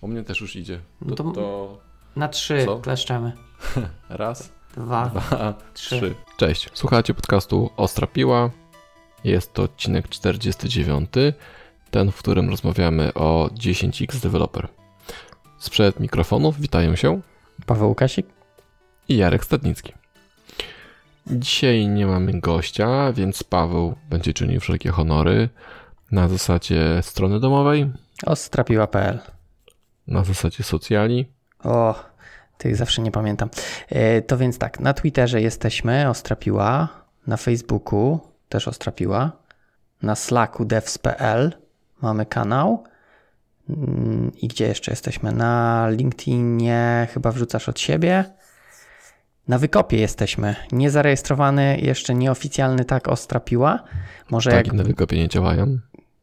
U 0.00 0.08
mnie 0.08 0.22
też 0.24 0.40
już 0.40 0.56
idzie. 0.56 0.80
No 1.00 1.16
To, 1.16 1.24
to- 1.24 1.32
to 1.32 1.78
Na 2.16 2.28
trzy 2.28 2.64
Co? 2.64 2.78
kleszczemy. 2.78 3.32
raz, 4.08 4.52
Dwa, 4.76 5.06
dwa, 5.06 5.54
trzy. 5.74 5.96
trzy. 6.00 6.14
Cześć, 6.36 6.68
słuchajcie 6.74 7.14
podcastu 7.14 7.70
Ostra 7.76 8.06
Piła. 8.06 8.50
Jest 9.24 9.52
to 9.54 9.62
odcinek 9.62 10.08
49, 10.08 11.10
ten, 11.90 12.12
w 12.12 12.18
którym 12.18 12.50
rozmawiamy 12.50 13.14
o 13.14 13.50
10x 13.54 14.20
Developer. 14.22 14.68
Sprzed 15.58 16.00
mikrofonów 16.00 16.60
witają 16.60 16.96
się 16.96 17.20
Paweł 17.66 17.88
Łukasik? 17.88 18.26
i 19.08 19.16
Jarek 19.16 19.44
Stadnicki. 19.44 19.92
Dzisiaj 21.26 21.88
nie 21.88 22.06
mamy 22.06 22.40
gościa, 22.40 23.12
więc 23.12 23.42
Paweł 23.42 23.94
będzie 24.10 24.32
czynił 24.34 24.60
wszelkie 24.60 24.90
honory 24.90 25.48
na 26.12 26.28
zasadzie 26.28 26.98
strony 27.02 27.40
domowej, 27.40 27.90
Ostrapiła.pl 28.26 29.18
na 30.08 30.24
zasadzie 30.24 30.64
socjali. 30.64 31.26
O, 31.64 31.94
tych 32.58 32.76
zawsze 32.76 33.02
nie 33.02 33.10
pamiętam. 33.10 33.48
E, 33.88 34.22
To 34.22 34.38
więc 34.38 34.58
tak, 34.58 34.80
na 34.80 34.94
Twitterze 34.94 35.40
jesteśmy 35.40 36.08
Ostrapiła, 36.08 36.88
na 37.26 37.36
Facebooku 37.36 38.20
też 38.48 38.68
Ostrapiła, 38.68 39.32
na 40.02 40.14
Slacku 40.14 40.64
devs.pl 40.64 41.52
mamy 42.02 42.26
kanał 42.26 42.84
Mm, 43.70 44.32
i 44.36 44.48
gdzie 44.48 44.66
jeszcze 44.66 44.92
jesteśmy? 44.92 45.32
Na 45.32 45.86
LinkedInie 45.90 47.08
chyba 47.14 47.32
wrzucasz 47.32 47.68
od 47.68 47.80
siebie. 47.80 48.24
Na 49.48 49.58
Wykopie 49.58 49.96
jesteśmy. 50.00 50.56
Niezarejestrowany, 50.72 51.78
jeszcze 51.82 52.14
nieoficjalny 52.14 52.84
tak 52.84 53.08
Ostrapiła. 53.08 53.84
Może 54.30 54.50
Tak, 54.50 54.66
jak 54.66 54.74
inne 54.74 54.84
wykopie 54.84 55.16
nie 55.16 55.28
działają. 55.28 55.78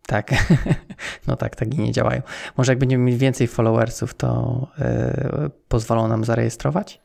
Tak, 0.07 0.31
no 1.27 1.35
tak, 1.35 1.55
tak 1.55 1.73
i 1.73 1.77
nie 1.77 1.91
działają. 1.91 2.21
Może 2.57 2.71
jak 2.71 2.79
będziemy 2.79 3.03
mieć 3.03 3.17
więcej 3.17 3.47
followersów, 3.47 4.13
to 4.13 4.67
yy, 4.77 5.49
pozwolą 5.67 6.07
nam 6.07 6.23
zarejestrować. 6.23 7.01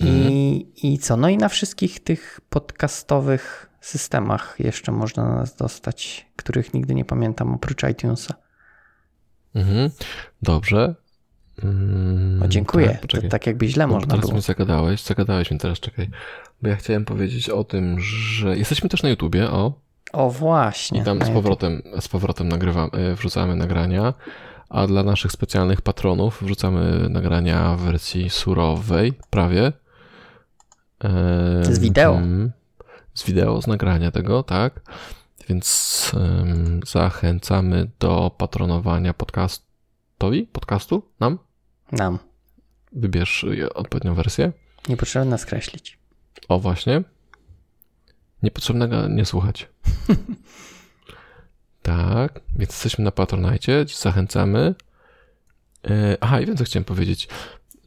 I, 0.00 0.66
I 0.82 0.98
co? 0.98 1.16
No 1.16 1.28
i 1.28 1.36
na 1.36 1.48
wszystkich 1.48 2.00
tych 2.04 2.40
podcastowych 2.50 3.70
systemach 3.80 4.56
jeszcze 4.58 4.92
można 4.92 5.34
nas 5.34 5.56
dostać, 5.56 6.26
których 6.36 6.74
nigdy 6.74 6.94
nie 6.94 7.04
pamiętam, 7.04 7.54
oprócz 7.54 7.82
iTunesa. 7.82 8.34
Mhm. 9.54 9.90
Dobrze. 10.42 10.94
Mm, 11.62 12.42
O, 12.42 12.48
dziękuję. 12.48 12.88
Tak, 12.88 13.22
to, 13.22 13.28
tak 13.28 13.46
jakby 13.46 13.68
źle 13.68 13.86
można 13.86 14.06
teraz 14.08 14.20
było. 14.20 14.32
mnie 14.32 14.42
zagadałeś, 14.42 15.02
zagadałeś 15.02 15.50
mnie 15.50 15.60
teraz, 15.60 15.80
czekaj. 15.80 16.10
Bo 16.62 16.68
ja 16.68 16.76
chciałem 16.76 17.04
powiedzieć 17.04 17.50
o 17.50 17.64
tym, 17.64 18.00
że 18.00 18.56
jesteśmy 18.58 18.88
też 18.88 19.02
na 19.02 19.08
YouTubie, 19.08 19.50
o. 19.50 19.80
O 20.12 20.30
właśnie. 20.30 21.00
I 21.00 21.04
tam 21.04 21.22
z 21.24 21.30
powrotem, 21.30 21.82
z 22.00 22.08
powrotem 22.08 22.48
nagrywam, 22.48 22.90
e, 22.92 23.14
wrzucamy 23.14 23.56
nagrania, 23.56 24.14
a 24.68 24.86
dla 24.86 25.02
naszych 25.02 25.32
specjalnych 25.32 25.80
patronów 25.82 26.42
wrzucamy 26.42 27.08
nagrania 27.08 27.76
w 27.76 27.80
wersji 27.80 28.30
surowej, 28.30 29.12
prawie. 29.30 29.72
E, 31.04 31.64
Z 31.64 31.78
wideo. 31.78 32.12
mhm. 32.12 32.52
Z 33.14 33.24
wideo, 33.24 33.62
z 33.62 33.66
nagrania 33.66 34.10
tego, 34.10 34.42
tak. 34.42 34.80
Więc 35.48 36.12
zachęcamy 36.86 37.90
do 38.00 38.30
patronowania 38.38 39.14
podcastowi, 39.14 40.46
podcastu, 40.52 41.02
nam. 41.20 41.38
Nam. 41.92 42.18
Wybierz 42.92 43.46
odpowiednią 43.74 44.14
wersję. 44.14 44.52
Nie 44.88 44.96
potrzeba 44.96 45.24
nas 45.24 45.46
kreślić. 45.46 45.98
O, 46.48 46.58
właśnie. 46.58 47.02
Niepotrzebnego 48.44 49.08
nie 49.08 49.24
słuchać. 49.24 49.68
tak, 51.82 52.40
więc 52.56 52.70
jesteśmy 52.70 53.04
na 53.04 53.10
Patronite, 53.10 53.84
zachęcamy. 53.98 54.74
E, 55.90 56.16
Aha, 56.20 56.40
i 56.40 56.46
więcej 56.46 56.66
chciałem 56.66 56.84
powiedzieć, 56.84 57.28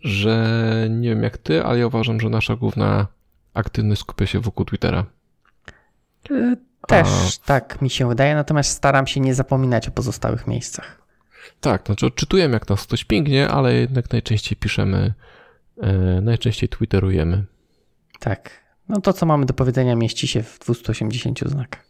że 0.02 0.88
nie 0.90 1.10
wiem 1.10 1.24
jak 1.24 1.38
ty, 1.38 1.64
ale 1.64 1.80
ja 1.80 1.88
uważam, 1.88 2.20
że 2.20 2.30
nasza 2.30 2.56
główna 2.56 3.08
aktywność 3.54 4.02
skupia 4.02 4.26
się 4.26 4.40
wokół 4.40 4.66
Twittera. 4.66 5.06
Yy, 6.30 6.58
Też 6.88 7.38
tak 7.46 7.82
mi 7.82 7.90
się 7.90 8.08
wydaje, 8.08 8.36
natomiast 8.36 8.72
staram 8.72 9.08
się 9.08 9.20
nie 9.20 9.36
zapominać 9.36 9.88
o 9.88 9.92
pozostałych 9.92 10.48
miejscach. 10.48 11.02
Tak, 11.62 11.86
znaczy 11.86 12.06
odczytujemy 12.06 12.54
jak 12.54 12.70
nas 12.70 12.84
ktoś 12.84 13.04
pięknie, 13.04 13.50
ale 13.50 13.74
jednak 13.74 14.12
najczęściej 14.12 14.58
piszemy, 14.58 15.14
e, 15.82 16.22
najczęściej 16.22 16.70
twitterujemy. 16.70 17.44
Tak. 18.20 18.67
No 18.90 19.02
to, 19.02 19.14
co 19.14 19.26
mamy 19.26 19.46
do 19.46 19.54
powiedzenia, 19.54 19.96
mieści 19.96 20.28
się 20.28 20.44
w 20.44 20.60
280 20.60 21.40
znakach. 21.40 21.86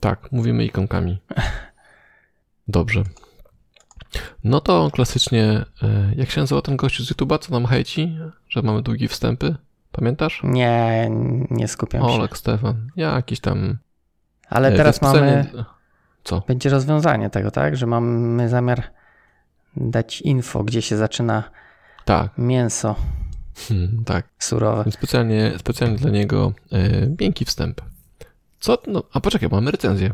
Tak, 0.00 0.32
mówimy 0.32 0.64
ikonkami. 0.64 1.20
Dobrze. 2.68 3.02
No 4.44 4.60
to 4.60 4.90
klasycznie, 4.92 5.64
e, 5.82 6.14
jak 6.16 6.30
się 6.30 6.40
nazywa 6.40 6.62
ten 6.62 6.76
gościu 6.76 7.04
z 7.04 7.12
YouTube'a, 7.12 7.38
co 7.38 7.52
nam 7.52 7.66
hejci, 7.66 8.18
że 8.48 8.62
mamy 8.62 8.82
długie 8.82 9.08
wstępy? 9.08 9.56
Pamiętasz? 9.92 10.40
Nie, 10.44 11.10
nie 11.50 11.68
skupiam 11.68 12.02
się. 12.02 12.08
Olek, 12.08 12.38
Stefan, 12.38 12.90
jakiś 12.96 13.40
tam... 13.40 13.78
Ale 14.48 14.68
e, 14.68 14.76
teraz 14.76 14.94
jest 14.94 15.02
mamy, 15.02 15.46
Co? 16.24 16.42
będzie 16.48 16.70
rozwiązanie 16.70 17.30
tego, 17.30 17.50
tak? 17.50 17.76
Że 17.76 17.86
mamy 17.86 18.48
zamiar 18.48 18.82
dać 19.76 20.20
info, 20.20 20.64
gdzie 20.64 20.82
się 20.82 20.96
zaczyna 20.96 21.44
Tak, 22.04 22.38
mięso 22.38 22.96
hmm, 23.56 24.04
tak. 24.04 24.28
surowe. 24.38 24.90
Specjalnie, 24.92 25.52
specjalnie 25.58 25.96
dla 25.96 26.10
niego 26.10 26.52
e, 26.72 27.06
miękki 27.20 27.44
wstęp. 27.44 27.80
Co? 28.60 28.78
No, 28.86 29.02
a 29.12 29.20
poczekaj, 29.20 29.48
mamy 29.52 29.70
recenzję. 29.70 30.10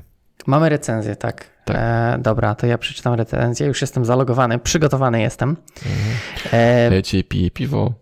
Mamy 0.46 0.68
recenzję, 0.68 1.16
tak. 1.16 1.46
Tak. 1.64 1.76
E, 1.76 2.18
dobra, 2.22 2.54
to 2.54 2.66
ja 2.66 2.78
przeczytam 2.78 3.14
recenzję. 3.14 3.66
Już 3.66 3.80
jestem 3.80 4.04
zalogowany, 4.04 4.58
przygotowany 4.58 5.20
jestem. 5.20 5.56
Mhm. 5.86 6.92
E, 6.92 7.02
dzisiaj 7.02 7.24
piję 7.24 7.50
piwo. 7.50 7.94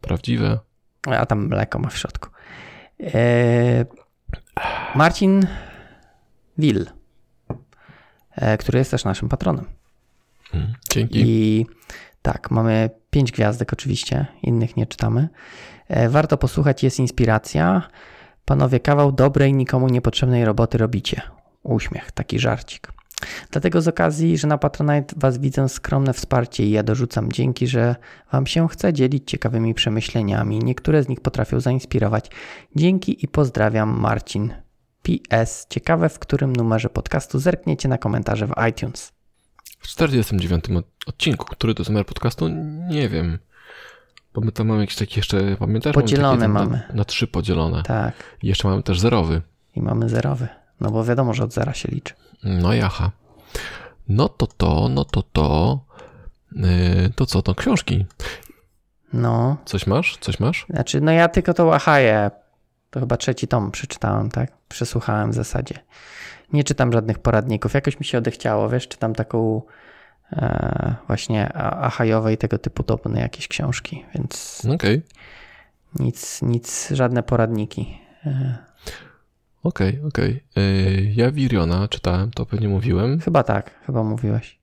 Prawdziwe. 0.00 0.58
a 1.06 1.26
tam 1.26 1.46
mleko 1.46 1.78
ma 1.78 1.88
w 1.88 1.98
środku. 1.98 2.28
E, 3.00 3.84
Marcin 4.94 5.46
Will, 6.58 6.86
e, 8.36 8.58
który 8.58 8.78
jest 8.78 8.90
też 8.90 9.04
naszym 9.04 9.28
patronem. 9.28 9.64
Mm, 10.54 10.74
Dzięki. 10.90 11.22
I 11.26 11.66
tak, 12.22 12.50
mamy 12.50 12.90
pięć 13.14 13.32
gwiazdek 13.32 13.72
oczywiście, 13.72 14.26
innych 14.42 14.76
nie 14.76 14.86
czytamy. 14.86 15.28
E, 15.88 16.08
Warto 16.08 16.36
posłuchać, 16.36 16.82
jest 16.82 16.98
inspiracja. 16.98 17.88
Panowie, 18.44 18.80
kawał 18.80 19.12
dobrej, 19.12 19.54
nikomu 19.54 19.88
niepotrzebnej 19.88 20.44
roboty 20.44 20.78
robicie. 20.78 21.22
Uśmiech, 21.62 22.12
taki 22.12 22.38
żarcik. 22.38 22.92
Dlatego 23.50 23.82
z 23.82 23.88
okazji, 23.88 24.38
że 24.38 24.48
na 24.48 24.58
Patronite 24.58 25.14
Was 25.16 25.38
widzę 25.38 25.68
skromne 25.68 26.12
wsparcie 26.12 26.66
i 26.66 26.70
ja 26.70 26.82
dorzucam 26.82 27.32
dzięki, 27.32 27.66
że 27.66 27.96
Wam 28.32 28.46
się 28.46 28.68
chce 28.68 28.92
dzielić 28.92 29.30
ciekawymi 29.30 29.74
przemyśleniami. 29.74 30.58
Niektóre 30.58 31.02
z 31.02 31.08
nich 31.08 31.20
potrafią 31.20 31.60
zainspirować. 31.60 32.30
Dzięki 32.76 33.24
i 33.24 33.28
pozdrawiam 33.28 34.00
Marcin. 34.00 34.54
PS. 35.02 35.66
Ciekawe, 35.70 36.08
w 36.08 36.18
którym 36.18 36.56
numerze 36.56 36.88
podcastu 36.88 37.38
zerkniecie 37.38 37.88
na 37.88 37.98
komentarze 37.98 38.46
w 38.46 38.52
iTunes. 38.70 39.13
W 39.84 39.88
49 39.88 40.64
od- 40.76 40.84
odcinku, 41.06 41.44
który 41.44 41.74
to 41.74 41.80
jest 41.82 41.90
numer 41.90 42.06
podcastu, 42.06 42.48
nie 42.88 43.08
wiem. 43.08 43.38
Bo 44.34 44.40
my 44.40 44.52
tam 44.52 44.66
mamy 44.66 44.80
jakieś 44.80 44.96
takie 44.96 45.16
jeszcze, 45.16 45.56
pamiętasz? 45.56 45.94
Podzielone 45.94 46.40
tam 46.40 46.50
mamy. 46.52 46.82
Na, 46.88 46.94
na 46.94 47.04
trzy 47.04 47.26
podzielone. 47.26 47.82
Tak. 47.82 48.14
I 48.42 48.46
jeszcze 48.48 48.68
mamy 48.68 48.82
też 48.82 49.00
zerowy. 49.00 49.42
I 49.76 49.82
mamy 49.82 50.08
zerowy. 50.08 50.48
No 50.80 50.90
bo 50.90 51.04
wiadomo, 51.04 51.34
że 51.34 51.44
od 51.44 51.52
zera 51.52 51.74
się 51.74 51.88
liczy. 51.88 52.14
No 52.42 52.72
jaha. 52.74 53.10
No 54.08 54.28
to 54.28 54.46
to, 54.46 54.88
no 54.88 55.04
to 55.04 55.22
to. 55.22 55.80
Yy, 56.52 57.10
to 57.16 57.26
co, 57.26 57.42
to 57.42 57.54
książki. 57.54 58.06
No, 59.12 59.56
Coś 59.64 59.86
masz? 59.86 60.16
Coś 60.20 60.40
masz? 60.40 60.66
znaczy, 60.70 61.00
no 61.00 61.12
ja 61.12 61.28
tylko 61.28 61.54
to 61.54 61.74
Ahaję, 61.74 62.30
to 62.90 63.00
chyba 63.00 63.16
trzeci 63.16 63.48
tom 63.48 63.70
przeczytałem, 63.70 64.30
tak? 64.30 64.52
Przesłuchałem 64.68 65.30
w 65.30 65.34
zasadzie. 65.34 65.74
Nie 66.54 66.64
czytam 66.64 66.92
żadnych 66.92 67.18
poradników. 67.18 67.74
Jakoś 67.74 67.98
mi 68.00 68.04
się 68.06 68.18
odechciało, 68.18 68.68
wiesz, 68.68 68.88
czytam 68.88 69.14
taką 69.14 69.62
e, 70.32 70.94
właśnie 71.06 71.52
Ahajowe 71.56 72.32
i 72.32 72.36
tego 72.36 72.58
typu 72.58 72.82
podobne 72.84 73.20
jakieś 73.20 73.48
książki, 73.48 74.04
więc 74.14 74.62
Okej, 74.74 75.02
nic, 75.98 76.42
nic, 76.42 76.88
żadne 76.90 77.22
poradniki. 77.22 77.98
E, 78.26 78.56
okej, 79.62 80.00
okej. 80.08 80.44
Yy, 80.56 81.12
Ja 81.14 81.30
Wiriona 81.30 81.88
czytałem, 81.88 82.30
to 82.30 82.46
pewnie 82.46 82.68
mówiłem. 82.68 83.20
chyba 83.20 83.42
tak, 83.42 83.70
chyba 83.86 84.02
mówiłeś. 84.02 84.58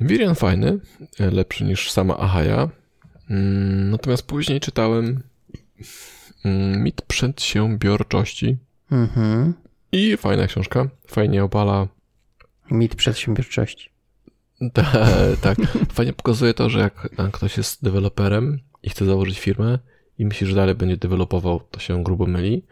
Wirion 0.00 0.34
fajny, 0.34 0.78
yy, 1.18 1.30
lepszy 1.30 1.64
niż 1.64 1.90
sama 1.92 2.16
Ahaja. 2.18 2.68
Mm, 3.30 3.90
Natomiast 3.90 4.26
później 4.26 4.60
czytałem 4.60 5.22
mm, 6.44 6.82
Mit 6.82 7.02
przedsiębiorczości. 7.02 8.56
Mhm. 8.92 9.54
I 9.94 10.16
fajna 10.16 10.46
książka. 10.46 10.88
Fajnie 11.06 11.44
obala 11.44 11.88
Mit 12.70 12.94
przedsiębiorczości. 12.94 13.90
Ta, 14.72 14.82
tak. 15.40 15.58
Fajnie 15.92 16.12
pokazuje 16.12 16.54
to, 16.54 16.70
że 16.70 16.78
jak 16.78 17.08
ktoś 17.32 17.56
jest 17.56 17.84
deweloperem 17.84 18.60
i 18.82 18.90
chce 18.90 19.04
założyć 19.04 19.40
firmę 19.40 19.78
i 20.18 20.24
myśli, 20.26 20.46
że 20.46 20.56
dalej 20.56 20.74
będzie 20.74 20.96
dewelopował, 20.96 21.60
to 21.70 21.80
się 21.80 22.02
grubo 22.04 22.26
myli. 22.26 22.62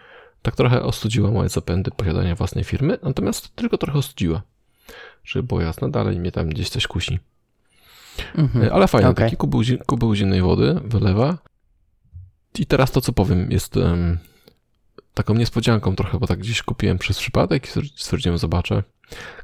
Tak 0.42 0.56
trochę 0.56 0.82
ostudziła 0.82 1.30
moje 1.30 1.48
zapędy 1.48 1.90
posiadania 1.90 2.34
własnej 2.34 2.64
firmy, 2.64 2.98
natomiast 3.02 3.56
tylko 3.56 3.78
trochę 3.78 3.98
ostudziła. 3.98 4.42
Żeby 5.24 5.42
było 5.42 5.60
jasne, 5.60 5.90
dalej 5.90 6.18
mnie 6.20 6.32
tam 6.32 6.48
gdzieś 6.48 6.68
coś 6.68 6.86
kusi. 6.86 7.18
Mhm. 8.34 8.72
Ale 8.72 8.88
fajny, 8.88 9.08
Okej. 9.08 9.24
taki 9.26 9.36
kubeł, 9.36 9.62
zi- 9.62 9.78
kubeł 9.86 10.14
zimnej 10.14 10.42
wody 10.42 10.80
wylewa. 10.84 11.38
I 12.58 12.66
teraz 12.66 12.90
to, 12.90 13.00
co 13.00 13.12
powiem, 13.12 13.50
jest 13.50 13.76
em, 13.76 14.18
taką 15.14 15.34
niespodzianką 15.34 15.96
trochę, 15.96 16.18
bo 16.18 16.26
tak 16.26 16.38
gdzieś 16.38 16.62
kupiłem 16.62 16.98
przez 16.98 17.18
przypadek 17.18 17.66
i 17.66 17.70
stwier- 17.70 17.92
stwierdziłem, 17.96 18.38
zobaczę. 18.38 18.82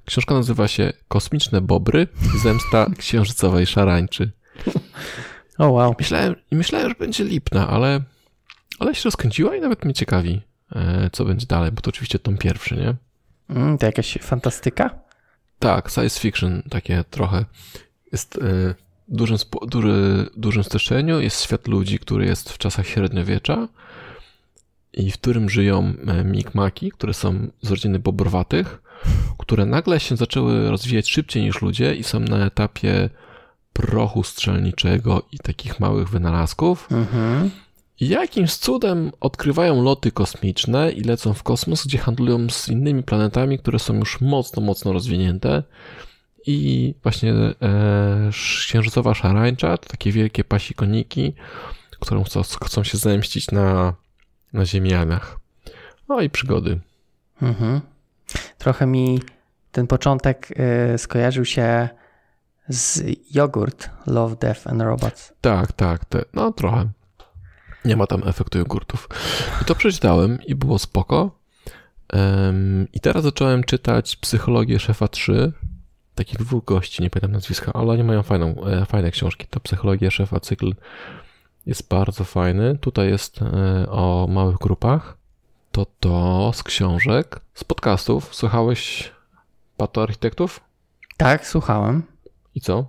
Książka 0.05 0.35
nazywa 0.35 0.69
się 0.69 0.93
Kosmiczne 1.09 1.61
Bobry 1.61 2.09
Zemsta 2.43 2.87
Księżycowej 2.99 3.67
Szarańczy. 3.67 4.31
O 5.59 5.69
wow. 5.71 5.95
Myślałem, 5.99 6.35
myślałem, 6.53 6.89
że 6.89 6.95
będzie 6.95 7.25
lipna, 7.25 7.69
ale, 7.69 8.01
ale 8.79 8.95
się 8.95 9.03
rozkręciła 9.05 9.57
i 9.57 9.61
nawet 9.61 9.85
mnie 9.85 9.95
ciekawi, 9.95 10.43
e, 10.73 11.11
co 11.13 11.25
będzie 11.25 11.47
dalej, 11.47 11.73
bo 11.73 11.81
to 11.81 11.89
oczywiście 11.89 12.19
tom 12.19 12.39
pierwszy, 12.39 12.77
nie? 12.77 12.95
Mm, 13.57 13.79
to 13.79 13.87
jakaś 13.87 14.19
fantastyka? 14.21 14.91
Tak, 15.59 15.91
science 15.91 16.21
fiction 16.21 16.63
takie 16.71 17.05
trochę. 17.11 17.45
Jest 18.13 18.37
e, 18.37 18.39
w 19.09 19.17
dużym, 19.17 19.39
duży, 19.63 20.31
dużym 20.37 20.65
streszczeniu, 20.65 21.21
jest 21.21 21.43
świat 21.43 21.69
ludzi, 21.69 21.99
który 21.99 22.27
jest 22.27 22.53
w 22.53 22.59
czasach 22.59 22.87
średniowiecza 22.87 23.69
i 24.99 25.11
w 25.11 25.19
którym 25.19 25.51
żyją 25.51 25.93
e, 26.07 26.25
mikmaki, 26.25 26.91
które 26.91 27.15
są 27.15 27.49
z 27.63 27.71
rodziny 27.71 27.99
bobrowatych, 27.99 28.83
które 29.39 29.67
nagle 29.67 30.01
się 30.01 30.17
zaczęły 30.17 30.71
rozwijać 30.71 31.11
szybciej 31.11 31.43
niż 31.43 31.63
ludzie 31.63 31.95
i 31.95 32.05
są 32.05 32.21
na 32.21 32.47
etapie 32.47 33.11
prochu 33.73 34.23
strzelniczego 34.23 35.23
i 35.33 35.39
takich 35.39 35.81
małych 35.81 36.09
wynalazków. 36.09 36.89
Mhm. 36.93 37.51
Jakimś 38.01 38.55
cudem 38.55 39.13
odkrywają 39.21 39.83
loty 39.83 40.13
kosmiczne 40.13 40.93
i 40.93 41.01
lecą 41.01 41.35
w 41.35 41.43
kosmos, 41.43 41.87
gdzie 41.87 41.99
handlują 41.99 42.51
z 42.51 42.69
innymi 42.69 43.03
planetami, 43.03 43.59
które 43.59 43.79
są 43.79 43.95
już 43.95 44.21
mocno, 44.21 44.63
mocno 44.63 44.93
rozwinięte. 44.93 45.63
I 46.47 46.95
właśnie 47.03 47.33
e, 47.33 48.31
księżycowa 48.33 49.15
szarańcza 49.15 49.79
to 49.79 49.89
takie 49.89 50.13
wielkie 50.13 50.45
pasikoniki, 50.45 51.35
które 52.01 52.25
chcą, 52.25 52.43
chcą 52.43 52.85
się 52.85 52.99
zemścić 52.99 53.51
na, 53.51 53.95
na 54.53 54.65
ziemianach. 54.65 55.39
No 56.09 56.21
i 56.21 56.31
przygody. 56.31 56.81
Mhm. 57.43 57.81
Trochę 58.59 58.87
mi 58.87 59.21
ten 59.73 59.87
początek 59.87 60.49
y, 60.95 60.99
skojarzył 60.99 61.45
się 61.45 61.89
z 62.69 63.03
jogurt 63.35 63.91
Love, 64.07 64.37
Death 64.37 64.67
and 64.67 64.83
Robots. 64.83 65.33
Tak, 65.41 65.73
tak, 65.73 66.05
te, 66.05 66.25
no 66.35 66.53
trochę. 66.53 66.89
Nie 67.85 67.97
ma 67.97 68.07
tam 68.07 68.23
efektu 68.29 68.59
jogurtów. 68.59 69.09
I 69.63 69.65
to 69.65 69.75
przeczytałem 69.75 70.39
i 70.47 70.55
było 70.55 70.79
spoko. 70.79 71.39
Em, 72.13 72.89
I 72.93 73.01
teraz 73.01 73.23
zacząłem 73.23 73.65
czytać 73.65 74.17
Psychologię 74.17 74.79
Szefa 74.79 75.09
3. 75.09 75.53
Takich 76.15 76.39
dwóch 76.39 76.65
gości, 76.65 77.03
nie 77.03 77.11
pamiętam 77.11 77.33
nazwiska, 77.33 77.73
ale 77.75 77.93
oni 77.93 78.05
mają 78.05 78.23
fajną, 78.23 78.65
e, 78.65 78.87
fajne 78.87 79.11
książki. 79.11 79.47
Ta 79.51 79.61
Psychologia 79.61 80.11
Szefa 80.11 80.41
cykl 80.41 80.73
jest 81.69 81.89
bardzo 81.89 82.25
fajny. 82.25 82.79
Tutaj 82.79 83.09
jest 83.09 83.43
e, 83.43 83.91
o 83.91 84.27
małych 84.31 84.57
grupach. 84.57 85.17
To 85.73 85.87
to 86.01 86.51
z 86.55 86.63
książek, 86.63 87.41
z 87.55 87.65
podcastów. 87.65 88.35
Słuchałeś 88.35 89.13
Pato 89.77 90.03
Architektów? 90.03 90.61
Tak, 91.17 91.47
słuchałem. 91.47 92.03
I 92.55 92.61
co? 92.61 92.87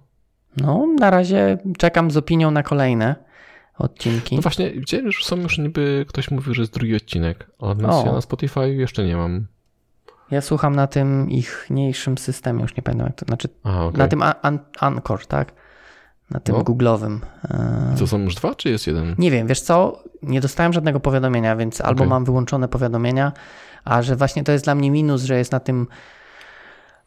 No, 0.57 0.87
na 0.99 1.09
razie 1.09 1.57
czekam 1.77 2.11
z 2.11 2.17
opinią 2.17 2.51
na 2.51 2.63
kolejne 2.63 3.15
odcinki. 3.77 4.35
No 4.35 4.41
właśnie, 4.41 4.71
widziałem, 4.71 5.11
że 5.11 5.23
są 5.23 5.37
już 5.37 5.57
niby, 5.57 6.05
ktoś 6.09 6.31
mówił, 6.31 6.53
że 6.53 6.61
jest 6.61 6.73
drugi 6.73 6.95
odcinek, 6.95 7.51
O. 7.59 7.75
ja 8.05 8.11
na 8.11 8.21
Spotify 8.21 8.73
jeszcze 8.73 9.05
nie 9.05 9.17
mam. 9.17 9.47
Ja 10.31 10.41
słucham 10.41 10.75
na 10.75 10.87
tym 10.87 11.29
ich 11.29 11.67
mniejszym 11.69 12.17
systemie, 12.17 12.61
już 12.61 12.75
nie 12.75 12.83
pamiętam 12.83 13.07
jak 13.07 13.15
to, 13.15 13.25
znaczy 13.25 13.47
okej. 13.63 13.97
na 13.99 14.07
tym 14.07 14.21
An- 14.21 14.33
An- 14.41 14.59
Anchor, 14.79 15.25
tak? 15.25 15.53
Na 16.31 16.39
tym 16.39 16.55
No. 16.55 16.61
Google'owym. 16.61 17.19
E, 17.43 17.95
To 17.99 18.07
są 18.07 18.19
już 18.19 18.35
dwa, 18.35 18.55
czy 18.55 18.69
jest 18.69 18.87
jeden? 18.87 19.15
Nie 19.17 19.31
wiem, 19.31 19.47
wiesz 19.47 19.61
co, 19.61 20.03
nie 20.23 20.41
dostałem 20.41 20.73
żadnego 20.73 20.99
powiadomienia, 20.99 21.55
więc 21.55 21.81
albo 21.81 21.99
Okej. 22.03 22.09
mam 22.09 22.25
wyłączone 22.25 22.67
powiadomienia, 22.67 23.31
a 23.85 24.01
że 24.01 24.15
właśnie 24.15 24.43
to 24.43 24.51
jest 24.51 24.63
dla 24.65 24.75
mnie 24.75 24.91
minus, 24.91 25.23
że 25.23 25.37
jest 25.37 25.51
na 25.51 25.59
tym 25.59 25.87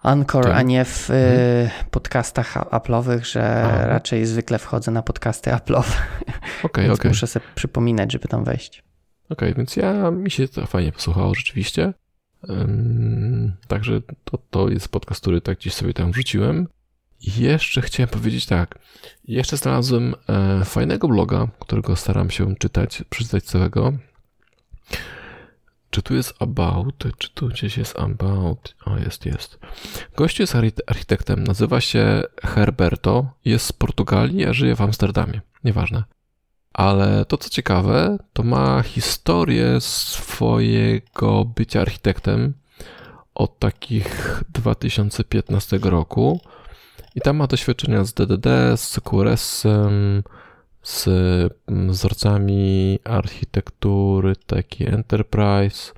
Anchor, 0.02 0.44
Tak. 0.44 0.56
a 0.56 0.62
nie 0.62 0.84
w 0.84 1.10
y, 1.10 1.70
podcastach 1.90 2.56
a- 2.56 2.78
Apple'owych, 2.78 3.24
że 3.24 3.62
Aha. 3.66 3.86
raczej 3.86 4.26
zwykle 4.26 4.58
wchodzę 4.58 4.90
na 4.90 5.02
podcasty 5.02 5.50
Apple'owe, 5.50 5.92
Okej, 6.62 6.84
więc 6.86 6.98
okej. 6.98 7.08
muszę 7.10 7.26
sobie 7.26 7.44
przypominać, 7.54 8.12
żeby 8.12 8.28
tam 8.28 8.44
wejść. 8.44 8.82
Okej, 9.30 9.54
więc 9.54 9.76
ja, 9.76 10.10
mi 10.10 10.30
się 10.30 10.48
to 10.48 10.66
fajnie 10.66 10.92
posłuchało 10.92 11.34
rzeczywiście. 11.34 11.92
Ym, 12.50 13.52
także 13.68 14.00
to, 14.25 14.38
to 14.50 14.68
jest 14.68 14.88
podcast, 14.88 15.20
który 15.20 15.40
tak 15.40 15.58
gdzieś 15.58 15.75
sobie 15.75 15.94
tam 15.94 16.12
wrzuciłem. 16.12 16.68
Jeszcze 17.22 17.82
chciałem 17.82 18.08
powiedzieć 18.08 18.46
tak. 18.46 18.78
Jeszcze 19.24 19.56
znalazłem 19.56 20.14
e, 20.28 20.64
fajnego 20.64 21.08
bloga, 21.08 21.48
którego 21.58 21.96
staram 21.96 22.30
się 22.30 22.56
czytać, 22.56 23.02
przeczytać 23.10 23.44
całego. 23.44 23.92
Czy 25.90 26.02
tu 26.02 26.14
jest 26.14 26.34
about? 26.38 27.04
Czy 27.19 27.30
tu 27.30 27.48
gdzieś 27.48 27.76
jest 27.76 27.98
about? 27.98 28.74
O, 28.84 28.98
jest, 28.98 29.26
jest. 29.26 29.58
Gościu 30.16 30.42
jest 30.42 30.54
archite- 30.54 30.82
architektem, 30.86 31.44
nazywa 31.44 31.80
się 31.80 32.22
Herberto, 32.42 33.30
jest 33.44 33.66
z 33.66 33.72
Portugalii, 33.72 34.46
a 34.46 34.52
żyje 34.52 34.76
w 34.76 34.80
Amsterdamie. 34.80 35.40
Nieważne. 35.64 36.04
Ale 36.72 37.25
to, 37.25 37.36
co 37.36 37.48
ciekawe, 37.48 38.18
to 38.32 38.42
ma 38.42 38.82
historię 38.82 39.80
swojego 39.80 41.44
bycia 41.44 41.80
architektem 41.80 42.54
od 43.34 43.58
takich 43.58 44.42
2015 44.48 45.78
roku. 45.82 46.40
I 47.14 47.20
tam 47.20 47.36
ma 47.36 47.46
doświadczenia 47.46 48.04
z 48.04 48.14
DDD, 48.14 48.76
z 48.76 49.00
QRS-em, 49.00 50.22
z 50.82 51.06
mm, 51.66 51.90
wzorcami 51.90 52.98
architektury, 53.04 54.36
taki 54.36 54.88
enterprise. 54.88 55.92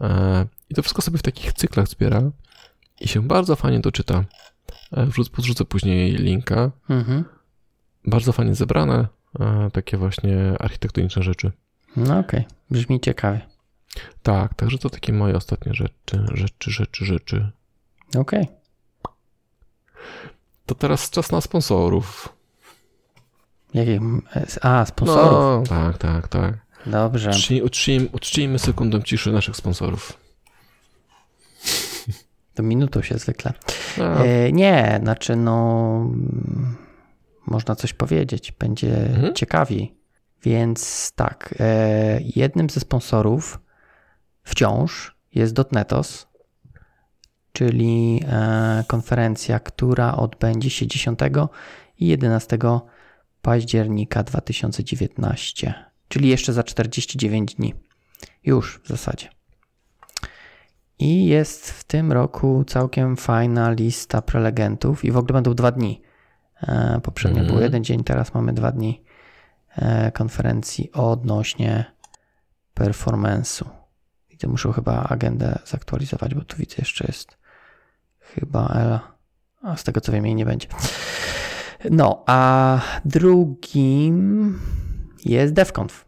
E, 0.00 0.46
I 0.70 0.74
to 0.74 0.82
wszystko 0.82 1.02
sobie 1.02 1.18
w 1.18 1.22
takich 1.22 1.52
cyklach 1.52 1.88
zbiera 1.88 2.22
i 3.00 3.08
się 3.08 3.22
bardzo 3.22 3.56
fajnie 3.56 3.80
doczyta. 3.80 4.24
E, 4.92 5.06
podrzucę 5.32 5.64
później 5.64 6.12
linka. 6.12 6.70
Mhm. 6.90 7.24
Bardzo 8.04 8.32
fajnie 8.32 8.54
zebrane, 8.54 9.06
e, 9.40 9.70
takie 9.72 9.96
właśnie 9.96 10.54
architektoniczne 10.58 11.22
rzeczy. 11.22 11.52
No 11.96 12.18
okej, 12.18 12.44
brzmi 12.70 13.00
ciekawie. 13.00 13.40
Tak, 14.22 14.54
także 14.54 14.78
to 14.78 14.90
takie 14.90 15.12
moje 15.12 15.36
ostatnie 15.36 15.74
rzeczy, 15.74 16.24
rzeczy, 16.34 16.70
rzeczy, 16.70 17.04
rzeczy. 17.04 17.50
Okej. 18.16 18.59
To 20.66 20.74
teraz 20.74 21.10
czas 21.10 21.32
na 21.32 21.40
sponsorów. 21.40 22.28
Jakich? 23.74 24.00
A, 24.62 24.86
sponsorów. 24.86 25.70
No, 25.70 25.76
tak, 25.76 25.98
tak, 25.98 26.28
tak. 26.28 26.54
Dobrze. 26.86 27.30
Uczcij, 27.30 27.62
uczcijmy, 27.62 28.08
uczcijmy 28.12 28.58
sekundę 28.58 29.02
ciszy 29.02 29.32
naszych 29.32 29.56
sponsorów. 29.56 30.18
To 32.54 32.62
minutą 32.62 33.02
się 33.02 33.18
zwykle. 33.18 33.52
A, 33.98 34.22
E, 34.22 34.52
nie, 34.52 34.98
znaczy 35.02 35.36
no 35.36 36.06
można 37.46 37.76
coś 37.76 37.92
powiedzieć, 37.92 38.52
będzie 38.52 38.96
Mhm. 39.06 39.34
ciekawiej. 39.34 39.94
Więc 40.42 41.12
tak, 41.14 41.54
e, 41.60 42.20
jednym 42.36 42.70
ze 42.70 42.80
sponsorów 42.80 43.58
wciąż 44.44 45.16
jest 45.34 45.52
Dotnetos, 45.52 46.26
czyli 47.52 48.22
e, 48.28 48.84
konferencja, 48.86 49.60
która 49.60 50.16
odbędzie 50.16 50.70
się 50.70 50.86
10 50.86 51.18
i 51.98 52.06
11 52.06 52.58
października 53.42 54.22
2019, 54.22 55.74
czyli 56.08 56.28
jeszcze 56.28 56.52
za 56.52 56.62
49 56.62 57.54
dni. 57.54 57.74
Już 58.44 58.80
w 58.84 58.88
zasadzie. 58.88 59.28
I 60.98 61.26
jest 61.26 61.70
w 61.70 61.84
tym 61.84 62.12
roku 62.12 62.64
całkiem 62.66 63.16
fajna 63.16 63.70
lista 63.70 64.22
prelegentów 64.22 65.04
i 65.04 65.10
w 65.10 65.16
ogóle 65.16 65.32
będą 65.32 65.54
dwa 65.54 65.70
dni. 65.72 66.02
E, 66.62 67.00
Poprzednio 67.02 67.38
Mhm. 67.38 67.54
był 67.54 67.64
jeden 67.64 67.84
dzień, 67.84 68.04
teraz 68.04 68.34
mamy 68.34 68.52
dwa 68.52 68.72
dni 68.72 69.04
e, 69.76 70.12
konferencji 70.12 70.92
odnośnie 70.92 71.84
performance'u. 72.74 73.64
I 74.30 74.36
to 74.36 74.48
muszę 74.48 74.72
chyba 74.72 75.04
agendę 75.04 75.58
zaktualizować, 75.66 76.34
bo 76.34 76.40
tu 76.40 76.56
widzę 76.56 76.76
jeszcze 76.78 77.04
jest 77.08 77.39
chyba 78.34 78.66
Ela. 78.68 79.12
A 79.62 79.76
z 79.76 79.84
tego 79.84 80.00
co 80.00 80.12
wiem 80.12 80.26
jej 80.26 80.34
nie 80.34 80.44
będzie. 80.44 80.68
No, 81.90 82.24
a 82.26 82.80
drugim 83.04 84.60
jest 85.24 85.54
DevConf. 85.54 86.04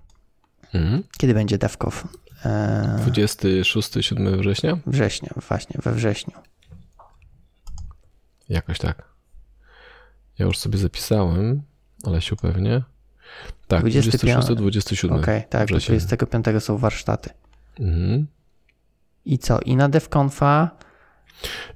mhm. 0.74 1.02
Kiedy 1.18 1.34
będzie 1.34 1.58
DevConf? 1.58 2.04
E, 2.44 2.98
26-7 3.06 4.38
września? 4.38 4.78
września, 4.86 5.30
właśnie, 5.48 5.80
we 5.82 5.92
wrześniu. 5.92 6.32
Jakoś 8.48 8.78
tak. 8.78 9.04
Ja 10.38 10.46
już 10.46 10.58
sobie 10.58 10.78
zapisałem, 10.78 11.62
ale 12.04 12.22
się 12.22 12.36
pewnie. 12.36 12.82
Tak, 13.68 13.80
25. 13.80 14.44
26-27. 14.44 15.20
Okej, 15.20 15.42
tak, 15.50 15.68
do 15.68 15.76
wrzesień. 15.76 15.98
25 15.98 16.46
są 16.58 16.78
warsztaty. 16.78 17.30
Mhm. 17.80 18.26
I 19.24 19.38
co? 19.38 19.60
I 19.60 19.76
na 19.76 19.88
DevConfa 19.88 20.70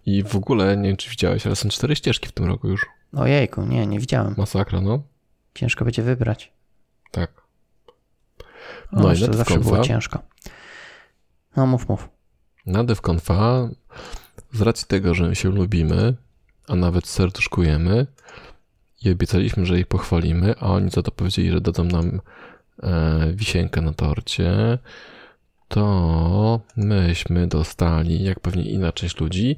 I 0.06 0.22
w 0.22 0.36
ogóle, 0.36 0.76
nie 0.76 0.88
wiem 0.88 0.96
czy 0.96 1.10
widziałeś, 1.10 1.46
ale 1.46 1.56
są 1.56 1.68
cztery 1.68 1.96
ścieżki 1.96 2.28
w 2.28 2.32
tym 2.32 2.44
roku 2.44 2.68
już. 2.68 2.86
Ojejku, 3.16 3.62
nie, 3.62 3.86
nie 3.86 4.00
widziałem. 4.00 4.34
Masakra, 4.38 4.80
no. 4.80 5.02
Ciężko 5.54 5.84
będzie 5.84 6.02
wybrać. 6.02 6.52
Tak. 7.10 7.30
No, 8.92 9.02
No 9.02 9.12
i 9.12 9.20
to 9.20 9.32
zawsze 9.32 9.58
było 9.58 9.80
ciężko. 9.80 10.18
No 11.56 11.66
mów, 11.66 11.88
mów. 11.88 12.08
Na 12.66 12.84
DevConfa, 12.84 13.68
z 14.52 14.60
racji 14.60 14.86
tego, 14.86 15.14
że 15.14 15.36
się 15.36 15.48
lubimy, 15.48 16.14
a 16.68 16.75
nawet 16.75 17.06
serduszkujemy 17.06 18.06
i 19.02 19.10
obiecaliśmy, 19.10 19.66
że 19.66 19.78
ich 19.78 19.86
pochwalimy, 19.86 20.54
a 20.60 20.66
oni 20.66 20.90
za 20.90 21.02
to 21.02 21.10
powiedzieli, 21.10 21.50
że 21.50 21.60
dadzą 21.60 21.84
nam 21.84 22.20
e, 22.82 23.32
wisienkę 23.32 23.80
na 23.80 23.92
torcie, 23.92 24.78
to 25.68 26.61
myśmy 26.76 27.46
dostali, 27.46 28.25
jak 28.25 28.40
pewnie 28.40 28.64
inna 28.64 28.92
część 28.92 29.20
ludzi, 29.20 29.56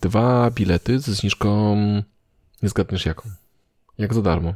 dwa 0.00 0.50
bilety 0.50 0.98
ze 0.98 1.14
zniżką, 1.14 1.76
nie 2.62 2.68
zgadniesz 2.68 3.06
jaką, 3.06 3.30
jak 3.98 4.14
za 4.14 4.22
darmo, 4.22 4.54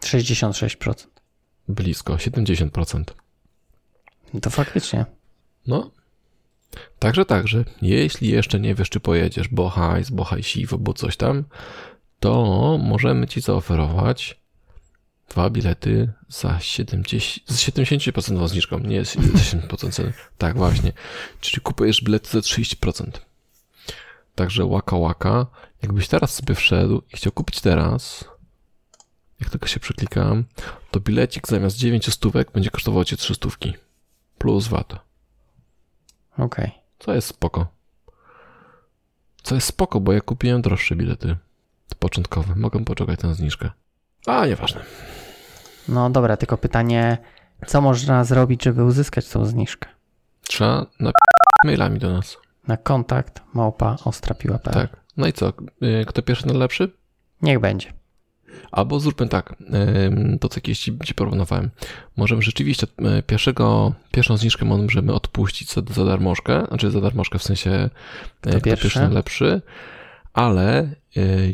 66%. 0.00 1.06
blisko, 1.68 2.14
70%. 2.14 3.04
No 4.34 4.40
to 4.40 4.50
faktycznie. 4.50 5.06
No. 5.66 5.90
Także, 6.98 7.24
także, 7.24 7.64
jeśli 7.82 8.28
jeszcze 8.28 8.60
nie 8.60 8.74
wiesz, 8.74 8.90
czy 8.90 9.00
pojedziesz, 9.00 9.48
bo 9.48 9.68
hajs, 9.68 10.10
bo 10.10 10.24
hajsiwo, 10.24 10.78
bo 10.78 10.92
coś 10.92 11.16
tam, 11.16 11.44
to 12.20 12.78
możemy 12.82 13.26
ci 13.26 13.40
zaoferować 13.40 14.43
dwa 15.28 15.50
bilety 15.50 16.12
za 16.28 16.60
70, 16.60 17.50
z 17.50 17.68
70% 17.68 18.48
zniżką, 18.48 18.78
nie 18.78 19.04
z 19.04 19.16
70% 19.16 19.92
ceny. 19.92 20.12
Tak, 20.38 20.56
właśnie. 20.56 20.92
Czyli 21.40 21.62
kupujesz 21.62 22.02
bilety 22.02 22.30
za 22.30 22.38
30%. 22.38 23.10
Także 24.34 24.64
łaka 24.64 24.96
łaka. 24.96 25.46
Jakbyś 25.82 26.08
teraz 26.08 26.34
sobie 26.34 26.54
wszedł 26.54 27.02
i 27.12 27.16
chciał 27.16 27.32
kupić 27.32 27.60
teraz, 27.60 28.24
jak 29.40 29.50
tylko 29.50 29.66
się 29.66 29.80
przeklikam, 29.80 30.44
to 30.90 31.00
bilecik 31.00 31.48
zamiast 31.48 31.76
9 31.76 32.12
stówek 32.12 32.52
będzie 32.52 32.70
kosztował 32.70 33.04
cię 33.04 33.16
3 33.16 33.34
stówki. 33.34 33.74
Plus 34.38 34.68
VAT. 34.68 34.92
Okej. 36.38 36.70
Co 36.98 37.14
jest 37.14 37.28
spoko. 37.28 37.66
Co 39.42 39.54
jest 39.54 39.66
spoko, 39.66 40.00
bo 40.00 40.12
ja 40.12 40.20
kupiłem 40.20 40.62
droższe 40.62 40.96
bilety. 40.96 41.36
Początkowe. 41.98 42.54
Mogę 42.56 42.84
poczekać 42.84 43.22
na 43.22 43.34
zniżkę. 43.34 43.70
A, 44.26 44.46
nieważne. 44.46 44.80
No 45.88 46.10
dobra, 46.10 46.36
tylko 46.36 46.58
pytanie, 46.58 47.18
co 47.66 47.80
można 47.80 48.24
zrobić, 48.24 48.64
żeby 48.64 48.84
uzyskać 48.84 49.28
tą 49.28 49.44
zniżkę? 49.44 49.88
Trzeba 50.42 50.76
napisać 50.78 51.14
mailami 51.64 51.98
do 51.98 52.12
nas. 52.12 52.36
Na 52.68 52.76
kontakt 52.76 53.40
małpa 53.54 53.96
ostrapiła.pl. 54.04 54.74
Tak. 54.74 54.96
No 55.16 55.26
i 55.26 55.32
co? 55.32 55.52
Y, 55.82 56.04
Kto 56.06 56.22
pierwszy, 56.22 56.44
ten 56.44 56.58
lepszy? 56.58 56.90
Niech 57.42 57.60
będzie. 57.60 57.92
Albo 58.72 59.00
zróbmy 59.00 59.28
tak, 59.28 59.54
to 60.40 60.48
co 60.48 60.60
kiedyś 60.60 60.78
ci, 60.78 60.98
ci 61.04 61.14
porównywałem. 61.14 61.70
Możemy 62.16 62.42
rzeczywiście 62.42 62.86
y, 63.18 63.22
pierwszego, 63.22 63.92
pierwszą 64.12 64.36
zniżkę 64.36 64.64
możemy 64.64 65.12
odpuścić 65.12 65.72
za, 65.72 65.82
za 65.90 66.04
darmożkę, 66.04 66.64
znaczy 66.68 66.90
za 66.90 67.00
darmożkę 67.00 67.38
w 67.38 67.42
sensie 67.42 67.70
y, 67.70 67.90
kto 68.40 68.60
pierwszy? 68.60 68.82
pierwszy, 68.82 68.98
ten 68.98 69.12
lepszy, 69.12 69.62
ale 70.32 70.88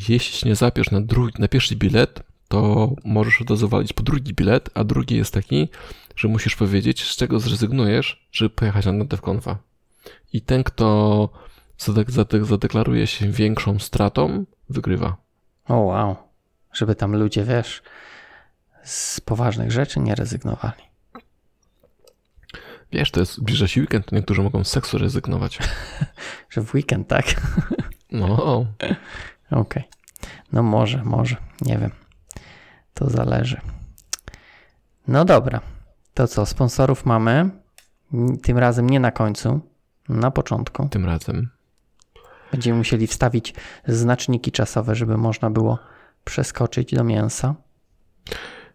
jeśli 0.09 0.21
się 0.21 0.49
nie 0.49 0.55
zapiesz 0.55 0.91
na, 0.91 1.01
drugi, 1.01 1.33
na 1.39 1.49
pierwszy 1.49 1.77
bilet, 1.77 2.23
to 2.51 2.91
możesz 3.05 3.41
odezwalić 3.43 3.93
po 3.93 4.03
drugi 4.03 4.35
bilet, 4.35 4.71
a 4.75 4.85
drugi 4.85 5.17
jest 5.17 5.35
taki, 5.35 5.69
że 6.17 6.29
musisz 6.29 6.57
powiedzieć, 6.57 7.05
z 7.05 7.17
czego 7.17 7.41
zrezygnujesz, 7.41 8.29
żeby 8.33 8.51
pojechać 8.51 8.87
na 8.87 9.05
DevConfa. 9.05 9.59
I 10.33 10.43
ten, 10.43 10.65
kto 10.65 11.29
zadek- 11.79 12.11
zadek- 12.11 12.45
zadeklaruje 12.45 13.07
się 13.07 13.31
większą 13.31 13.79
stratą, 13.79 14.45
wygrywa. 14.71 15.17
O 15.69 15.75
wow. 15.77 16.17
Żeby 16.73 16.95
tam 16.95 17.17
ludzie, 17.17 17.45
wiesz, 17.45 17.83
z 18.85 19.21
poważnych 19.21 19.73
rzeczy 19.73 20.01
nie 20.01 20.15
rezygnowali. 20.15 20.83
Wiesz, 22.93 23.11
to 23.11 23.21
jest, 23.21 23.35
zbliża 23.35 23.69
się 23.69 23.81
weekend, 23.81 24.07
to 24.07 24.17
niektórzy 24.17 24.43
mogą 24.43 24.65
z 24.65 24.69
seksu 24.69 24.99
rezygnować. 24.99 25.59
Że 26.51 26.61
w 26.61 26.75
weekend, 26.75 27.09
tak? 27.09 27.27
No, 28.11 28.67
Okej. 29.51 29.85
No 30.53 30.63
może, 30.63 31.05
może. 31.05 31.37
Nie 31.61 31.79
wiem. 31.79 31.91
To 33.01 33.11
zależy. 33.11 33.61
No 35.09 35.25
dobra. 35.25 35.61
To 36.15 36.29
co, 36.29 36.47
sponsorów 36.47 37.07
mamy. 37.07 37.51
Tym 38.43 38.59
razem 38.59 38.91
nie 38.91 39.01
na 39.01 39.11
końcu, 39.11 39.61
na 40.09 40.31
początku. 40.31 40.89
tym 40.89 41.05
razem. 41.07 41.49
Będziemy 42.53 42.79
musieli 42.79 43.07
wstawić 43.07 43.55
znaczniki 43.87 44.53
czasowe, 44.53 44.95
żeby 44.95 45.17
można 45.17 45.51
było 45.51 45.79
przeskoczyć 46.25 46.95
do 46.95 47.05
mięsa. 47.05 47.55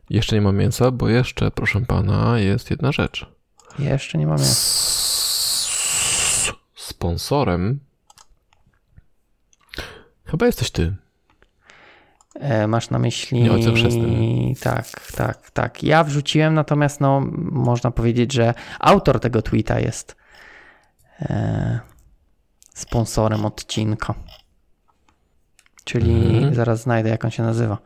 Jeszcze 0.09 0.35
nie 0.35 0.41
ma 0.41 0.51
mięsa, 0.51 0.91
bo 0.91 1.09
jeszcze, 1.09 1.51
proszę 1.51 1.81
pana, 1.81 2.39
jest 2.39 2.71
jedna 2.71 2.91
rzecz. 2.91 3.25
Jeszcze 3.79 4.17
nie 4.17 4.27
ma 4.27 4.33
mięsa. 4.35 4.51
S- 4.51 6.51
Sponsorem 6.75 7.79
chyba 10.25 10.45
jesteś 10.45 10.71
ty. 10.71 10.95
E, 12.39 12.67
masz 12.67 12.89
na 12.89 12.99
myśli. 12.99 13.41
Nie, 13.43 13.51
ojcem 13.51 13.75
chrzestnym. 13.75 14.15
Tak, 14.61 15.11
tak, 15.15 15.51
tak. 15.51 15.83
Ja 15.83 16.03
wrzuciłem, 16.03 16.53
natomiast 16.53 17.01
no, 17.01 17.21
można 17.51 17.91
powiedzieć, 17.91 18.33
że 18.33 18.53
autor 18.79 19.19
tego 19.19 19.41
tweeta 19.41 19.79
jest 19.79 20.15
e, 21.21 21.79
sponsorem 22.73 23.45
odcinka. 23.45 24.13
Czyli 25.83 26.11
Mhm. 26.35 26.55
zaraz 26.55 26.81
znajdę, 26.81 27.09
jak 27.09 27.25
on 27.25 27.31
się 27.31 27.43
nazywa. 27.43 27.77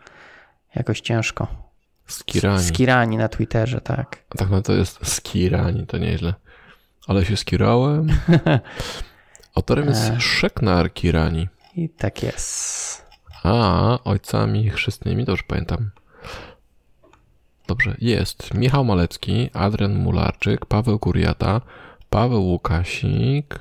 Jakoś 0.75 1.01
ciężko. 1.01 1.47
Skirani. 2.07 2.63
Skirani 2.63 3.17
na 3.17 3.27
Twitterze, 3.29 3.81
tak. 3.81 4.23
A 4.29 4.37
tak 4.37 4.49
no 4.49 4.61
to 4.61 4.73
jest 4.73 4.99
skirani, 5.07 5.85
to 5.87 5.97
nieźle. 5.97 6.33
Ale 7.07 7.25
się 7.25 7.37
skirałem. 7.37 8.07
Autorem 9.55 9.87
jest 9.87 10.09
E. 10.09 10.19
Szeknar 10.19 10.93
Kirani. 10.93 11.47
I 11.75 11.89
tak 11.89 12.23
jest. 12.23 13.08
A 13.43 14.00
ojcami 14.03 14.69
chrzestnymi, 14.69 15.25
dobrze 15.25 15.43
pamiętam. 15.48 15.89
Dobrze, 17.67 17.96
jest 18.00 18.53
Michał 18.53 18.86
Malecki, 18.86 19.50
Adrian 19.53 19.96
Mularczyk, 19.96 20.65
Paweł 20.65 21.00
Kuriata, 21.00 21.62
Paweł 22.10 22.43
Łukasik, 22.43 23.60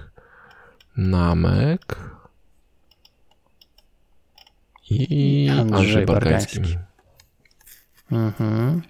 Namek 0.97 1.97
i 4.91 5.49
Andrzej 5.51 5.79
Andrzej, 5.81 6.07
Bargański. 6.07 6.61
Bargański. 6.61 6.89
Mhm. 8.13 8.83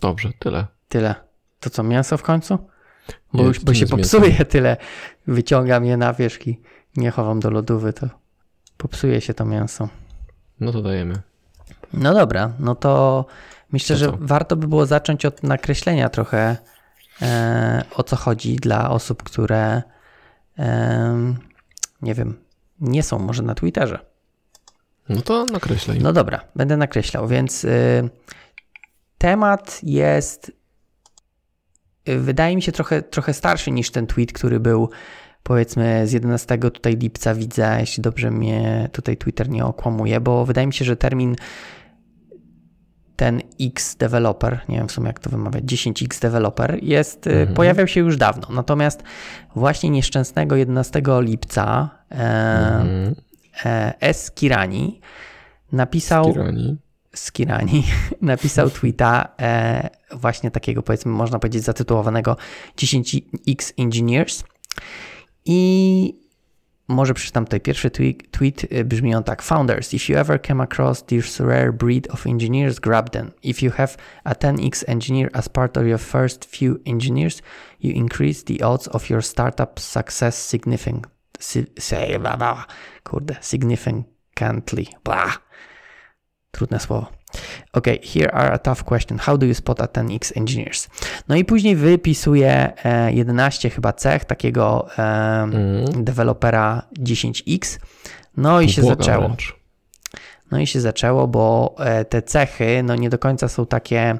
Dobrze, 0.00 0.32
tyle. 0.38 0.66
Tyle. 0.88 1.14
To 1.60 1.70
co, 1.70 1.82
mięso 1.82 2.16
w 2.18 2.22
końcu? 2.22 2.58
Bo, 3.32 3.38
Nie, 3.42 3.44
już, 3.44 3.60
bo 3.60 3.74
się 3.74 3.80
mięsem. 3.80 3.98
popsuje 3.98 4.44
tyle. 4.44 4.76
Wyciągam 5.26 5.84
je 5.84 5.96
na 5.96 6.12
wierzch 6.12 6.46
i 6.46 6.60
nie 6.96 7.10
chowam 7.10 7.40
do 7.40 7.50
lodówy, 7.50 7.92
to 7.92 8.06
popsuje 8.82 9.20
się 9.20 9.34
to 9.34 9.44
mięso. 9.44 9.88
No 10.60 10.72
to 10.72 10.82
dajemy. 10.82 11.14
No 11.92 12.14
dobra, 12.14 12.52
no 12.58 12.74
to 12.74 13.24
myślę, 13.72 13.96
To 13.96 14.00
że 14.00 14.12
warto 14.20 14.56
by 14.56 14.68
było 14.68 14.86
zacząć 14.86 15.24
od 15.24 15.42
nakreślenia 15.42 16.08
trochę 16.08 16.56
e, 17.22 17.84
o 17.94 18.02
co 18.02 18.16
chodzi 18.16 18.56
dla 18.56 18.90
osób, 18.90 19.22
które 19.22 19.82
e, 20.58 21.34
nie 22.02 22.14
wiem, 22.14 22.38
nie 22.80 23.02
są 23.02 23.18
może 23.18 23.42
na 23.42 23.54
Twitterze. 23.54 23.98
No 25.08 25.22
to 25.22 25.44
nakreślaj. 25.44 25.98
No 25.98 26.12
dobra, 26.12 26.40
będę 26.56 26.76
nakreślał, 26.76 27.28
więc 27.28 27.64
y, 27.64 28.10
temat 29.18 29.80
jest 29.82 30.52
y, 32.08 32.18
wydaje 32.18 32.56
mi 32.56 32.62
się 32.62 32.72
trochę, 32.72 33.02
trochę 33.02 33.34
starszy 33.34 33.70
niż 33.70 33.90
ten 33.90 34.06
tweet, 34.06 34.32
który 34.32 34.60
był 34.60 34.90
powiedzmy 35.42 36.06
z 36.06 36.12
11 36.12 36.58
tutaj 36.58 36.96
lipca 36.96 37.34
widzę, 37.34 37.76
jeśli 37.80 38.02
dobrze 38.02 38.30
mnie 38.30 38.88
tutaj 38.92 39.16
Twitter 39.16 39.48
nie 39.48 39.64
okłamuje, 39.64 40.20
bo 40.20 40.44
wydaje 40.46 40.66
mi 40.66 40.72
się, 40.74 40.84
że 40.84 40.96
termin 40.96 41.36
ten 43.16 43.40
X 43.60 43.96
developer, 43.96 44.60
nie 44.68 44.76
wiem 44.78 44.88
w 44.88 44.92
sumie 44.92 45.06
jak 45.06 45.18
to 45.18 45.30
wymawiać, 45.30 45.64
10X 45.64 46.20
developer 46.20 46.78
jest, 46.82 47.26
y, 47.26 47.30
Mhm. 47.30 47.54
pojawiał 47.54 47.86
się 47.86 48.00
już 48.00 48.16
dawno. 48.16 48.46
Natomiast 48.50 49.02
właśnie 49.56 49.90
nieszczęsnego 49.90 50.56
11 50.56 51.20
lipca 51.20 51.90
e, 52.10 52.14
Mhm. 52.14 53.14
e, 53.64 53.94
S. 54.00 54.30
Kirani 54.30 55.00
napisał 55.72 56.24
Skirani. 56.30 56.76
Skirani 57.14 57.84
napisał 58.22 58.70
tweeta 58.70 59.28
e, 59.40 59.90
właśnie 60.12 60.50
takiego 60.50 60.82
powiedzmy 60.82 61.12
można 61.12 61.38
powiedzieć 61.38 61.62
zatytułowanego 61.64 62.36
10x 62.76 63.72
Engineers 63.78 64.44
i 65.44 66.22
może 66.88 67.14
przeczytam 67.14 67.44
tutaj 67.44 67.60
pierwszy 67.60 67.90
tweet, 67.90 68.30
tweet, 68.30 68.66
brzmi 68.84 69.14
on 69.14 69.24
tak. 69.24 69.42
Founders, 69.42 69.94
if 69.94 70.12
you 70.12 70.18
ever 70.18 70.42
came 70.42 70.62
across 70.62 71.02
this 71.02 71.40
rare 71.40 71.72
breed 71.72 72.10
of 72.10 72.26
engineers, 72.26 72.80
grab 72.80 73.10
them. 73.10 73.32
If 73.42 73.62
you 73.62 73.72
have 73.76 73.96
a 74.24 74.34
10x 74.34 74.84
engineer 74.86 75.30
as 75.32 75.48
part 75.48 75.76
of 75.76 75.86
your 75.86 75.98
first 75.98 76.44
few 76.44 76.80
engineers, 76.86 77.42
you 77.80 77.92
increase 77.94 78.44
the 78.44 78.62
odds 78.62 78.88
of 78.88 79.10
your 79.10 79.22
startup 79.22 79.78
success 79.78 80.36
significant, 80.36 81.06
say, 81.38 82.16
blah, 82.16 82.36
blah, 82.36 82.64
kurde, 83.04 83.36
significantly. 83.40 84.88
Blah. 85.04 85.32
Trudne 86.52 86.80
słowo. 86.80 87.06
Ok, 87.72 87.86
here 88.14 88.34
are 88.34 88.52
a 88.52 88.58
tough 88.58 88.84
question. 88.84 89.18
How 89.18 89.38
do 89.38 89.46
you 89.46 89.54
spot 89.54 89.80
a 89.80 89.86
10x 89.86 90.32
engineers? 90.36 90.88
No 91.28 91.36
i 91.36 91.44
później 91.44 91.76
wypisuje 91.76 92.72
11 93.10 93.70
chyba 93.70 93.92
cech 93.92 94.24
takiego 94.24 94.88
mm. 94.98 96.04
dewelopera 96.04 96.82
10x. 96.98 97.78
No 98.36 98.60
i 98.60 98.68
się 98.68 98.82
zaczęło. 98.82 99.26
Wręcz. 99.26 99.62
No 100.50 100.58
i 100.58 100.66
się 100.66 100.80
zaczęło, 100.80 101.28
bo 101.28 101.74
e, 101.78 102.04
te 102.04 102.22
cechy 102.22 102.82
no 102.82 102.96
nie 102.96 103.10
do 103.10 103.18
końca 103.18 103.48
są 103.48 103.66
takie 103.66 104.18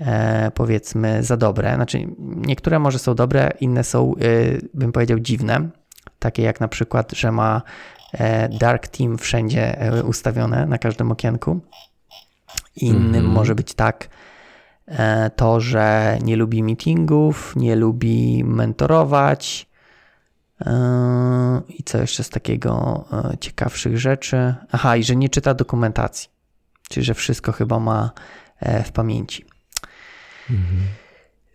e, 0.00 0.50
powiedzmy 0.54 1.22
za 1.22 1.36
dobre. 1.36 1.74
Znaczy 1.74 2.06
niektóre 2.18 2.78
może 2.78 2.98
są 2.98 3.14
dobre, 3.14 3.50
inne 3.60 3.84
są 3.84 4.12
e, 4.12 4.16
bym 4.74 4.92
powiedział 4.92 5.18
dziwne. 5.18 5.68
Takie 6.18 6.42
jak 6.42 6.60
na 6.60 6.68
przykład, 6.68 7.12
że 7.12 7.32
ma 7.32 7.62
Dark 8.60 8.88
Team 8.88 9.18
wszędzie 9.18 9.92
ustawione 10.04 10.66
na 10.66 10.78
każdym 10.78 11.12
okienku. 11.12 11.60
Innym 12.76 13.14
mm. 13.14 13.32
może 13.32 13.54
być 13.54 13.74
tak 13.74 14.08
e, 14.86 15.30
to, 15.30 15.60
że 15.60 16.18
nie 16.22 16.36
lubi 16.36 16.62
meetingów, 16.62 17.56
nie 17.56 17.76
lubi 17.76 18.44
mentorować. 18.44 19.68
E, 20.60 20.72
I 21.68 21.82
co 21.82 21.98
jeszcze 21.98 22.24
z 22.24 22.30
takiego 22.30 23.04
e, 23.12 23.38
ciekawszych 23.38 23.98
rzeczy? 23.98 24.54
Aha, 24.72 24.96
i 24.96 25.04
że 25.04 25.16
nie 25.16 25.28
czyta 25.28 25.54
dokumentacji, 25.54 26.28
czyli 26.88 27.06
że 27.06 27.14
wszystko 27.14 27.52
chyba 27.52 27.80
ma 27.80 28.10
w 28.84 28.92
pamięci. 28.92 29.44
Mm. 30.50 30.64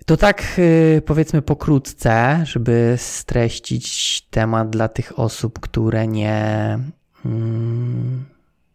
To 0.09 0.17
tak 0.17 0.61
powiedzmy 1.05 1.41
pokrótce, 1.41 2.41
żeby 2.43 2.93
streścić 2.97 4.21
temat 4.21 4.69
dla 4.69 4.87
tych 4.87 5.19
osób, 5.19 5.59
które 5.59 6.07
nie. 6.07 6.79
Mm, 7.25 8.25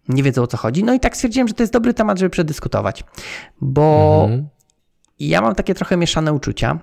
nie 0.09 0.23
wiedzą 0.23 0.43
o 0.43 0.47
co 0.47 0.57
chodzi. 0.57 0.85
No 0.85 0.95
i 0.95 1.01
tak 1.01 1.17
stwierdziłem, 1.17 1.49
że 1.49 1.55
to 1.55 1.63
jest 1.63 1.73
dobry 1.73 1.95
temat, 1.95 2.19
żeby 2.19 2.31
przedyskutować, 2.31 3.05
bo 3.61 4.21
mhm. 4.25 4.49
ja 5.19 5.41
mam 5.41 5.55
takie 5.55 5.75
trochę 5.75 5.97
mieszane 5.97 6.33
uczucia. 6.33 6.79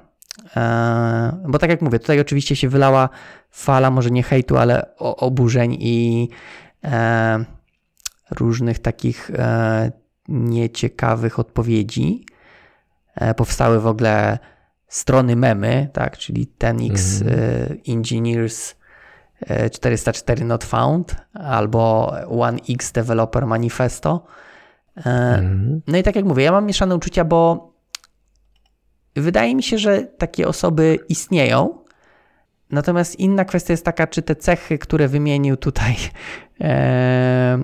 E, 0.56 1.46
bo 1.48 1.60
tak 1.60 1.70
jak 1.70 1.82
mówię, 1.82 2.00
tutaj 2.00 2.20
oczywiście 2.20 2.56
się 2.56 2.70
wylała 2.70 3.10
fala, 3.52 3.92
może 3.92 4.12
nie 4.12 4.24
hejtu, 4.24 4.58
ale 4.58 4.96
oburzeń 4.98 5.78
i 5.80 6.30
e, 6.84 7.46
różnych 8.32 8.80
takich 8.80 9.32
e, 9.34 9.92
nieciekawych 10.28 11.40
odpowiedzi. 11.40 12.26
Powstały 13.36 13.80
w 13.80 13.88
ogóle 13.88 14.40
strony 14.88 15.36
memy, 15.36 15.90
tak, 15.94 16.18
czyli 16.18 16.52
10x 16.60 17.22
mhm. 17.22 17.78
Engineers 17.88 18.76
404 19.72 20.46
not 20.46 20.64
found 20.64 21.16
albo 21.34 22.14
1x 22.28 22.94
developer 22.94 23.46
manifesto. 23.46 24.26
Mhm. 24.96 25.82
No 25.88 25.98
i 25.98 26.04
tak 26.04 26.16
jak 26.16 26.26
mówię, 26.26 26.44
ja 26.44 26.52
mam 26.52 26.66
mieszane 26.66 26.96
uczucia, 26.96 27.26
bo 27.26 27.72
wydaje 29.16 29.56
mi 29.56 29.64
się, 29.64 29.78
że 29.78 30.02
takie 30.02 30.48
osoby 30.48 31.00
istnieją. 31.10 31.82
Natomiast 32.70 33.20
inna 33.20 33.46
kwestia 33.46 33.74
jest 33.74 33.86
taka, 33.86 34.08
czy 34.08 34.22
te 34.22 34.36
cechy, 34.36 34.78
które 34.78 35.08
wymienił 35.08 35.58
tutaj, 35.58 35.96
e, 36.62 37.60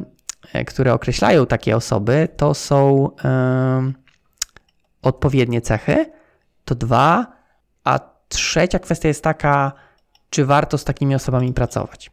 które 0.67 0.93
określają 0.93 1.45
takie 1.45 1.75
osoby, 1.75 2.27
to 2.37 2.53
są 2.53 3.09
e, 3.23 3.91
odpowiednie 5.07 5.61
cechy. 5.61 6.05
To 6.65 6.75
dwa. 6.75 7.37
A 7.83 7.99
trzecia 8.29 8.79
kwestia 8.79 9.07
jest 9.07 9.23
taka, 9.23 9.71
czy 10.29 10.45
warto 10.45 10.77
z 10.77 10.83
takimi 10.83 11.15
osobami 11.15 11.53
pracować. 11.53 12.11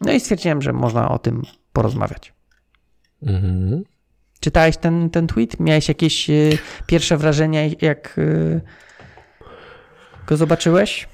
No 0.00 0.12
i 0.12 0.20
stwierdziłem, 0.20 0.62
że 0.62 0.72
można 0.72 1.08
o 1.08 1.18
tym 1.18 1.42
porozmawiać. 1.72 2.32
Mhm. 3.22 3.84
Czytałeś 4.40 4.76
ten, 4.76 5.10
ten 5.10 5.26
tweet? 5.26 5.60
Miałeś 5.60 5.88
jakieś 5.88 6.30
y, 6.30 6.58
pierwsze 6.86 7.16
wrażenia, 7.16 7.60
jak 7.80 8.18
y, 8.18 8.60
go 10.26 10.36
zobaczyłeś? 10.36 11.08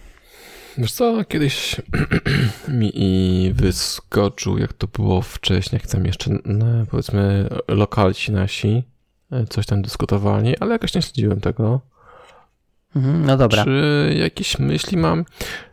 Wiesz 0.79 0.93
co, 0.93 1.25
kiedyś 1.25 1.77
mi 2.69 3.53
wyskoczył, 3.55 4.59
jak 4.59 4.73
to 4.73 4.87
było 4.87 5.23
wcześniej, 5.23 5.81
jak 5.83 5.91
tam 5.91 6.07
jeszcze, 6.07 6.31
no, 6.45 6.67
powiedzmy, 6.91 7.49
lokalci 7.69 8.33
nasi 8.33 8.85
coś 9.49 9.67
tam 9.67 9.83
dyskutowali, 9.83 10.59
ale 10.59 10.73
jakoś 10.73 10.95
nie 10.95 11.03
śledziłem 11.03 11.41
tego. 11.41 11.81
Mhm, 12.97 13.27
no 13.27 13.37
dobra. 13.37 13.65
Czy 13.65 14.15
jakieś 14.19 14.59
myśli 14.59 14.97
mam? 14.97 15.25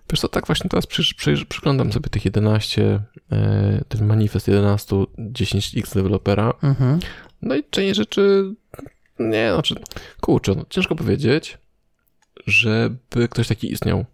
Wiesz 0.10 0.20
co, 0.20 0.28
tak 0.28 0.48
właśnie 0.48 0.70
teraz 0.70 0.88
przy, 0.88 1.16
przy, 1.16 1.46
przyglądam 1.46 1.92
sobie 1.92 2.10
tych 2.10 2.26
11, 2.26 3.02
e, 3.32 3.84
ten 3.88 4.06
manifest 4.06 4.48
11, 4.48 4.96
10x 5.18 5.94
dewelopera. 5.94 6.54
Mhm. 6.64 7.00
No 7.42 7.56
i 7.56 7.64
część 7.70 7.96
rzeczy, 7.96 8.54
nie, 9.20 9.54
znaczy, 9.54 9.76
kurczę, 10.22 10.56
no, 10.56 10.66
ciężko 10.70 10.96
powiedzieć, 10.96 11.58
żeby 12.48 13.28
ktoś 13.30 13.48
taki 13.48 13.72
istniał. 13.72 14.06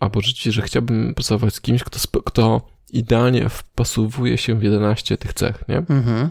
Albo 0.00 0.20
rzeczywiście, 0.20 0.52
że 0.52 0.62
chciałbym 0.62 1.14
pracować 1.14 1.54
z 1.54 1.60
kimś, 1.60 1.84
kto, 1.84 2.22
kto 2.22 2.68
idealnie 2.92 3.48
wpasowuje 3.48 4.38
się 4.38 4.54
w 4.54 4.62
11 4.62 5.16
tych 5.16 5.34
cech, 5.34 5.68
nie? 5.68 5.78
Mhm. 5.78 6.30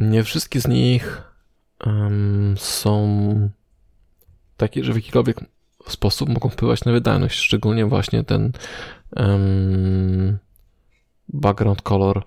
Nie 0.00 0.24
wszystkie 0.24 0.60
z 0.60 0.68
nich 0.68 1.22
um, 1.86 2.54
są 2.58 3.50
takie, 4.56 4.84
że 4.84 4.92
w 4.92 4.96
jakikolwiek 4.96 5.40
sposób 5.88 6.28
mogą 6.28 6.48
wpływać 6.48 6.84
na 6.84 6.92
wydajność, 6.92 7.38
szczególnie 7.38 7.86
właśnie 7.86 8.24
ten 8.24 8.52
um, 9.16 10.38
background 11.28 11.82
color, 11.82 12.22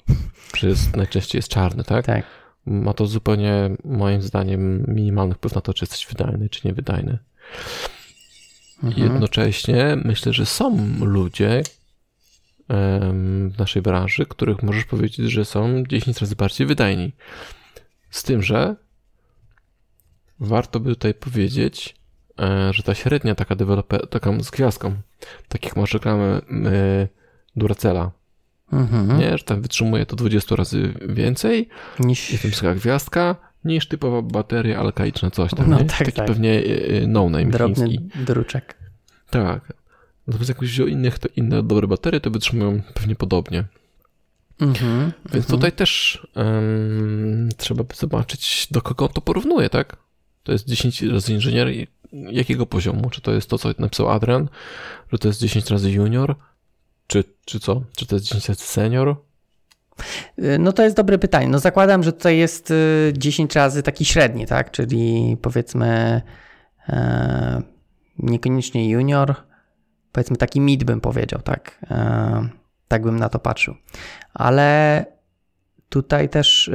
czy 0.51 0.67
jest, 0.67 0.95
najczęściej 0.95 1.39
jest 1.39 1.49
czarny, 1.49 1.83
tak? 1.83 2.05
Tak. 2.05 2.25
Ma 2.65 2.93
to 2.93 3.07
zupełnie, 3.07 3.69
moim 3.83 4.21
zdaniem, 4.21 4.85
minimalny 4.87 5.35
wpływ 5.35 5.55
na 5.55 5.61
to, 5.61 5.73
czy 5.73 5.83
jesteś 5.83 6.07
wydajny, 6.07 6.49
czy 6.49 6.67
niewydajny. 6.67 7.19
Mhm. 8.83 9.03
Jednocześnie 9.03 9.97
myślę, 10.05 10.33
że 10.33 10.45
są 10.45 10.95
ludzie 11.01 11.63
um, 12.69 13.49
w 13.49 13.57
naszej 13.57 13.81
branży, 13.81 14.25
których 14.25 14.63
możesz 14.63 14.85
powiedzieć, 14.85 15.31
że 15.31 15.45
są 15.45 15.83
10 15.83 16.21
razy 16.21 16.35
bardziej 16.35 16.67
wydajni. 16.67 17.11
Z 18.09 18.23
tym, 18.23 18.43
że 18.43 18.75
warto 20.39 20.79
by 20.79 20.89
tutaj 20.89 21.13
powiedzieć, 21.13 21.99
E, 22.39 22.73
że 22.73 22.83
ta 22.83 22.95
średnia 22.95 23.35
taka 23.35 23.55
deweloper, 23.55 24.07
taka 24.07 24.43
z 24.43 24.51
gwiazdką, 24.51 24.95
takich 25.47 25.75
masz 25.75 25.93
reklamy 25.93 26.41
e, 26.65 27.07
Duracella, 27.55 28.11
mhm. 28.73 29.19
nie, 29.19 29.37
że 29.37 29.43
tam 29.43 29.61
wytrzymuje 29.61 30.05
to 30.05 30.15
20 30.15 30.55
razy 30.55 30.93
więcej 31.09 31.69
niż 31.99 32.31
jest 32.31 32.61
tym 32.61 32.75
gwiazdka, 32.75 33.35
niż 33.65 33.87
typowa 33.87 34.21
bateria 34.21 34.79
alkaiczna, 34.79 35.31
coś 35.31 35.51
tam, 35.51 35.69
no, 35.69 35.79
nie? 35.79 35.85
Tak, 35.85 35.97
Taki 35.97 36.11
tak. 36.11 36.27
pewnie 36.27 36.63
e, 36.63 37.07
no-name 37.07 37.51
Drobny 37.51 37.87
chiński. 37.87 38.09
druczek. 38.25 38.75
Tak. 39.29 39.73
Natomiast 40.27 40.49
jak 40.49 40.59
wziął 40.59 40.87
innych, 40.87 41.19
to 41.19 41.29
inne 41.35 41.63
dobre 41.63 41.87
baterie, 41.87 42.19
to 42.19 42.31
wytrzymują 42.31 42.81
pewnie 42.93 43.15
podobnie. 43.15 43.63
Mhm, 44.61 45.11
Więc 45.25 45.45
mhm. 45.45 45.45
tutaj 45.45 45.71
też 45.71 46.21
um, 46.35 47.49
trzeba 47.57 47.83
by 47.83 47.95
zobaczyć, 47.95 48.67
do 48.71 48.81
kogo 48.81 49.07
to 49.07 49.21
porównuje, 49.21 49.69
tak? 49.69 49.97
To 50.43 50.51
jest 50.51 50.67
10 50.67 51.01
razy 51.01 51.33
inżynier 51.33 51.67
jakiego 52.13 52.65
poziomu? 52.65 53.09
Czy 53.09 53.21
to 53.21 53.31
jest 53.33 53.49
to, 53.49 53.57
co 53.57 53.69
napisał 53.79 54.09
Adrian? 54.09 54.49
Że 55.11 55.17
to 55.19 55.27
jest 55.27 55.39
10 55.39 55.69
razy 55.69 55.91
junior? 55.91 56.35
Czy, 57.07 57.23
czy 57.45 57.59
co? 57.59 57.81
Czy 57.95 58.05
to 58.05 58.15
jest 58.15 58.25
10 58.25 58.49
razy 58.49 58.63
senior? 58.63 59.15
Y, 60.39 60.59
no 60.59 60.73
to 60.73 60.83
jest 60.83 60.95
dobre 60.95 61.17
pytanie. 61.17 61.47
No 61.47 61.59
zakładam, 61.59 62.03
że 62.03 62.13
tutaj 62.13 62.37
jest 62.37 62.73
10 63.13 63.55
y, 63.55 63.59
razy 63.59 63.83
taki 63.83 64.05
średni, 64.05 64.45
tak? 64.45 64.71
Czyli 64.71 65.37
powiedzmy 65.41 66.21
e, 66.89 67.61
niekoniecznie 68.19 68.89
junior, 68.89 69.35
powiedzmy 70.11 70.37
taki 70.37 70.59
mid 70.59 70.83
bym 70.83 71.01
powiedział, 71.01 71.41
tak? 71.41 71.85
E, 71.91 72.49
tak 72.87 73.03
bym 73.03 73.19
na 73.19 73.29
to 73.29 73.39
patrzył. 73.39 73.75
Ale 74.33 75.05
tutaj 75.89 76.29
też, 76.29 76.69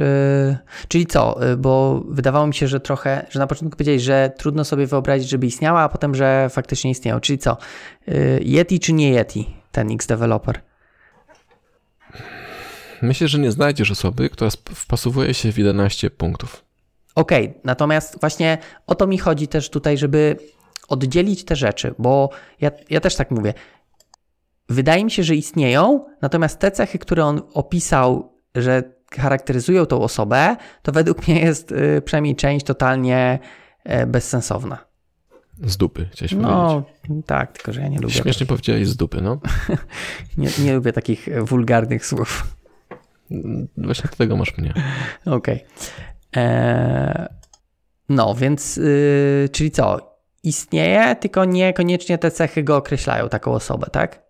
yy, 0.49 0.57
czyli 0.87 1.05
co, 1.05 1.39
yy, 1.41 1.57
bo 1.57 2.03
wydawało 2.07 2.47
mi 2.47 2.53
się, 2.53 2.67
że 2.67 2.79
trochę, 2.79 3.25
że 3.29 3.39
na 3.39 3.47
początku 3.47 3.77
powiedziałeś, 3.77 4.01
że 4.01 4.31
trudno 4.37 4.65
sobie 4.65 4.87
wyobrazić, 4.87 5.29
żeby 5.29 5.47
istniała, 5.47 5.81
a 5.81 5.89
potem, 5.89 6.15
że 6.15 6.49
faktycznie 6.49 6.91
istniało. 6.91 7.21
Czyli 7.21 7.39
co, 7.39 7.57
yy, 8.07 8.39
Yeti 8.43 8.79
czy 8.79 8.93
nie 8.93 9.11
Yeti, 9.11 9.55
ten 9.71 9.91
X-Developer? 9.91 10.61
Myślę, 13.01 13.27
że 13.27 13.39
nie 13.39 13.51
znajdziesz 13.51 13.91
osoby, 13.91 14.29
która 14.29 14.49
wpasowuje 14.75 15.33
się 15.33 15.51
w 15.51 15.57
11 15.57 16.09
punktów. 16.09 16.63
Okej, 17.15 17.49
okay, 17.49 17.61
natomiast 17.63 18.19
właśnie 18.19 18.57
o 18.87 18.95
to 18.95 19.07
mi 19.07 19.17
chodzi 19.17 19.47
też 19.47 19.69
tutaj, 19.69 19.97
żeby 19.97 20.37
oddzielić 20.87 21.45
te 21.45 21.55
rzeczy, 21.55 21.95
bo 21.99 22.29
ja, 22.61 22.71
ja 22.89 22.99
też 22.99 23.15
tak 23.15 23.31
mówię. 23.31 23.53
Wydaje 24.69 25.05
mi 25.05 25.11
się, 25.11 25.23
że 25.23 25.35
istnieją, 25.35 26.05
natomiast 26.21 26.59
te 26.59 26.71
cechy, 26.71 26.99
które 26.99 27.25
on 27.25 27.41
opisał, 27.53 28.33
że 28.55 28.83
charakteryzują 29.17 29.85
tą 29.85 30.01
osobę, 30.01 30.55
to 30.81 30.91
według 30.91 31.27
mnie 31.27 31.39
jest 31.41 31.71
y, 31.71 32.01
przynajmniej 32.05 32.35
część 32.35 32.65
totalnie 32.65 33.39
e, 33.83 34.05
bezsensowna. 34.07 34.85
Z 35.63 35.77
dupy, 35.77 36.09
chciałeś 36.11 36.31
No, 36.33 36.83
powiedzieć. 37.03 37.25
tak, 37.25 37.51
tylko 37.51 37.73
że 37.73 37.81
ja 37.81 37.87
nie 37.87 37.99
lubię. 37.99 38.13
Śmiesznie 38.13 38.45
powiedziałeś 38.45 38.87
z 38.87 38.95
dupy, 38.95 39.21
no. 39.21 39.39
Nie, 40.37 40.49
nie 40.63 40.73
lubię 40.73 40.93
takich 40.93 41.27
e, 41.27 41.41
wulgarnych 41.41 42.05
słów. 42.05 42.43
Właśnie 43.77 44.09
do 44.09 44.15
tego 44.15 44.37
masz 44.37 44.57
mnie. 44.57 44.73
Okej. 45.25 45.65
Eee, 46.35 47.25
No, 48.09 48.35
więc, 48.35 48.77
yy, 48.77 49.49
czyli 49.51 49.71
co? 49.71 50.15
Istnieje, 50.43 51.15
tylko 51.15 51.45
niekoniecznie 51.45 52.17
te 52.17 52.31
cechy 52.31 52.63
go 52.63 52.77
określają, 52.77 53.29
taką 53.29 53.51
osobę, 53.51 53.87
tak? 53.91 54.24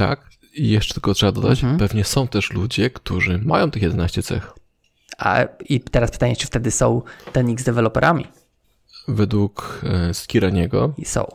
Tak, 0.00 0.30
i 0.54 0.68
jeszcze 0.70 0.94
tylko 0.94 1.14
trzeba 1.14 1.32
dodać, 1.32 1.62
Mhm. 1.62 1.78
pewnie 1.78 2.04
są 2.04 2.28
też 2.28 2.50
ludzie, 2.52 2.90
którzy 2.90 3.38
mają 3.38 3.70
tych 3.70 3.82
11 3.82 4.22
cech. 4.22 4.52
A, 5.18 5.44
I 5.68 5.80
teraz 5.80 6.10
pytanie, 6.10 6.36
czy 6.36 6.46
wtedy 6.46 6.70
są 6.70 7.02
ten 7.32 7.50
X 7.52 7.64
deweloperami? 7.64 8.26
Według 9.08 9.80
e, 9.84 10.14
Skiraniego 10.14 10.94
I 10.98 11.04
są. 11.04 11.26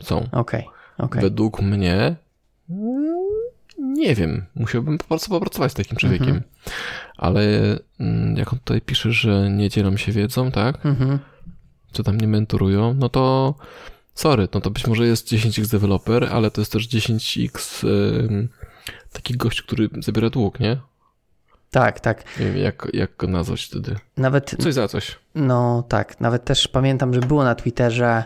są. 0.00 0.28
Okej, 0.32 0.68
okej. 0.98 1.22
Według 1.22 1.62
mnie 1.62 2.16
nie 3.78 4.14
wiem, 4.14 4.44
musiałbym 4.54 4.98
po 4.98 5.04
prostu 5.04 5.30
popracować 5.30 5.72
z 5.72 5.74
takim 5.74 5.96
człowiekiem. 5.96 6.28
Mhm. 6.28 6.42
Ale 7.16 7.42
mm, 8.00 8.36
jak 8.36 8.52
on 8.52 8.58
tutaj 8.58 8.80
pisze, 8.80 9.12
że 9.12 9.50
nie 9.50 9.68
dzielą 9.68 9.96
się 9.96 10.12
wiedzą, 10.12 10.50
tak? 10.50 10.86
Mhm. 10.86 11.18
Co 11.92 12.02
tam 12.02 12.20
nie 12.20 12.28
mentorują, 12.28 12.94
no 12.94 13.08
to 13.08 13.54
sorry, 14.14 14.48
no 14.54 14.60
to 14.60 14.70
być 14.70 14.86
może 14.86 15.06
jest 15.06 15.28
10x 15.28 15.70
developer, 15.70 16.24
ale 16.32 16.50
to 16.50 16.60
jest 16.60 16.72
też 16.72 16.88
10x 16.88 17.86
ym, 17.88 18.48
taki 19.12 19.36
gość, 19.36 19.62
który 19.62 19.88
zabiera 20.00 20.30
dług, 20.30 20.60
nie? 20.60 20.76
Tak, 21.70 22.00
tak. 22.00 22.38
Nie 22.40 22.46
wiem, 22.46 22.56
jak, 22.56 22.88
jak 22.92 23.16
go 23.16 23.26
nazwać 23.26 23.64
wtedy. 23.64 23.96
Nawet, 24.16 24.56
Coś 24.62 24.74
za 24.74 24.88
coś. 24.88 25.18
no 25.34 25.84
tak, 25.88 26.20
nawet 26.20 26.44
też 26.44 26.68
pamiętam, 26.68 27.14
że 27.14 27.20
było 27.20 27.44
na 27.44 27.54
Twitterze 27.54 28.24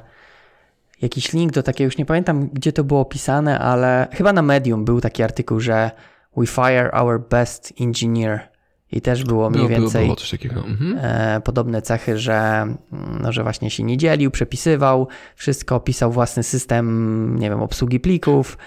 jakiś 1.02 1.32
link 1.32 1.52
do 1.52 1.62
takiego, 1.62 1.84
już 1.86 1.98
nie 1.98 2.06
pamiętam 2.06 2.48
gdzie 2.52 2.72
to 2.72 2.84
było 2.84 3.00
opisane, 3.00 3.58
ale 3.58 4.08
chyba 4.12 4.32
na 4.32 4.42
Medium 4.42 4.84
był 4.84 5.00
taki 5.00 5.22
artykuł, 5.22 5.60
że 5.60 5.90
we 6.36 6.46
fire 6.46 6.92
our 6.92 7.20
best 7.28 7.72
engineer 7.80 8.48
i 8.92 9.00
też 9.00 9.24
było 9.24 9.50
mniej 9.50 9.58
Było, 9.58 9.68
było, 9.68 9.80
więcej 9.80 10.04
było 10.04 10.16
takiego. 10.30 10.64
Mhm. 10.64 10.98
e, 11.02 11.40
podobne 11.40 11.82
cechy, 11.82 12.18
że, 12.18 12.34
mm, 12.34 12.78
no, 13.22 13.32
że 13.32 13.42
właśnie 13.42 13.70
się 13.70 13.82
nie 13.82 13.96
dzielił, 13.96 14.30
przepisywał, 14.30 15.08
wszystko 15.36 15.76
opisał 15.76 16.12
własny 16.12 16.42
system, 16.42 17.36
nie 17.38 17.50
wiem, 17.50 17.62
obsługi 17.62 18.00
plików. 18.00 18.58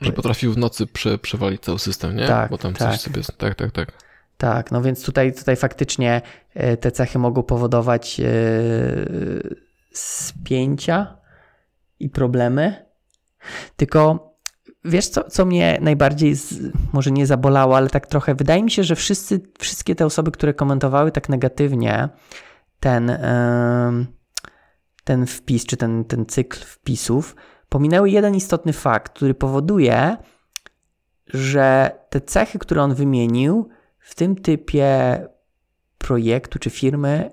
Że 0.00 0.12
potrafił 0.12 0.52
w 0.52 0.58
nocy 0.58 0.86
prze, 0.86 1.18
przewalić 1.18 1.62
cały 1.62 1.78
system, 1.78 2.16
nie? 2.16 2.26
Tak, 2.26 2.50
Bo 2.50 2.58
tam 2.58 2.74
tak. 2.74 2.90
coś 2.90 3.00
sobie... 3.00 3.22
Tak, 3.38 3.54
tak, 3.54 3.70
tak. 3.70 3.92
Tak, 4.36 4.72
no 4.72 4.82
więc 4.82 5.04
tutaj, 5.04 5.34
tutaj 5.34 5.56
faktycznie 5.56 6.22
e, 6.54 6.76
te 6.76 6.90
cechy 6.90 7.18
mogą 7.18 7.42
powodować 7.42 8.20
e, 8.20 8.24
spięcia 9.92 11.16
i 12.00 12.10
problemy. 12.10 12.84
Tylko 13.76 14.31
wiesz, 14.84 15.08
co, 15.08 15.24
co 15.24 15.44
mnie 15.44 15.78
najbardziej, 15.80 16.34
z, 16.34 16.72
może 16.92 17.10
nie 17.10 17.26
zabolało, 17.26 17.76
ale 17.76 17.90
tak 17.90 18.06
trochę, 18.06 18.34
wydaje 18.34 18.62
mi 18.62 18.70
się, 18.70 18.84
że 18.84 18.96
wszyscy, 18.96 19.40
wszystkie 19.58 19.94
te 19.94 20.06
osoby, 20.06 20.30
które 20.30 20.54
komentowały 20.54 21.12
tak 21.12 21.28
negatywnie 21.28 22.08
ten, 22.80 23.18
ten 25.04 25.26
wpis, 25.26 25.66
czy 25.66 25.76
ten, 25.76 26.04
ten 26.04 26.26
cykl 26.26 26.58
wpisów, 26.60 27.36
pominęły 27.68 28.10
jeden 28.10 28.34
istotny 28.34 28.72
fakt, 28.72 29.12
który 29.12 29.34
powoduje, 29.34 30.16
że 31.26 31.90
te 32.10 32.20
cechy, 32.20 32.58
które 32.58 32.82
on 32.82 32.94
wymienił, 32.94 33.68
w 33.98 34.14
tym 34.14 34.36
typie 34.36 35.20
projektu 35.98 36.58
czy 36.58 36.70
firmy 36.70 37.30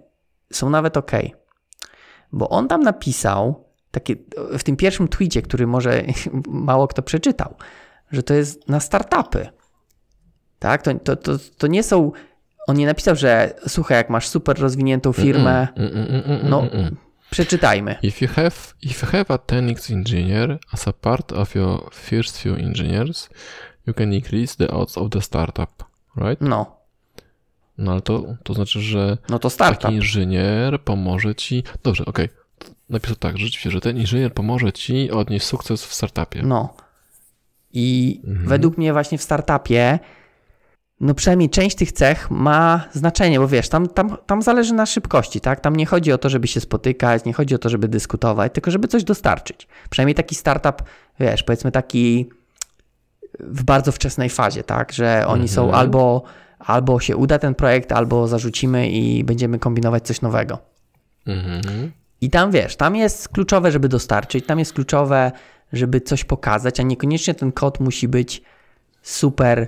są 0.53 0.69
nawet 0.69 0.97
ok. 0.97 1.11
Bo 2.31 2.49
on 2.49 2.67
tam 2.67 2.83
napisał, 2.83 3.68
takie, 3.91 4.15
w 4.57 4.63
tym 4.63 4.75
pierwszym 4.75 5.07
tweetie, 5.07 5.41
który 5.41 5.67
może 5.67 6.03
mało 6.47 6.87
kto 6.87 7.01
przeczytał, 7.01 7.55
że 8.11 8.23
to 8.23 8.33
jest 8.33 8.69
na 8.69 8.79
startupy. 8.79 9.49
Tak? 10.59 10.81
To, 10.81 10.93
to, 10.93 11.15
to, 11.15 11.31
to 11.57 11.67
nie 11.67 11.83
są. 11.83 12.11
On 12.67 12.77
nie 12.77 12.85
napisał, 12.85 13.15
że 13.15 13.53
słuchaj, 13.67 13.97
jak 13.97 14.09
masz 14.09 14.27
super 14.27 14.59
rozwiniętą 14.59 15.13
firmę, 15.13 15.67
Mm, 15.75 15.91
mm, 15.97 16.07
mm, 16.07 16.23
mm, 16.31 16.49
No. 16.49 16.63
przeczytajmy. 17.29 17.95
If 18.01 18.25
you 18.25 18.31
have 18.33 18.51
if 18.81 19.05
you 19.05 19.11
have 19.11 19.25
a 19.29 19.35
10x 19.37 19.93
engineer 19.93 20.59
as 20.73 20.87
a 20.87 20.93
part 20.93 21.31
of 21.33 21.55
your 21.55 21.93
first 21.93 22.37
few 22.37 22.55
engineers, 22.55 23.29
you 23.87 23.93
can 23.93 24.13
increase 24.13 24.55
the 24.57 24.67
odds 24.71 24.97
of 24.97 25.09
the 25.09 25.21
startup, 25.21 25.83
right? 26.17 26.41
No, 26.41 26.79
No 27.77 27.91
ale 27.91 28.01
to, 28.01 28.23
to 28.43 28.53
znaczy, 28.53 28.81
że 28.81 29.17
no 29.29 29.39
to 29.39 29.49
startup. 29.49 29.81
taki 29.81 29.95
inżynier 29.95 30.81
pomoże 30.83 31.35
ci. 31.35 31.63
Dobrze, 31.83 32.05
okej. 32.05 32.29
Napisał 32.89 33.15
tak, 33.15 33.37
rzeczywiście, 33.37 33.71
że 33.71 33.81
ten 33.81 33.97
inżynier 33.97 34.33
pomoże 34.33 34.73
ci 34.73 35.11
odnieść 35.11 35.45
sukces 35.45 35.85
w 35.85 35.93
startupie. 35.93 36.41
No. 36.43 36.73
I 37.73 38.21
Mhm. 38.27 38.47
według 38.47 38.77
mnie 38.77 38.93
właśnie 38.93 39.17
w 39.17 39.21
startupie, 39.23 39.99
no 40.99 41.13
przynajmniej 41.13 41.49
część 41.49 41.75
tych 41.75 41.91
cech 41.91 42.31
ma 42.31 42.85
znaczenie, 42.93 43.39
bo 43.39 43.47
wiesz, 43.47 43.69
tam, 43.69 43.87
tam, 43.87 44.17
tam 44.25 44.41
zależy 44.41 44.73
na 44.73 44.85
szybkości, 44.85 45.41
tak? 45.41 45.59
Tam 45.59 45.75
nie 45.75 45.85
chodzi 45.85 46.11
o 46.11 46.17
to, 46.17 46.29
żeby 46.29 46.47
się 46.47 46.59
spotykać, 46.59 47.25
nie 47.25 47.33
chodzi 47.33 47.55
o 47.55 47.57
to, 47.57 47.69
żeby 47.69 47.87
dyskutować, 47.87 48.53
tylko 48.53 48.71
żeby 48.71 48.87
coś 48.87 49.03
dostarczyć. 49.03 49.67
Przynajmniej 49.89 50.15
taki 50.15 50.35
startup, 50.35 50.83
wiesz, 51.19 51.43
powiedzmy 51.43 51.71
taki 51.71 52.29
w 53.39 53.63
bardzo 53.63 53.91
wczesnej 53.91 54.29
fazie, 54.29 54.63
tak? 54.63 54.91
Że 54.93 55.23
oni 55.27 55.47
są 55.47 55.61
Mhm. 55.65 55.79
albo, 55.79 56.23
albo 56.59 56.99
się 56.99 57.17
uda 57.17 57.39
ten 57.39 57.55
projekt, 57.55 57.91
albo 57.91 58.27
zarzucimy 58.27 58.89
i 58.89 59.23
będziemy 59.23 59.59
kombinować 59.59 60.07
coś 60.07 60.21
nowego. 60.21 60.57
Mhm. 61.27 61.91
I 62.21 62.29
tam 62.29 62.51
wiesz, 62.51 62.75
tam 62.75 62.95
jest 62.95 63.29
kluczowe, 63.29 63.71
żeby 63.71 63.89
dostarczyć, 63.89 64.45
tam 64.45 64.59
jest 64.59 64.73
kluczowe, 64.73 65.31
żeby 65.73 66.01
coś 66.01 66.23
pokazać, 66.23 66.79
a 66.79 66.83
niekoniecznie 66.83 67.33
ten 67.33 67.51
kod 67.51 67.79
musi 67.79 68.07
być 68.07 68.41
super 69.01 69.67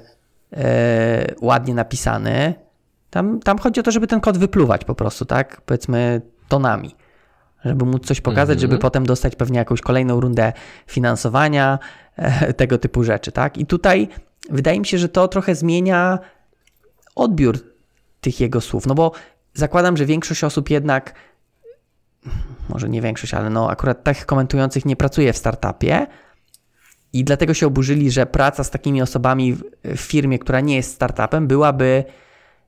e, 0.53 1.35
ładnie 1.41 1.73
napisany. 1.73 2.53
Tam, 3.09 3.39
tam 3.39 3.57
chodzi 3.57 3.79
o 3.79 3.83
to, 3.83 3.91
żeby 3.91 4.07
ten 4.07 4.19
kod 4.21 4.37
wypluwać 4.37 4.85
po 4.85 4.95
prostu, 4.95 5.25
tak? 5.25 5.61
Powiedzmy 5.61 6.21
tonami. 6.47 6.95
Żeby 7.65 7.85
móc 7.85 8.05
coś 8.05 8.21
pokazać, 8.21 8.57
Mhm. 8.57 8.59
żeby 8.59 8.77
potem 8.77 9.05
dostać 9.05 9.35
pewnie 9.35 9.57
jakąś 9.59 9.81
kolejną 9.81 10.21
rundę 10.21 10.53
finansowania, 10.87 11.79
e, 12.17 12.53
tego 12.61 12.77
typu 12.77 13.03
rzeczy, 13.03 13.31
tak? 13.31 13.57
I 13.57 13.65
tutaj 13.65 14.07
wydaje 14.49 14.79
mi 14.79 14.85
się, 14.85 14.97
że 14.97 15.09
to 15.09 15.27
trochę 15.27 15.55
zmienia 15.55 16.19
odbiór 17.15 17.57
tych 18.21 18.39
jego 18.39 18.61
słów, 18.61 18.85
no 18.87 18.95
bo 18.95 19.11
zakładam, 19.53 19.97
że 19.97 20.05
większość 20.05 20.43
osób 20.43 20.69
jednak 20.69 21.13
może 22.69 22.89
nie 22.89 23.01
większość, 23.01 23.33
ale 23.33 23.49
no 23.49 23.69
akurat 23.69 24.03
tych 24.03 24.25
komentujących 24.25 24.85
nie 24.85 24.95
pracuje 24.95 25.33
w 25.33 25.37
startupie 25.37 26.07
i 27.13 27.23
dlatego 27.23 27.53
się 27.53 27.67
oburzyli, 27.67 28.11
że 28.11 28.25
praca 28.25 28.63
z 28.63 28.69
takimi 28.69 29.01
osobami 29.01 29.53
w, 29.53 29.97
firmie, 29.97 30.39
która 30.39 30.59
nie 30.59 30.75
jest 30.75 30.93
startupem, 30.93 31.47
byłaby 31.47 32.03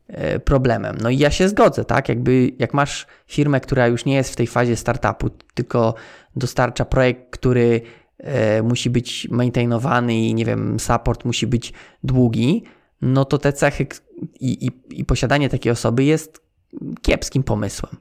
e, 0.08 0.40
problemem. 0.40 0.98
No 1.02 1.10
i 1.10 1.18
ja 1.18 1.32
się 1.32 1.50
zgodzę, 1.50 1.86
tak? 1.86 2.10
Jakby 2.10 2.52
jak 2.60 2.74
masz 2.74 3.08
firmę, 3.28 3.60
która 3.60 3.88
już 3.88 4.06
nie 4.06 4.16
jest 4.16 4.34
w 4.34 4.36
tej 4.36 4.48
fazie 4.48 4.76
startupu, 4.76 5.30
tylko 5.54 5.94
dostarcza 6.36 6.86
projekt, 6.86 7.30
który 7.30 7.82
e, 8.18 8.64
musi 8.64 8.90
być 8.90 9.28
maintainowany 9.32 10.16
i 10.16 10.34
nie 10.34 10.46
wiem, 10.46 10.80
support 10.80 11.26
musi 11.26 11.48
być 11.48 11.74
długi, 12.04 12.64
no 13.02 13.26
to 13.26 13.38
te 13.38 13.54
cechy 13.54 13.88
i, 14.40 14.68
i, 14.68 15.00
i 15.00 15.06
posiadanie 15.06 15.50
takiej 15.50 15.72
osoby 15.72 16.04
jest 16.04 16.42
kiepskim 17.02 17.44
pomysłem. 17.44 17.98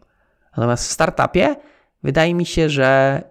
Natomiast 0.56 0.88
w 0.88 0.92
startupie 0.92 1.56
wydaje 2.02 2.34
mi 2.34 2.46
się, 2.46 2.68
że 2.70 3.22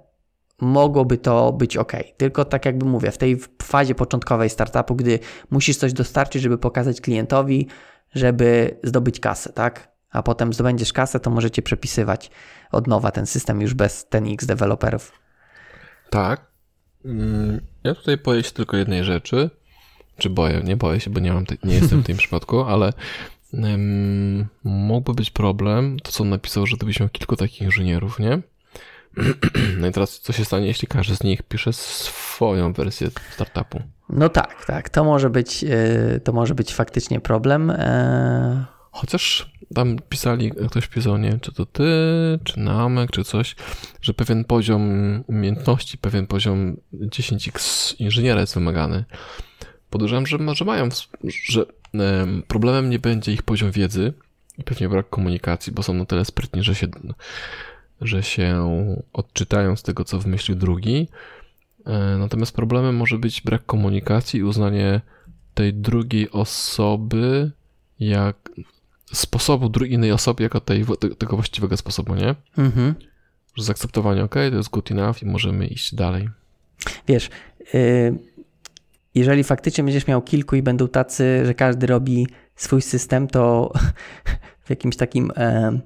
mogłoby 0.62 1.18
to 1.18 1.54
być 1.54 1.78
ok. 1.78 1.92
Tylko 2.18 2.46
tak 2.46 2.66
jakby 2.66 2.86
mówię, 2.86 3.12
w 3.12 3.18
tej 3.18 3.40
fazie 3.64 3.96
początkowej 3.96 4.50
startupu, 4.50 4.96
gdy 4.96 5.20
musisz 5.52 5.78
coś 5.78 5.94
dostarczyć, 5.94 6.42
żeby 6.42 6.58
pokazać 6.58 7.02
klientowi, 7.02 7.68
żeby 8.16 8.80
zdobyć 8.84 9.20
kasę, 9.20 9.54
tak? 9.54 9.92
A 10.12 10.24
potem 10.24 10.54
zdobędziesz 10.54 10.94
kasę, 10.94 11.20
to 11.20 11.30
możecie 11.30 11.62
przepisywać 11.62 12.32
od 12.72 12.88
nowa 12.88 13.12
ten 13.12 13.26
system 13.26 13.62
już 13.62 13.74
bez 13.74 14.08
ten 14.10 14.34
X 14.34 14.46
deweloperów. 14.46 15.12
Tak. 16.10 16.52
Mm, 17.06 17.62
Ja 17.84 17.96
tutaj 17.96 18.18
boję 18.18 18.44
się 18.44 18.52
tylko 18.52 18.78
jednej 18.78 19.04
rzeczy. 19.04 19.50
Czy 20.18 20.30
boję? 20.30 20.62
Nie 20.64 20.78
boję 20.78 21.00
się, 21.00 21.10
bo 21.10 21.20
nie, 21.20 21.34
mam 21.34 21.46
te, 21.46 21.56
nie 21.64 21.76
jestem 21.76 22.02
w 22.02 22.06
tym 22.06 22.18
przypadku, 22.18 22.62
ale 22.62 22.94
um, 23.54 24.48
mógłby 24.64 25.14
być 25.14 25.32
problem, 25.32 26.00
to 26.00 26.12
co 26.12 26.24
on 26.24 26.30
napisał, 26.30 26.68
że 26.68 26.78
gdybyś 26.78 27.00
miał 27.00 27.10
kilku 27.10 27.36
takich 27.36 27.62
inżynierów, 27.62 28.20
nie? 28.20 28.42
No 29.78 29.88
i 29.88 29.92
teraz 29.92 30.20
co 30.20 30.34
się 30.34 30.46
stanie, 30.46 30.68
jeśli 30.68 30.88
każdy 30.88 31.16
z 31.16 31.24
nich 31.24 31.44
pisze 31.44 31.74
swoją 31.74 32.74
wersję 32.74 33.10
startupu? 33.34 33.82
No 34.10 34.30
tak, 34.30 34.66
tak, 34.66 34.90
to 34.90 35.04
może 35.04 35.30
być, 35.30 35.64
yy, 35.64 36.22
to 36.24 36.34
może 36.34 36.56
być 36.56 36.74
faktycznie 36.74 37.20
problem. 37.20 37.68
Yy, 37.68 38.66
Chociaż 38.92 39.52
tam 39.76 39.98
pisali, 40.10 40.52
ktoś 40.70 40.88
pisał, 40.88 41.18
nie 41.18 41.40
czy 41.40 41.54
to 41.54 41.66
ty, 41.66 41.84
czy 42.44 42.60
Namek, 42.60 43.12
czy 43.12 43.24
coś, 43.24 43.56
że 44.02 44.14
pewien 44.14 44.44
poziom 44.44 44.84
umiejętności, 45.28 45.98
pewien 45.98 46.28
poziom 46.28 46.78
10x 46.94 47.96
inżyniera 48.00 48.42
jest 48.42 48.54
wymagany. 48.54 49.06
Podejrzewam, 49.90 50.28
że 50.28 50.38
może 50.38 50.66
mają, 50.66 50.90
że 51.24 51.66
problemem 52.48 52.90
nie 52.90 53.00
będzie 53.00 53.34
ich 53.34 53.44
poziom 53.44 53.72
wiedzy 53.72 54.14
i 54.58 54.64
pewnie 54.64 54.90
brak 54.90 55.10
komunikacji, 55.10 55.74
bo 55.74 55.84
są 55.84 55.94
na 55.94 56.06
tyle 56.06 56.26
sprytni, 56.26 56.64
że 56.64 56.76
się, 56.76 56.88
że 58.02 58.24
się 58.24 58.66
odczytają 59.14 59.76
z 59.76 59.84
tego, 59.84 60.04
co 60.04 60.20
wymyślił 60.20 60.58
drugi. 60.58 61.08
E, 61.86 62.18
natomiast 62.20 62.56
problemem 62.56 62.96
może 62.96 63.18
być 63.18 63.42
brak 63.42 63.66
komunikacji 63.66 64.40
i 64.40 64.44
uznanie 64.44 65.02
tej 65.54 65.74
drugiej 65.74 66.32
osoby 66.32 67.52
jak 68.00 68.50
sposobu 69.14 69.86
innej 69.86 70.12
osoby 70.12 70.44
jako 70.44 70.60
tej, 70.60 70.86
tego 71.18 71.36
właściwego 71.36 71.78
sposobu, 71.78 72.16
nie? 72.16 72.36
Mhm. 72.58 72.96
Że 73.56 73.64
zaakceptowanie, 73.64 74.24
ok, 74.24 74.34
to 74.34 74.58
jest 74.58 74.70
good 74.70 74.92
enough 74.92 75.22
i 75.22 75.26
możemy 75.26 75.68
iść 75.68 75.96
dalej. 75.96 76.30
Wiesz, 77.08 77.30
yy, 77.74 78.20
jeżeli 79.16 79.44
faktycznie 79.44 79.84
będziesz 79.84 80.08
miał 80.08 80.22
kilku 80.22 80.56
i 80.56 80.62
będą 80.62 80.88
tacy, 80.88 81.46
że 81.46 81.54
każdy 81.54 81.88
robi 81.88 82.28
swój 82.56 82.82
system, 82.82 83.28
to 83.28 83.74
w 84.66 84.70
jakimś 84.70 84.96
takim 84.96 85.32
e, 85.38 85.80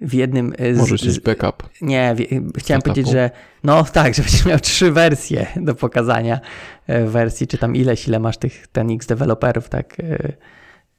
w 0.00 0.14
jednym 0.14 0.52
z, 0.74 0.78
Możesz 0.78 1.04
mieć 1.04 1.20
backup. 1.20 1.68
Nie, 1.80 2.14
w, 2.14 2.18
chciałem 2.58 2.82
powiedzieć, 2.82 3.08
że 3.08 3.30
no 3.64 3.84
tak, 3.92 4.14
że 4.14 4.22
będziesz 4.22 4.46
miał 4.46 4.58
trzy 4.58 4.92
wersje 4.92 5.46
do 5.56 5.74
pokazania 5.74 6.40
e, 6.86 7.06
wersji, 7.06 7.46
czy 7.46 7.58
tam 7.58 7.76
ileś, 7.76 8.08
ile 8.08 8.20
masz 8.20 8.38
tych 8.38 8.66
ten 8.66 8.90
X 8.90 9.06
deweloperów, 9.06 9.68
tak, 9.68 10.00
e, 10.00 10.32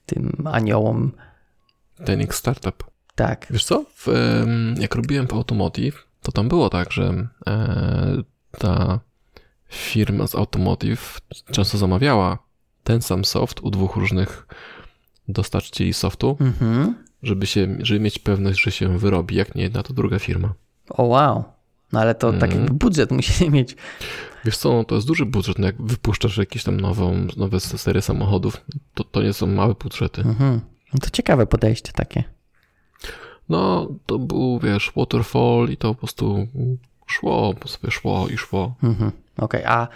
tym 0.05 0.43
aniołom. 0.45 1.11
Ten 2.05 2.21
X 2.21 2.37
Startup. 2.37 2.83
Tak. 3.15 3.47
Wiesz 3.49 3.65
co, 3.65 3.85
w, 3.95 4.07
jak 4.79 4.95
robiłem 4.95 5.27
w 5.27 5.33
Automotive, 5.33 6.07
to 6.21 6.31
tam 6.31 6.47
było 6.47 6.69
tak, 6.69 6.91
że 6.91 7.27
e, 7.47 8.23
ta 8.57 8.99
firma 9.75 10.27
z 10.27 10.35
Automotive 10.35 11.21
często 11.51 11.77
zamawiała 11.77 12.37
ten 12.83 13.01
sam 13.01 13.25
soft 13.25 13.59
u 13.59 13.69
dwóch 13.71 13.95
różnych 13.95 14.47
dostarczycieli 15.27 15.93
softu, 15.93 16.37
mhm. 16.39 16.95
żeby, 17.23 17.47
się, 17.47 17.77
żeby 17.79 17.99
mieć 17.99 18.19
pewność, 18.19 18.61
że 18.61 18.71
się 18.71 18.97
wyrobi, 18.97 19.35
jak 19.35 19.55
nie 19.55 19.63
jedna, 19.63 19.83
to 19.83 19.93
druga 19.93 20.19
firma. 20.19 20.53
O 20.89 21.03
wow. 21.03 21.43
No 21.93 21.99
ale 21.99 22.15
to 22.15 22.33
tak 22.33 22.51
mhm. 22.51 22.77
budżet 22.77 23.11
musi 23.11 23.49
mieć. 23.49 23.75
Wiesz 24.45 24.57
co, 24.57 24.73
no 24.73 24.83
to 24.83 24.95
jest 24.95 25.07
duży 25.07 25.25
budżet. 25.25 25.59
No 25.59 25.65
jak 25.65 25.81
wypuszczasz 25.81 26.37
jakieś 26.37 26.63
tam 26.63 26.81
nową, 26.81 27.27
nowe 27.37 27.59
serie 27.59 28.01
samochodów, 28.01 28.65
to, 28.93 29.03
to 29.03 29.23
nie 29.23 29.33
są 29.33 29.47
małe 29.47 29.73
budżety. 29.73 30.21
Mhm. 30.21 30.61
No 30.93 30.99
to 30.99 31.09
ciekawe 31.09 31.47
podejście 31.47 31.91
takie. 31.91 32.23
No, 33.49 33.87
to 34.05 34.19
był, 34.19 34.59
wiesz, 34.59 34.91
waterfall 34.95 35.69
i 35.69 35.77
to 35.77 35.93
po 35.93 35.99
prostu 35.99 36.47
szło, 37.05 37.53
po 37.53 37.67
sobie 37.67 37.91
szło 37.91 38.27
i 38.27 38.37
szło. 38.37 38.75
Mhm. 38.83 39.11
Okej, 39.37 39.61
okay, 39.61 39.73
a 39.73 39.87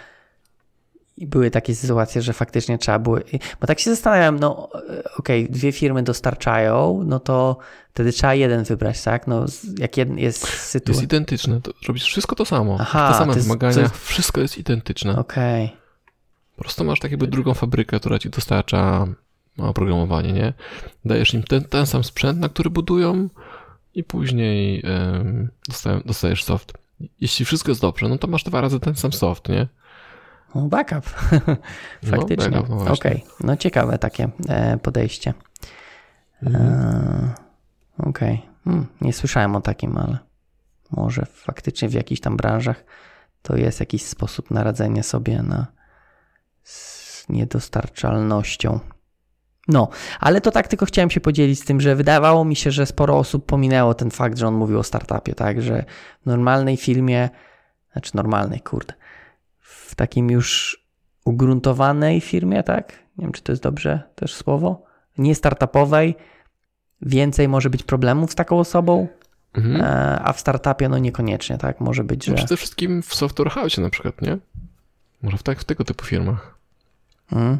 były 1.18 1.50
takie 1.50 1.74
sytuacje, 1.74 2.22
że 2.22 2.32
faktycznie 2.32 2.78
trzeba 2.78 2.98
było. 2.98 3.18
Bo 3.60 3.66
tak 3.66 3.80
się 3.80 3.90
zastanawiam, 3.90 4.38
no 4.38 4.68
okej, 5.18 5.44
okay, 5.44 5.54
dwie 5.54 5.72
firmy 5.72 6.02
dostarczają, 6.02 7.02
no 7.06 7.20
to 7.20 7.58
wtedy 7.90 8.12
trzeba 8.12 8.34
jeden 8.34 8.64
wybrać, 8.64 9.02
tak? 9.02 9.26
No, 9.26 9.44
jak 9.78 9.96
jeden 9.96 10.18
jest 10.18 10.48
sytuacja. 10.48 10.92
Jest 10.92 11.02
identyczne, 11.02 11.60
to 11.60 11.72
robisz 11.88 12.04
wszystko 12.04 12.36
to 12.36 12.44
samo. 12.44 12.76
Aha, 12.80 13.12
te 13.12 13.18
same 13.18 13.34
jest, 13.34 13.46
wymagania, 13.46 13.80
jest... 13.80 13.96
wszystko 13.96 14.40
jest 14.40 14.58
identyczne. 14.58 15.16
Okej. 15.16 15.64
Okay. 15.64 15.76
Po 16.56 16.62
prostu 16.62 16.84
masz 16.84 17.00
tak 17.00 17.10
jakby 17.10 17.26
drugą 17.26 17.54
fabrykę, 17.54 18.00
która 18.00 18.18
ci 18.18 18.30
dostarcza 18.30 19.06
oprogramowanie, 19.58 20.32
nie? 20.32 20.52
Dajesz 21.04 21.34
im 21.34 21.42
ten, 21.42 21.64
ten 21.64 21.86
sam 21.86 22.04
sprzęt, 22.04 22.40
na 22.40 22.48
który 22.48 22.70
budują 22.70 23.28
i 23.94 24.04
później 24.04 24.82
dostajesz 26.04 26.44
soft. 26.44 26.72
Jeśli 27.20 27.44
wszystko 27.44 27.70
jest 27.70 27.80
dobrze, 27.80 28.08
no 28.08 28.18
to 28.18 28.26
masz 28.26 28.44
dwa 28.44 28.60
razy 28.60 28.80
ten 28.80 28.94
sam 28.94 29.12
soft, 29.12 29.48
nie? 29.48 29.68
No, 30.54 30.62
backup. 30.62 31.04
Faktycznie. 32.10 32.50
No, 32.50 32.64
no 32.68 32.92
Okej, 32.92 32.94
okay. 32.94 33.22
no 33.40 33.56
ciekawe 33.56 33.98
takie 33.98 34.28
e, 34.48 34.78
podejście. 34.78 35.34
Mhm. 36.42 36.64
E, 36.64 37.34
Okej, 37.98 38.34
okay. 38.34 38.48
hmm, 38.64 38.86
nie 39.00 39.12
słyszałem 39.12 39.56
o 39.56 39.60
takim, 39.60 39.98
ale 39.98 40.18
może 40.90 41.26
faktycznie 41.26 41.88
w 41.88 41.92
jakichś 41.92 42.20
tam 42.20 42.36
branżach 42.36 42.84
to 43.42 43.56
jest 43.56 43.80
jakiś 43.80 44.02
sposób 44.02 44.50
na 44.50 44.64
radzenie 44.64 45.02
sobie 45.02 45.42
na 45.42 45.66
z 46.62 47.28
niedostarczalnością. 47.28 48.80
No, 49.70 49.88
ale 50.20 50.40
to 50.40 50.50
tak 50.50 50.68
tylko 50.68 50.86
chciałem 50.86 51.10
się 51.10 51.20
podzielić 51.20 51.60
z 51.60 51.64
tym, 51.64 51.80
że 51.80 51.96
wydawało 51.96 52.44
mi 52.44 52.56
się, 52.56 52.70
że 52.70 52.86
sporo 52.86 53.18
osób 53.18 53.46
pominęło 53.46 53.94
ten 53.94 54.10
fakt, 54.10 54.38
że 54.38 54.48
on 54.48 54.54
mówił 54.54 54.78
o 54.78 54.82
startupie, 54.82 55.34
tak, 55.34 55.62
że 55.62 55.84
w 56.22 56.26
normalnej 56.26 56.76
filmie, 56.76 57.28
znaczy 57.92 58.10
normalnej, 58.14 58.60
kurde, 58.60 58.94
w 59.60 59.94
takim 59.94 60.30
już 60.30 60.80
ugruntowanej 61.24 62.20
firmie, 62.20 62.62
tak, 62.62 62.92
nie 63.18 63.24
wiem, 63.24 63.32
czy 63.32 63.42
to 63.42 63.52
jest 63.52 63.62
dobrze 63.62 64.02
też 64.14 64.34
słowo, 64.34 64.82
nie 65.18 65.34
startupowej, 65.34 66.14
więcej 67.02 67.48
może 67.48 67.70
być 67.70 67.82
problemów 67.82 68.32
z 68.32 68.34
taką 68.34 68.58
osobą, 68.58 69.08
mhm. 69.54 69.80
E, 69.80 70.20
a 70.22 70.32
w 70.32 70.40
startupie 70.40 70.88
no 70.88 70.98
niekoniecznie, 70.98 71.58
tak, 71.58 71.80
może 71.80 72.04
być, 72.04 72.24
że... 72.24 72.32
No 72.32 72.38
przede 72.38 72.56
wszystkim 72.56 73.02
w 73.02 73.14
software 73.14 73.50
house 73.50 73.78
na 73.78 73.90
przykład, 73.90 74.22
nie? 74.22 74.38
Może 75.22 75.36
w, 75.36 75.42
tak, 75.42 75.60
w 75.60 75.64
tego 75.64 75.84
typu 75.84 76.04
firmach. 76.04 76.54
Mhm. 77.32 77.58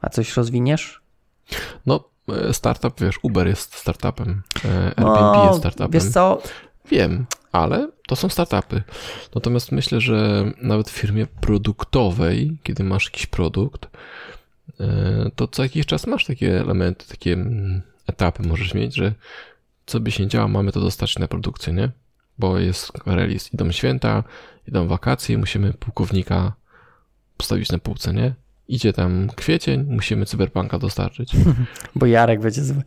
A 0.00 0.08
coś 0.08 0.36
rozwiniesz? 0.36 1.05
No, 1.86 2.04
e, 2.28 2.52
startup, 2.52 3.00
wiesz, 3.00 3.18
Uber 3.22 3.46
jest 3.46 3.74
startupem, 3.74 4.42
e, 4.64 4.86
Airbnb 4.86 5.36
no, 5.36 5.46
jest 5.46 5.58
startupem. 5.58 5.90
Wiesz 5.90 6.04
co? 6.04 6.42
Wiem, 6.90 7.26
ale 7.52 7.88
to 8.06 8.16
są 8.16 8.28
startupy. 8.28 8.82
Natomiast 9.34 9.72
myślę, 9.72 10.00
że 10.00 10.44
nawet 10.62 10.90
w 10.90 10.92
firmie 10.92 11.26
produktowej, 11.26 12.58
kiedy 12.62 12.84
masz 12.84 13.04
jakiś 13.04 13.26
produkt, 13.26 13.86
e, 14.80 15.30
to 15.36 15.48
co 15.48 15.62
jakiś 15.62 15.86
czas 15.86 16.06
masz 16.06 16.24
takie 16.24 16.60
elementy, 16.60 17.08
takie 17.08 17.32
mm, 17.32 17.82
etapy 18.06 18.42
możesz 18.42 18.74
mieć, 18.74 18.96
że 18.96 19.12
co 19.86 20.00
by 20.00 20.10
się 20.10 20.26
działo, 20.26 20.48
mamy 20.48 20.72
to 20.72 20.80
dostać 20.80 21.18
na 21.18 21.28
produkcję, 21.28 21.72
nie? 21.72 21.90
Bo 22.38 22.58
jest 22.58 22.92
release, 23.06 23.54
idą 23.54 23.72
święta, 23.72 24.24
idą 24.68 24.88
wakacje, 24.88 25.38
musimy 25.38 25.72
pułkownika 25.72 26.52
postawić 27.36 27.72
na 27.72 27.78
półce, 27.78 28.12
nie? 28.12 28.34
Idzie 28.68 28.92
tam 28.92 29.28
kwiecień, 29.36 29.84
musimy 29.88 30.26
cyberpunka 30.26 30.78
dostarczyć. 30.78 31.32
Bo 31.94 32.06
Jarek 32.06 32.40
będzie 32.40 32.64
zły. 32.64 32.82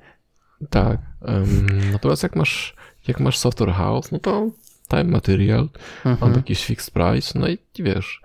Tak. 0.70 1.00
Um, 1.22 1.68
natomiast 1.92 2.24
jak 2.24 2.36
masz, 2.36 2.76
jak 3.08 3.20
masz 3.20 3.38
software 3.38 3.74
house, 3.74 4.12
no 4.12 4.20
to 4.20 4.50
time 4.90 5.04
material, 5.04 5.70
mhm. 6.06 6.18
mam 6.22 6.34
jakiś 6.34 6.66
fixed 6.66 6.94
price, 6.94 7.40
no 7.40 7.48
i 7.48 7.58
wiesz, 7.80 8.22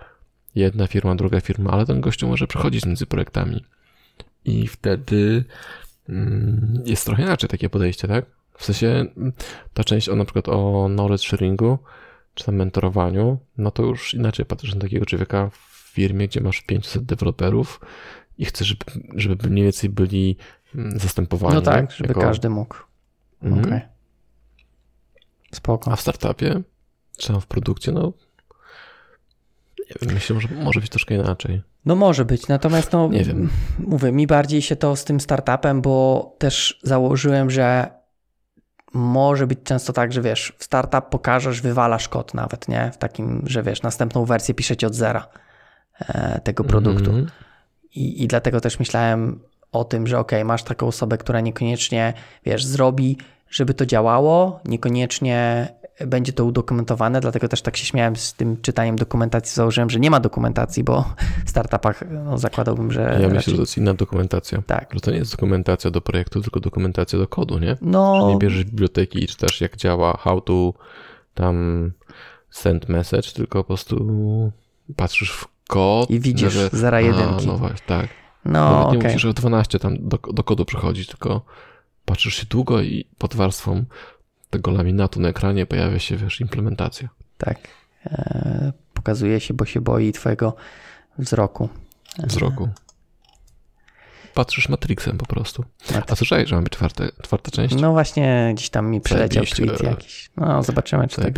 jedna 0.55 0.87
firma, 0.87 1.15
druga 1.15 1.41
firma, 1.41 1.71
ale 1.71 1.85
ten 1.85 2.01
gościu 2.01 2.27
może 2.27 2.47
przechodzić 2.47 2.85
między 2.85 3.05
projektami. 3.05 3.65
I 4.45 4.67
wtedy 4.67 5.43
mm, 6.09 6.83
jest 6.85 7.05
trochę 7.05 7.23
inaczej 7.23 7.49
takie 7.49 7.69
podejście, 7.69 8.07
tak? 8.07 8.25
W 8.57 8.65
sensie 8.65 9.05
ta 9.73 9.83
część 9.83 10.09
o 10.09 10.15
na 10.15 10.25
przykład 10.25 10.49
o 10.49 10.87
knowledge 10.89 11.27
sharingu, 11.27 11.77
czy 12.33 12.45
tam 12.45 12.55
mentorowaniu, 12.55 13.37
no 13.57 13.71
to 13.71 13.83
już 13.83 14.13
inaczej 14.13 14.45
patrzysz 14.45 14.75
na 14.75 14.81
takiego 14.81 15.05
człowieka 15.05 15.51
firmie, 15.95 16.27
gdzie 16.27 16.41
masz 16.41 16.61
500 16.61 17.03
deweloperów 17.03 17.79
i 18.37 18.45
chcesz, 18.45 18.67
żeby, 18.67 18.85
żeby 19.15 19.49
mniej 19.49 19.63
więcej 19.63 19.89
byli 19.89 20.37
mm, 20.75 20.99
zastępowani. 20.99 21.55
No 21.55 21.61
tak, 21.61 21.91
żeby 21.91 22.07
jako... 22.07 22.21
każdy 22.21 22.49
mógł. 22.49 22.75
Mhm. 23.41 23.65
Okay. 23.65 23.81
Spoko. 25.51 25.91
A 25.91 25.95
w 25.95 26.01
startupie, 26.01 26.61
czy 27.17 27.33
w 27.33 27.45
produkcie, 27.45 27.91
no 27.91 28.13
myślę, 30.01 30.41
że 30.41 30.47
może 30.63 30.79
być 30.79 30.89
troszkę 30.89 31.15
inaczej. 31.15 31.61
No 31.85 31.95
może 31.95 32.25
być, 32.25 32.47
natomiast 32.47 32.91
no, 32.91 33.07
nie 33.07 33.23
wiem. 33.23 33.49
mówię, 33.79 34.11
mi 34.11 34.27
bardziej 34.27 34.61
się 34.61 34.75
to 34.75 34.95
z 34.95 35.03
tym 35.03 35.19
startupem, 35.19 35.81
bo 35.81 36.35
też 36.37 36.79
założyłem, 36.83 37.49
że 37.49 37.89
może 38.93 39.47
być 39.47 39.59
często 39.63 39.93
tak, 39.93 40.13
że 40.13 40.21
wiesz, 40.21 40.53
w 40.57 40.63
startup 40.63 41.05
pokażesz, 41.09 41.61
wywalasz 41.61 42.09
kod 42.09 42.33
nawet, 42.33 42.67
nie? 42.67 42.91
W 42.91 42.97
takim, 42.97 43.43
że 43.45 43.63
wiesz, 43.63 43.81
następną 43.81 44.25
wersję 44.25 44.53
piszecie 44.53 44.87
od 44.87 44.95
zera. 44.95 45.27
E, 45.99 46.41
tego 46.43 46.63
produktu. 46.63 47.11
Mm 47.11 47.25
-hmm. 47.25 47.29
I, 47.95 48.23
I 48.23 48.27
dlatego 48.27 48.61
też 48.61 48.79
myślałem 48.79 49.39
o 49.71 49.83
tym, 49.83 50.07
że 50.07 50.19
ok, 50.19 50.31
masz 50.45 50.63
taką 50.63 50.87
osobę, 50.87 51.17
która 51.17 51.41
niekoniecznie, 51.41 52.13
wiesz, 52.45 52.65
zrobi, 52.65 53.17
żeby 53.49 53.73
to 53.73 53.85
działało, 53.85 54.59
niekoniecznie 54.65 55.67
będzie 56.07 56.33
to 56.33 56.45
udokumentowane, 56.45 57.21
dlatego 57.21 57.47
też 57.47 57.61
tak 57.61 57.77
się 57.77 57.85
śmiałem 57.85 58.15
z 58.15 58.33
tym 58.33 58.61
czytaniem 58.61 58.95
dokumentacji, 58.95 59.55
założyłem, 59.55 59.89
że 59.89 59.99
nie 59.99 60.11
ma 60.11 60.19
dokumentacji, 60.19 60.83
bo 60.83 61.05
w 61.45 61.49
startupach 61.49 62.03
no, 62.11 62.37
zakładałbym, 62.37 62.91
że... 62.91 63.01
Ja 63.01 63.07
raczej... 63.07 63.29
myślę, 63.29 63.51
że 63.51 63.57
to 63.57 63.61
jest 63.61 63.77
inna 63.77 63.93
dokumentacja. 63.93 64.61
Tak. 64.67 64.89
Że 64.93 64.99
to 64.99 65.11
nie 65.11 65.17
jest 65.17 65.31
dokumentacja 65.31 65.91
do 65.91 66.01
projektu, 66.01 66.41
tylko 66.41 66.59
dokumentacja 66.59 67.19
do 67.19 67.27
kodu, 67.27 67.59
nie? 67.59 67.77
No... 67.81 68.21
Że 68.21 68.33
nie 68.33 68.39
bierzesz 68.39 68.63
biblioteki 68.63 69.23
i 69.23 69.27
czytasz 69.27 69.61
jak 69.61 69.77
działa, 69.77 70.17
how 70.17 70.41
to 70.41 70.73
tam 71.33 71.91
send 72.49 72.89
message, 72.89 73.31
tylko 73.31 73.63
po 73.63 73.67
prostu 73.67 74.05
patrzysz 74.95 75.31
w 75.31 75.54
kod. 75.67 76.09
I 76.09 76.19
widzisz 76.19 76.53
że... 76.53 76.69
zera 76.73 77.01
jedynki. 77.01 77.43
A, 77.43 77.47
no 77.47 77.57
właśnie, 77.57 77.87
tak. 77.87 78.07
No, 78.45 78.71
Nawet 78.71 78.91
nie 78.91 78.99
okay. 78.99 79.13
musisz 79.13 79.33
12 79.33 79.79
tam 79.79 79.97
do, 79.99 80.17
do 80.17 80.43
kodu 80.43 80.65
przechodzić, 80.65 81.07
tylko 81.07 81.41
patrzysz 82.05 82.35
się 82.35 82.45
długo 82.45 82.81
i 82.81 83.05
pod 83.17 83.35
warstwą 83.35 83.85
tego 84.49 84.71
laminatu 84.71 85.19
na 85.19 85.29
ekranie 85.29 85.65
pojawia 85.65 85.99
się, 85.99 86.17
wiesz, 86.17 86.41
implementacja. 86.41 87.09
Tak. 87.37 87.57
E, 88.05 88.71
pokazuje 88.93 89.39
się, 89.39 89.53
bo 89.53 89.65
się 89.65 89.81
boi 89.81 90.11
twojego 90.11 90.55
wzroku. 91.17 91.69
Wzroku. 92.17 92.69
Patrzysz 94.33 94.69
Matrixem 94.69 95.17
po 95.17 95.25
prostu. 95.25 95.65
Matrix. 95.89 96.11
A 96.11 96.15
słyszałeś, 96.15 96.49
że 96.49 96.55
mamy 96.55 96.69
czwarte, 96.69 97.09
czwarta 97.21 97.51
część? 97.51 97.75
No 97.75 97.91
właśnie, 97.91 98.51
gdzieś 98.55 98.69
tam 98.69 98.89
mi 98.89 99.01
przeleciał 99.01 99.45
Zajebiście. 99.45 99.65
tweet 99.65 99.83
jakiś. 99.83 100.29
No, 100.37 100.63
zobaczymy, 100.63 101.07
czy 101.07 101.21
tak 101.21 101.33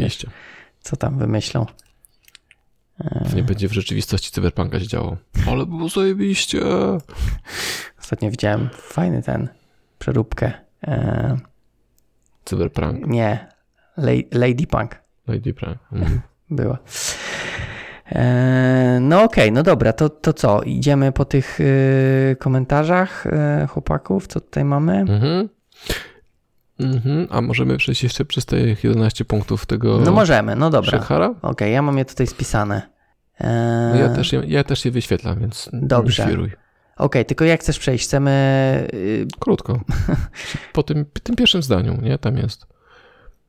co 0.82 0.96
tam 0.96 1.18
wymyślą. 1.20 1.66
Nie 3.36 3.44
będzie 3.44 3.68
w 3.68 3.74
rzeczywistości 3.74 4.32
cyberpunka 4.32 4.80
się 4.80 4.88
działo. 4.88 5.18
Ale 5.48 5.66
było 5.66 5.90
zajebiście. 5.90 6.62
Ostatnio 8.02 8.32
widziałem 8.32 8.70
fajny 8.74 9.24
ten, 9.24 9.48
przeróbkę. 10.00 10.52
E, 10.88 11.38
Cyberprank. 12.46 13.08
nie, 13.08 13.48
La- 13.98 14.12
Lady 14.40 14.68
Punk 14.68 14.96
Lady 15.28 15.54
Prank. 15.54 15.78
Mhm. 15.92 16.22
była. 16.50 16.78
E, 18.12 18.98
no 19.02 19.24
okej, 19.24 19.52
no 19.52 19.64
dobra, 19.64 19.94
to, 19.94 20.10
to 20.10 20.34
co? 20.34 20.62
Idziemy 20.64 21.12
po 21.12 21.26
tych 21.26 21.60
y, 21.60 22.36
komentarzach 22.40 23.24
chłopaków, 23.70 24.28
co 24.28 24.40
tutaj 24.42 24.66
mamy? 24.66 24.94
Mhm. 25.00 25.50
Mhm. 26.80 27.28
A 27.30 27.42
możemy 27.42 27.78
przejść 27.78 28.04
jeszcze 28.04 28.26
przez 28.26 28.46
te 28.46 28.58
11 28.84 29.26
punktów 29.26 29.66
tego 29.66 30.00
No 30.06 30.12
możemy, 30.12 30.56
no 30.56 30.70
dobra. 30.70 30.92
Okej, 31.42 31.74
ja 31.74 31.82
mam 31.82 31.98
je 31.98 32.06
tutaj 32.06 32.28
spisane. 32.28 32.82
E, 33.42 33.92
No 33.94 34.00
ja, 34.00 34.10
też, 34.16 34.34
je- 34.34 34.44
ja 34.48 34.64
też 34.64 34.86
je 34.86 34.92
wyświetlam, 34.92 35.40
więc 35.40 35.70
Dobrze. 35.74 36.24
nie 36.24 36.30
świruj. 36.30 36.52
Okej, 36.98 37.26
tylko 37.26 37.46
jak 37.46 37.60
chcesz 37.60 37.80
przejść? 37.80 38.06
Chcemy. 38.06 38.32
y, 38.94 39.28
Krótko. 39.40 39.80
Po 40.74 40.84
tym, 40.84 41.06
tym 41.24 41.36
pierwszym 41.36 41.62
zdaniu, 41.64 41.98
nie? 42.02 42.18
Tam 42.18 42.38
jest. 42.38 42.66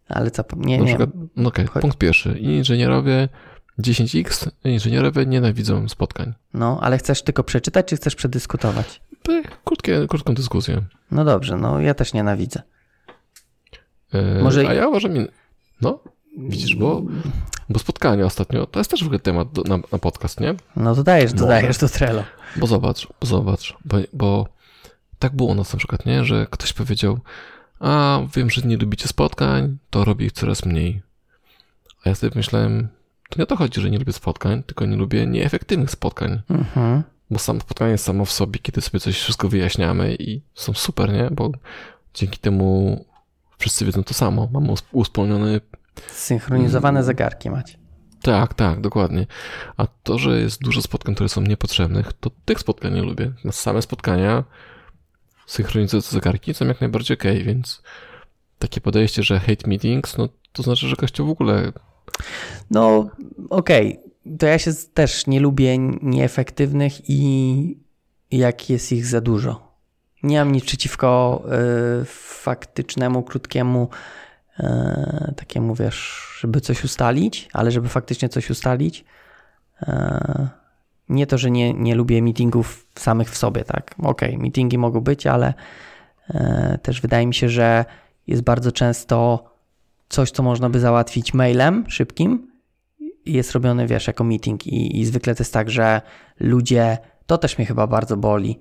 ale 0.09 0.31
co? 0.31 0.45
Nie, 0.57 0.77
Na 0.79 0.83
nie. 0.85 0.89
przykład, 0.89 1.11
no 1.37 1.49
okej, 1.49 1.67
Chodź. 1.67 1.81
punkt 1.83 1.99
pierwszy. 1.99 2.39
Inżynierowie 2.39 3.29
10x, 3.79 4.49
inżynierowie 4.65 5.27
nienawidzą 5.27 5.89
spotkań. 5.89 6.35
No, 6.55 6.79
ale 6.83 6.99
chcesz 6.99 7.23
tylko 7.23 7.45
przeczytać, 7.45 7.87
czy 7.87 7.97
chcesz 7.97 8.15
przedyskutować? 8.15 9.01
Krótkie, 9.65 10.07
krótką 10.09 10.35
dyskusję. 10.35 10.83
No 11.11 11.25
dobrze, 11.25 11.57
no 11.57 11.81
ja 11.81 11.95
też 11.95 12.13
nienawidzę. 12.13 12.63
E, 14.15 14.43
Może- 14.43 14.69
A 14.69 14.75
ja 14.75 14.89
uważam, 14.89 15.13
no, 15.81 15.99
widzisz, 16.39 16.77
bo, 16.77 17.03
bo 17.69 17.79
spotkania 17.79 18.25
ostatnio, 18.25 18.67
to 18.67 18.81
jest 18.81 18.91
też 18.91 19.03
w 19.03 19.07
ogóle 19.07 19.19
temat 19.19 19.53
do, 19.53 19.63
na, 19.63 19.79
na 19.93 19.99
podcast, 19.99 20.41
nie? 20.41 20.55
No 20.77 20.95
to 20.95 21.03
dajesz, 21.05 21.33
Może. 21.33 21.45
dodajesz 21.45 21.79
do 21.79 21.89
Trello. 21.89 22.25
Bo 22.57 22.67
zobacz, 22.67 23.09
bo 23.21 23.27
zobacz, 23.27 23.77
bo, 23.85 23.97
bo 24.13 24.49
tak 25.19 25.37
było 25.37 25.51
u 25.51 25.55
nas 25.55 25.73
na 25.73 25.79
przykład, 25.79 26.07
nie? 26.07 26.25
Że 26.25 26.47
ktoś 26.51 26.73
powiedział, 26.73 27.19
a 27.81 28.21
wiem, 28.35 28.51
że 28.51 28.63
nie 28.63 28.77
lubicie 28.77 29.09
spotkań, 29.09 29.79
to 29.91 30.05
robię 30.05 30.27
ich 30.27 30.33
coraz 30.33 30.65
mniej. 30.65 31.03
A 32.05 32.09
ja 32.09 32.15
sobie 32.15 32.33
myślałem, 32.35 32.89
to 33.31 33.39
nie 33.39 33.43
o 33.43 33.47
to 33.47 33.57
chodzi, 33.57 33.81
że 33.81 33.91
nie 33.91 33.99
lubię 33.99 34.13
spotkań, 34.13 34.63
tylko 34.63 34.87
nie 34.87 34.97
lubię 34.97 35.27
nieefektywnych 35.27 35.91
spotkań. 35.91 36.41
Mhm. 36.51 37.03
Bo 37.31 37.39
samo 37.39 37.61
spotkanie 37.61 37.99
samo 37.99 38.25
w 38.25 38.33
sobie, 38.33 38.59
kiedy 38.59 38.81
sobie 38.81 39.01
coś 39.01 39.19
wszystko 39.21 39.49
wyjaśniamy 39.49 40.15
i 40.15 40.41
są 40.55 40.75
super, 40.75 41.13
nie? 41.13 41.29
Bo 41.31 41.51
dzięki 42.15 42.39
temu 42.39 43.05
wszyscy 43.59 43.85
wiedzą 43.85 44.05
to 44.05 44.15
samo. 44.15 44.49
Mamy 44.53 44.71
us- 44.71 44.85
uspólniony 44.93 45.61
Synchronizowane 46.13 46.99
Mm. 46.99 47.07
zegarki 47.07 47.51
macie. 47.51 47.79
Tak, 48.23 48.55
tak, 48.55 48.81
dokładnie. 48.81 49.27
A 49.77 49.87
to, 49.87 50.19
że 50.19 50.41
jest 50.41 50.63
dużo 50.63 50.83
spotkań, 50.83 51.15
które 51.15 51.29
są 51.29 51.41
niepotrzebnych, 51.41 52.13
to 52.13 52.31
tych 52.45 52.59
spotkań 52.61 52.95
nie 52.95 53.03
lubię. 53.03 53.33
Na 53.45 53.53
same 53.53 53.83
spotkania 53.83 54.45
synchronizujące 55.47 56.11
zegarki 56.11 56.55
są 56.55 56.67
jak 56.67 56.81
najbardziej 56.81 57.17
okej, 57.17 57.45
więc 57.45 57.83
takie 58.59 58.81
podejście, 58.81 59.23
że 59.23 59.41
hate 59.41 59.69
meetings, 59.69 60.19
no 60.19 60.29
to 60.53 60.63
znaczy, 60.63 60.89
że 60.89 60.97
kościół 60.97 61.27
w 61.27 61.31
ogóle 61.31 61.73
No, 62.71 63.11
okej. 63.51 64.01
To 64.39 64.47
ja 64.47 64.59
się 64.59 64.71
też 64.95 65.27
nie 65.27 65.41
lubię 65.41 65.79
nieefektywnych 66.03 66.93
i 67.11 67.79
jak 68.31 68.71
jest 68.71 68.93
ich 68.93 69.07
za 69.07 69.21
dużo. 69.21 69.68
Nie 70.23 70.39
mam 70.39 70.53
nic 70.53 70.65
przeciwko 70.65 71.43
y, 72.03 72.05
faktycznemu, 72.43 73.23
krótkiemu, 73.23 73.89
y, 74.61 74.65
takiemu 75.37 75.75
wiesz, 75.75 76.29
żeby 76.41 76.61
coś 76.61 76.85
ustalić, 76.85 77.49
ale 77.53 77.71
żeby 77.71 77.89
faktycznie 77.89 78.29
coś 78.29 78.51
ustalić. 78.51 79.05
Y, 79.83 79.89
nie 81.09 81.27
to, 81.27 81.39
że 81.39 81.51
nie, 81.51 81.75
nie 81.75 81.95
lubię 81.95 82.23
meetingów 82.23 82.87
samych 82.95 83.31
w 83.31 83.37
sobie, 83.37 83.65
tak? 83.65 83.95
Okej, 84.03 84.39
meetingi 84.39 84.79
mogą 84.79 85.01
być, 85.01 85.27
ale 85.27 85.55
y, 86.31 86.79
też 86.83 87.01
wydaje 87.01 87.27
mi 87.27 87.35
się, 87.35 87.49
że 87.49 87.85
jest 88.27 88.43
bardzo 88.43 88.73
często 88.73 89.45
coś, 90.09 90.31
co 90.31 90.43
można 90.43 90.71
by 90.71 90.81
załatwić 90.81 91.35
mailem 91.35 91.85
szybkim, 91.89 92.51
jest 93.27 93.53
robione, 93.53 93.87
wiesz, 93.87 94.07
jako 94.07 94.25
meeting 94.25 94.67
i, 94.67 95.01
i 95.01 95.07
zwykle 95.07 95.35
to 95.35 95.41
jest 95.41 95.53
tak, 95.53 95.71
że 95.71 96.03
ludzie, 96.41 96.99
to 97.27 97.39
też 97.39 97.59
mnie 97.59 97.67
chyba 97.67 97.87
bardzo 97.87 98.17
boli, 98.17 98.59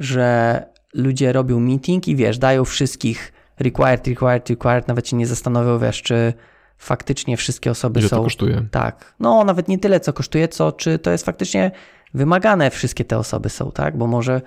że 0.00 0.62
ludzie 0.94 1.32
robią 1.32 1.60
meeting 1.60 2.08
i 2.08 2.16
wiesz, 2.16 2.38
dają 2.38 2.64
wszystkich 2.64 3.32
required, 3.58 4.06
required, 4.08 4.50
required, 4.50 4.88
nawet 4.88 5.08
się 5.08 5.16
nie 5.16 5.26
zastanowią, 5.26 5.78
wiesz, 5.78 6.02
czy 6.02 6.32
faktycznie 6.78 7.36
wszystkie 7.36 7.70
osoby 7.70 8.00
ile 8.00 8.08
to 8.08 8.16
są... 8.16 8.22
kosztuje. 8.24 8.66
Tak. 8.70 9.14
No, 9.20 9.44
nawet 9.44 9.68
nie 9.68 9.78
tyle, 9.78 10.00
co 10.00 10.12
kosztuje, 10.12 10.48
co 10.48 10.72
czy 10.72 10.98
to 10.98 11.10
jest 11.10 11.24
faktycznie 11.24 11.70
wymagane, 12.14 12.70
wszystkie 12.70 13.04
te 13.04 13.18
osoby 13.18 13.48
są, 13.48 13.72
tak? 13.72 13.96
Bo 13.98 14.06
może 14.06 14.40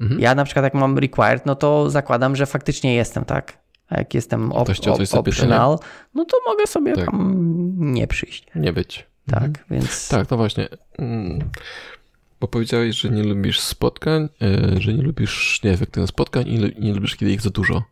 Mhm. 0.00 0.20
ja 0.20 0.34
na 0.34 0.44
przykład 0.44 0.64
jak 0.64 0.74
mam 0.74 0.98
required, 0.98 1.46
no 1.46 1.54
to 1.54 1.90
zakładam, 1.90 2.36
że 2.36 2.46
faktycznie 2.46 2.94
jestem, 2.94 3.24
tak? 3.24 3.58
A 3.88 3.98
jak 3.98 4.14
jestem 4.14 4.50
op- 4.50 4.68
op- 4.68 5.18
optional, 5.18 5.78
no 6.14 6.24
to 6.24 6.36
mogę 6.46 6.66
sobie 6.66 6.92
Tak. 6.96 7.04
tam 7.06 7.74
nie 7.78 8.06
przyjść. 8.06 8.46
Nie 8.54 8.72
być. 8.72 9.06
Tak, 9.30 9.42
Mhm. 9.42 9.64
więc 9.70 10.08
Tak, 10.08 10.30
no 10.30 10.36
właśnie. 10.36 10.68
Bo 12.40 12.48
powiedziałeś, 12.48 12.96
że 12.96 13.10
nie 13.10 13.22
lubisz 13.22 13.60
spotkań, 13.60 14.28
e, 14.42 14.80
że 14.80 14.94
nie 14.94 15.02
lubisz 15.02 15.60
nieefektywnych 15.64 16.08
spotkań 16.08 16.48
i 16.48 16.58
nie 16.80 16.94
lubisz, 16.94 17.16
kiedy 17.16 17.32
ich 17.32 17.40
za 17.40 17.50
dużo. 17.50 17.82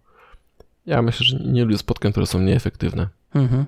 Ja 0.87 1.03
myślę, 1.03 1.27
że 1.27 1.37
nie 1.37 1.65
lubię 1.65 1.79
spotkań, 1.79 2.13
które 2.13 2.27
są 2.27 2.41
nieefektywne. 2.41 3.09
mhm, 3.35 3.65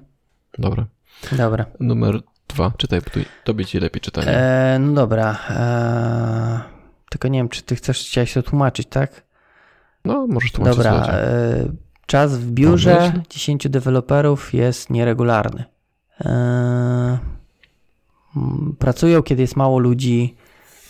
Dobra. 0.58 0.86
dobra. 1.32 1.66
Numer 1.80 2.20
dwa. 2.48 2.72
Czytaj, 2.76 3.00
bo 3.00 3.20
tobie 3.44 3.64
ci 3.64 3.80
lepiej 3.80 4.00
czytanie. 4.00 4.28
E, 4.28 4.78
no 4.80 4.92
dobra. 4.92 5.38
E, 5.50 6.60
tylko 7.10 7.28
nie 7.28 7.38
wiem, 7.38 7.48
czy 7.48 7.62
ty 7.62 7.76
chcesz 7.76 7.98
chciałeś 7.98 8.32
to 8.32 8.42
tłumaczyć, 8.42 8.88
tak? 8.88 9.22
No, 10.04 10.26
możesz 10.26 10.52
tłumaczyć. 10.52 10.76
Dobra. 10.84 11.06
E, 11.08 11.68
czas 12.06 12.38
w 12.38 12.50
biurze 12.50 12.96
Pomyśl. 12.96 13.28
10 13.30 13.68
deweloperów 13.68 14.54
jest 14.54 14.90
nieregularny. 14.90 15.64
E, 16.20 17.18
pracują, 18.78 19.22
kiedy 19.22 19.42
jest 19.42 19.56
mało 19.56 19.78
ludzi 19.78 20.36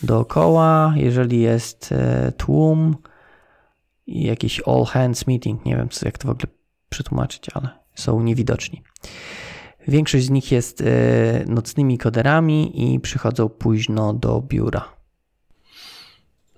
dookoła, 0.03 0.95
jeżeli 0.97 1.41
jest 1.41 1.93
e, 1.93 2.33
tłum 2.33 2.97
i 4.07 4.25
jakiś 4.25 4.61
all 4.67 4.85
hands 4.85 5.27
meeting, 5.27 5.65
nie 5.65 5.77
wiem 5.77 5.89
jak 6.05 6.19
to 6.19 6.29
w 6.29 6.31
ogóle 6.31 6.47
przetłumaczyć, 6.89 7.47
ale 7.55 7.69
są 7.95 8.23
niewidoczni. 8.23 8.83
Większość 9.89 10.25
z 10.25 10.31
nich 10.31 10.53
jest 10.53 10.81
e, 10.81 10.85
nocnymi 11.47 11.99
koderami 11.99 12.95
i 12.95 13.01
przychodzą 13.01 13.49
późno 13.49 14.15
do 14.15 14.41
biura. 14.41 14.89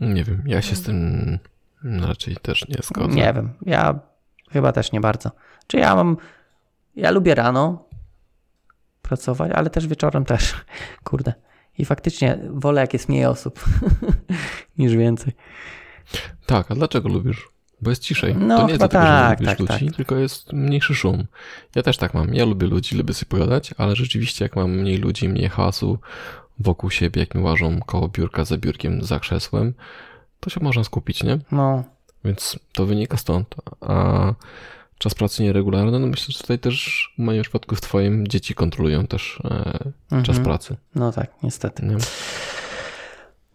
Nie 0.00 0.24
wiem, 0.24 0.42
ja 0.46 0.62
się 0.62 0.76
z 0.76 0.82
tym 0.82 1.38
raczej 1.84 2.36
też 2.36 2.68
nie 2.68 2.76
zgodzę. 2.82 3.14
Nie 3.14 3.32
wiem, 3.32 3.52
ja 3.66 4.00
chyba 4.50 4.72
też 4.72 4.92
nie 4.92 5.00
bardzo. 5.00 5.30
Czy 5.66 5.76
ja 5.76 5.94
mam, 5.94 6.16
ja 6.96 7.10
lubię 7.10 7.34
rano 7.34 7.84
pracować, 9.02 9.52
ale 9.54 9.70
też 9.70 9.86
wieczorem 9.86 10.24
też, 10.24 10.54
kurde. 11.04 11.34
I 11.78 11.84
faktycznie 11.84 12.38
wolę 12.50 12.80
jak 12.80 12.92
jest 12.92 13.08
mniej 13.08 13.24
osób 13.24 13.64
niż 14.78 14.96
więcej. 14.96 15.32
Tak, 16.46 16.70
a 16.70 16.74
dlaczego 16.74 17.08
lubisz? 17.08 17.48
Bo 17.82 17.90
jest 17.90 18.02
ciszej. 18.02 18.34
No, 18.36 18.56
to 18.56 18.62
nie 18.62 18.68
jest 18.68 18.80
dlatego, 18.80 19.04
że 19.04 19.10
tak, 19.10 19.40
lubisz 19.40 19.48
tak, 19.48 19.58
ludzi, 19.58 19.86
tak. 19.86 19.96
tylko 19.96 20.16
jest 20.16 20.52
mniejszy 20.52 20.94
szum. 20.94 21.26
Ja 21.74 21.82
też 21.82 21.96
tak 21.96 22.14
mam. 22.14 22.34
Ja 22.34 22.44
lubię 22.44 22.66
ludzi, 22.66 22.96
lubię 22.96 23.14
sobie 23.14 23.28
pogadać, 23.28 23.74
ale 23.78 23.96
rzeczywiście 23.96 24.44
jak 24.44 24.56
mam 24.56 24.70
mniej 24.70 24.98
ludzi, 24.98 25.28
mniej 25.28 25.48
hałasu 25.48 25.98
wokół 26.58 26.90
siebie, 26.90 27.20
jak 27.20 27.34
mi 27.34 27.42
łażą 27.42 27.80
koło 27.80 28.08
biurka, 28.08 28.44
za 28.44 28.56
biurkiem, 28.56 29.04
za 29.04 29.18
krzesłem, 29.20 29.74
to 30.40 30.50
się 30.50 30.60
można 30.60 30.84
skupić, 30.84 31.22
nie? 31.22 31.38
No, 31.52 31.84
Więc 32.24 32.58
to 32.72 32.86
wynika 32.86 33.16
stąd. 33.16 33.54
A 33.80 34.34
czas 35.02 35.14
pracy 35.14 35.42
nieregularny, 35.42 35.98
no 35.98 36.06
myślę, 36.06 36.32
że 36.32 36.38
tutaj 36.38 36.58
też 36.58 37.08
w 37.18 37.22
moim 37.22 37.42
przypadku 37.42 37.76
w 37.76 37.80
twoim 37.80 38.28
dzieci 38.28 38.54
kontrolują 38.54 39.06
też 39.06 39.42
e, 39.44 40.22
czas 40.22 40.28
mhm. 40.28 40.44
pracy. 40.44 40.76
no 40.94 41.12
tak, 41.12 41.30
niestety. 41.42 41.86
Nie? 41.86 41.96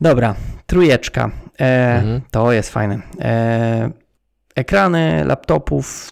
Dobra, 0.01 0.36
trójeczka. 0.65 1.32
E, 1.59 1.97
Mhm. 1.97 2.22
To 2.32 2.51
jest 2.51 2.69
fajne. 2.69 3.01
E, 3.19 3.91
ekrany 4.55 5.26
laptopów 5.26 6.11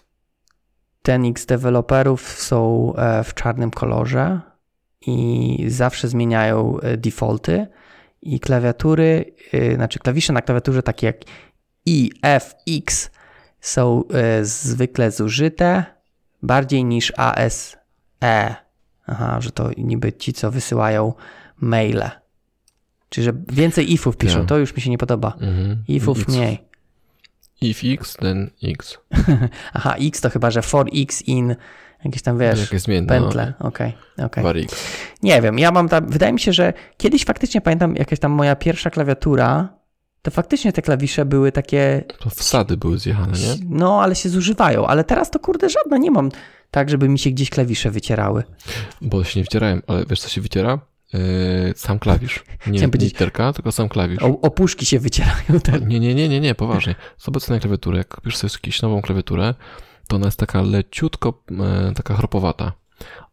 10x 1.08 1.46
deweloperów 1.46 2.22
są 2.22 2.92
e, 2.96 3.24
w 3.24 3.34
czarnym 3.34 3.70
kolorze 3.70 4.40
i 5.06 5.64
zawsze 5.68 6.08
zmieniają 6.08 6.80
e, 6.80 6.96
defaulty 6.96 7.66
i 8.22 8.40
klawiatury, 8.40 9.34
e, 9.52 9.74
znaczy 9.74 9.98
klawisze 9.98 10.32
na 10.32 10.42
klawiaturze 10.42 10.82
takie 10.82 11.06
jak 11.06 11.16
I, 11.86 12.10
F, 12.22 12.54
X 12.68 13.10
są 13.68 14.04
e, 14.12 14.44
zwykle 14.44 15.10
zużyte 15.10 15.84
bardziej 16.42 16.84
niż 16.84 17.12
ASE. 17.16 17.76
Aha, 19.06 19.40
że 19.40 19.50
to 19.50 19.70
niby 19.76 20.12
ci, 20.12 20.32
co 20.32 20.50
wysyłają 20.50 21.12
maile. 21.60 22.10
Czyli, 23.08 23.24
że 23.24 23.32
więcej 23.52 23.92
ifów 23.92 24.16
piszą, 24.16 24.38
Ja. 24.38 24.44
to 24.44 24.58
już 24.58 24.76
mi 24.76 24.82
się 24.82 24.90
nie 24.90 24.98
podoba. 24.98 25.32
Mhm. 25.40 25.82
Ifów 25.88 26.18
X. 26.18 26.28
mniej. 26.28 26.58
If 27.60 27.86
X, 27.92 28.16
then 28.16 28.50
X. 28.62 28.98
Aha, 29.74 29.94
x 30.00 30.20
to 30.20 30.30
chyba, 30.30 30.50
że 30.50 30.62
for 30.62 30.86
x 30.94 31.22
in 31.22 31.56
jakieś 32.04 32.22
tam, 32.22 32.38
wiesz, 32.38 32.60
Jakie 32.60 32.78
zmienne. 32.78 33.08
pętle. 33.08 33.52
Okej, 33.58 33.92
okej. 34.18 34.44
Var 34.44 34.56
X. 34.56 34.86
Nie 35.22 35.42
wiem, 35.42 35.58
ja 35.58 35.70
mam 35.72 35.88
tam, 35.88 36.06
wydaje 36.10 36.32
mi 36.32 36.40
się, 36.40 36.52
że 36.52 36.72
kiedyś 36.96 37.24
faktycznie 37.24 37.60
pamiętam 37.60 37.96
jakaś 37.96 38.18
tam 38.18 38.32
moja 38.32 38.56
pierwsza 38.56 38.90
klawiatura, 38.90 39.68
to 40.26 40.30
faktycznie 40.30 40.72
te 40.72 40.82
klawisze 40.82 41.24
były 41.24 41.52
takie, 41.52 42.04
To 42.18 42.30
wsady 42.30 42.76
były 42.76 42.98
zjechane, 42.98 43.38
nie? 43.38 43.54
no 43.68 44.02
ale 44.02 44.14
się 44.14 44.28
zużywają, 44.28 44.86
ale 44.86 45.04
teraz 45.04 45.30
to 45.30 45.38
kurde 45.38 45.70
żadna 45.70 45.98
nie 45.98 46.10
mam 46.10 46.30
tak, 46.70 46.90
żeby 46.90 47.08
mi 47.08 47.18
się 47.18 47.30
gdzieś 47.30 47.50
klawisze 47.50 47.90
wycierały. 47.90 48.42
Bo 49.00 49.24
się 49.24 49.40
nie 49.40 49.44
wycierałem, 49.44 49.82
ale 49.86 50.04
wiesz 50.06 50.20
co 50.20 50.28
się 50.28 50.40
wyciera? 50.40 50.78
Yy, 51.12 51.20
sam 51.76 51.98
klawisz. 51.98 52.44
Nie 52.66 52.78
Chciałem 52.78 52.90
literka, 52.94 53.52
tylko 53.52 53.72
sam 53.72 53.88
klawisz. 53.88 54.22
O, 54.22 54.40
opuszki 54.40 54.86
się 54.86 54.98
wycierają. 55.00 55.60
Te. 55.64 55.80
Nie, 55.80 56.00
nie, 56.00 56.14
nie, 56.14 56.28
nie, 56.28 56.40
nie, 56.40 56.54
poważnie. 56.54 56.94
Zobacz 57.18 57.48
na 57.48 57.58
klawiaturę, 57.58 57.98
jak 57.98 58.14
kupisz 58.14 58.36
sobie 58.36 58.50
jakąś 58.54 58.82
nową 58.82 59.02
klawiaturę, 59.02 59.54
to 60.08 60.16
ona 60.16 60.26
jest 60.26 60.38
taka 60.38 60.62
leciutko, 60.62 61.42
e, 61.50 61.92
taka 61.94 62.14
chropowata. 62.14 62.72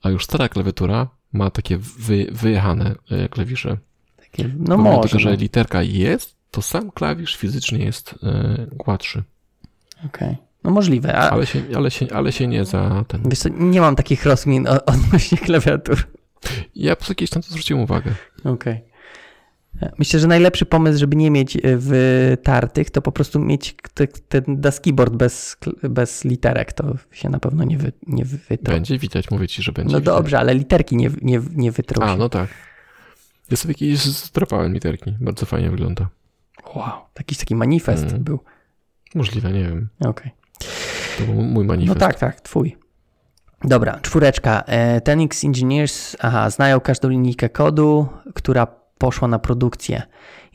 A 0.01 0.09
już 0.09 0.23
stara 0.23 0.49
klawiatura 0.49 1.07
ma 1.33 1.49
takie 1.49 1.77
wy, 1.77 2.27
wyjechane 2.31 2.95
e, 3.11 3.29
klawisze. 3.29 3.77
Takie, 4.17 4.49
no 4.57 4.77
może. 4.77 5.09
tego, 5.09 5.19
że 5.19 5.35
literka 5.35 5.83
jest, 5.83 6.42
to 6.53 6.61
sam 6.61 6.91
klawisz 6.91 7.35
fizycznie 7.35 7.85
jest 7.85 8.15
e, 8.23 8.65
gładszy. 8.71 9.23
Okej. 10.05 10.37
No 10.63 10.71
możliwe, 10.71 11.15
a 11.17 11.29
Ale 11.29 11.45
się, 11.45 11.61
ale, 11.75 11.91
się, 11.91 12.07
ale 12.13 12.31
się 12.31 12.47
nie 12.47 12.65
za 12.65 13.05
ten. 13.07 13.21
wiesz 13.29 13.39
co, 13.39 13.49
nie 13.49 13.81
mam 13.81 13.95
takich 13.95 14.25
rozmin 14.25 14.67
odnośnie 14.85 15.37
klawiatur. 15.37 16.07
Ja 16.75 16.95
po 16.95 16.99
prostu 16.99 17.15
kiedyś 17.15 17.35
na 17.35 17.41
to 17.41 17.47
zwróciłem 17.49 17.83
uwagę. 17.83 18.11
Okej. 18.43 18.81
Myślę, 19.99 20.19
że 20.19 20.27
najlepszy 20.27 20.65
pomysł, 20.65 20.99
żeby 20.99 21.15
nie 21.15 21.31
mieć 21.31 21.55
e, 21.57 21.77
wytartych, 21.77 22.89
to 22.89 23.01
po 23.01 23.11
prostu 23.11 23.39
mieć 23.39 23.75
te- 23.93 24.07
ten 24.07 24.43
das 24.47 24.79
keyboard 24.79 25.13
bez, 25.13 25.57
bez 25.89 26.25
literek. 26.25 26.73
To 26.73 26.95
się 27.11 27.29
na 27.29 27.39
pewno 27.39 27.63
nie, 27.63 27.77
wy, 27.77 27.91
nie 28.07 28.25
wytrą. 28.25 28.73
Będzie 28.73 28.97
widać, 28.99 29.31
mówię 29.31 29.47
ci, 29.47 29.63
że 29.63 29.71
będzie 29.71 29.93
No 29.93 29.99
widać. 29.99 30.15
dobrze, 30.15 30.39
ale 30.39 30.53
literki 30.55 30.95
nie, 30.95 31.09
nie, 31.21 31.41
nie 31.55 31.71
wytrą 31.71 32.05
A, 32.05 32.15
no 32.17 32.29
tak. 32.29 32.49
Ja 33.51 33.57
sobie 33.57 33.73
kiedyś 33.73 33.99
zdrapałem 33.99 34.73
literki. 34.73 35.15
Bardzo 35.21 35.45
fajnie 35.45 35.69
wygląda. 35.69 36.07
Wow, 36.75 36.91
jakiś 37.19 37.37
taki 37.37 37.55
manifest 37.55 38.03
Mm. 38.09 38.23
był. 38.23 38.39
Możliwe, 39.15 39.51
nie 39.51 39.63
wiem. 39.63 39.89
Okej. 40.05 40.31
To 41.17 41.23
był 41.25 41.33
mój 41.33 41.65
No 41.65 41.73
manifest. 41.73 41.99
tak, 41.99 42.19
tak, 42.19 42.41
twój. 42.41 42.77
Dobra, 43.63 43.99
czwóreczka. 44.01 44.63
E, 44.65 45.01
Tenix 45.01 45.43
Engineers 45.43 46.15
aha, 46.19 46.49
znają 46.49 46.79
każdą 46.79 47.09
linijkę 47.09 47.49
kodu, 47.49 48.07
która 48.35 48.67
poszła 48.97 49.27
na 49.27 49.39
produkcję. 49.39 50.01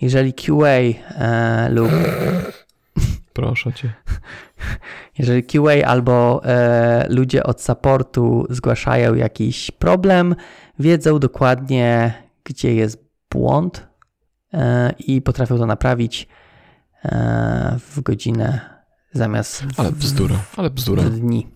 Jeżeli 0.01 0.33
QA 0.35 0.67
e, 0.69 1.69
lub 1.71 1.91
Proszę 3.33 3.73
cię. 3.73 3.93
jeżeli 5.19 5.43
QA 5.43 5.87
albo 5.87 6.41
e, 6.45 7.07
ludzie 7.09 7.43
od 7.45 7.63
supportu 7.63 8.47
zgłaszają 8.51 9.15
jakiś 9.15 9.71
problem, 9.71 10.35
wiedzą 10.79 11.19
dokładnie, 11.19 12.15
gdzie 12.45 12.75
jest 12.75 13.05
błąd 13.31 13.88
i 14.99 15.23
potrafią 15.23 15.59
to 15.59 15.67
naprawić 15.67 16.29
e, 17.05 17.79
w 17.91 18.01
godzinę 18.01 18.61
zamiast 19.13 19.63
w, 19.63 19.81
Ale 19.81 19.93
bzdura, 19.93 20.45
ale 20.57 20.71
bzdura, 20.71 21.03
w 21.03 21.11
dni. 21.11 21.47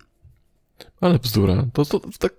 ale 1.00 1.18
bzdura. 1.18 1.66
To, 1.72 1.84
to 1.84 2.00
tak 2.18 2.32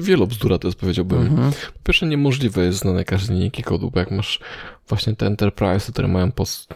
wielo 0.00 0.26
bzdura 0.26 0.58
to 0.58 0.68
jest, 0.68 0.78
powiedziałbym. 0.80 1.22
Mhm. 1.26 1.52
Po 1.52 1.78
pierwsze, 1.84 2.06
niemożliwe 2.06 2.64
jest 2.64 2.78
znane 2.78 3.04
każdej 3.04 3.36
linijki 3.36 3.62
kodu, 3.62 3.90
bo 3.90 4.00
jak 4.00 4.10
masz 4.10 4.40
właśnie 4.88 5.16
te 5.16 5.26
enterprise, 5.26 5.92
które 5.92 6.08
mają 6.08 6.32
pos 6.32 6.68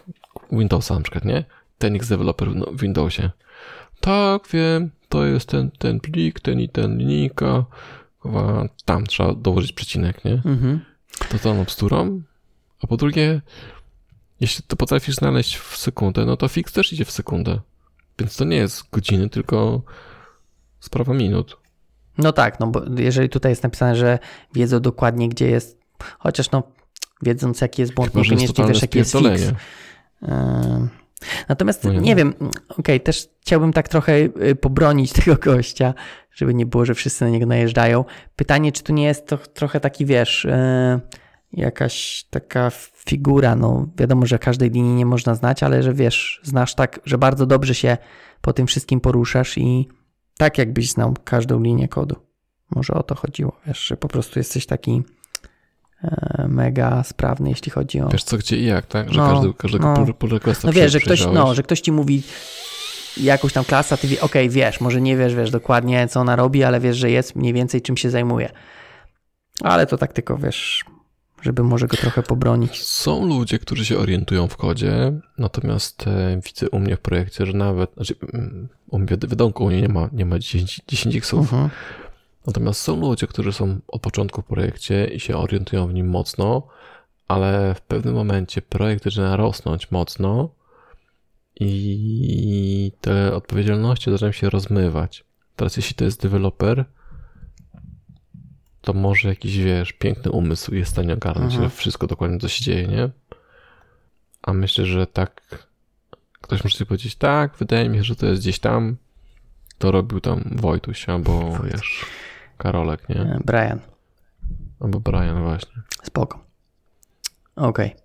Windowsa 0.53 0.95
na 0.95 1.01
przykład, 1.01 1.25
nie? 1.25 1.45
Ten 1.79 1.97
X 1.97 2.09
developer 2.09 2.57
no, 2.57 2.67
w 2.67 2.81
Windowsie. 2.81 3.31
Tak, 4.01 4.49
wiem, 4.53 4.91
to 5.09 5.25
jest 5.25 5.49
ten, 5.49 5.71
ten 5.71 6.01
plik, 6.01 6.41
ten 6.41 6.61
i 6.61 6.69
ten 6.69 6.99
linijka. 6.99 7.65
Chyba 8.23 8.69
tam 8.85 9.07
trzeba 9.07 9.35
dołożyć 9.35 9.73
przecinek, 9.73 10.25
nie? 10.25 10.33
Mhm. 10.33 10.81
To 11.31 11.39
to 11.39 11.65
bzdurą. 11.65 12.23
A 12.83 12.87
po 12.87 12.97
drugie, 12.97 13.41
jeśli 14.41 14.65
to 14.67 14.77
potrafisz 14.77 15.17
znaleźć 15.17 15.57
w 15.57 15.77
sekundę, 15.77 16.25
no 16.25 16.37
to 16.37 16.49
fix 16.49 16.73
też 16.73 16.93
idzie 16.93 17.05
w 17.05 17.11
sekundę. 17.11 17.61
Więc 18.19 18.37
to 18.37 18.45
nie 18.45 18.57
jest 18.57 18.91
godziny, 18.91 19.29
tylko 19.29 19.83
sprawa 20.81 21.15
minut. 21.15 21.57
No 22.19 22.33
tak, 22.33 22.61
no 22.61 22.67
bo 22.67 22.83
jeżeli 22.99 23.29
tutaj 23.29 23.53
jest 23.53 23.63
napisane, 23.63 23.97
że 23.97 24.19
wiedzą 24.55 24.81
dokładnie, 24.81 25.29
gdzie 25.29 25.51
jest, 25.51 25.79
chociaż 26.19 26.51
no, 26.51 26.63
wiedząc 27.23 27.61
jaki 27.61 27.83
jest 27.83 27.95
błąd, 27.95 28.13
Chyba, 28.13 28.23
niekoniecznie 28.23 28.49
totalne 28.49 28.73
wiesz, 28.73 28.83
jaki 28.83 28.99
jest 28.99 29.13
fix. 29.13 29.43
Ym, 30.23 30.89
Natomiast 31.49 31.85
No 31.85 31.93
nie, 31.93 32.01
nie 32.01 32.17
wiem, 32.17 32.35
okej, 32.69 33.01
też 33.01 33.29
chciałbym 33.41 33.73
tak 33.73 33.89
trochę 33.89 34.13
y, 34.19 34.57
pobronić 34.61 35.13
tego 35.25 35.37
gościa, 35.37 35.95
żeby 36.33 36.55
nie 36.55 36.67
było, 36.67 36.85
że 36.85 36.95
wszyscy 36.95 37.25
na 37.25 37.31
niego 37.31 37.47
najeżdżają. 37.47 38.05
Pytanie, 38.37 38.73
czy 38.73 38.83
tu 38.83 38.93
nie 38.93 39.05
jest 39.05 39.27
to 39.27 39.37
trochę 39.37 39.81
taki, 39.81 40.07
wiesz, 40.07 40.45
y, 40.45 41.01
jakaś 41.57 42.25
taka 42.31 42.71
figura, 43.09 43.57
no 43.57 43.87
wiadomo, 43.99 44.27
że 44.27 44.39
każdej 44.39 44.71
linii 44.71 44.95
nie 44.95 45.07
można 45.07 45.35
znać, 45.35 45.63
ale 45.63 45.83
że 45.83 45.95
wiesz, 45.95 46.41
znasz 46.43 46.75
tak, 46.75 47.01
że 47.05 47.19
bardzo 47.19 47.47
dobrze 47.47 47.75
się 47.75 47.97
po 48.41 48.53
tym 48.53 48.67
wszystkim 48.67 49.01
poruszasz 49.01 49.59
i 49.59 49.89
tak 50.39 50.59
jakbyś 50.59 50.91
znał 50.91 51.15
każdą 51.25 51.63
linię 51.63 51.89
kodu. 51.89 52.17
Może 52.75 52.95
o 52.95 53.03
to 53.03 53.15
chodziło, 53.15 53.53
wiesz, 53.67 53.87
że 53.87 53.97
po 53.97 54.09
prostu 54.09 54.39
jesteś 54.39 54.67
taki 54.67 55.03
e, 56.03 56.47
mega 56.49 57.03
sprawny, 57.03 57.49
jeśli 57.49 57.71
chodzi 57.71 58.01
o... 58.01 58.09
Wiesz 58.09 58.25
co, 58.25 58.39
gdzie 58.39 58.57
i 58.57 58.67
jak, 58.67 58.87
tak? 58.87 59.13
Że 59.13 59.21
No, 59.21 59.35
każdy, 59.35 59.55
każdego 59.55 59.95
no. 59.95 60.15
pull, 60.15 60.31
requesta 60.31 60.69
No 60.69 60.73
wiesz, 60.73 60.93
że 60.93 61.01
ktoś, 61.01 61.27
no, 61.27 61.55
że 61.55 61.63
ktoś 61.63 61.81
ci 61.81 61.93
mówi 61.93 62.23
jakąś 63.17 63.53
tam 63.53 63.65
klasę, 63.65 63.95
a 63.95 63.99
ty 63.99 64.09
wie, 64.09 64.21
okej, 64.21 64.51
wiesz, 64.51 64.81
może 64.81 65.01
nie 65.01 65.17
wiesz, 65.17 65.35
wiesz 65.35 65.51
dokładnie, 65.51 66.09
co 66.09 66.21
ona 66.21 66.37
robi, 66.37 66.65
ale 66.65 66.81
wiesz, 66.81 66.97
że 66.97 67.11
jest 67.11 67.37
mniej 67.37 67.53
więcej 67.53 67.83
czym 67.83 67.97
się 67.97 68.11
zajmuje. 68.11 68.49
Ale 69.61 69.87
to 69.87 69.99
tak 69.99 70.13
tylko, 70.13 70.39
wiesz, 70.39 70.85
żeby 71.43 71.63
może 71.63 71.87
go 71.87 71.97
trochę 71.97 72.23
pobronić. 72.23 72.85
Są 72.85 73.27
ludzie, 73.27 73.59
którzy 73.59 73.85
się 73.85 73.99
orientują 73.99 74.49
w 74.49 74.57
kodzie, 74.57 75.21
natomiast 75.39 76.07
e, 76.07 76.41
widzę 76.45 76.71
u 76.71 76.79
mnie 76.79 76.97
w 76.97 77.01
projekcie, 77.01 77.47
że 77.47 77.53
nawet, 77.53 77.95
znaczy 77.95 78.15
mm, 78.33 78.69
u 78.91 78.99
mnie 78.99 79.17
w 79.17 79.29
wiadomku 79.29 79.65
u 79.65 79.69
mnie 79.69 79.83
nie 79.83 79.89
ma, 79.89 80.09
nie 80.13 80.27
ma 80.27 80.39
10, 80.39 80.81
10 80.89 81.17
xów, 81.17 81.41
Mhm. 81.53 81.71
natomiast 82.47 82.81
są 82.81 83.01
ludzie, 83.01 83.27
którzy 83.27 83.53
są 83.53 83.79
od 83.89 84.03
początku 84.03 84.43
w 84.43 84.45
projekcie 84.45 85.07
i 85.07 85.21
się 85.21 85.37
orientują 85.37 85.87
w 85.87 85.95
nim 85.95 86.09
mocno, 86.09 86.63
ale 87.29 87.75
w 87.75 87.81
pewnym 87.81 88.15
momencie 88.15 88.63
projekt 88.63 89.05
zaczyna 89.05 89.37
rosnąć 89.37 89.91
mocno 89.91 90.51
i 91.61 92.93
te 93.01 93.35
odpowiedzialności 93.35 94.11
zaczynają 94.11 94.33
się 94.33 94.51
rozmywać. 94.51 95.25
Teraz 95.57 95.77
jeśli 95.77 95.95
to 95.95 96.05
jest 96.05 96.23
deweloper, 96.23 96.85
to 98.87 98.93
może 98.93 99.29
jakiś, 99.29 99.59
wiesz, 99.59 99.93
piękny 99.93 100.31
umysł 100.31 100.75
jest 100.75 100.91
w 100.91 100.95
stanie 100.95 101.15
ogarnąć 101.15 101.53
Mhm. 101.55 101.71
wszystko 101.71 102.07
dokładnie, 102.07 102.39
co 102.39 102.49
się 102.49 102.65
dzieje, 102.65 102.89
nie? 102.89 103.09
A 104.43 104.53
myślę, 104.53 104.87
że 104.87 105.07
tak 105.07 105.43
ktoś 106.41 106.65
może 106.65 106.77
sobie 106.77 106.87
powiedzieć, 106.87 107.17
tak, 107.17 107.57
wydaje 107.57 107.89
mi 107.89 107.97
się, 107.97 108.05
że 108.05 108.17
to 108.17 108.27
jest 108.27 108.43
gdzieś 108.43 108.59
tam, 108.59 108.97
to 109.79 109.91
robił 109.91 110.21
tam 110.21 110.43
Wojtuś 110.57 111.09
albo, 111.09 111.59
wiesz, 111.65 112.05
Karolek, 112.59 113.09
nie? 113.09 113.21
E, 113.21 113.41
Brian, 113.45 113.81
Albo 114.81 115.01
Brian 115.01 115.43
właśnie. 115.43 115.83
spoko. 116.03 116.45
Okej. 117.57 117.97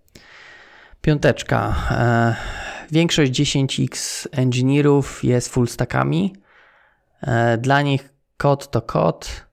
Piąteczka. 1.02 1.76
E, 1.92 2.36
większość 2.92 3.32
10x 3.32 4.28
engineerów 4.32 5.24
jest 5.24 5.54
full 5.54 5.68
stackami. 5.68 6.36
E, 7.22 7.58
dla 7.58 7.82
nich 7.82 8.10
kod 8.38 8.72
to 8.72 8.82
kod. 8.82 9.46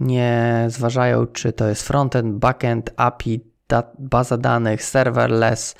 Nie 0.00 0.64
zważają, 0.68 1.26
czy 1.26 1.52
to 1.52 1.68
jest 1.68 1.82
frontend, 1.82 2.36
backend, 2.36 2.90
API, 2.96 3.40
baza 3.98 4.36
danych, 4.38 4.84
serverless, 4.84 5.74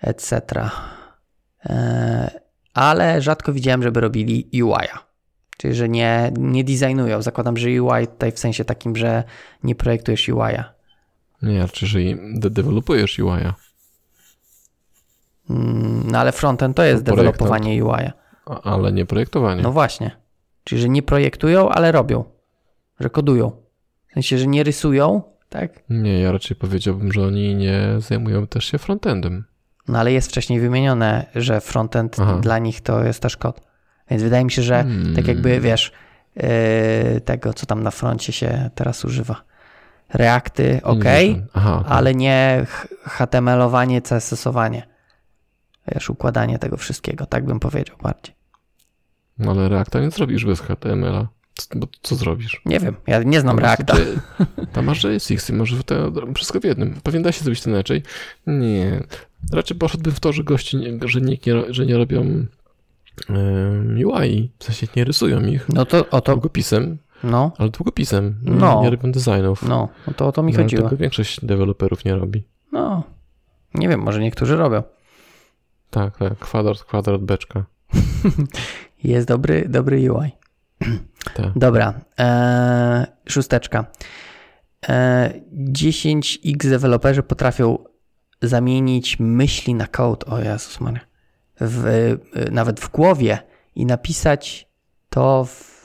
etc. 0.00 0.40
E, 1.66 2.30
ale 2.74 3.22
rzadko 3.22 3.52
widziałem, 3.52 3.82
żeby 3.82 4.00
robili 4.00 4.62
UI-a. 4.62 4.98
Czyli, 5.56 5.74
że 5.74 5.88
nie, 5.88 6.32
nie 6.38 6.64
designują. 6.64 7.22
Zakładam, 7.22 7.56
że 7.56 7.68
UI 7.82 8.06
tutaj 8.06 8.32
w 8.32 8.38
sensie 8.38 8.64
takim, 8.64 8.96
że 8.96 9.24
nie 9.62 9.74
projektujesz 9.74 10.28
UI-a. 10.28 10.72
Nie, 11.42 11.60
raczej, 11.60 11.88
że 11.88 11.98
de- 12.34 12.50
dewelopujesz 12.50 13.18
UI-a, 13.18 13.54
Mm, 15.50 16.10
No 16.10 16.18
ale 16.18 16.32
frontend 16.32 16.76
to 16.76 16.82
jest 16.82 17.06
No, 17.06 17.12
dewelopowanie 17.12 17.84
UI. 17.84 18.10
a- 18.46 18.62
ale 18.62 18.92
nie 18.92 19.06
projektowanie. 19.06 19.62
No 19.62 19.72
właśnie. 19.72 20.10
Czyli, 20.64 20.80
że 20.82 20.88
nie 20.88 21.02
projektują, 21.02 21.68
ale 21.68 21.92
robią. 21.92 22.24
Że 23.00 23.10
kodują. 23.10 23.50
W 24.08 24.12
sensie, 24.14 24.38
że 24.38 24.46
nie 24.46 24.62
rysują, 24.62 25.22
tak? 25.48 25.70
Nie, 25.90 26.20
ja 26.20 26.32
raczej 26.32 26.56
powiedziałbym, 26.56 27.12
że 27.12 27.22
oni 27.26 27.54
nie 27.54 27.82
zajmują 27.98 28.46
też 28.46 28.64
się 28.64 28.78
frontendem. 28.78 29.44
No 29.88 29.98
ale 29.98 30.12
jest 30.12 30.28
wcześniej 30.28 30.60
wymienione, 30.60 31.26
że 31.34 31.60
frontend 31.60 32.16
Aha. 32.20 32.38
dla 32.42 32.58
nich 32.58 32.80
to 32.80 33.04
jest 33.04 33.22
też 33.22 33.36
kod. 33.36 33.60
Więc 34.10 34.22
wydaje 34.22 34.44
mi 34.44 34.50
się, 34.50 34.62
że 34.62 34.74
Hmm. 34.74 35.14
tak 35.16 35.28
jakby 35.28 35.60
wiesz, 35.60 35.92
yy, 36.36 36.42
tego 37.20 37.54
co 37.54 37.66
tam 37.66 37.82
na 37.82 37.90
froncie 37.90 38.32
się 38.32 38.70
teraz 38.74 39.04
używa. 39.04 39.42
Reakty, 40.14 40.80
ok, 40.84 41.04
Nie, 41.04 41.46
Aha, 41.52 41.76
okej. 41.78 41.92
ale 41.92 42.14
nie 42.14 42.66
HTML-owanie, 43.04 44.02
CSS-owanie. 44.02 44.86
Wiesz, 45.94 46.10
układanie 46.10 46.58
tego 46.58 46.76
wszystkiego, 46.76 47.26
tak 47.26 47.44
bym 47.44 47.60
powiedział 47.60 47.96
bardziej. 48.02 48.34
No 49.38 49.50
ale 49.50 49.68
Reacta 49.68 50.00
nie 50.00 50.10
zrobisz 50.10 50.44
bez 50.44 50.60
HTML-a. 50.60 51.28
Co, 51.66 51.78
bo 51.78 51.86
co 52.02 52.14
zrobisz? 52.16 52.60
Nie 52.66 52.80
wiem, 52.80 52.96
ja 53.06 53.22
nie 53.22 53.40
znam 53.40 53.58
Reacta. 53.58 53.96
Tam 54.72 54.84
masz 54.84 55.04
JSX 55.04 55.50
i 55.50 55.52
możesz 55.52 55.84
to 55.86 56.12
wszystko 56.34 56.60
w 56.60 56.64
jednym. 56.64 57.00
Pewnie 57.02 57.20
da 57.20 57.32
się 57.32 57.44
zrobić 57.44 57.62
to 57.62 57.70
inaczej. 57.70 58.02
Nie. 58.46 59.02
Raczej 59.52 59.76
poszedłbym 59.76 60.12
w 60.12 60.20
to, 60.20 60.32
że 60.32 60.44
gości, 60.44 60.76
nie, 60.76 60.98
że, 61.08 61.20
nikt 61.20 61.46
nie, 61.46 61.54
że 61.68 61.86
nie 61.86 61.96
robią 61.96 62.46
UI, 64.06 64.50
w 64.58 64.64
sensie 64.64 64.86
nie 64.96 65.04
rysują 65.04 65.40
ich 65.40 65.68
No 65.68 65.84
to 65.84 66.10
o 66.10 66.20
to, 66.20 66.32
długopisem, 66.32 66.98
no, 67.24 67.52
ale 67.58 67.68
długopisem. 67.68 68.34
No. 68.42 68.82
Nie 68.82 68.90
robią 68.90 69.12
designów. 69.12 69.62
no, 69.62 69.88
no 70.06 70.12
to 70.14 70.26
o 70.26 70.32
to 70.32 70.42
mi 70.42 70.52
No, 70.52 70.58
chodziło. 70.58 70.82
Tego 70.82 70.96
większość 70.96 71.44
deweloperów 71.44 72.04
nie 72.04 72.16
robi. 72.16 72.42
No, 72.72 73.02
nie 73.74 73.88
wiem, 73.88 74.00
może 74.00 74.20
niektórzy 74.20 74.56
robią. 74.56 74.82
Tak, 75.90 76.18
tak. 76.18 76.38
Kwadrat, 76.38 76.84
kwadrat, 76.84 77.20
beczka. 77.22 77.64
Jest 79.04 79.28
dobry, 79.28 79.66
dobry 79.68 80.12
UI. 80.12 80.30
Tak. 81.34 81.46
Dobra, 81.56 81.94
e, 82.18 83.06
szósteczka. 83.28 83.84
E, 84.88 85.32
10x 85.72 86.68
deweloperzy 86.70 87.22
potrafią 87.22 87.78
zamienić 88.42 89.16
myśli 89.20 89.74
na 89.74 89.86
code, 89.86 90.26
o 90.26 90.38
Jezus 90.38 90.80
Maria, 90.80 91.00
w, 91.60 91.86
e, 91.86 92.50
nawet 92.50 92.80
w 92.80 92.90
głowie 92.90 93.38
i 93.74 93.86
napisać 93.86 94.68
to 95.10 95.44
w 95.44 95.80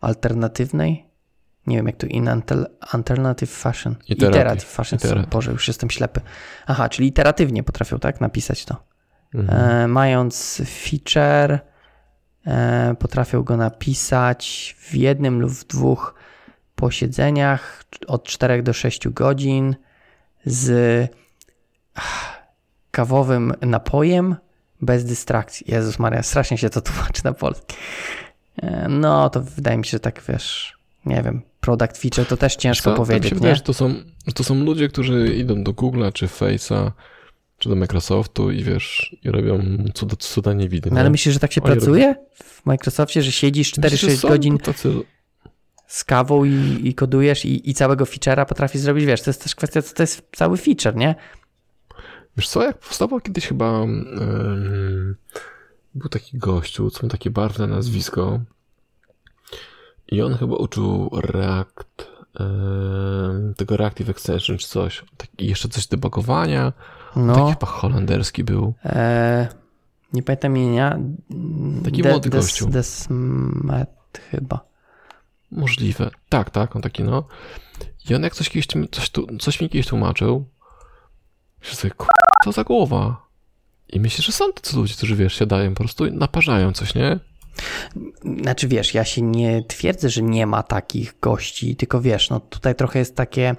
alternatywnej, 0.00 1.06
nie 1.66 1.76
wiem 1.76 1.86
jak 1.86 1.96
to, 1.96 2.06
in 2.06 2.28
alternative 2.92 3.50
fashion. 3.50 3.96
Iterative. 4.08 4.40
Iterative 4.40 4.68
fashion, 4.70 4.98
Iterative. 4.98 5.30
Boże, 5.30 5.52
już 5.52 5.68
jestem 5.68 5.90
ślepy. 5.90 6.20
Aha, 6.66 6.88
czyli 6.88 7.08
iteratywnie 7.08 7.62
potrafią, 7.62 7.98
tak, 7.98 8.20
napisać 8.20 8.64
to. 8.64 8.84
Mhm. 9.34 9.60
E, 9.60 9.88
mając 9.88 10.62
feature, 10.66 11.52
e, 11.52 11.73
potrafią 12.98 13.42
go 13.42 13.56
napisać 13.56 14.74
w 14.78 14.94
jednym 14.94 15.40
lub 15.40 15.52
w 15.52 15.66
dwóch 15.66 16.14
posiedzeniach 16.76 17.84
od 18.06 18.24
4 18.24 18.62
do 18.62 18.72
6 18.72 19.08
godzin 19.08 19.76
z 20.46 21.08
ach, 21.94 22.42
kawowym 22.90 23.52
napojem 23.60 24.36
bez 24.80 25.04
dystrakcji. 25.04 25.66
Jezus 25.68 25.98
Maria, 25.98 26.22
strasznie 26.22 26.58
się 26.58 26.70
to 26.70 26.80
tłumaczy 26.80 27.24
na 27.24 27.32
polski. 27.32 27.76
E, 28.62 28.88
no, 28.88 29.30
to 29.30 29.40
wydaje 29.40 29.78
mi 29.78 29.84
się, 29.84 29.90
że 29.90 30.00
tak 30.00 30.22
wiesz, 30.28 30.78
nie 31.06 31.22
wiem, 31.22 31.42
product 31.60 31.98
feature 31.98 32.26
to 32.26 32.36
też 32.36 32.56
ciężko 32.56 32.90
Co? 32.90 32.96
powiedzieć, 32.96 33.22
tak 33.22 33.30
się 33.30 33.34
wydaje, 33.34 33.54
że 33.54 33.62
to 33.62 33.74
są, 33.74 33.94
że 34.26 34.32
to 34.32 34.44
są 34.44 34.54
ludzie, 34.54 34.88
którzy 34.88 35.34
idą 35.34 35.64
do 35.64 35.72
Google'a, 35.72 36.12
czy 36.12 36.26
Face'a, 36.26 36.90
czy 37.64 37.68
do 37.70 37.76
Microsoftu 37.76 38.50
i 38.50 38.64
wiesz, 38.64 39.16
i 39.22 39.30
robią 39.30 39.62
cuda, 39.94 40.16
cuda 40.16 40.52
nie 40.52 40.68
widy. 40.68 40.90
No, 40.92 41.00
ale 41.00 41.10
myślisz, 41.10 41.34
że 41.34 41.40
tak 41.40 41.52
się 41.52 41.62
Oni 41.62 41.72
pracuje 41.72 42.14
w 42.34 42.66
Microsoftie, 42.66 43.22
że 43.22 43.32
siedzisz 43.32 43.72
4-6 43.72 44.28
godzin 44.28 44.58
Tacy, 44.58 44.92
z 45.86 46.04
kawą 46.04 46.44
i, 46.44 46.80
i 46.84 46.94
kodujesz 46.94 47.44
i, 47.44 47.70
i 47.70 47.74
całego 47.74 48.04
feature'a 48.04 48.46
potrafisz 48.46 48.80
zrobić, 48.80 49.04
wiesz, 49.04 49.22
to 49.22 49.30
jest 49.30 49.42
też 49.42 49.54
kwestia, 49.54 49.82
co 49.82 49.94
to 49.94 50.02
jest 50.02 50.28
cały 50.32 50.56
feature, 50.56 50.96
nie? 50.96 51.14
wiesz 52.36 52.48
co, 52.48 52.62
jak 52.62 52.78
powstawał 52.78 53.20
kiedyś 53.20 53.46
chyba 53.46 53.86
był 55.94 56.08
taki 56.08 56.38
gościu, 56.38 56.90
co 56.90 57.06
ma 57.06 57.10
takie 57.10 57.30
barwne 57.30 57.66
nazwisko 57.66 58.40
i 60.08 60.22
on 60.22 60.34
chyba 60.34 60.56
uczył 60.56 61.10
React 61.12 62.14
tego 63.56 63.76
Reactive 63.76 64.08
Extension 64.08 64.58
czy 64.58 64.68
coś. 64.68 65.04
Tak, 65.16 65.28
I 65.38 65.46
jeszcze 65.46 65.68
coś 65.68 65.86
debugowania. 65.86 66.72
Taki 67.14 67.26
No, 67.26 67.46
chyba 67.50 67.66
holenderski 67.66 68.44
był. 68.44 68.74
e, 68.84 69.48
nie 70.12 70.22
pamiętam 70.22 70.56
imienia. 70.56 70.98
Taki 71.84 72.02
młody 72.02 72.28
Des- 72.30 72.32
gościu. 72.40 72.66
Desmet 72.68 73.88
chyba. 74.30 74.60
Możliwe. 75.50 76.10
Tak, 76.28 76.50
tak, 76.50 76.76
on 76.76 76.82
taki 76.82 77.04
no. 77.04 77.24
I 78.10 78.14
on 78.14 78.22
jak 78.22 78.34
coś, 78.34 78.48
kiedyś, 78.50 78.66
coś, 78.90 79.10
coś 79.40 79.60
mi 79.60 79.68
kiedyś 79.68 79.86
tłumaczył, 79.86 80.44
że 81.62 81.74
sobie, 81.76 81.90
"Ku- 81.94 82.06
co 82.44 82.52
za 82.52 82.64
głowa. 82.64 83.24
I 83.88 84.00
myślę, 84.00 84.22
że 84.22 84.32
są 84.32 84.52
tacy 84.52 84.76
ludzie, 84.76 84.94
którzy 84.94 85.16
wiesz, 85.16 85.34
siadają 85.38 85.70
po 85.74 85.76
prostu 85.84 86.06
i 86.06 86.12
naparzają 86.12 86.72
coś, 86.72 86.94
nie? 86.94 87.18
Znaczy 88.42 88.68
wiesz, 88.68 88.94
ja 88.94 89.04
się 89.04 89.22
nie 89.22 89.62
twierdzę, 89.62 90.08
że 90.10 90.22
nie 90.22 90.46
ma 90.46 90.62
takich 90.62 91.14
gości, 91.20 91.76
tylko 91.76 92.00
wiesz, 92.00 92.30
no 92.30 92.40
tutaj 92.40 92.74
trochę 92.74 92.98
jest 92.98 93.16
takie, 93.16 93.56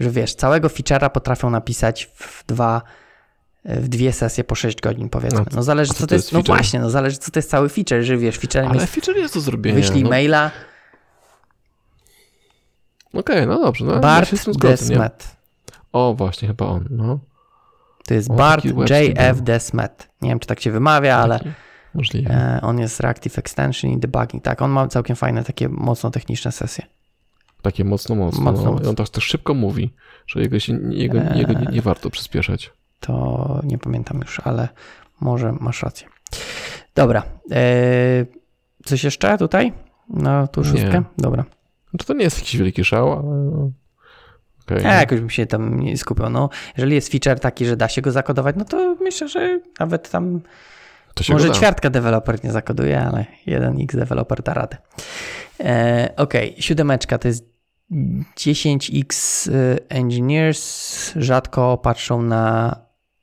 że 0.00 0.10
wiesz, 0.10 0.34
całego 0.34 0.68
feature'a 0.68 1.10
potrafią 1.10 1.50
napisać 1.50 2.10
w 2.14 2.44
dwa, 2.46 2.82
w 3.64 3.88
dwie 3.88 4.12
sesje 4.12 4.44
po 4.44 4.54
6 4.54 4.80
godzin 4.80 5.08
powiedzmy. 5.08 5.38
No, 5.40 5.44
No 5.54 5.62
zależy 5.62 5.92
co 5.92 5.98
co 6.00 6.06
to 6.06 6.14
jest, 6.14 6.32
no 6.32 6.38
feature? 6.38 6.56
właśnie, 6.56 6.80
no 6.80 6.90
zależy 6.90 7.16
co 7.18 7.30
to 7.30 7.38
jest 7.38 7.50
cały 7.50 7.68
feature, 7.68 8.02
że 8.02 8.16
wiesz, 8.16 8.38
featurem 8.38 8.70
Ale 8.70 8.80
jest 8.80 8.94
feature 8.94 9.16
jest 9.16 9.34
do 9.34 9.40
zrobienia. 9.40 9.76
wyślij 9.76 10.02
no. 10.02 10.10
maila, 10.10 10.50
Okej, 13.14 13.46
no 13.46 13.58
dobrze. 13.60 13.84
No, 13.84 13.92
ja 13.94 13.98
Bart 14.00 14.46
nie? 14.46 14.52
Desmet. 14.54 15.36
O, 15.92 16.14
właśnie, 16.18 16.48
chyba 16.48 16.66
on, 16.66 16.86
no. 16.90 17.18
To 18.08 18.14
jest 18.14 18.30
O, 18.30 18.34
Bart 18.34 18.64
J.F. 18.90 19.40
Desmet. 19.42 20.08
Nie 20.22 20.28
wiem, 20.30 20.38
czy 20.38 20.46
tak 20.46 20.60
się 20.60 20.70
wymawia, 20.70 21.16
ale 21.16 21.40
Możliwe. 21.94 22.30
e, 22.30 22.60
on 22.62 22.78
jest 22.78 23.00
Reactive 23.00 23.38
Extension 23.38 23.90
i 23.90 23.98
Debugging. 23.98 24.44
Tak, 24.44 24.62
on 24.62 24.70
ma 24.70 24.88
całkiem 24.88 25.16
fajne, 25.16 25.44
takie 25.44 25.68
mocno 25.68 26.10
techniczne 26.10 26.52
sesje. 26.52 26.86
Takie 27.62 27.84
mocno, 27.84 28.14
mocno. 28.14 28.40
Mocno, 28.40 28.64
no. 28.64 28.72
Mocno. 28.72 28.88
on 28.88 28.96
tak 28.96 29.08
też 29.08 29.24
szybko 29.24 29.54
mówi, 29.54 29.94
że 30.26 30.40
jego, 30.40 30.60
się, 30.60 30.78
jego, 30.90 31.18
Eee. 31.18 31.38
jego 31.38 31.52
nie, 31.52 31.66
nie 31.72 31.82
warto 31.82 32.10
przyspieszać. 32.10 32.72
To 33.00 33.60
nie 33.64 33.78
pamiętam 33.78 34.18
już, 34.18 34.40
ale 34.44 34.68
może 35.20 35.52
masz 35.52 35.82
rację. 35.82 36.08
Dobra. 36.94 37.22
E, 37.50 37.64
coś 38.84 39.04
jeszcze 39.04 39.38
tutaj? 39.38 39.72
Na 40.08 40.48
Nie. 40.56 40.64
szóstkę? 40.64 41.02
Dobra. 41.18 41.44
Znaczy, 41.90 42.06
to 42.06 42.14
nie 42.14 42.24
jest 42.24 42.38
jakiś 42.38 42.56
wielki 42.56 42.84
szał, 42.84 43.12
ale... 43.12 43.22
no. 43.22 43.70
Ja 44.70 44.94
jakoś 44.94 45.20
bym 45.20 45.30
się 45.30 45.46
tam 45.46 45.80
nie 45.80 45.96
skupiał. 45.98 46.30
No, 46.30 46.48
jeżeli 46.76 46.94
jest 46.94 47.12
feature 47.12 47.40
taki, 47.40 47.66
że 47.66 47.76
da 47.76 47.88
się 47.88 48.02
go 48.02 48.12
zakodować, 48.12 48.56
no 48.58 48.64
to 48.64 48.96
myślę, 49.00 49.28
że 49.28 49.60
nawet 49.80 50.10
tam 50.10 50.40
Może 51.28 51.50
ćwiartka 51.50 51.90
deweloper 51.90 52.44
nie 52.44 52.52
zakoduje, 52.52 53.00
ale 53.00 53.24
1x 53.46 53.96
deweloper 53.96 54.42
da 54.42 54.54
radę. 54.54 54.76
E, 55.60 56.12
Okej, 56.16 56.54
siódemeczka 56.58 57.18
to 57.18 57.28
jest 57.28 57.44
10x 58.36 59.50
engineers 59.88 61.12
rzadko 61.16 61.78
patrzą 61.78 62.22
na 62.22 62.76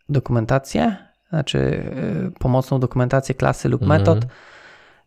dokumentację, 0.09 0.97
znaczy 1.29 1.83
e, 2.27 2.39
pomocną 2.39 2.79
dokumentację 2.79 3.35
klasy 3.35 3.69
lub 3.69 3.81
Mhm. 3.81 4.01
metod. 4.01 4.25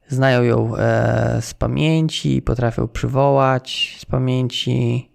Znają 0.09 0.43
ją 0.43 0.77
e, 0.77 1.39
z 1.43 1.55
pamięci, 1.55 2.43
potrafią 2.43 2.89
przywołać 2.89 3.97
z 4.01 4.05
pamięci. 4.05 5.11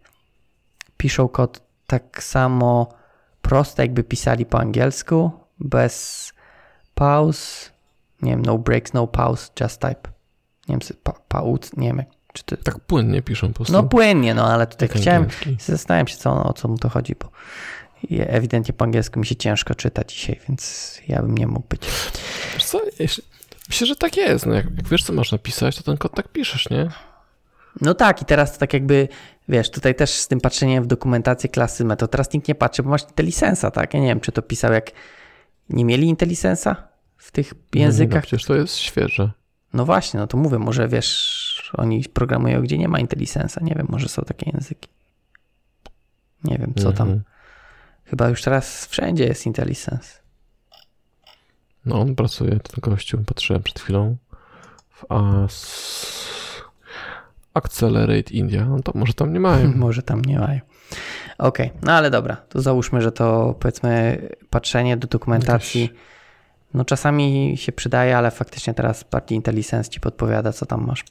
Piszą 0.98 1.28
kod 1.28 1.62
tak 1.88 2.24
samo 2.24 2.90
prosto, 3.42 3.82
jakby 3.82 4.04
pisali 4.04 4.46
po 4.46 4.60
angielsku, 4.60 5.32
bez 5.60 6.34
pause, 6.96 7.70
nie 8.22 8.32
wiem, 8.32 8.42
no 8.42 8.58
breaks, 8.58 8.94
no 8.94 9.08
pause, 9.08 9.52
just 9.62 9.82
type. 9.82 10.11
Nie 10.72 10.78
wiem, 10.78 10.98
pa, 11.04 11.14
pauz, 11.28 11.78
nie 11.78 11.88
wiem, 11.88 12.04
czy 12.34 12.44
to... 12.44 12.58
Tak 12.58 12.80
płynnie 12.80 13.22
piszą 13.22 13.48
po 13.48 13.54
prostu. 13.54 13.74
No 13.74 13.84
płynnie, 13.84 14.34
no 14.34 14.54
ale 14.54 14.68
tutaj 14.68 14.90
Jak 14.92 14.98
chciałem, 15.02 15.28
zastanawiam 15.60 16.08
się, 16.08 16.18
co, 16.18 16.44
o 16.44 16.54
co 16.54 16.68
mu 16.68 16.78
to 16.78 16.90
chodzi, 16.90 17.16
bo 17.20 17.32
ewidentnie 18.12 18.74
po 18.74 18.86
angielsku 18.86 19.20
mi 19.20 19.26
się 19.26 19.36
ciężko 19.36 19.76
czyta 19.76 20.04
dzisiaj, 20.04 20.40
więc 20.48 20.98
ja 21.08 21.22
bym 21.22 21.38
nie 21.38 21.48
mógł 21.48 21.68
być. 21.70 21.82
Wiesz 22.54 22.64
co, 22.66 22.82
myślę, 23.70 23.88
że 23.88 23.96
tak 23.96 24.18
jest. 24.18 24.46
No 24.46 24.54
jak, 24.54 24.66
jak 24.78 24.88
wiesz, 24.88 25.04
co 25.04 25.14
masz 25.14 25.32
napisać, 25.32 25.76
to 25.78 25.84
ten 25.84 25.98
kod 25.98 26.16
tak 26.16 26.28
piszesz, 26.28 26.70
nie? 26.70 26.90
No 27.82 27.94
tak, 27.94 28.22
i 28.22 28.26
teraz 28.26 28.54
to 28.54 28.60
tak 28.60 28.74
jakby, 28.74 29.08
wiesz, 29.50 29.72
tutaj 29.72 29.96
też 29.96 30.10
z 30.12 30.28
tym 30.28 30.42
patrzeniem 30.42 30.84
w 30.84 30.88
dokumentację 30.88 31.50
klasy 31.50 31.86
metod, 31.86 32.12
teraz 32.12 32.34
nikt 32.34 32.48
nie 32.48 32.56
patrzy, 32.56 32.84
bo 32.84 32.90
masz 32.90 33.02
IntelliSense'a, 33.04 33.72
tak? 33.72 33.94
Ja 33.94 34.00
nie 34.00 34.08
wiem, 34.08 34.20
czy 34.20 34.32
to 34.32 34.42
pisał 34.42 34.74
jak 34.74 34.92
nie 35.70 35.86
mieli 35.86 36.16
IntelliSense'a 36.16 36.76
w 37.18 37.32
tych 37.32 37.54
No, 37.54 37.60
nie, 37.60 37.82
no, 37.82 37.82
językach. 37.82 38.24
przecież 38.24 38.46
to 38.46 38.56
jest 38.56 38.78
świeże. 38.78 39.32
No 39.74 39.86
właśnie, 39.86 40.20
no 40.20 40.28
to 40.28 40.38
mówię, 40.38 40.60
może 40.60 40.88
wiesz, 40.88 41.72
oni 41.78 42.04
programują, 42.14 42.62
gdzie 42.62 42.78
nie 42.78 42.88
ma 42.88 43.00
IntelliSense'a, 43.00 43.64
nie 43.64 43.76
wiem, 43.76 43.88
może 43.90 44.10
są 44.10 44.22
takie 44.22 44.52
języki. 44.54 44.90
Nie 46.44 46.58
wiem, 46.58 46.74
co 46.76 46.92
tam. 46.92 47.08
Mhm. 47.08 47.24
Chyba 48.06 48.30
już 48.30 48.42
teraz 48.42 48.86
wszędzie 48.86 49.26
jest 49.26 49.46
IntelliSense. 49.46 50.20
No 51.86 52.02
on 52.02 52.16
pracuje, 52.16 52.52
ten 52.52 52.76
gościu, 52.82 53.18
patrzyłem 53.26 53.64
przed 53.64 53.80
chwilą 53.80 54.18
w 54.90 55.12
AS... 55.12 56.02
Accelerate 57.54 58.34
India. 58.34 58.66
No 58.66 58.82
to 58.82 58.92
może 58.96 59.14
tam 59.14 59.34
nie 59.34 59.40
mają. 59.40 59.72
Może 59.76 60.02
tam 60.02 60.22
nie 60.22 60.40
mają. 60.40 60.60
Okej, 61.38 61.72
no 61.82 61.92
ale 61.92 62.10
dobra, 62.10 62.36
to 62.36 62.62
załóżmy, 62.62 63.02
że 63.02 63.12
to 63.12 63.56
powiedzmy 63.60 64.22
patrzenie 64.50 64.98
do 64.98 65.08
dokumentacji. 65.08 65.90
No 66.74 66.86
czasami 66.86 67.54
się 67.58 67.72
przydaje, 67.72 68.18
ale 68.18 68.32
faktycznie 68.32 68.74
teraz 68.74 69.04
bardziej 69.12 69.36
IntelliSense 69.38 69.90
ci 69.90 70.00
podpowiada, 70.00 70.52
co 70.54 70.66
tam 70.66 70.88
masz 70.88 71.04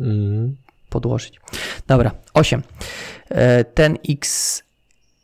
Mhm. 0.00 0.56
podłożyć. 0.90 1.40
Dobra, 1.86 2.10
8. 2.34 2.62
E, 3.28 3.64
Ten 3.64 3.96
X 4.08 4.62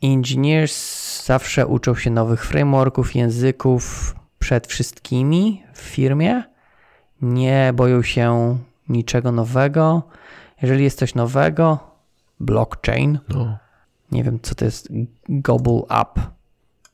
Engineers 0.03 1.25
zawsze 1.27 1.67
uczą 1.67 1.95
się 1.95 2.11
nowych 2.11 2.47
frameworków, 2.47 3.15
języków 3.15 4.15
przed 4.39 4.67
wszystkimi 4.67 5.63
w 5.75 5.79
firmie. 5.81 6.43
Nie 7.23 7.73
boją 7.75 8.03
się 8.03 8.59
niczego 8.89 9.33
nowego. 9.33 10.03
Jeżeli 10.63 10.85
jest 10.85 10.99
coś 10.99 11.15
nowego, 11.15 11.79
blockchain, 12.41 13.19
No. 13.29 13.59
nie 14.13 14.25
wiem 14.25 14.39
co 14.43 14.55
to 14.55 14.65
jest, 14.65 14.89
gobble 15.29 15.75
up. 16.03 16.21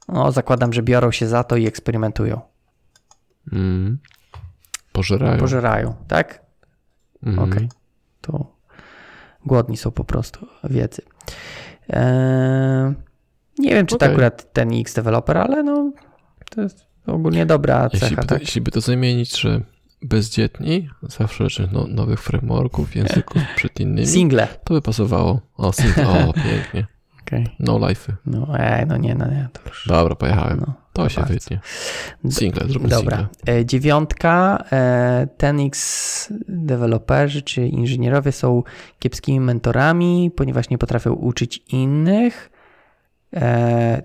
No, 0.08 0.32
zakładam, 0.32 0.72
że 0.72 0.82
biorą 0.82 1.10
się 1.10 1.26
za 1.28 1.44
to 1.44 1.56
i 1.56 1.66
eksperymentują. 1.66 2.40
Mhm. 3.52 3.98
Pożerają. 4.92 5.38
Pożerają, 5.38 5.94
tak? 6.08 6.42
Mhm. 7.22 7.52
Okej. 7.52 7.68
To 8.20 8.56
głodni 9.46 9.76
są 9.76 9.90
po 9.90 10.04
prostu 10.04 10.46
wiedzy. 10.64 11.02
Eee, 11.88 12.94
nie 13.58 13.74
wiem, 13.74 13.86
czy 13.86 13.96
to 13.96 14.06
Okej. 14.06 14.12
akurat 14.14 14.52
ten 14.52 14.80
X 14.80 14.94
developer, 14.94 15.38
ale 15.38 15.62
no 15.62 15.92
to 16.50 16.62
jest 16.62 16.86
ogólnie 17.06 17.46
dobra 17.46 17.88
Jeśli, 17.92 18.08
cecha, 18.08 18.20
by 18.22 18.28
to, 18.28 18.34
tak? 18.34 18.40
jeśli 18.40 18.60
by 18.60 18.70
to 18.70 18.80
zamienić, 18.80 19.40
że 19.40 19.60
bezdzietni, 20.02 20.88
zawsze 21.02 21.44
uczą 21.44 21.64
no, 21.72 21.86
nowych 21.86 22.22
frameworków, 22.22 22.94
języków 22.96 23.42
przed 23.56 23.80
innymi, 23.80 24.06
Single. 24.06 24.48
to 24.64 24.74
by 24.74 24.82
pasowało. 24.82 25.40
O, 25.56 25.72
single, 25.72 26.26
o 26.28 26.32
pięknie. 26.48 26.86
Okej. 27.22 27.46
No 27.58 27.88
life. 27.88 28.16
No, 28.26 28.58
ej, 28.58 28.86
no 28.86 28.96
nie, 28.96 29.14
no 29.14 29.26
nie, 29.26 29.48
to 29.52 29.68
już. 29.68 29.86
Dobra, 29.88 30.14
pojechałem. 30.14 30.60
No, 30.66 30.74
To 30.92 31.08
się 31.08 31.20
bardzo. 31.20 31.34
wytnie. 31.34 31.60
Single, 32.30 32.68
zróbmy 32.68 32.88
Dobra. 32.88 33.16
single. 33.16 33.54
E, 33.54 33.64
dziewiątka. 33.64 34.64
E, 34.72 35.28
ten 35.36 35.60
X 35.60 36.32
deweloperzy 36.48 37.42
czy 37.42 37.66
inżynierowie 37.66 38.32
są 38.32 38.62
kiepskimi 38.98 39.40
mentorami, 39.40 40.30
ponieważ 40.36 40.70
nie 40.70 40.78
potrafią 40.78 41.12
uczyć 41.12 41.58
innych, 41.72 42.50
e, 43.36 44.02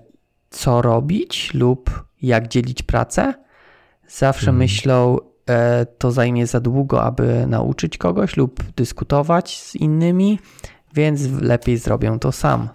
co 0.50 0.82
robić 0.82 1.54
lub 1.54 2.04
jak 2.22 2.48
dzielić 2.48 2.82
pracę. 2.82 3.34
Zawsze 4.08 4.50
Mhm. 4.50 4.56
myślą, 4.56 5.18
to 5.98 6.12
zajmie 6.12 6.46
za 6.46 6.60
długo, 6.60 7.02
aby 7.02 7.44
nauczyć 7.46 7.98
kogoś 7.98 8.36
lub 8.36 8.62
dyskutować 8.76 9.62
z 9.62 9.74
innymi, 9.76 10.38
więc 10.94 11.22
lepiej 11.40 11.76
zrobią 11.78 12.18
to 12.18 12.32
sam. 12.32 12.68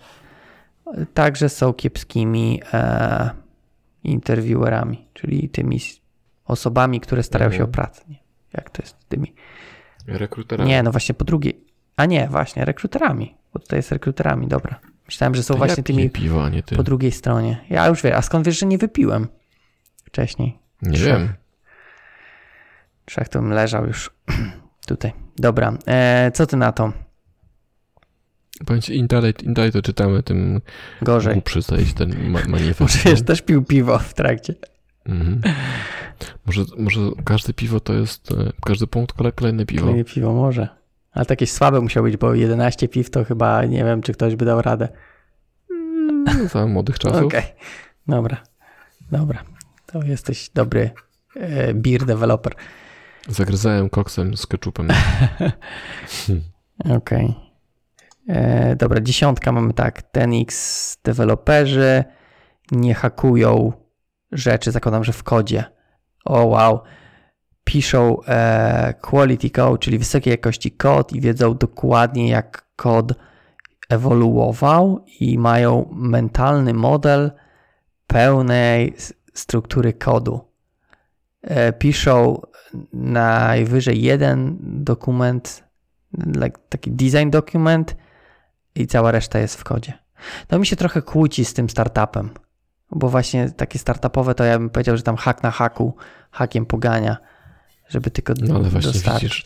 Także 1.13 1.49
są 1.49 1.73
kiepskimi 1.73 2.61
interviewerami, 4.03 5.07
czyli 5.13 5.49
tymi 5.49 5.79
osobami, 6.45 6.99
które 7.01 7.23
starają 7.23 7.51
się 7.51 7.57
o 7.57 7.67
Mhm. 7.67 7.71
pracę. 7.71 8.03
Nie? 8.09 8.15
Jak 8.53 8.69
to 8.69 8.81
jest 8.83 8.95
z 9.01 9.05
tymi? 9.05 9.33
Rekruterami. 10.07 10.69
Nie, 10.69 10.83
no 10.83 10.91
właśnie 10.91 11.15
po 11.15 11.25
drugiej. 11.25 11.65
A 11.97 12.05
nie, 12.05 12.27
właśnie, 12.27 12.65
rekruterami. 12.65 13.35
Bo 13.53 13.59
tutaj 13.59 13.79
jest 13.79 13.91
rekruterami, 13.91 14.47
dobra. 14.47 14.79
Myślałem, 15.05 15.35
że 15.35 15.43
są 15.43 15.53
To 15.53 15.57
właśnie 15.57 15.75
ja 15.77 15.83
tymi 15.83 15.97
piję 15.97 16.09
piwo, 16.09 16.43
a 16.45 16.49
nie 16.49 16.63
ty. 16.63 16.75
po 16.75 16.83
drugiej 16.83 17.11
stronie. 17.11 17.65
Ja 17.69 17.87
już 17.87 18.01
wiem, 18.03 18.13
a 18.15 18.21
skąd 18.21 18.45
wiesz, 18.45 18.59
że 18.59 18.65
nie 18.65 18.77
wypiłem 18.77 19.27
wcześniej? 20.05 20.59
Nie 20.81 20.91
trzech. 20.91 21.05
wiem. 21.07 21.33
Trzech 23.05 23.29
to 23.29 23.39
bym 23.41 23.49
leżał 23.53 23.87
już 23.87 24.09
tutaj. 24.87 25.13
Dobra, 25.37 25.73
e, 25.87 26.31
co 26.33 26.45
ty 26.47 26.57
na 26.57 26.71
to? 26.71 26.93
Powiem 28.65 28.81
ci, 28.81 28.97
im 28.97 29.07
dalej, 29.07 29.33
im 29.43 29.53
dalej 29.53 29.71
to 29.71 29.81
czytamy, 29.81 30.23
tym 30.23 30.61
Gorzej. 31.01 31.33
głupszy 31.33 31.61
staje 31.61 31.85
się 31.85 31.93
ten 31.93 32.29
ma- 32.29 32.39
manifest. 32.47 32.79
Może 32.79 32.99
wiesz, 33.09 33.21
też 33.21 33.41
pił 33.41 33.63
piwo 33.63 33.99
w 33.99 34.13
trakcie. 34.13 34.55
Mhm. 35.05 35.41
Może, 36.45 36.61
może 36.77 36.99
każde 37.25 37.53
piwo 37.53 37.79
to 37.79 37.93
jest, 37.93 38.31
e, 38.31 38.51
każdy 38.65 38.87
punkt 38.87 39.15
kole- 39.15 39.31
kolejne 39.31 39.65
piwo. 39.65 39.81
Kolejne 39.81 40.03
piwo 40.03 40.33
może. 40.33 40.67
Ale 41.11 41.25
to 41.25 41.31
jakieś 41.33 41.51
słabe 41.51 41.81
musiało 41.81 42.03
być, 42.07 42.17
bo 42.17 42.33
11 42.33 42.87
piw 42.87 43.09
to 43.09 43.23
chyba 43.23 43.65
nie 43.65 43.83
wiem, 43.83 44.01
czy 44.01 44.13
ktoś 44.13 44.35
by 44.35 44.45
dał 44.45 44.61
radę. 44.61 44.87
Mm, 45.71 46.47
Za 46.49 46.67
młodych 46.67 46.99
czasów. 46.99 47.23
Okej, 47.23 47.43
dobra, 48.07 48.37
dobra. 49.11 49.43
To 49.85 50.03
jesteś 50.03 50.49
dobry 50.49 50.91
e, 51.35 51.73
beer 51.73 52.05
developer. 52.05 52.53
Zagryzałem 53.27 53.89
koksem 53.89 54.37
z 54.37 54.47
ketchupem. 54.47 54.87
Okej. 56.97 57.33
E, 58.27 58.75
Dobra, 58.75 59.01
dziesiątka 59.01 59.51
mamy 59.51 59.73
tak. 59.73 60.01
Ten 60.01 60.33
X 60.33 60.97
deweloperzy 61.03 62.03
nie 62.71 62.93
hakują 62.93 63.73
rzeczy, 64.31 64.71
zakładam, 64.71 65.03
że 65.03 65.13
w 65.13 65.23
kodzie. 65.23 65.63
O 66.25 66.45
wow. 66.45 66.81
Piszą 67.63 68.23
e, 68.23 68.93
quality 69.01 69.49
code, 69.49 69.77
czyli 69.77 69.97
wysokiej 69.97 70.31
jakości 70.31 70.71
kod 70.71 71.13
i 71.13 71.21
wiedzą 71.21 71.57
dokładnie 71.57 72.29
jak 72.29 72.65
kod 72.75 73.13
ewoluował 73.89 75.05
i 75.19 75.37
mają 75.37 75.89
mentalny 75.91 76.73
model 76.73 77.31
pełnej 78.07 78.95
struktury 79.33 79.93
kodu. 79.93 80.41
E, 81.41 81.73
piszą 81.73 82.41
najwyżej 82.93 84.01
jeden 84.01 84.57
dokument, 84.61 85.63
like, 86.27 86.59
taki 86.69 86.91
design 86.91 87.29
dokument 87.29 87.95
i 88.75 88.87
cała 88.87 89.11
reszta 89.11 89.39
jest 89.39 89.55
w 89.59 89.63
kodzie. 89.63 89.93
To 90.47 90.59
mi 90.59 90.65
się 90.65 90.75
trochę 90.75 91.01
kłóci 91.01 91.45
z 91.45 91.53
tym 91.53 91.69
startupem, 91.69 92.29
bo 92.91 93.09
właśnie 93.09 93.51
takie 93.51 93.79
startupowe 93.79 94.35
to 94.35 94.43
ja 94.43 94.59
bym 94.59 94.69
powiedział, 94.69 94.97
że 94.97 95.03
tam 95.03 95.15
hak 95.15 95.43
na 95.43 95.51
haku, 95.51 95.95
hakiem 96.31 96.65
pogania, 96.65 97.17
żeby 97.89 98.11
tylko 98.11 98.33
No 98.41 98.55
ale 98.55 98.69
właśnie 98.69 98.91
dostarczyć. 98.91 99.21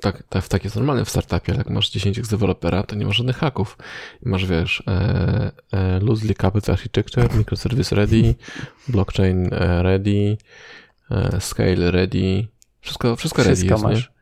tak, 0.00 0.22
tak, 0.28 0.48
tak 0.48 0.64
jest 0.64 0.76
normalne 0.76 1.04
w 1.04 1.10
startupie, 1.10 1.52
ale 1.52 1.58
jak 1.58 1.70
masz 1.70 1.90
10 1.90 2.26
z 2.26 2.28
dewelopera, 2.28 2.82
to 2.82 2.96
nie 2.96 3.06
ma 3.06 3.12
żadnych 3.12 3.36
haków. 3.36 3.78
Masz, 4.22 4.46
wiesz, 4.46 4.82
e, 4.86 5.50
e, 5.72 6.00
loosely 6.00 6.34
coupled 6.34 6.70
architecture, 6.70 7.34
microservice 7.36 7.96
ready, 7.96 8.34
blockchain 8.88 9.54
e, 9.54 9.82
ready, 9.82 10.36
e, 11.10 11.40
scale 11.40 11.90
ready, 11.90 12.46
wszystko, 12.80 13.16
wszystko, 13.16 13.42
ready 13.42 13.54
Wszystko 13.56 13.74
jest, 13.74 13.84
masz. 13.84 14.08
nie? 14.08 14.14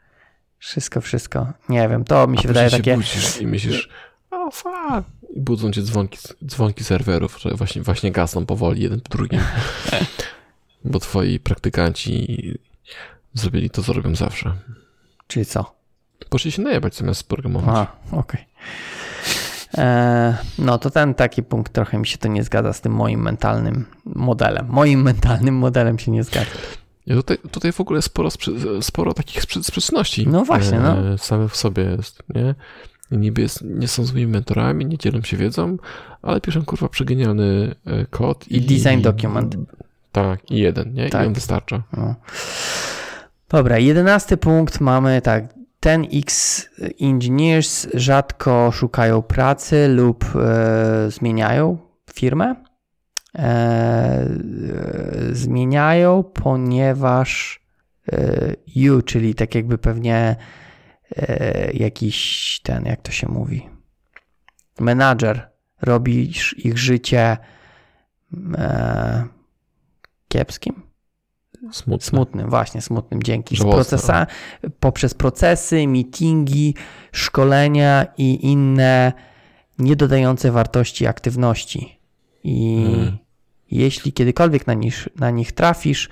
Wszystko, 0.58 1.00
wszystko. 1.00 1.52
Nie 1.68 1.88
wiem, 1.88 2.04
to 2.04 2.26
mi 2.26 2.38
A 2.38 2.40
się 2.42 2.48
wydaje 2.48 2.70
później 2.70 2.82
takie... 2.82 3.42
i 3.42 3.46
myślisz, 3.46 3.88
o 4.32 4.50
fuck, 4.50 5.04
i 5.36 5.40
budzą 5.40 5.72
cię 5.72 5.82
dzwonki, 5.82 6.18
dzwonki 6.46 6.84
serwerów, 6.84 7.38
że 7.40 7.50
właśnie, 7.54 7.82
właśnie 7.82 8.12
gasną 8.12 8.46
powoli 8.46 8.82
jeden 8.82 9.00
po 9.00 9.08
drugim, 9.08 9.40
bo 10.84 10.98
twoi 10.98 11.40
praktykanci 11.40 12.38
zrobili 13.34 13.70
to, 13.70 13.82
co 13.82 13.92
robią 13.92 14.14
zawsze. 14.14 14.52
Czyli 15.26 15.46
co? 15.46 15.74
Poszli 16.28 16.52
się 16.52 16.62
najebać 16.62 16.96
zamiast 16.96 17.28
programować. 17.28 17.88
A, 18.12 18.16
okej. 18.16 18.44
E, 19.78 20.36
No 20.58 20.78
to 20.78 20.90
ten 20.90 21.14
taki 21.14 21.42
punkt 21.42 21.72
trochę 21.72 21.98
mi 21.98 22.06
się 22.06 22.18
to 22.18 22.28
nie 22.28 22.44
zgadza 22.44 22.72
z 22.72 22.80
tym 22.80 22.92
moim 22.92 23.22
mentalnym 23.22 23.84
modelem. 24.04 24.66
Moim 24.68 25.02
mentalnym 25.12 25.54
modelem 25.54 25.98
się 25.98 26.10
nie 26.10 26.24
zgadza. 26.24 26.50
Ja 27.06 27.16
tutaj, 27.16 27.38
tutaj 27.50 27.72
w 27.72 27.80
ogóle 27.80 28.02
sporo, 28.02 28.28
sporo 28.80 29.14
takich 29.14 29.42
sprze- 29.42 29.62
sprzeczności. 29.62 30.26
No 30.28 30.44
właśnie, 30.44 30.78
no. 30.80 31.12
e, 31.12 31.18
Same 31.18 31.48
w 31.48 31.56
sobie 31.56 31.82
jest, 31.82 32.22
nie? 32.34 32.54
I 33.12 33.18
Niby 33.18 33.42
jest, 33.42 33.64
nie 33.64 33.88
są 33.88 34.04
złymi 34.04 34.26
mentorami, 34.26 34.86
nie 34.86 34.98
dzielą 34.98 35.22
się 35.22 35.36
wiedzą, 35.36 35.76
ale 36.22 36.40
piszą 36.40 36.64
kurwa 36.64 36.88
przegenialny 36.88 37.74
e, 37.86 38.06
kod. 38.06 38.48
I 38.48 38.60
design 38.60 39.00
document. 39.02 39.56
Tak, 40.12 40.50
i 40.50 40.58
jeden, 40.58 40.94
nie? 40.94 41.10
Tak. 41.10 41.24
I 41.24 41.26
on 41.26 41.32
wystarcza. 41.32 41.82
No. 41.96 42.14
Dobra, 43.48 43.78
jedenasty 43.78 44.36
punkt 44.36 44.80
mamy 44.80 45.22
tak. 45.22 45.44
Ten 45.80 46.06
X 46.12 46.68
Engineers 47.00 47.88
rzadko 47.94 48.70
szukają 48.72 49.22
pracy 49.22 49.88
lub 49.88 50.24
e, 50.36 51.10
zmieniają 51.10 51.78
firmę. 52.14 52.54
E, 53.38 53.42
e, 53.42 54.28
zmieniają, 55.32 56.22
ponieważ 56.22 57.60
e, 58.12 58.54
you, 58.66 59.02
czyli 59.02 59.34
tak 59.34 59.54
jakby 59.54 59.78
pewnie 59.78 60.16
e, 60.16 60.36
jakiś 61.74 62.60
ten, 62.62 62.84
jak 62.84 63.02
to 63.02 63.12
się 63.12 63.28
mówi, 63.28 63.68
menadżer, 64.80 65.48
robisz 65.82 66.58
ich 66.58 66.78
życie 66.78 67.36
e, 68.54 69.24
kiepskim. 70.28 70.82
Smutne. 71.72 72.06
Smutnym, 72.06 72.50
właśnie, 72.50 72.80
smutnym, 72.80 73.22
dzięki. 73.22 73.56
Procesa, 73.56 74.26
poprzez 74.80 75.14
procesy, 75.14 75.88
meetingi, 75.88 76.74
szkolenia 77.12 78.06
i 78.18 78.46
inne 78.46 79.12
niedodające 79.78 80.52
wartości 80.52 81.06
aktywności. 81.06 81.98
I 82.44 82.84
Mm. 82.94 83.18
jeśli 83.70 84.12
kiedykolwiek 84.12 84.66
na 84.66 84.74
nich, 84.74 85.08
na 85.16 85.30
nich 85.30 85.52
trafisz, 85.52 86.08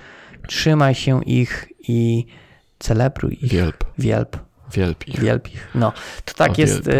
trzymaj 0.47 0.95
się 0.95 1.23
ich 1.23 1.69
i 1.87 2.25
celebruj 2.79 3.37
ich. 3.41 3.51
Wielb. 3.51 3.83
Wielb. 3.97 4.37
Wielb 4.73 5.07
ich. 5.07 5.19
Wielb 5.19 5.47
ich. 5.47 5.67
No, 5.75 5.93
to 6.25 6.33
tak 6.33 6.51
O, 6.51 6.53
jest 6.57 6.87
e, 6.87 6.93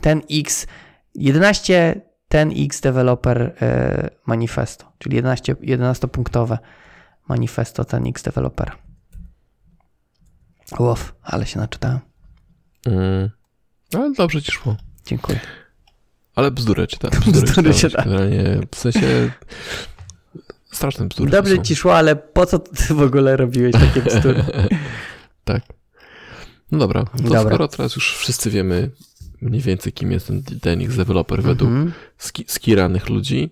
ten 0.00 0.22
X. 0.30 0.66
11 1.14 2.00
ten 2.28 2.52
X 2.56 2.80
Developer 2.80 3.54
e, 3.62 4.10
Manifesto, 4.26 4.92
czyli 4.98 5.16
11, 5.16 5.54
11-punktowe 5.54 6.58
manifesto 7.28 7.84
ten 7.84 8.06
X 8.06 8.22
Developer. 8.22 8.72
Łow, 10.78 11.14
ale 11.22 11.46
się 11.46 11.58
naczytałem. 11.58 11.98
Mm. 12.86 13.30
Ale 13.94 14.12
dobrze 14.12 14.42
ci 14.42 14.52
szło. 14.52 14.76
Dziękuję. 15.06 15.40
Ale 16.34 16.50
bzdurę 16.50 16.86
czyta. 16.86 17.08
Bzdury, 17.20 17.42
Bzdury 17.42 17.74
czytałeś. 17.74 17.80
czyta. 17.80 18.02
Generalnie, 18.02 18.60
w 18.74 18.78
sensie 18.78 19.30
straszne 20.72 21.06
bzdury. 21.06 21.30
Dobrze 21.30 21.62
ci 21.62 21.76
szło, 21.76 21.96
ale 21.96 22.16
po 22.16 22.46
co 22.46 22.58
ty 22.58 22.94
w 22.94 23.02
ogóle 23.02 23.36
robiłeś 23.36 23.72
takie 23.72 24.02
bzdury? 24.02 24.44
tak. 25.44 25.62
No 26.72 26.78
dobra, 26.78 27.04
to 27.04 27.22
Dobra. 27.22 27.40
skoro 27.40 27.68
teraz 27.68 27.96
już 27.96 28.16
wszyscy 28.16 28.50
wiemy 28.50 28.90
mniej 29.40 29.62
więcej, 29.62 29.92
kim 29.92 30.12
jest 30.12 30.26
ten, 30.26 30.42
ten 30.62 30.82
X 30.82 30.96
developer 30.96 31.42
według 31.42 31.70
Mhm. 31.70 31.92
ski, 32.18 32.44
skiranych 32.48 33.08
ludzi, 33.08 33.50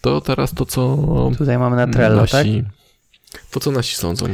to 0.00 0.20
teraz 0.20 0.54
to, 0.54 0.66
co 0.66 0.96
Tutaj 1.38 1.58
mamy 1.58 1.76
na 1.76 1.86
Trello, 1.86 2.22
tak? 2.26 2.32
nasi, 2.32 2.64
to, 3.50 3.60
co 3.60 3.70
nasi 3.70 3.96
sądzą. 3.96 4.26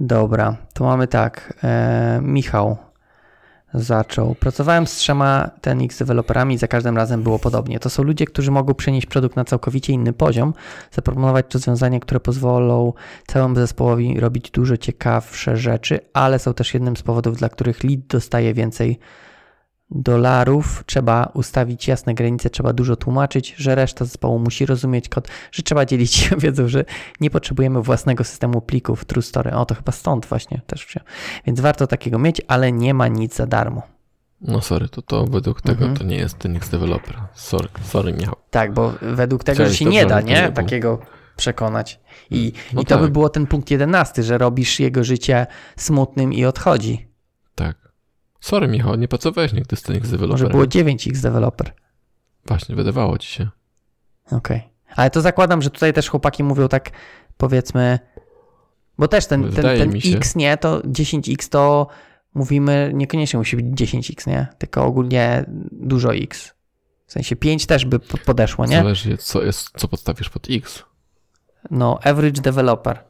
Dobra, 0.00 0.56
to 0.74 0.84
mamy 0.84 1.06
tak. 1.08 1.58
E, 1.64 2.20
Michał 2.22 2.76
zaczął. 3.74 4.34
Pracowałem 4.34 4.86
z 4.86 4.96
trzema 4.96 5.50
TNX 5.60 5.98
deweloperami 5.98 6.54
i 6.54 6.58
za 6.58 6.68
każdym 6.68 6.96
razem 6.96 7.22
było 7.22 7.38
podobnie. 7.38 7.80
To 7.80 7.90
są 7.90 8.02
ludzie, 8.02 8.24
którzy 8.24 8.50
mogą 8.50 8.74
przenieść 8.74 9.06
produkt 9.06 9.36
na 9.36 9.44
całkowicie 9.44 9.92
inny 9.92 10.12
poziom, 10.12 10.54
zaproponować 10.92 11.54
rozwiązania, 11.54 12.00
które 12.00 12.20
pozwolą 12.20 12.92
całemu 13.26 13.54
zespołowi 13.54 14.20
robić 14.20 14.50
dużo 14.50 14.76
ciekawsze 14.76 15.56
rzeczy, 15.56 16.00
ale 16.12 16.38
są 16.38 16.54
też 16.54 16.74
jednym 16.74 16.96
z 16.96 17.02
powodów, 17.02 17.36
dla 17.36 17.48
których 17.48 17.84
lead 17.84 18.00
dostaje 18.00 18.54
więcej 18.54 18.98
dolarów. 19.90 20.84
Trzeba 20.86 21.30
ustawić 21.34 21.88
jasne 21.88 22.14
granice, 22.14 22.50
trzeba 22.50 22.72
dużo 22.72 22.96
tłumaczyć, 22.96 23.54
że 23.56 23.74
reszta 23.74 24.04
zespołu 24.04 24.38
musi 24.38 24.66
rozumieć 24.66 25.08
kod, 25.08 25.28
że 25.52 25.62
trzeba 25.62 25.84
dzielić 25.86 26.14
się 26.14 26.36
wiedzą, 26.44 26.68
że 26.68 26.84
nie 27.20 27.30
potrzebujemy 27.30 27.82
własnego 27.82 28.24
systemu 28.24 28.60
plików. 28.60 29.04
True 29.04 29.22
story. 29.22 29.52
O, 29.52 29.64
to 29.66 29.74
chyba 29.74 29.92
stąd 29.92 30.26
właśnie 30.26 30.60
też 30.66 30.86
wziąłem. 30.86 31.06
Więc 31.46 31.60
warto 31.60 31.86
takiego 31.86 32.18
mieć, 32.18 32.42
ale 32.48 32.72
nie 32.72 32.94
ma 32.94 33.08
nic 33.08 33.34
za 33.36 33.46
darmo. 33.46 33.82
No 34.40 34.60
sorry, 34.60 34.88
to, 34.88 35.02
to 35.02 35.24
według 35.24 35.62
tego 35.62 35.80
Mhm. 35.80 35.96
to 35.96 36.04
nie 36.04 36.16
jest 36.16 36.38
ten 36.38 36.56
X 36.56 36.68
developer. 36.68 37.16
Sorry, 37.34 37.68
sorry 37.84 38.12
Michał. 38.12 38.36
Tak, 38.50 38.74
bo 38.74 38.92
według 39.02 39.44
tego, 39.44 39.54
Chciałeś 39.54 39.72
że 39.72 39.78
się 39.78 39.84
nie 39.84 40.06
da, 40.06 40.20
nie? 40.20 40.52
Takiego 40.52 40.98
przekonać. 41.36 42.00
I, 42.30 42.52
No 42.72 42.82
i 42.82 42.84
to 42.84 42.96
by 42.98 43.04
tak. 43.04 43.12
było 43.12 43.28
ten 43.28 43.46
punkt 43.46 43.70
jedenasty, 43.70 44.22
że 44.22 44.38
robisz 44.38 44.80
jego 44.80 45.04
życie 45.04 45.46
smutnym 45.76 46.32
i 46.32 46.44
odchodzi. 46.44 47.08
Tak. 47.54 47.89
Sorry 48.40 48.68
Michał, 48.68 48.94
nie 48.96 49.08
pracowałeś 49.08 49.52
nigdy 49.52 49.76
z 49.76 49.82
tym 49.82 49.96
X 49.96 50.04
Może 50.04 50.16
developerem. 50.16 50.52
było 50.52 50.64
9x 50.64 51.20
developer. 51.22 51.72
Właśnie, 52.46 52.74
wydawało 52.74 53.18
ci 53.18 53.28
się. 53.28 53.48
Okej. 54.30 54.62
Ale 54.96 55.10
to 55.10 55.20
zakładam, 55.20 55.62
że 55.62 55.70
tutaj 55.70 55.92
też 55.92 56.08
chłopaki 56.08 56.44
mówią 56.44 56.68
tak, 56.68 56.90
powiedzmy, 57.36 57.98
bo 58.98 59.08
też 59.08 59.26
ten, 59.26 59.52
ten, 59.52 59.64
ten. 59.64 59.92
X, 60.14 60.36
nie, 60.36 60.56
to 60.56 60.80
10X 60.80 61.48
to 61.48 61.86
mówimy, 62.34 62.90
niekoniecznie 62.94 63.38
musi 63.38 63.56
być 63.56 63.66
10X, 63.66 64.26
nie? 64.28 64.46
Tylko 64.58 64.84
ogólnie 64.84 65.44
dużo 65.72 66.14
X. 66.14 66.54
W 67.06 67.12
sensie 67.12 67.36
5 67.36 67.66
też 67.66 67.84
by 67.84 67.98
podeszło, 67.98 68.66
nie? 68.66 68.76
Zależy, 68.76 69.16
co, 69.16 69.42
jest, 69.42 69.70
co 69.76 69.88
podstawisz 69.88 70.30
pod 70.30 70.46
X. 70.50 70.82
No, 71.70 71.98
average 72.04 72.42
developer. 72.42 73.04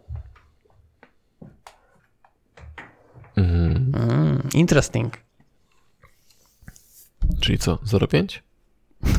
Mhm. 3.41 3.93
Mm, 4.11 4.49
interesting. 4.55 5.17
Czyli 7.41 7.59
co, 7.59 7.77
0,5? 7.77 8.39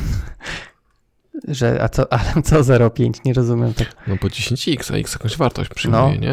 Że, 1.48 1.82
a 1.82 1.88
co, 1.88 2.12
ale 2.12 2.42
co 2.42 2.60
0,5? 2.60 3.20
Nie 3.24 3.32
rozumiem 3.32 3.74
tak. 3.74 3.88
No 4.06 4.16
bo 4.22 4.28
10x, 4.28 4.94
a 4.94 4.96
x 4.96 5.12
jakąś 5.12 5.36
wartość 5.36 5.70
przyjmuje, 5.74 6.02
No. 6.14 6.20
nie? 6.20 6.32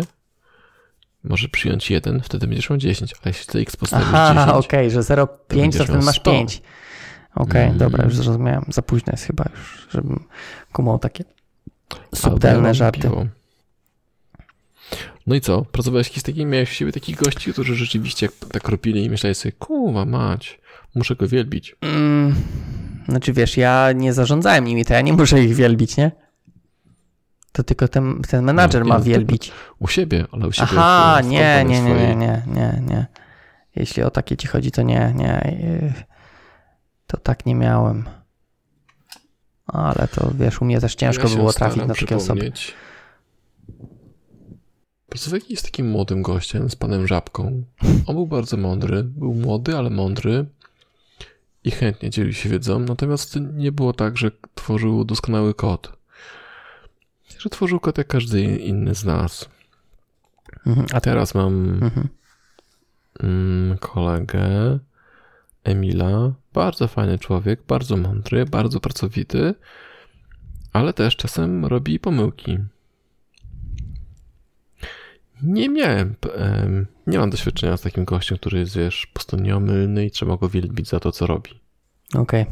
Może 1.24 1.48
przyjąć 1.50 1.92
1, 1.92 2.22
wtedy 2.22 2.48
będziesz 2.48 2.70
miał 2.70 2.78
10, 2.80 3.14
a 3.24 3.30
jeśli 3.30 3.46
ty 3.46 3.60
x 3.60 3.76
postawisz 3.76 4.08
Aha, 4.14 4.46
10, 4.48 4.66
okej, 4.66 4.92
że 4.92 5.00
0,5 5.00 5.78
to 5.78 5.84
wtedy 5.84 6.00
masz 6.06 6.16
100. 6.16 6.32
5. 6.32 6.62
Okej, 7.36 7.66
Mm. 7.66 7.78
dobra, 7.78 8.04
już 8.04 8.16
zrozumiałem. 8.16 8.66
Za 8.68 8.82
późno 8.82 9.12
jest 9.14 9.24
chyba 9.24 9.46
już, 9.56 9.88
żebym 9.92 10.24
kumał 10.74 11.00
takie 11.00 11.24
subtelne 12.16 12.74
żarty. 12.74 13.02
piwo. 13.02 13.26
No 15.30 15.36
i 15.36 15.42
co? 15.42 15.62
Pracowałeś 15.62 16.08
jakiś 16.08 16.24
taki, 16.24 16.46
miałeś 16.46 16.70
w 16.70 16.74
siebie 16.74 16.92
takich 16.92 17.16
gości, 17.16 17.54
którzy 17.54 17.76
rzeczywiście 17.76 18.30
tak 18.52 18.70
ropili 18.70 19.04
i 19.04 19.10
myśleli 19.10 19.36
sobie, 19.36 19.52
kurwa 19.52 20.06
mać, 20.06 20.60
muszę 20.96 21.16
go 21.16 21.28
wielbić. 21.28 21.76
Mm, 21.82 22.36
znaczy 23.10 23.34
wiesz, 23.34 23.58
ja 23.58 23.92
nie 23.92 24.14
zarządzałem 24.14 24.66
nimi, 24.66 24.86
to 24.86 24.94
ja 24.94 25.02
nie 25.02 25.14
muszę 25.14 25.44
ich 25.44 25.56
wielbić, 25.56 25.98
nie? 25.98 26.12
To 27.52 27.64
tylko 27.64 27.88
ten, 27.88 28.22
ten 28.30 28.44
menadżer 28.44 28.82
No, 28.82 28.90
ma 28.90 28.98
no 28.98 29.04
wielbić. 29.04 29.52
U 29.80 29.88
siebie, 29.88 30.26
ale 30.32 30.48
u 30.48 30.52
siebie 30.52 30.68
Aha, 30.72 31.22
nie, 31.24 31.66
nie, 31.68 31.82
nie, 31.82 31.96
nie, 31.96 32.16
nie, 32.16 32.44
nie, 32.48 32.82
nie. 32.88 33.06
Jeśli 33.76 34.04
o 34.04 34.12
takie 34.12 34.38
ci 34.38 34.48
chodzi, 34.48 34.72
to 34.72 34.82
nie, 34.82 35.14
nie. 35.16 35.56
To 37.08 37.18
tak 37.18 37.46
nie 37.46 37.56
miałem. 37.56 38.10
Ale 39.68 40.08
to 40.16 40.32
wiesz, 40.40 40.62
u 40.62 40.66
mnie 40.66 40.82
też 40.82 40.96
ciężko 40.96 41.28
Ja 41.28 41.36
było 41.36 41.54
trafić 41.54 41.86
na 41.86 41.96
takie 41.96 42.16
osoby. 42.16 42.52
Jakiś 45.34 45.60
z 45.60 45.64
takim 45.64 45.90
młodym 45.90 46.22
gościem, 46.22 46.70
z 46.70 46.76
panem 46.76 47.08
Żabką. 47.08 47.64
On 48.06 48.16
był 48.16 48.28
bardzo 48.28 48.58
mądry, 48.58 49.04
był 49.04 49.34
młody, 49.34 49.78
ale 49.78 49.90
mądry 49.90 50.46
i 51.64 51.72
chętnie 51.72 52.10
dzielił 52.10 52.34
się 52.34 52.50
wiedzą, 52.50 52.80
natomiast 52.80 53.36
nie 53.54 53.72
było 53.72 53.94
tak, 53.94 54.18
że 54.18 54.32
tworzył 54.56 55.06
doskonały 55.06 55.54
kod. 55.54 55.98
Że 57.40 57.50
tworzył 57.50 57.80
kod 57.80 57.98
jak 57.98 58.08
każdy 58.08 58.42
inny 58.42 58.96
z 58.96 59.06
nas. 59.06 59.50
Mhm, 60.68 60.88
A 60.94 61.02
teraz 61.02 61.36
mam 61.36 61.70
mhm. 61.70 62.08
mm, 63.24 63.78
kolegę 63.78 64.80
Emila, 65.64 66.34
bardzo 66.54 66.88
fajny 66.88 67.20
człowiek, 67.20 67.62
bardzo 67.68 67.98
mądry, 67.98 68.46
bardzo 68.46 68.80
pracowity, 68.80 69.56
ale 70.74 70.94
też 70.94 71.16
czasem 71.16 71.66
robi 71.66 72.00
pomyłki. 72.00 72.58
Nie 75.44 75.70
miałem, 75.70 76.16
em, 76.36 76.88
nie 77.08 77.20
mam 77.20 77.30
doświadczenia 77.30 77.78
z 77.78 77.82
takim 77.82 78.06
gościem, 78.06 78.38
który 78.38 78.60
jest, 78.60 78.78
wiesz, 78.78 79.06
po 79.06 79.14
prostu 79.14 79.38
nieomylny 79.38 80.06
i 80.06 80.12
trzeba 80.12 80.38
go 80.38 80.50
wielbić 80.50 80.88
za 80.88 81.00
to, 81.00 81.12
co 81.12 81.28
robi. 81.28 81.52
Okej. 82.16 82.46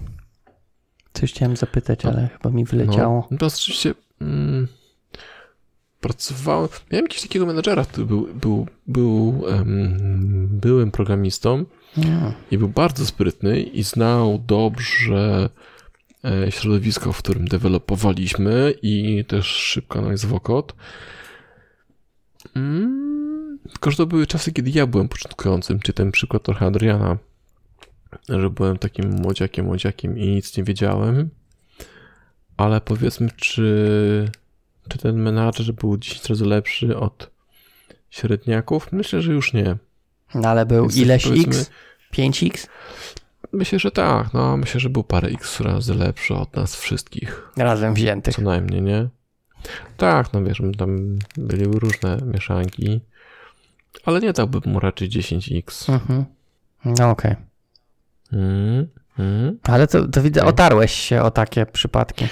Coś 1.13 1.33
chciałem 1.33 1.57
zapytać, 1.57 2.03
No. 2.03 2.09
ale 2.09 2.27
chyba 2.27 2.49
mi 2.49 2.65
wyleciało. 2.65 3.27
No, 3.31 3.37
to 3.37 3.45
oczywiście 3.45 3.93
mm, 4.21 4.67
pracowałem, 6.01 6.69
miałem 6.91 7.05
jakiegoś 7.05 7.21
takiego 7.21 7.45
menedżera, 7.45 7.85
który 7.85 8.05
był, 8.05 8.27
był, 8.33 8.67
był 8.87 9.43
em, 9.49 10.47
byłym 10.51 10.91
programistą, 10.91 11.65
Mm. 11.97 12.31
i 12.51 12.57
był 12.57 12.69
bardzo 12.69 13.05
sprytny 13.05 13.61
i 13.61 13.83
znał 13.83 14.43
dobrze 14.47 15.49
e, 16.25 16.51
środowisko, 16.51 17.13
w 17.13 17.17
którym 17.17 17.47
dewelopowaliśmy 17.47 18.73
i 18.81 19.25
też 19.27 19.45
szybko 19.47 19.99
analizował 19.99 20.39
kod. 20.39 20.75
Mm, 22.57 23.59
Tylko, 23.69 23.91
że 23.91 23.97
to 23.97 24.05
były 24.05 24.27
czasy, 24.27 24.51
kiedy 24.51 24.69
ja 24.69 24.87
byłem 24.87 25.09
początkującym, 25.09 25.79
czy 25.79 25.93
ten 25.93 26.11
przykład 26.11 26.43
trochę 26.43 26.65
Adriana, 26.65 27.17
że 28.29 28.49
byłem 28.49 28.77
takim 28.77 29.09
młodziakiem, 29.11 29.65
młodziakiem 29.65 30.17
i 30.17 30.27
nic 30.29 30.57
nie 30.57 30.63
wiedziałem. 30.63 31.29
Ale 32.57 32.81
powiedzmy, 32.81 33.29
czy, 33.35 34.31
czy 34.89 34.97
ten 34.97 35.15
menadżer 35.21 35.73
był 35.75 35.97
10 35.97 36.29
razy 36.29 36.45
lepszy 36.45 36.97
od 36.97 37.29
średniaków? 38.09 38.91
Myślę, 38.91 39.21
że 39.21 39.33
już 39.33 39.53
nie. 39.53 39.77
No 40.35 40.49
ale 40.49 40.65
był 40.65 40.81
Więc 40.83 40.97
ileś 40.97 41.23
powiedzmy- 41.23 41.53
X? 41.55 41.71
5X? 42.13 42.67
Myślę, 43.53 43.79
że 43.79 43.91
tak. 43.91 44.33
No, 44.33 44.57
myślę, 44.57 44.79
że 44.79 44.89
był 44.89 45.03
parę 45.03 45.27
x 45.27 45.59
razy 45.59 45.95
lepszy 45.95 46.33
od 46.35 46.55
nas 46.55 46.75
wszystkich. 46.75 47.51
Razem 47.57 47.93
wziętych. 47.93 48.35
Co 48.35 48.41
najmniej, 48.41 48.81
nie? 48.81 49.09
Tak, 49.97 50.33
no 50.33 50.43
wiesz, 50.43 50.61
tam 50.77 51.19
były 51.37 51.79
różne 51.79 52.17
mieszanki, 52.25 53.01
ale 54.05 54.19
nie 54.19 54.33
dałbym 54.33 54.61
mu 54.65 54.79
raczej 54.79 55.09
10x. 55.09 55.93
Mhm. 55.93 56.25
No 56.85 57.09
okej. 57.09 57.35
Mm, 58.33 58.87
mm. 59.19 59.59
Ale 59.63 59.87
to, 59.87 60.07
to 60.07 60.21
widzę, 60.21 60.45
otarłeś 60.45 60.91
się 60.91 61.21
o 61.21 61.31
takie 61.31 61.65
przypadki. 61.65 62.25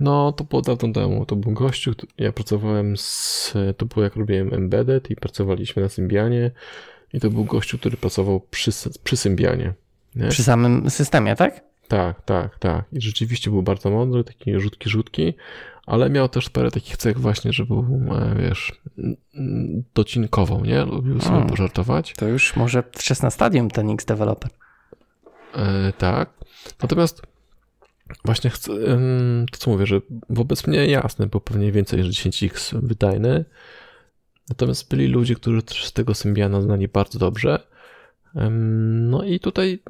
No, 0.00 0.32
to 0.32 0.44
było 0.44 0.62
dawno 0.62 0.92
temu. 0.92 1.26
To 1.26 1.36
był 1.36 1.52
gościu, 1.52 1.94
ja 2.18 2.32
pracowałem 2.32 2.96
z, 2.96 3.54
to 3.76 3.86
było 3.86 4.04
jak 4.04 4.16
robiłem 4.16 4.54
embedded 4.54 5.10
i 5.10 5.16
pracowaliśmy 5.16 5.82
na 5.82 5.88
Symbianie 5.88 6.50
i 7.12 7.20
to 7.20 7.30
był 7.30 7.44
gościu, 7.44 7.78
który 7.78 7.96
pracował 7.96 8.40
przy, 8.40 8.70
przy 9.04 9.16
Symbianie. 9.16 9.74
Nie? 10.14 10.28
Przy 10.28 10.42
samym 10.42 10.90
systemie, 10.90 11.36
tak? 11.36 11.60
Tak, 11.88 12.22
tak, 12.22 12.58
tak. 12.58 12.84
I 12.92 13.00
rzeczywiście 13.00 13.50
był 13.50 13.62
bardzo 13.62 13.90
mądry, 13.90 14.24
taki 14.24 14.60
rzutki, 14.60 14.90
rzutki, 14.90 15.34
ale 15.86 16.10
miał 16.10 16.28
też 16.28 16.50
parę 16.50 16.70
takich 16.70 16.96
cech 16.96 17.18
właśnie, 17.18 17.52
że 17.52 17.64
był, 17.64 18.00
e, 18.10 18.34
wiesz, 18.38 18.72
docinkował, 19.94 20.64
nie? 20.64 20.84
Lubił 20.84 21.20
sobie 21.20 21.36
Mm. 21.36 21.48
pożartować. 21.48 22.14
To 22.16 22.28
już 22.28 22.56
może 22.56 22.82
wczesne 22.92 23.30
stadium 23.30 23.70
ten 23.70 23.90
X 23.90 24.04
developer. 24.04 24.50
E, 25.54 25.92
tak. 25.98 26.30
Natomiast 26.82 27.22
Właśnie 28.24 28.50
chcę, 28.50 28.72
to 29.52 29.58
co 29.58 29.70
mówię, 29.70 29.86
że 29.86 30.00
wobec 30.30 30.66
mnie 30.66 30.86
jasne, 30.86 31.26
bo 31.26 31.40
pewnie 31.40 31.72
więcej 31.72 31.98
niż 32.00 32.08
10x 32.08 32.80
wydajny. 32.82 33.44
Natomiast 34.48 34.90
byli 34.90 35.06
ludzie, 35.06 35.34
którzy 35.34 35.62
też 35.62 35.84
z 35.84 35.92
tego 35.92 36.14
Symbiana 36.14 36.60
znali 36.62 36.88
bardzo 36.88 37.18
dobrze. 37.18 37.58
No 39.00 39.24
i 39.24 39.40
tutaj 39.40 39.82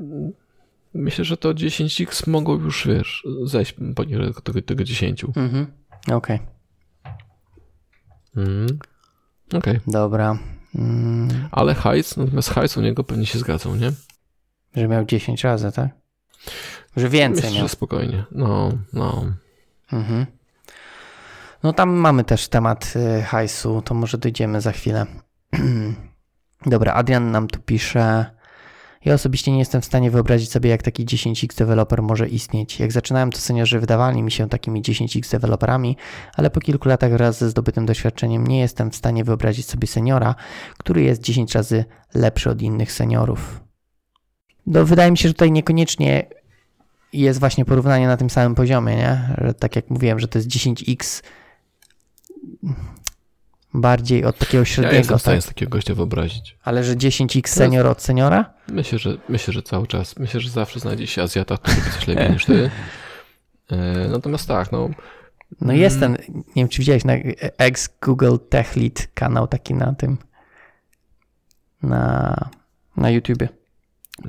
myślę, 0.95 1.25
że 1.25 1.37
to 1.37 1.55
10x 1.55 2.29
mogą 2.31 2.55
już, 2.61 2.87
wiesz, 2.89 3.27
zejść 3.45 3.75
poniżej 3.97 4.33
tego, 4.45 4.63
tego 4.63 4.85
10. 4.85 5.25
Mhm. 5.25 5.67
Okej, 6.11 6.41
Mm. 8.37 8.79
Okej, 9.55 9.81
dobra. 9.87 10.39
Mm, 10.75 11.49
ale 11.51 11.75
hajs, 11.75 12.17
natomiast 12.17 12.51
hajs 12.51 12.77
u 12.77 12.81
niego 12.81 13.05
pewnie 13.05 13.27
się 13.27 13.39
zgadzał, 13.39 13.77
nie? 13.77 13.93
że 14.77 14.89
miał 14.89 15.05
10 15.05 15.45
razy, 15.45 15.73
tak? 15.73 15.89
Że 16.97 17.09
więcej 17.09 17.43
Myślę, 17.45 17.59
miał. 17.59 17.69
że 17.69 17.73
spokojnie. 17.73 18.25
No, 18.31 18.73
no. 18.93 19.25
Mhm. 19.93 20.27
No 21.63 21.73
tam 21.73 21.91
mamy 21.91 22.25
też 22.25 22.49
temat 22.49 22.93
y, 23.19 23.23
hajsu, 23.23 23.83
to 23.83 23.95
może 23.95 24.19
dojdziemy 24.19 24.61
za 24.61 24.73
chwilę. 24.73 25.07
Dobra, 26.67 26.93
Adrian 26.93 27.31
nam 27.31 27.49
tu 27.49 27.61
pisze. 27.61 28.31
Ja 29.05 29.15
osobiście 29.15 29.53
nie 29.53 29.59
jestem 29.59 29.81
w 29.83 29.85
stanie 29.85 30.11
wyobrazić 30.11 30.51
sobie, 30.51 30.71
jak 30.71 30.83
taki 30.83 31.07
10x 31.07 31.59
deweloper 31.59 32.03
może 32.03 32.29
istnieć. 32.29 32.81
Jak 32.81 32.93
zaczynałem, 32.93 33.33
to 33.33 33.39
seniorzy 33.39 33.81
wydawali 33.81 34.23
mi 34.23 34.31
się 34.31 34.49
takimi 34.49 34.83
10x 34.83 35.31
deweloperami, 35.31 35.97
ale 36.35 36.51
po 36.51 36.61
kilku 36.61 36.89
latach 36.89 37.13
wraz 37.13 37.39
ze 37.39 37.51
zdobytym 37.51 37.87
doświadczeniem 37.87 38.47
nie 38.47 38.61
jestem 38.61 38.91
w 38.91 38.97
stanie 38.97 39.25
wyobrazić 39.25 39.67
sobie 39.67 39.89
seniora, 39.89 40.35
który 40.79 41.03
jest 41.03 41.23
10 41.23 41.55
razy 41.55 41.85
lepszy 42.15 42.51
od 42.51 42.63
innych 42.63 42.93
seniorów. 42.93 43.61
No, 44.67 44.85
wydaje 44.85 45.11
mi 45.11 45.19
się, 45.19 45.29
że 45.29 45.35
tutaj 45.35 45.53
niekoniecznie 45.53 46.27
jest 47.13 47.41
właśnie 47.41 47.65
porównanie 47.65 48.07
na 48.07 48.17
tym 48.17 48.31
samym 48.31 48.55
poziomie, 48.55 48.97
nie? 48.97 49.35
Że 49.39 49.55
tak 49.55 49.77
jak 49.77 49.91
mówiłem, 49.91 50.19
że 50.19 50.29
to 50.29 50.39
jest 50.39 50.49
10x 50.49 51.23
bardziej 53.75 54.25
od 54.25 54.39
takiego 54.39 54.59
Ja 54.59 54.65
średniego, 54.65 54.97
jestem 54.97 55.19
w 55.19 55.21
stanie 55.21 55.37
tak? 55.37 55.45
z 55.45 55.49
takiego 55.49 55.71
gościa 55.71 55.95
wyobrazić. 55.95 56.57
ale 56.65 56.85
że 56.85 56.97
10x 56.97 57.49
senior 57.49 57.87
od 57.87 58.03
seniora? 58.03 58.55
Myślę, 58.69 58.99
że 58.99 59.17
myślę, 59.29 59.55
że 59.55 59.63
cały 59.63 59.87
czas. 59.87 60.19
Myślę, 60.19 60.41
że 60.41 60.51
zawsze 60.51 60.81
znajdzie 60.81 61.07
się 61.07 61.23
Azjata, 61.23 61.57
który 61.59 61.77
robi 61.77 61.91
coś 61.91 62.07
lepiej 62.09 62.31
niż 62.31 62.45
ty. 62.45 62.71
E, 63.71 64.09
Natomiast 64.09 64.49
tak, 64.49 64.73
no. 64.73 64.91
No 65.61 65.73
jest 65.73 66.01
ten, 66.01 66.13
nie 66.29 66.43
wiem 66.57 66.69
czy 66.69 66.79
widziałeś, 66.79 67.05
na 67.05 67.13
ex 67.59 67.89
Google 68.03 68.37
Tech 68.49 68.77
Lead 68.77 69.09
kanał 69.15 69.47
taki 69.47 69.75
na 69.75 69.95
tym, 69.95 70.17
na, 71.83 72.37
na 72.97 73.11
YouTubie. 73.11 73.49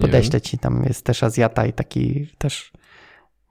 Podeślę 0.02 0.42
ci, 0.42 0.58
tam 0.58 0.84
jest 0.84 1.06
też 1.06 1.24
Azjata 1.24 1.66
i 1.66 1.74
taki 1.74 2.28
też 2.38 2.72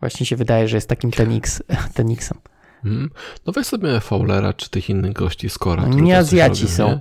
właśnie 0.00 0.26
się 0.26 0.36
wydaje, 0.36 0.68
że 0.68 0.76
jest 0.76 0.88
takim 0.88 1.10
Tenix, 1.10 1.62
Tenixem. 1.94 2.38
wiem. 2.44 2.51
Mhm. 2.84 3.10
No 3.46 3.52
weź 3.52 3.66
sobie 3.66 4.00
Fowlera 4.00 4.52
czy 4.52 4.70
tych 4.70 4.90
innych 4.90 5.12
gości 5.12 5.50
z 5.50 5.58
Kora. 5.58 5.82
No 5.82 5.88
którzy 5.88 6.04
nie 6.04 6.18
Azjaci 6.18 6.62
robią, 6.62 6.74
są. 6.74 6.88
nie? 6.88 7.00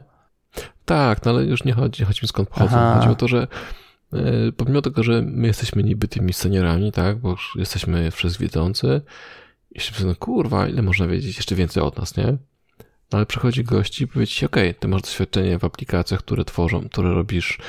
Tak, 0.85 1.25
no 1.25 1.31
ale 1.31 1.43
już 1.43 1.63
nie 1.63 1.73
chodzi, 1.73 2.05
chodzi 2.05 2.19
mi 2.23 2.27
skąd 2.27 2.49
pochodzą. 2.49 2.77
Aha. 2.77 2.95
Chodzi 2.99 3.09
o 3.09 3.15
to, 3.15 3.27
że 3.27 3.47
e, 4.13 4.17
pomimo 4.57 4.81
tego, 4.81 5.03
że 5.03 5.21
my 5.21 5.47
jesteśmy 5.47 5.83
niby 5.83 6.07
tymi 6.07 6.33
seniorami, 6.33 6.91
tak, 6.91 7.17
bo 7.17 7.29
już 7.29 7.53
jesteśmy 7.55 8.11
wszechwiedzący, 8.11 9.01
i 9.71 9.79
się 9.79 10.05
no 10.05 10.15
kurwa, 10.15 10.67
ile 10.67 10.81
można 10.81 11.07
wiedzieć 11.07 11.37
jeszcze 11.37 11.55
więcej 11.55 11.83
od 11.83 11.97
nas, 11.97 12.17
nie? 12.17 12.37
No 13.11 13.17
ale 13.17 13.25
przychodzi 13.25 13.63
gości 13.63 14.03
i 14.03 14.07
powie 14.07 14.27
ci, 14.27 14.45
okej, 14.45 14.75
ty 14.75 14.87
masz 14.87 15.01
doświadczenie 15.01 15.59
w 15.59 15.63
aplikacjach, 15.63 16.19
które 16.19 16.45
tworzą, 16.45 16.89
które 16.89 17.13
robisz, 17.13 17.59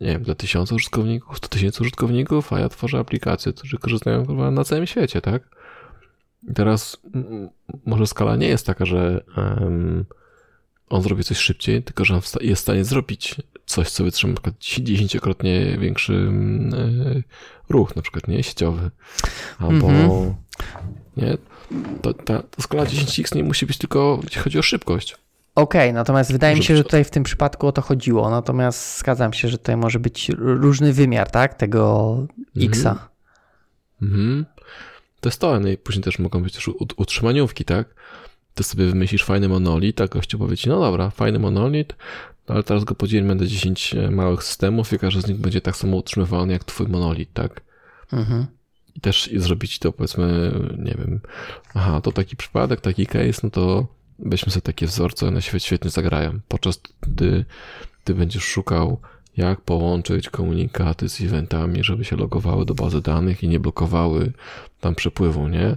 nie 0.00 0.06
wiem, 0.06 0.22
dla 0.22 0.34
tysiąca 0.34 0.74
użytkowników, 0.74 1.36
100 1.36 1.48
tysięcy 1.48 1.82
użytkowników, 1.82 2.52
a 2.52 2.60
ja 2.60 2.68
tworzę 2.68 2.98
aplikacje, 2.98 3.52
które 3.52 3.78
korzystają 3.78 4.26
kurwa, 4.26 4.50
na 4.50 4.64
całym 4.64 4.86
świecie, 4.86 5.20
tak? 5.20 5.57
I 6.50 6.54
teraz 6.54 6.96
mm, 7.14 7.48
może 7.86 8.06
skala 8.06 8.36
nie 8.36 8.48
jest 8.48 8.66
taka, 8.66 8.84
że 8.84 9.24
em, 9.36 10.04
on 10.88 11.02
zrobi 11.02 11.24
coś 11.24 11.38
szybciej, 11.38 11.82
tylko 11.82 12.04
że 12.04 12.14
on 12.14 12.20
jest 12.40 12.60
w 12.60 12.62
stanie 12.62 12.84
zrobić 12.84 13.34
coś, 13.66 13.90
co 13.90 14.04
wytrzyma 14.04 14.32
na 14.32 14.40
przykład 14.40 14.54
dziesięciokrotnie 14.58 15.78
większy 15.80 16.12
mm, 16.12 16.74
e, 16.74 17.22
ruch, 17.68 17.96
na 17.96 18.02
przykład 18.02 18.28
nie 18.28 18.42
sieciowy. 18.42 18.90
Albo 19.58 19.88
Mhm. 19.88 20.34
nie, 21.16 21.38
to, 22.02 22.14
ta, 22.14 22.42
skala 22.60 22.84
10x 22.84 23.36
nie 23.36 23.44
musi 23.44 23.66
być 23.66 23.78
tylko, 23.78 24.20
jeśli 24.24 24.40
chodzi 24.40 24.58
o 24.58 24.62
szybkość. 24.62 25.16
Okej, 25.54 25.92
natomiast 25.92 26.32
wydaje 26.32 26.56
mi 26.56 26.62
się, 26.62 26.76
że 26.76 26.84
tutaj 26.84 27.04
w 27.04 27.10
tym 27.10 27.22
przypadku 27.22 27.66
o 27.66 27.72
to 27.72 27.82
chodziło. 27.82 28.30
Natomiast 28.30 28.98
zgadzam 28.98 29.32
się, 29.32 29.48
że 29.48 29.58
tutaj 29.58 29.76
może 29.76 30.00
być 30.00 30.28
różny 30.38 30.92
wymiar, 30.92 31.30
tak? 31.30 31.54
Tego 31.54 32.26
Xa. 32.62 33.08
Mhm. 34.02 34.46
To 34.54 34.57
to, 35.20 35.60
no 35.60 35.68
i 35.68 35.76
później 35.76 36.04
też 36.04 36.18
mogą 36.18 36.42
być 36.42 36.54
też 36.54 36.68
ut- 36.68 36.94
utrzymaniówki, 36.96 37.64
tak? 37.64 37.94
Ty 38.54 38.64
sobie 38.64 38.86
wymyślisz 38.86 39.24
fajny 39.24 39.48
monolit, 39.48 40.00
a 40.00 40.06
gościu 40.06 40.38
powie 40.38 40.56
ci, 40.56 40.68
no 40.68 40.80
dobra, 40.80 41.10
fajny 41.10 41.38
monolit, 41.38 41.96
no 42.48 42.54
ale 42.54 42.64
teraz 42.64 42.84
go 42.84 42.94
podzielimy 42.94 43.34
na 43.34 43.46
10 43.46 43.94
małych 44.10 44.44
systemów 44.44 44.92
i 44.92 44.98
każdy 44.98 45.20
z 45.20 45.26
nich 45.26 45.36
będzie 45.36 45.60
tak 45.60 45.76
samo 45.76 45.96
utrzymywany 45.96 46.52
jak 46.52 46.64
twój 46.64 46.86
monolit, 46.86 47.32
tak? 47.32 47.60
Mhm. 48.12 48.46
I 48.94 49.00
też 49.00 49.30
zrobić 49.36 49.78
to 49.78 49.92
powiedzmy, 49.92 50.52
nie 50.78 50.94
wiem, 50.98 51.20
aha, 51.74 52.00
to 52.00 52.12
taki 52.12 52.36
przypadek, 52.36 52.80
taki 52.80 53.06
case, 53.06 53.40
no 53.42 53.50
to 53.50 53.86
weźmy 54.18 54.52
sobie 54.52 54.62
takie 54.62 54.86
wzorce, 54.86 55.28
one 55.28 55.42
świet, 55.42 55.64
świetnie 55.64 55.90
zagrają. 55.90 56.40
Podczas 56.48 56.80
gdy 57.00 57.44
ty 58.04 58.14
będziesz 58.14 58.44
szukał, 58.44 59.00
jak 59.38 59.60
połączyć 59.60 60.30
komunikaty 60.30 61.08
z 61.08 61.20
eventami, 61.20 61.84
żeby 61.84 62.04
się 62.04 62.16
logowały 62.16 62.64
do 62.64 62.74
bazy 62.74 63.00
danych 63.00 63.42
i 63.42 63.48
nie 63.48 63.60
blokowały 63.60 64.32
tam 64.80 64.94
przepływu, 64.94 65.48
nie? 65.48 65.76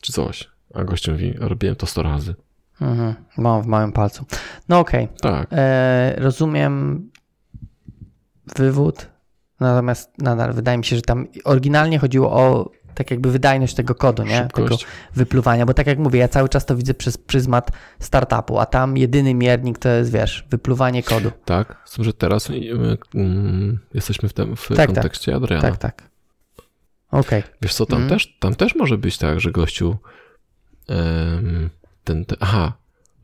Czy 0.00 0.12
coś. 0.12 0.48
A 0.74 0.84
gościu 0.84 1.12
mówi, 1.12 1.34
robiłem 1.38 1.76
to 1.76 1.86
100 1.86 2.02
razy. 2.02 2.34
Mhm. 2.80 3.14
Mam 3.38 3.62
w 3.62 3.66
małym 3.66 3.92
palcu. 3.92 4.24
No 4.68 4.78
okej. 4.78 5.08
Tak, 5.20 5.48
E, 5.52 6.14
rozumiem 6.18 7.10
wywód, 8.56 9.10
natomiast 9.60 10.18
nadal 10.18 10.52
wydaje 10.52 10.78
mi 10.78 10.84
się, 10.84 10.96
że 10.96 11.02
tam 11.02 11.26
oryginalnie 11.44 11.98
chodziło 11.98 12.32
o 12.32 12.70
tak 12.94 13.10
jakby 13.10 13.30
wydajność 13.30 13.74
tego 13.74 13.94
kodu, 13.94 14.22
nie? 14.22 14.40
Tego 14.40 14.68
szybkość. 14.68 14.86
wypluwania, 15.14 15.66
bo 15.66 15.74
tak 15.74 15.86
jak 15.86 15.98
mówię, 15.98 16.18
ja 16.20 16.28
cały 16.28 16.48
czas 16.48 16.66
to 16.66 16.76
widzę 16.76 16.94
przez 16.94 17.18
pryzmat 17.18 17.70
startupu, 18.00 18.58
a 18.58 18.66
tam 18.66 18.96
jedyny 18.96 19.34
miernik 19.34 19.78
to 19.78 19.88
jest, 19.88 20.12
wiesz, 20.12 20.46
wypluwanie 20.50 21.02
kodu. 21.02 21.30
Tak, 21.44 21.82
z 21.84 21.92
tym, 21.94 22.04
że 22.04 22.12
teraz 22.12 22.50
y, 22.50 22.54
mm, 23.14 23.78
jesteśmy 23.94 24.28
w 24.28 24.32
tym 24.32 24.56
w 24.56 24.68
Tak, 24.68 24.76
tak. 24.76 24.86
kontekście 24.86 25.34
Adriana. 25.34 25.62
Tak, 25.62 25.76
tak. 25.76 26.02
Okej. 27.10 27.42
Wiesz 27.62 27.74
co, 27.74 27.86
tam, 27.86 27.98
Mhm. 28.02 28.18
też, 28.18 28.36
tam 28.40 28.54
też 28.54 28.74
może 28.74 28.98
być 28.98 29.18
tak, 29.18 29.40
że 29.40 29.50
gościu 29.50 29.96
em, 30.88 31.70
ten, 32.04 32.24
ten, 32.24 32.38
aha, 32.40 32.72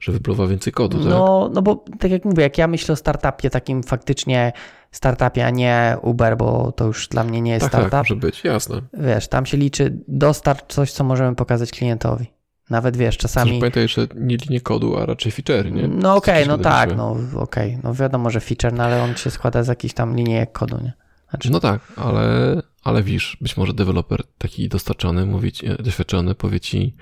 że 0.00 0.12
wypluwa 0.12 0.46
więcej 0.46 0.72
kodu, 0.72 0.98
tak? 0.98 1.08
No, 1.08 1.50
no 1.54 1.62
bo 1.62 1.84
tak 1.98 2.10
jak 2.10 2.24
mówię, 2.24 2.42
jak 2.42 2.58
ja 2.58 2.66
myślę 2.66 2.92
o 2.92 2.96
startupie, 2.96 3.50
takim 3.50 3.82
faktycznie 3.82 4.52
startupie, 4.92 5.46
a 5.46 5.50
nie 5.50 5.96
Uber, 6.02 6.36
bo 6.36 6.72
to 6.72 6.86
już 6.86 7.08
dla 7.08 7.24
mnie 7.24 7.40
nie 7.40 7.52
jest 7.52 7.62
tak, 7.62 7.72
tak, 7.72 7.80
startup. 7.88 8.10
może 8.10 8.16
być, 8.20 8.44
jasne. 8.44 8.80
Wiesz, 8.92 9.28
tam 9.28 9.46
się 9.46 9.56
liczy 9.56 9.98
dostarcz 10.08 10.74
coś, 10.74 10.92
co 10.92 11.04
możemy 11.04 11.36
pokazać 11.36 11.70
klientowi. 11.70 12.26
Nawet 12.70 12.96
wiesz, 12.96 13.16
Też 13.16 13.22
czasami. 13.22 13.58
pamiętaj, 13.58 13.88
że 13.88 14.06
nie 14.14 14.36
linie 14.36 14.60
kodu, 14.60 14.96
a 14.96 15.06
raczej 15.06 15.32
feature, 15.32 15.72
nie? 15.72 15.88
No 15.88 16.14
okej, 16.16 16.44
Co 16.44 16.50
no 16.50 16.58
tak, 16.58 16.96
no 16.96 17.16
okej. 17.36 17.78
No 17.82 17.94
wiadomo, 17.94 18.30
że 18.30 18.40
feature, 18.40 18.72
no 18.72 18.84
ale 18.84 19.02
on 19.02 19.14
się 19.14 19.30
składa 19.30 19.62
z 19.62 19.68
jakichś 19.68 19.94
tam 19.94 20.16
linijek 20.16 20.52
kodu, 20.52 20.76
nie? 20.82 20.92
Znaczy, 21.30 21.50
No 21.50 21.60
tak, 21.60 21.80
ale, 21.96 22.56
ale 22.84 23.02
wiesz, 23.02 23.36
być 23.40 23.56
może 23.56 23.72
deweloper 23.72 24.22
taki 24.38 24.68
dostarczony, 24.68 25.26
mówi 25.26 25.52
ci, 25.52 25.66
doświadczony, 25.78 26.34
powie 26.34 26.60
ci 26.60 26.94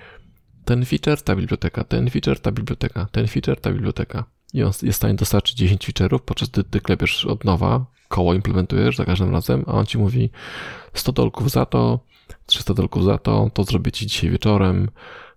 ten 0.68 0.84
feature, 0.84 1.22
ta 1.22 1.36
biblioteka, 1.36 1.84
ten 1.84 2.10
feature, 2.10 2.40
ta 2.40 2.52
biblioteka, 2.52 3.06
ten 3.12 3.26
feature, 3.26 3.60
ta 3.60 3.70
biblioteka. 3.70 4.24
I 4.54 4.62
on 4.62 4.66
jest 4.68 4.84
w 4.86 4.96
stanie 4.96 5.14
dostarczyć 5.14 5.56
10 5.56 5.88
feature'ów, 5.88 6.18
podczas 6.24 6.48
gdy 6.48 6.64
ty 6.64 6.80
klepiesz 6.80 7.24
od 7.26 7.44
nowa, 7.44 7.84
koło 8.08 8.34
implementujesz 8.34 8.96
za 8.96 9.04
każdym 9.04 9.30
razem, 9.32 9.64
a 9.66 9.72
on 9.72 9.86
ci 9.86 9.98
mówi 9.98 10.30
100 10.94 11.12
dolków 11.12 11.50
za 11.50 11.66
to, 11.66 12.00
300 12.46 12.74
dolków 12.74 13.04
za 13.04 13.18
to, 13.18 13.50
to 13.54 13.64
zrobię 13.64 13.92
ci 13.92 14.06
dzisiaj 14.06 14.30
wieczorem, 14.30 14.88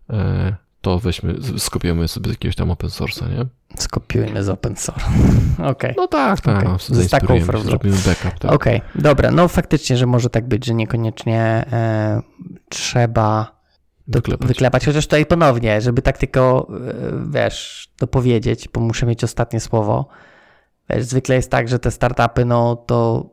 e, 0.09 0.55
to 0.81 0.99
weźmy, 0.99 1.35
z- 1.39 1.63
skopiujemy 1.63 2.07
sobie 2.07 2.27
z 2.29 2.31
jakiegoś 2.33 2.55
tam 2.55 2.71
open 2.71 2.89
source'a, 2.89 3.29
nie? 3.37 3.45
skopiujmy 3.77 4.43
z 4.43 4.49
open 4.49 4.75
source. 4.75 5.05
Okej. 5.73 5.93
No 5.97 6.07
tak, 6.07 6.41
tak, 6.41 6.63
okay. 6.65 6.77
Ze 6.79 7.03
Stack 7.03 7.25
zainspirujemy 7.25 7.53
się, 7.53 7.63
zrobimy 7.69 7.97
backup, 8.05 8.39
tak. 8.39 8.51
Okej, 8.51 8.81
dobra, 8.95 9.31
no 9.31 9.47
faktycznie, 9.47 9.97
że 9.97 10.05
może 10.05 10.29
tak 10.29 10.47
być, 10.47 10.65
że 10.65 10.73
niekoniecznie 10.73 11.39
e, 11.71 12.21
trzeba 12.69 13.60
do, 14.11 14.47
Wyklepać. 14.47 14.85
Chociaż 14.85 15.05
tutaj 15.07 15.25
ponownie, 15.25 15.81
żeby 15.81 16.01
tak 16.01 16.17
tylko, 16.17 16.67
e, 16.69 16.93
wiesz, 17.31 17.89
dopowiedzieć, 17.99 18.69
bo 18.73 18.81
muszę 18.81 19.05
mieć 19.05 19.23
ostatnie 19.23 19.59
słowo. 19.59 20.05
Wiesz, 20.89 21.05
zwykle 21.05 21.35
jest 21.35 21.51
tak, 21.51 21.67
że 21.67 21.79
te 21.79 21.91
startupy, 21.91 22.45
no 22.45 22.75
to 22.75 23.29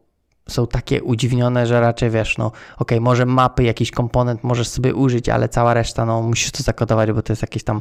są 0.48 0.66
takie 0.66 1.02
udziwnione, 1.02 1.66
że 1.66 1.80
raczej 1.80 2.10
wiesz, 2.10 2.38
no 2.38 2.52
okej, 2.78 3.00
może 3.00 3.26
mapy, 3.26 3.62
jakiś 3.62 3.90
komponent 3.90 4.44
możesz 4.44 4.68
sobie 4.68 4.94
użyć, 4.94 5.28
ale 5.28 5.48
cała 5.48 5.74
reszta, 5.74 6.06
no 6.06 6.22
musisz 6.22 6.50
to 6.50 6.62
zakodować, 6.62 7.12
bo 7.12 7.22
to 7.22 7.32
jest 7.32 7.42
jakieś 7.42 7.64
tam 7.64 7.80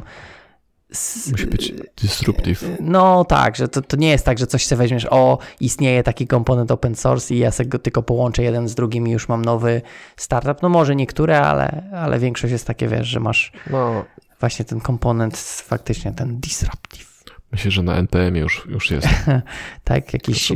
Musi 1.32 1.46
być 1.46 1.72
disruptive. 2.02 2.64
No 2.80 3.24
tak, 3.24 3.56
że 3.56 3.68
to, 3.68 3.82
to 3.82 3.96
nie 3.96 4.08
jest 4.10 4.24
tak, 4.24 4.38
że 4.38 4.46
coś 4.46 4.66
sobie 4.66 4.78
weźmiesz, 4.78 5.06
o, 5.10 5.38
istnieje 5.60 6.02
taki 6.02 6.26
komponent 6.26 6.70
open 6.70 6.94
source 6.94 7.34
i 7.34 7.38
ja 7.38 7.50
sobie 7.50 7.68
go 7.68 7.78
tylko 7.78 8.02
połączę 8.02 8.42
jeden 8.42 8.68
z 8.68 8.74
drugim 8.74 9.08
i 9.08 9.10
już 9.10 9.28
mam 9.28 9.44
nowy 9.44 9.82
startup. 10.16 10.62
No 10.62 10.68
może 10.68 10.96
niektóre, 10.96 11.40
ale, 11.42 11.90
ale 11.94 12.18
większość 12.18 12.52
jest 12.52 12.66
takie, 12.66 12.88
wiesz, 12.88 13.06
że 13.06 13.20
masz 13.20 13.52
No, 13.70 14.04
właśnie 14.40 14.64
ten 14.64 14.80
komponent, 14.80 15.36
faktycznie 15.66 16.12
ten 16.12 16.40
disruptive. 16.40 17.24
myślę, 17.52 17.70
że 17.70 17.82
na 17.82 17.94
NPM 17.96 18.36
już, 18.36 18.66
już 18.68 18.90
jest. 18.90 19.08
Tak, 19.84 20.12
jakiś. 20.12 20.52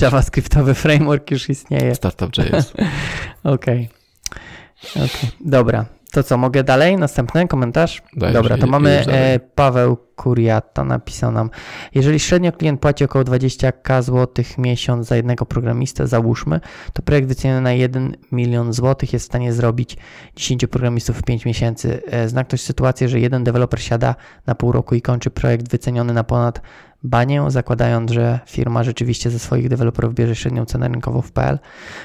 JavaScriptowy 0.00 0.74
framework 0.74 1.30
już 1.30 1.48
istnieje. 1.48 1.94
Startup.js. 1.94 2.72
Okej. 3.44 3.88
Okej. 4.96 5.30
Dobra. 5.40 5.84
To 6.14 6.22
co, 6.22 6.38
mogę 6.38 6.64
dalej? 6.64 6.96
Następny 6.96 7.48
komentarz? 7.48 8.02
Dajesz, 8.16 8.34
Dobra, 8.34 8.58
to 8.58 8.66
mamy 8.66 9.04
e, 9.06 9.40
Paweł 9.54 9.96
Kuriata 10.16 10.84
napisał 10.84 11.32
nam. 11.32 11.50
Jeżeli 11.94 12.20
średnio 12.20 12.52
klient 12.52 12.80
płaci 12.80 13.04
około 13.04 13.24
20k 13.24 14.02
złotych 14.02 14.58
miesiąc 14.58 15.06
za 15.06 15.16
jednego 15.16 15.46
programistę, 15.46 16.06
załóżmy, 16.06 16.60
to 16.92 17.02
projekt 17.02 17.28
wyceniony 17.28 17.60
na 17.60 17.72
1 17.72 18.16
milion 18.32 18.72
złotych 18.72 19.12
jest 19.12 19.24
w 19.24 19.28
stanie 19.28 19.52
zrobić 19.52 19.96
10 20.36 20.66
programistów 20.66 21.18
w 21.18 21.22
5 21.22 21.44
miesięcy. 21.44 22.02
E, 22.06 22.28
Zna 22.28 22.44
ktoś 22.44 22.60
sytuację, 22.60 23.08
że 23.08 23.20
jeden 23.20 23.44
deweloper 23.44 23.82
siada 23.82 24.14
na 24.46 24.54
pół 24.54 24.72
roku 24.72 24.94
i 24.94 25.02
kończy 25.02 25.30
projekt 25.30 25.70
wyceniony 25.70 26.12
na 26.12 26.24
ponad 26.24 26.60
banię, 27.04 27.44
zakładając, 27.48 28.10
że 28.10 28.40
firma 28.46 28.84
rzeczywiście 28.84 29.30
ze 29.30 29.38
swoich 29.38 29.68
deweloperów 29.68 30.14
bierze 30.14 30.36
średnią 30.36 30.64
cenę 30.64 30.88
rynkową 30.88 31.22
w 31.22 31.32
PL. 31.32 31.58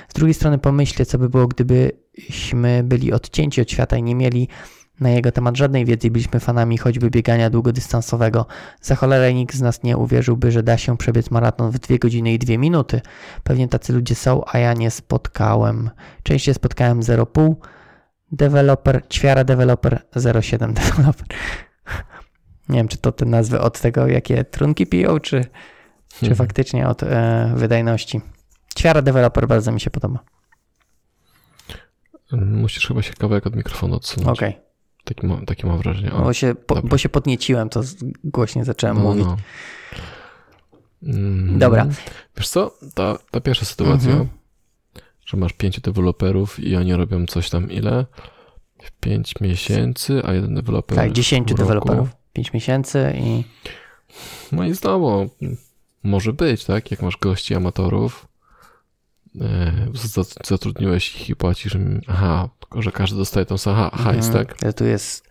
Z 0.10 0.14
drugiej 0.14 0.34
strony 0.34 0.58
pomyślcie, 0.58 1.06
co 1.06 1.18
by 1.18 1.30
było, 1.30 1.48
gdybyśmy 1.48 2.84
byli 2.84 3.14
odcięci 3.14 3.62
od 3.62 3.72
świata 3.72 3.98
i 3.98 4.04
nie 4.04 4.16
mieli 4.16 4.48
na 5.00 5.10
jego 5.10 5.32
temat 5.32 5.58
żadnej 5.58 5.86
wiedzy 5.86 6.12
byliśmy 6.12 6.40
fanami 6.40 6.78
choćby 6.78 7.10
biegania 7.10 7.50
długodystansowego. 7.50 8.46
Za 8.82 8.96
cholerę 8.96 9.34
nikt 9.34 9.56
z 9.56 9.62
nas 9.62 9.84
nie 9.84 9.98
uwierzyłby, 9.98 10.52
że 10.52 10.64
da 10.64 10.78
się 10.78 10.98
przebiec 10.98 11.32
maraton 11.32 11.72
w 11.72 11.80
2 11.80 11.98
godziny 11.98 12.34
i 12.34 12.40
2 12.40 12.58
minuty. 12.58 13.02
Pewnie 13.44 13.68
tacy 13.68 13.94
ludzie 13.94 14.16
są, 14.16 14.42
a 14.46 14.58
ja 14.58 14.74
nie 14.74 14.92
spotkałem. 14.92 15.90
Częściej 16.24 16.54
spotkałem 16.54 17.02
0,5 17.02 17.56
deweloper, 18.32 19.02
ćwiara 19.10 19.44
deweloper, 19.44 20.02
0,7 20.16 20.74
deweloper. 20.74 21.28
Nie 22.70 22.78
wiem, 22.80 22.88
czy 22.88 22.98
to 22.98 23.12
te 23.12 23.26
nazwy 23.26 23.60
od 23.62 23.80
tego, 23.82 24.08
jakie 24.08 24.44
trunki 24.46 24.88
piją, 24.88 25.20
czy, 25.20 25.42
czy 26.10 26.26
Mhm. 26.26 26.36
faktycznie 26.36 26.88
od 26.88 27.04
e, 27.04 27.54
wydajności. 27.56 28.22
Ćwiara 28.80 29.02
deweloper 29.02 29.48
bardzo 29.48 29.72
mi 29.72 29.80
się 29.82 29.90
podoba. 29.90 30.20
Musisz 32.32 32.88
chyba 32.88 33.02
się 33.02 33.14
kawałek 33.14 33.48
od 33.48 33.56
mikrofonu 33.56 33.96
odsunąć. 33.96 34.38
Okej, 34.40 34.58
ma, 35.24 35.38
takie 35.46 35.68
mam 35.68 35.78
wrażenie. 35.78 36.14
O, 36.14 36.22
bo, 36.24 36.34
się, 36.34 36.56
po, 36.56 36.82
bo 36.82 36.98
się 36.98 37.10
podnieciłem, 37.10 37.70
to 37.70 37.82
głośniej 38.24 38.66
zacząłem 38.66 38.98
no, 38.98 39.04
mówić. 39.04 39.26
no. 39.26 39.38
Mm, 41.04 41.60
Dobra. 41.60 41.88
Wiesz 42.38 42.48
co, 42.50 42.74
ta, 42.96 43.18
ta 43.32 43.42
pierwsza 43.42 43.66
sytuacja, 43.66 44.12
Mhm. 44.12 44.30
że 45.26 45.38
masz 45.38 45.54
pięciu 45.54 45.82
deweloperów 45.82 46.60
i 46.60 46.76
oni 46.76 46.94
robią 46.96 47.26
coś 47.26 47.50
tam 47.50 47.72
ile? 47.72 48.06
W 48.84 48.92
pięć 48.92 49.34
miesięcy, 49.42 50.22
a 50.26 50.34
jeden 50.34 50.56
deweloper 50.56 50.96
Tak, 50.98 51.10
w 51.10 51.14
10 51.14 51.48
pół 51.48 51.58
roku. 51.58 51.64
deweloperów, 51.68 52.10
5 52.40 52.54
miesięcy 52.54 53.14
i 53.18 53.44
No 54.52 54.66
i 54.66 54.74
znowu, 54.74 55.30
może 56.04 56.34
być, 56.34 56.66
tak? 56.66 56.92
Jak 56.92 57.02
masz 57.02 57.18
gości 57.18 57.56
amatorów, 57.56 58.28
e, 59.42 59.72
za- 59.94 60.24
zatrudniłeś 60.46 61.16
ich 61.16 61.30
i 61.30 61.36
płacisz 61.36 61.74
im, 61.76 62.02
aha, 62.08 62.50
tylko 62.60 62.82
że 62.82 62.92
każdy 62.92 63.18
dostaje 63.18 63.46
tą 63.46 63.58
samą 63.58 63.90
hajs, 63.90 64.28
Mhm. 64.28 64.46
tak? 64.46 64.58
że 64.66 64.74
tu 64.74 64.86
jest, 64.86 65.30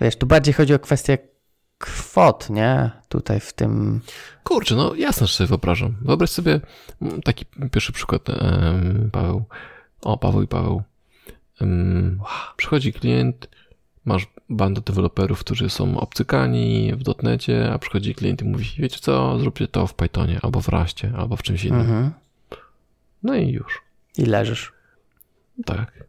wiesz, 0.00 0.16
tu 0.16 0.26
bardziej 0.26 0.54
chodzi 0.54 0.74
o 0.74 0.78
kwestię 0.78 1.18
kwot, 1.78 2.50
nie? 2.50 2.90
Tutaj 3.08 3.40
w 3.40 3.52
tym, 3.52 4.00
Kurczę, 4.44 4.74
no 4.76 4.94
jasne, 4.94 5.26
że 5.26 5.32
sobie 5.34 5.48
wyobrażam. 5.48 5.96
Wyobraź 6.02 6.30
sobie 6.30 6.60
mm, 7.02 7.22
taki 7.22 7.44
pierwszy 7.72 7.92
przykład, 7.92 8.22
Paweł. 9.12 9.44
O, 10.00 10.18
Paweł 10.18 10.42
i 10.42 10.46
Paweł. 10.46 10.82
Przychodzi 12.56 12.92
klient, 12.92 13.48
masz 14.04 14.26
bandę 14.48 14.80
deweloperów, 14.80 15.40
którzy 15.40 15.70
są 15.70 16.00
obcykani 16.00 16.92
w 16.94 17.02
dotnecie, 17.02 17.72
a 17.72 17.78
przychodzi 17.78 18.14
klient 18.14 18.42
i 18.42 18.44
mówi, 18.44 18.64
wiecie 18.78 18.98
co, 19.00 19.38
zróbcie 19.38 19.68
to 19.68 19.86
w 19.86 19.94
Pythonie, 19.94 20.38
albo 20.42 20.60
w 20.60 20.68
Raście, 20.68 21.12
albo 21.16 21.36
w 21.36 21.42
czymś 21.42 21.64
innym. 21.64 21.80
mhm. 21.80 22.10
No 23.22 23.34
i 23.34 23.48
już. 23.48 23.82
i 24.18 24.24
leżysz. 24.26 24.72
Tak. 25.64 26.04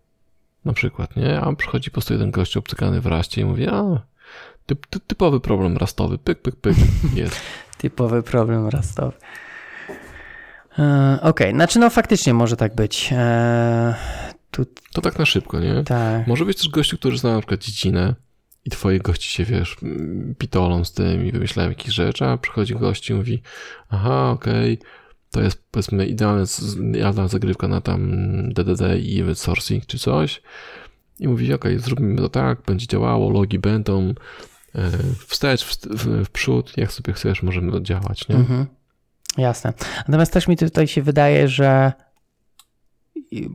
Na 0.66 0.74
przykład, 0.74 1.16
nie? 1.16 1.42
A 1.42 1.54
przychodzi 1.56 1.89
po 1.89 1.94
prostu 1.94 2.14
jeden 2.14 2.32
gość 2.32 2.58
obcykany 2.58 3.02
w 3.02 3.06
Raście 3.06 3.42
i 3.42 3.46
mówi, 3.46 3.68
a, 3.68 4.02
typ, 4.66 4.88
ty, 4.88 5.00
typowy 5.00 5.39
problem 5.39 5.78
rastowy, 5.78 6.18
pyk, 6.18 6.42
pyk, 6.42 6.56
pyk, 6.56 6.76
jest. 7.16 7.42
Typowy 7.78 8.24
problem 8.24 8.68
rastowy. 8.68 9.18
E, 10.80 11.20
Okej, 11.22 11.54
znaczy 11.54 11.80
no 11.80 11.89
faktycznie 11.89 12.34
może 12.34 12.58
tak 12.58 12.76
być. 12.76 13.14
Tu 14.52 14.66
To 14.93 15.02
tak 15.02 15.20
na 15.20 15.26
szybko, 15.26 15.60
nie? 15.60 15.84
tak. 15.84 16.28
Może 16.28 16.45
być 16.45 16.58
też 16.58 16.70
gościu, 16.70 16.97
który 16.97 17.18
zna 17.18 17.34
na 17.34 17.39
przykład 17.39 17.64
dziedzinę 17.64 18.16
i 18.66 18.70
twoi 18.70 18.99
gości 18.99 19.30
się, 19.30 19.45
wiesz, 19.45 19.78
pitolą 20.38 20.86
z 20.86 20.93
tym 20.93 21.26
i 21.26 21.32
wymyślają 21.32 21.70
jakieś 21.70 21.93
rzeczy, 21.93 22.26
a 22.26 22.38
przychodzi 22.38 22.76
gość 22.76 23.10
i 23.10 23.14
mówi, 23.14 23.41
aha, 23.89 24.30
okej, 24.30 24.80
to 25.32 25.41
jest 25.41 25.64
powiedzmy 25.72 26.06
idealna, 26.06 26.43
idealna 26.89 27.28
zagrywka 27.28 27.68
na 27.68 27.82
tam 27.82 28.12
DDD 28.54 28.99
i 28.99 29.22
event 29.22 29.39
sourcing 29.39 29.86
czy 29.86 29.99
coś 29.99 30.41
i 31.20 31.28
mówi, 31.28 31.54
okej, 31.54 31.80
zrobimy 31.80 32.18
to 32.22 32.30
tak, 32.30 32.62
będzie 32.62 32.88
działało, 32.88 33.30
logi 33.30 33.60
będą, 33.60 34.14
e, 34.76 34.91
wstecz, 35.28 35.66
w, 35.66 35.78
w, 35.88 36.26
w 36.26 36.30
przód, 36.30 36.74
jak 36.78 36.91
sobie 36.91 37.14
chcesz, 37.14 37.43
możemy 37.43 37.72
to 37.72 37.82
działać, 37.82 38.28
nie? 38.28 38.36
Mhm. 38.36 38.66
Jasne. 39.38 39.74
Natomiast 39.97 40.34
też 40.34 40.47
mi 40.47 40.58
tutaj 40.58 40.88
się 40.88 41.02
wydaje, 41.02 41.47
że 41.47 41.91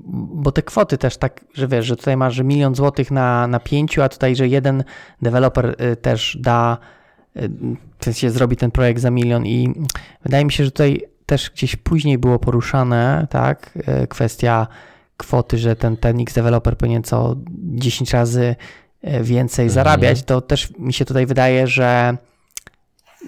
bo 0.07 0.53
te 0.53 0.62
kwoty 0.62 0.99
też 0.99 1.16
tak, 1.16 1.45
że 1.55 1.68
wiesz, 1.68 1.87
że 1.87 1.97
tutaj 1.97 2.16
masz 2.16 2.41
milion 2.41 2.74
złotych 2.74 3.11
na, 3.11 3.47
na 3.47 3.61
pięciu, 3.61 4.03
a 4.03 4.09
tutaj, 4.09 4.37
że 4.37 4.49
jeden 4.49 4.85
deweloper 5.22 5.77
y, 5.93 5.97
też 5.97 6.39
da, 6.41 6.79
y, 7.37 7.51
w 7.99 8.05
sensie 8.05 8.31
zrobi 8.31 8.57
ten 8.57 8.70
projekt 8.70 9.01
za 9.01 9.11
milion 9.11 9.47
i 9.47 9.74
wydaje 10.22 10.45
mi 10.45 10.53
się, 10.53 10.64
że 10.64 10.70
tutaj 10.70 11.03
też 11.27 11.51
gdzieś 11.51 11.77
później 11.77 12.18
było 12.18 12.39
poruszane, 12.39 13.27
tak, 13.31 13.79
y, 14.03 14.07
kwestia 14.07 14.66
kwoty, 15.16 15.59
że 15.59 15.77
ten, 15.77 15.97
ten 15.97 16.20
X 16.20 16.35
deweloper 16.35 16.77
powinien 16.77 17.03
co 17.03 17.37
10 17.62 18.12
razy 18.12 18.57
y, 19.05 19.22
więcej 19.22 19.64
Mhm. 19.64 19.74
zarabiać, 19.74 20.22
to 20.22 20.41
też 20.41 20.72
mi 20.79 20.93
się 20.93 21.05
tutaj 21.05 21.27
wydaje, 21.27 21.66
że 21.66 22.16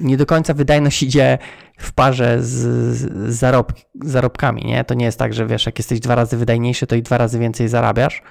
nie 0.01 0.16
do 0.16 0.26
końca 0.26 0.55
wydajność 0.55 1.03
idzie 1.09 1.38
w 1.78 1.92
parze 1.92 2.42
z, 2.42 2.48
z 2.96 3.34
zarob, 3.38 3.72
zarobkami, 4.04 4.64
nie? 4.64 4.84
To 4.84 4.94
nie 4.94 5.04
jest 5.04 5.18
tak, 5.18 5.34
że 5.34 5.46
wiesz, 5.46 5.66
jak 5.66 5.78
jesteś 5.78 6.00
dwa 6.00 6.14
razy 6.14 6.36
wydajniejszy, 6.36 6.86
to 6.86 6.96
i 6.96 7.02
dwa 7.02 7.18
razy 7.18 7.38
więcej 7.38 7.68
zarabiasz, 7.68 8.22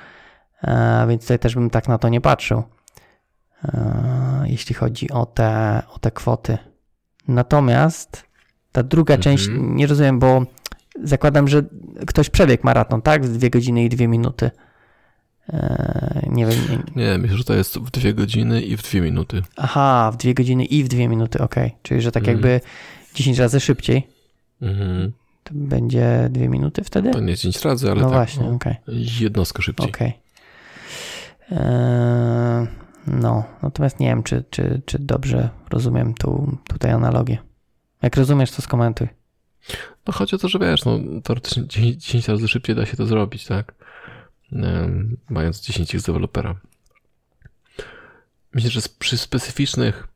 e, 0.63 1.05
więc 1.09 1.21
tutaj 1.21 1.39
też 1.39 1.55
bym 1.55 1.69
tak 1.69 1.87
na 1.87 1.97
to 1.97 2.09
nie 2.09 2.21
patrzył, 2.21 2.63
e, 3.63 4.43
jeśli 4.45 4.75
chodzi 4.75 5.11
o 5.11 5.25
te, 5.25 5.81
o 5.95 5.99
te 5.99 6.11
kwoty. 6.11 6.57
Natomiast 7.27 8.23
ta 8.71 8.83
druga 8.83 9.13
Mhm. 9.15 9.23
część, 9.37 9.49
nie 9.59 9.87
rozumiem, 9.87 10.19
bo 10.19 10.43
zakładam, 11.03 11.47
że 11.47 11.63
ktoś 12.07 12.29
przebiegł 12.29 12.65
maraton, 12.65 13.01
tak? 13.01 13.25
W 13.25 13.37
dwie 13.37 13.49
godziny 13.49 13.83
i 13.83 13.89
dwie 13.89 14.07
minuty. 14.07 14.51
E, 15.53 16.27
nie 16.31 16.45
wiem. 16.45 16.83
Nie, 16.95 17.03
Nie, 17.05 17.17
myślę, 17.17 17.37
że 17.37 17.43
to 17.43 17.53
jest 17.53 17.77
w 17.79 17.91
dwie 17.91 18.13
godziny 18.13 18.61
i 18.61 18.77
w 18.77 18.81
dwie 18.83 19.01
minuty. 19.01 19.41
aha, 19.55 20.09
w 20.13 20.17
dwie 20.17 20.33
godziny 20.33 20.65
i 20.65 20.83
w 20.83 20.87
dwie 20.87 21.07
minuty, 21.07 21.39
okej. 21.39 21.75
Czyli, 21.81 22.01
że 22.01 22.11
tak 22.11 22.23
Mhm. 22.23 22.35
jakby 22.37 22.61
10 23.18 23.39
razy 23.39 23.59
szybciej. 23.59 24.07
Mhm. 24.61 25.11
To 25.43 25.51
będzie 25.53 26.28
dwie 26.32 26.49
minuty 26.49 26.84
wtedy? 26.84 27.11
To 27.11 27.20
nie 27.20 27.36
10 27.36 27.61
razy, 27.61 27.91
ale 27.91 28.01
no 28.01 28.09
tak, 28.09 28.13
właśnie, 28.13 28.43
no, 28.43 28.59
jednostkę 29.20 29.61
szybciej. 29.61 29.89
Okej. 29.89 30.13
Eee, 31.51 32.68
No, 33.07 33.43
natomiast 33.61 33.99
nie 33.99 34.07
wiem, 34.07 34.24
czy, 34.24 34.43
czy, 34.49 34.82
czy 34.86 34.99
dobrze 34.99 35.49
rozumiem 35.70 36.13
tu, 36.13 36.57
tutaj 36.68 36.91
analogię. 36.91 37.38
Jak 38.01 38.18
rozumiesz, 38.18 38.51
to 38.51 38.61
skomentuj. 38.61 39.07
No 40.07 40.13
chodzi 40.13 40.36
o 40.36 40.38
to, 40.38 40.47
że 40.47 40.59
wiesz, 40.59 40.86
no 40.86 40.99
teoretycznie 41.24 41.68
10, 41.68 42.05
10 42.05 42.28
razy 42.28 42.47
szybciej 42.47 42.76
da 42.76 42.86
się 42.86 42.97
to 42.97 43.05
zrobić, 43.05 43.45
tak? 43.45 43.76
Mając 45.30 45.61
10 45.61 46.01
z 46.01 46.03
dewelopera. 46.03 46.55
Myślę, 48.53 48.70
że 48.70 48.82
przy 48.99 49.18
specyficznych 49.18 50.07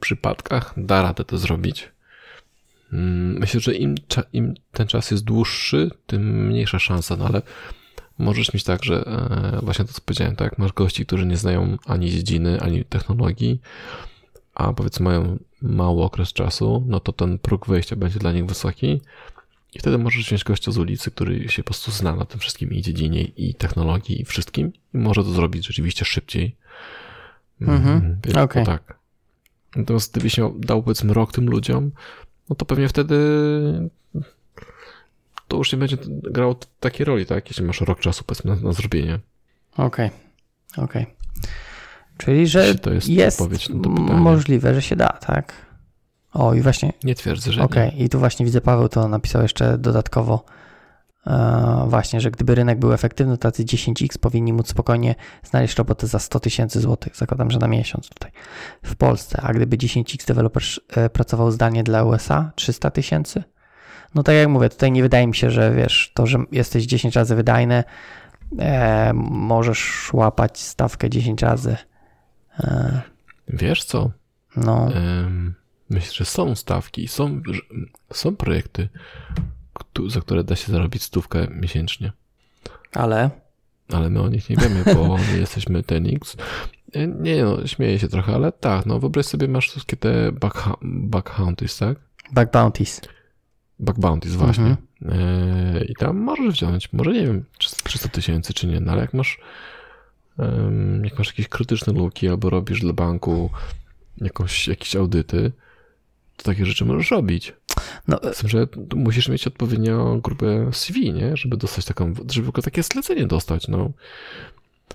przypadkach 0.00 0.74
da 0.76 1.02
radę 1.02 1.24
to 1.24 1.38
zrobić. 1.38 1.92
Mm, 2.92 3.38
Myślę, 3.38 3.60
że 3.60 3.74
im, 3.74 3.94
im 4.32 4.54
ten 4.72 4.86
czas 4.86 5.10
jest 5.10 5.24
dłuższy, 5.24 5.90
tym 6.06 6.46
mniejsza 6.46 6.78
szansa, 6.78 7.16
no 7.16 7.26
ale 7.26 7.42
możesz 8.18 8.54
mieć 8.54 8.64
tak, 8.64 8.84
że 8.84 9.04
e, 9.06 9.60
właśnie 9.64 9.84
to 9.84 9.92
co 9.92 10.00
powiedziałem, 10.04 10.36
tak? 10.36 10.58
Masz 10.58 10.72
gości, 10.72 11.06
którzy 11.06 11.26
nie 11.26 11.36
znają 11.36 11.76
ani 11.86 12.10
dziedziny, 12.10 12.60
ani 12.60 12.84
technologii, 12.84 13.60
a 14.54 14.72
powiedzmy 14.72 15.04
mają 15.04 15.38
mały 15.62 16.02
okres 16.02 16.32
czasu, 16.32 16.84
no 16.86 17.00
to 17.00 17.12
ten 17.12 17.38
próg 17.38 17.66
wejścia 17.66 17.96
będzie 17.96 18.18
dla 18.18 18.32
nich 18.32 18.46
wysoki 18.46 19.00
i 19.74 19.78
wtedy 19.78 19.98
możesz 19.98 20.26
wziąć 20.26 20.44
gościa 20.44 20.72
z 20.72 20.78
ulicy, 20.78 21.10
który 21.10 21.48
się 21.48 21.62
po 21.62 21.66
prostu 21.66 21.90
zna 21.90 22.16
na 22.16 22.24
tym 22.24 22.40
wszystkim 22.40 22.70
i 22.70 22.82
dziedzinie, 22.82 23.22
i 23.22 23.54
technologii, 23.54 24.20
i 24.20 24.24
wszystkim 24.24 24.72
i 24.94 24.98
może 24.98 25.24
to 25.24 25.30
zrobić 25.30 25.66
rzeczywiście 25.66 26.04
szybciej. 26.04 26.56
Mhm, 27.60 28.18
Więc 28.24 28.34
to 28.54 28.64
tak. 28.64 28.97
Natomiast 29.76 30.12
gdybyś 30.12 30.38
miał, 30.38 30.54
dał 30.58 30.82
powiedzmy 30.82 31.14
rok 31.14 31.32
tym 31.32 31.50
ludziom, 31.50 31.90
no 32.50 32.56
to 32.56 32.64
pewnie 32.64 32.88
wtedy 32.88 33.18
to 35.48 35.56
już 35.56 35.72
nie 35.72 35.78
będzie 35.78 35.96
grało 36.06 36.56
takiej 36.80 37.06
roli, 37.06 37.26
tak? 37.26 37.48
Jeśli 37.48 37.64
masz 37.64 37.80
rok 37.80 38.00
czasu 38.00 38.24
powiedzmy 38.24 38.56
na, 38.56 38.62
na 38.62 38.72
zrobienie. 38.72 39.18
Okej, 39.76 40.10
okej. 40.76 41.06
Czyli, 42.18 42.46
że 42.46 42.74
to 42.74 42.92
jest 42.92 43.08
jest 43.08 43.40
możliwe, 43.98 44.74
że 44.74 44.82
się 44.82 44.96
da, 44.96 45.08
tak? 45.08 45.52
O, 46.32 46.54
i 46.54 46.60
właśnie, 46.60 46.92
Nie 47.04 47.14
twierdzę, 47.14 47.52
że 47.52 47.62
okej, 47.62 48.02
i 48.02 48.08
tu 48.08 48.18
właśnie 48.18 48.46
widzę 48.46 48.60
Paweł 48.60 48.88
to 48.88 49.08
napisał 49.08 49.42
jeszcze 49.42 49.78
dodatkowo 49.78 50.44
właśnie, 51.86 52.20
że 52.20 52.30
gdyby 52.30 52.54
rynek 52.54 52.78
był 52.78 52.92
efektywny, 52.92 53.38
to 53.38 53.42
tacy 53.42 53.64
10x 53.64 54.18
powinni 54.18 54.52
móc 54.52 54.68
spokojnie 54.68 55.14
znaleźć 55.42 55.76
robotę 55.76 56.06
za 56.06 56.18
100 56.18 56.40
tysięcy 56.40 56.80
złotych. 56.80 57.16
Zakładam, 57.16 57.50
że 57.50 57.58
na 57.58 57.68
miesiąc 57.68 58.08
tutaj 58.08 58.30
w 58.82 58.96
Polsce. 58.96 59.40
A 59.42 59.52
gdyby 59.52 59.76
10x 59.76 60.26
deweloper 60.26 60.62
e, 60.88 61.10
pracował 61.10 61.50
zdalnie 61.50 61.82
dla 61.84 62.04
USA, 62.04 62.52
300 62.54 62.90
tysięcy? 62.90 63.44
No 64.14 64.22
tak 64.22 64.34
jak 64.34 64.48
mówię, 64.48 64.68
tutaj 64.68 64.92
nie 64.92 65.02
wydaje 65.02 65.26
mi 65.26 65.34
się, 65.34 65.50
że 65.50 65.74
wiesz, 65.74 66.12
to, 66.14 66.26
że 66.26 66.38
jesteś 66.52 66.84
10 66.84 67.16
razy 67.16 67.34
wydajny, 67.34 67.84
e, 68.58 69.12
możesz 69.30 70.12
łapać 70.12 70.60
stawkę 70.60 71.10
10 71.10 71.42
razy. 71.42 71.76
E. 72.60 73.00
Wiesz 73.48 73.84
co? 73.84 74.10
no, 74.56 74.88
Myślę, 75.90 76.12
że 76.12 76.24
są 76.24 76.54
stawki, 76.54 77.08
są, 77.08 77.40
są 78.12 78.36
projekty, 78.36 78.88
za 80.06 80.20
które 80.20 80.44
da 80.44 80.56
się 80.56 80.72
zarobić 80.72 81.02
stówkę 81.02 81.46
miesięcznie. 81.50 82.12
ale 82.92 83.30
Ale 83.92 84.10
my 84.10 84.20
o 84.20 84.28
nich 84.28 84.50
nie 84.50 84.56
wiemy, 84.56 84.84
bo 84.94 85.18
nie 85.32 85.38
jesteśmy 85.38 85.82
Tenix. 85.82 86.36
E, 86.92 87.06
Nie 87.06 87.44
no, 87.44 87.66
śmieję 87.66 87.98
się 87.98 88.08
trochę, 88.08 88.34
ale 88.34 88.52
tak, 88.52 88.86
no 88.86 89.00
wyobraź 89.00 89.26
sobie, 89.26 89.48
masz 89.48 89.68
wszystkie 89.70 89.96
te 89.96 90.32
back, 90.32 90.68
back 90.82 91.38
bounties, 91.38 91.78
tak? 91.78 91.98
back 92.32 92.52
bounties. 92.52 93.00
Back 93.80 93.98
bounties 93.98 94.34
właśnie. 94.34 94.76
Mhm. 95.02 95.20
E, 95.78 95.84
I 95.84 95.94
tam 95.94 96.16
możesz 96.16 96.54
wziąć, 96.54 96.92
może 96.92 97.12
nie 97.12 97.26
wiem, 97.26 97.44
czy 97.58 97.70
300 97.84 98.08
tysięcy 98.08 98.54
czy 98.54 98.66
nie, 98.66 98.80
no 98.80 98.92
ale 98.92 99.00
jak 99.00 99.14
masz 99.14 99.40
em, 100.38 101.04
jak 101.04 101.18
masz 101.18 101.26
jakieś 101.26 101.48
krytyczne 101.48 101.92
luki 101.92 102.28
albo 102.28 102.50
robisz 102.50 102.80
dla 102.80 102.92
banku 102.92 103.50
jakąś, 104.16 104.68
jakieś 104.68 104.96
audyty, 104.96 105.52
to 106.36 106.42
takie 106.42 106.66
rzeczy 106.66 106.84
możesz 106.84 107.10
robić. 107.10 107.52
No, 108.08 108.20
Z 108.32 108.38
tym, 108.38 108.48
że 108.48 108.66
musisz 108.96 109.28
mieć 109.28 109.46
odpowiednią 109.46 110.20
grupę 110.20 110.70
CV, 110.72 111.12
nie? 111.12 111.36
Żeby 111.36 111.56
dostać 111.56 111.84
taką, 111.84 112.14
żeby 112.30 112.46
tylko 112.46 112.62
takie 112.62 112.82
zlecenie 112.82 113.26
dostać, 113.26 113.68
no. 113.68 113.90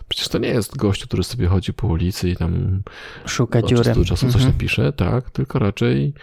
Przecież 0.10 0.28
to 0.28 0.38
nie 0.38 0.48
jest 0.48 0.78
gościu, 0.78 1.08
który 1.08 1.24
sobie 1.24 1.48
chodzi 1.48 1.74
po 1.74 1.88
ulicy 1.88 2.30
i 2.30 2.36
tam 2.36 2.82
szuka 3.26 3.60
od 3.60 3.70
dziury. 3.70 3.84
czasu 4.06 4.26
coś 4.26 4.36
Mhm. 4.36 4.46
napisze, 4.54 4.94
tak, 4.94 5.30
tylko 5.30 5.60
raczej 5.60 6.14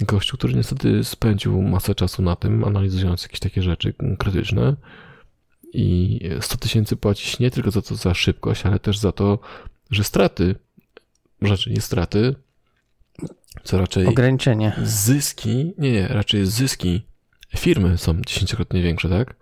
gościu, 0.00 0.36
który 0.36 0.54
niestety 0.54 1.04
spędził 1.04 1.62
masę 1.62 1.94
czasu 1.94 2.22
na 2.22 2.36
tym, 2.36 2.64
analizując 2.64 3.22
jakieś 3.22 3.40
takie 3.40 3.62
rzeczy 3.62 3.94
krytyczne 4.18 4.76
i 5.72 6.20
100 6.40 6.56
tysięcy 6.56 6.96
płacić 6.96 7.38
nie 7.38 7.50
tylko 7.50 7.70
za 7.70 7.82
to, 7.82 7.94
za 7.94 8.14
szybkość, 8.14 8.66
ale 8.66 8.78
też 8.78 8.98
za 8.98 9.12
to, 9.12 9.38
że 9.90 10.04
straty, 10.04 10.54
rzeczy 11.42 11.70
nie 11.70 11.80
straty, 11.80 12.34
co 13.62 13.78
raczej 13.78 14.06
Ograniczenie. 14.06 14.72
zyski, 14.82 15.74
nie, 15.78 15.92
nie, 15.92 16.08
raczej 16.08 16.46
zyski 16.46 17.06
firmy 17.56 17.98
są 17.98 18.20
dziesięciokrotnie 18.26 18.82
większe, 18.82 19.08
tak? 19.08 19.34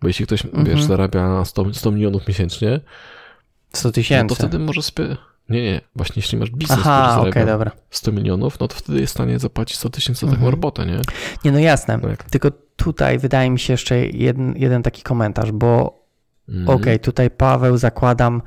Bo 0.00 0.08
jeśli 0.08 0.26
ktoś, 0.26 0.44
Mhm. 0.44 0.64
wiesz, 0.64 0.82
zarabia 0.82 1.44
100, 1.44 1.74
100 1.74 1.90
milionów 1.90 2.28
miesięcznie, 2.28 2.80
100 3.72 3.88
no 3.88 3.92
tysięcy. 3.92 4.28
to 4.28 4.34
wtedy 4.34 4.58
może 4.58 4.82
sobie... 4.82 5.16
Nie, 5.48 5.62
nie, 5.62 5.80
właśnie 5.96 6.14
jeśli 6.16 6.38
masz 6.38 6.50
biznes, 6.50 6.78
który 6.78 6.90
Aha, 6.94 7.10
zarabia 7.10 7.30
okej, 7.30 7.46
dobra. 7.46 7.70
100 7.90 8.12
milionów, 8.12 8.60
no 8.60 8.68
to 8.68 8.76
wtedy 8.76 9.00
jest 9.00 9.12
w 9.12 9.16
stanie 9.16 9.38
zapłacić 9.38 9.76
100 9.78 9.90
tysięcy 9.90 10.20
za 10.20 10.26
taką 10.26 10.36
Mhm. 10.36 10.50
robotę, 10.50 10.86
nie? 10.86 11.00
Nie, 11.44 11.52
no 11.52 11.58
jasne. 11.58 11.98
No 12.02 12.08
jak- 12.08 12.24
Tylko 12.24 12.50
tutaj 12.76 13.18
wydaje 13.18 13.50
mi 13.50 13.58
się 13.58 13.72
jeszcze 13.72 13.98
jeden, 14.06 14.54
jeden 14.56 14.82
taki 14.82 15.02
komentarz, 15.02 15.52
bo 15.52 16.00
Mm. 16.48 16.68
okej, 16.68 17.00
tutaj 17.00 17.30
Paweł 17.30 17.76
zakładam 17.78 18.42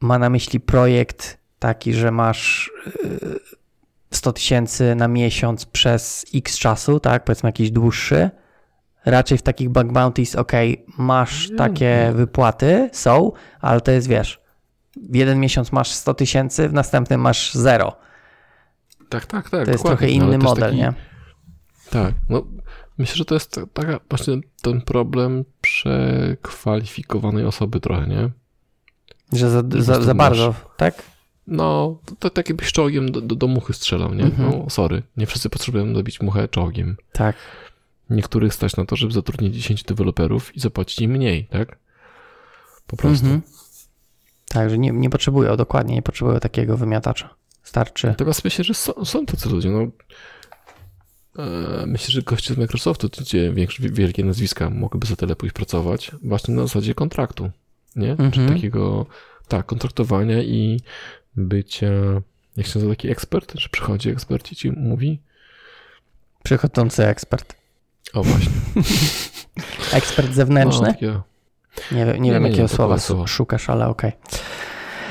ma 0.00 0.18
na 0.18 0.30
myśli 0.30 0.60
projekt 0.60 1.38
taki, 1.58 1.94
że 1.94 2.10
masz 2.10 2.70
yy, 3.04 3.40
100 4.10 4.32
tysięcy 4.32 4.94
na 4.94 5.08
miesiąc 5.08 5.66
przez 5.66 6.26
x 6.34 6.58
czasu, 6.58 7.00
tak? 7.00 7.24
Powiedzmy 7.24 7.48
jakiś 7.48 7.70
dłuższy. 7.70 8.30
Raczej 9.04 9.38
w 9.38 9.42
takich 9.42 9.68
bug 9.68 9.92
bounties, 9.92 10.36
okej, 10.36 10.84
masz 10.98 11.50
Nie, 11.50 11.56
takie 11.56 12.12
wypłaty, 12.14 12.90
są, 12.92 13.32
ale 13.60 13.80
to 13.80 13.90
jest, 13.90 14.08
wiesz, 14.08 14.40
w 15.10 15.14
jeden 15.14 15.40
miesiąc 15.40 15.72
masz 15.72 15.90
100 15.90 16.14
tysięcy, 16.14 16.68
w 16.68 16.72
następnym 16.72 17.20
masz 17.20 17.54
zero. 17.54 17.96
Tak, 19.08 19.26
tak, 19.26 19.50
tak. 19.50 19.64
To 19.64 19.70
jest 19.70 19.84
trochę 19.84 20.06
No, 20.06 20.12
inny 20.12 20.38
model, 20.38 20.64
taki, 20.64 20.76
nie? 20.76 20.92
Tak, 21.90 22.14
no 22.28 22.46
myślę, 22.98 23.16
że 23.16 23.24
to 23.24 23.34
jest 23.34 23.60
taka 23.72 24.00
właśnie 24.08 24.36
ten 24.62 24.80
problem 24.80 25.44
przekwalifikowanej 25.60 27.44
osoby 27.44 27.80
trochę, 27.80 28.06
nie? 28.06 28.30
Że 29.32 29.50
za, 29.50 29.62
za, 29.78 30.02
za 30.02 30.14
bardzo, 30.14 30.54
tak? 30.76 31.02
No, 31.46 31.98
to, 32.18 32.30
tak 32.30 32.48
jakbyś 32.48 32.72
czołgiem 32.72 33.12
do, 33.12 33.20
do, 33.20 33.34
do 33.34 33.46
muchy 33.46 33.72
strzelał, 33.72 34.14
nie? 34.14 34.24
Mhm. 34.24 34.50
No, 34.50 34.70
sorry, 34.70 35.02
nie 35.16 35.26
wszyscy 35.26 35.50
potrzebują 35.50 35.92
dobić 35.92 36.20
muchę 36.20 36.48
czołgiem. 36.48 36.96
Tak. 37.12 37.36
Niektórych 38.10 38.54
stać 38.54 38.76
na 38.76 38.84
to, 38.84 38.96
żeby 38.96 39.12
zatrudnić 39.12 39.54
10 39.54 39.82
deweloperów 39.82 40.56
i 40.56 40.60
zapłacić 40.60 40.98
im 40.98 41.10
mniej, 41.10 41.44
tak? 41.44 41.78
Po 42.86 42.96
prostu. 42.96 43.26
Mhm. 43.26 43.42
Tak, 44.48 44.70
że 44.70 44.78
nie, 44.78 44.90
nie 44.90 45.10
potrzebują, 45.10 45.56
dokładnie, 45.56 45.94
nie 45.94 46.02
potrzebują 46.02 46.40
takiego 46.40 46.76
wymiatacza. 46.76 47.34
Starczy. 47.62 48.06
Natomiast 48.06 48.44
myślę, 48.44 48.64
że 48.64 48.74
są, 48.74 49.04
są 49.04 49.26
tacy 49.26 49.48
ludzie, 49.48 49.70
no. 49.70 49.86
E, 51.38 51.86
Myślę, 51.86 52.12
że 52.12 52.22
goście 52.22 52.54
z 52.54 52.56
Microsoftu, 52.56 53.08
gdzie 53.20 53.52
większe, 53.52 53.82
wielkie 53.82 54.24
nazwiska 54.24 54.70
mogłyby 54.70 55.06
za 55.06 55.16
tyle 55.16 55.36
pójść 55.36 55.54
pracować, 55.54 56.10
właśnie 56.22 56.54
na 56.54 56.62
zasadzie 56.62 56.94
kontraktu, 56.94 57.50
nie? 57.96 58.10
Mhm. 58.10 58.32
Czy 58.32 58.46
takiego, 58.46 59.06
tak, 59.48 59.66
kontraktowania 59.66 60.42
i 60.42 60.80
bycia, 61.36 61.86
jak 62.56 62.66
się 62.66 62.72
nazywa 62.78 62.92
taki 62.92 63.10
ekspert, 63.10 63.52
że 63.54 63.68
przychodzi 63.68 64.10
ekspert 64.10 64.52
i 64.52 64.56
ci 64.56 64.70
mówi, 64.70 65.20
Przychodzący 66.42 67.06
ekspert. 67.06 67.56
o 68.14 68.22
właśnie. 68.22 68.52
Ekspert 69.92 70.28
No, 70.28 70.34
zewnętrzny? 70.34 70.86
takie, 70.86 71.20
Nie, 71.92 72.06
wiem- 72.06 72.16
nie 72.16 72.20
Nie, 72.20 72.32
wiem, 72.32 72.42
nie, 72.42 72.48
jakiego 72.48 72.62
nie, 72.62 72.68
słowa 72.68 72.98
słowo. 72.98 73.26
szukasz, 73.26 73.70
ale 73.70 73.86
okej. 73.88 74.12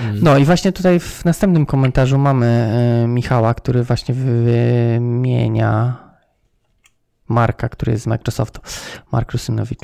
mm, 0.02 0.20
No 0.24 0.38
i 0.38 0.46
właśnie 0.46 0.72
tutaj 0.72 1.00
w 1.00 1.26
następnym 1.26 1.66
komentarzu 1.66 2.18
mamy 2.18 2.46
e, 3.04 3.08
Michała, 3.08 3.54
który 3.54 3.84
właśnie 3.84 4.16
wymienia 4.16 5.96
Marka, 7.28 7.70
który 7.70 7.92
jest 7.92 8.04
z 8.04 8.08
Microsoftu. 8.08 8.62
Mark 9.12 9.32
Rusynowicz. 9.32 9.80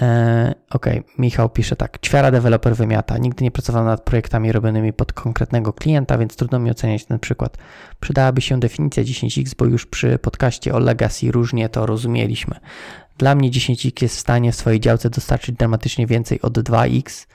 E, 0.00 0.54
Okej, 0.70 1.02
Michał 1.18 1.48
pisze 1.48 1.76
tak. 1.76 1.98
Ćwiara 1.98 2.30
deweloper 2.30 2.76
wymiata. 2.76 3.18
Nigdy 3.18 3.44
nie 3.44 3.50
pracowałem 3.50 3.86
nad 3.86 4.02
projektami 4.02 4.52
robionymi 4.52 4.92
pod 4.92 5.12
konkretnego 5.12 5.72
klienta, 5.72 6.18
więc 6.18 6.36
trudno 6.36 6.58
mi 6.58 6.70
oceniać 6.70 7.04
ten 7.04 7.18
przykład. 7.18 7.58
Przydałaby 8.00 8.40
się 8.40 8.60
definicja 8.60 9.02
10x, 9.02 9.54
bo 9.58 9.64
już 9.64 9.86
przy 9.86 10.18
podcaście 10.18 10.74
o 10.74 10.78
Legacy 10.78 11.32
różnie 11.32 11.68
to 11.68 11.86
rozumieliśmy. 11.86 12.54
Dla 13.18 13.34
mnie 13.34 13.50
10x 13.50 14.02
jest 14.02 14.16
w 14.16 14.20
stanie 14.20 14.52
w 14.52 14.56
swojej 14.56 14.80
działce 14.80 15.10
dostarczyć 15.10 15.56
dramatycznie 15.56 16.06
więcej 16.06 16.42
od 16.42 16.58
2x 16.58 17.26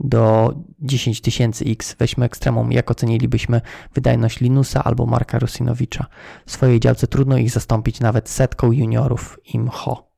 do 0.00 0.54
10 0.80 1.20
tysięcy 1.20 1.64
X. 1.64 1.96
Weźmy 1.98 2.24
ekstremum, 2.24 2.72
jak 2.72 2.90
ocenilibyśmy 2.90 3.60
wydajność 3.94 4.40
Linusa 4.40 4.84
albo 4.84 5.06
Marka 5.06 5.38
Rusinowicza. 5.38 6.06
W 6.46 6.52
swojej 6.52 6.80
działce 6.80 7.06
trudno 7.06 7.36
ich 7.36 7.50
zastąpić 7.50 8.00
nawet 8.00 8.28
setką 8.28 8.72
juniorów 8.72 9.38
imho. 9.54 10.13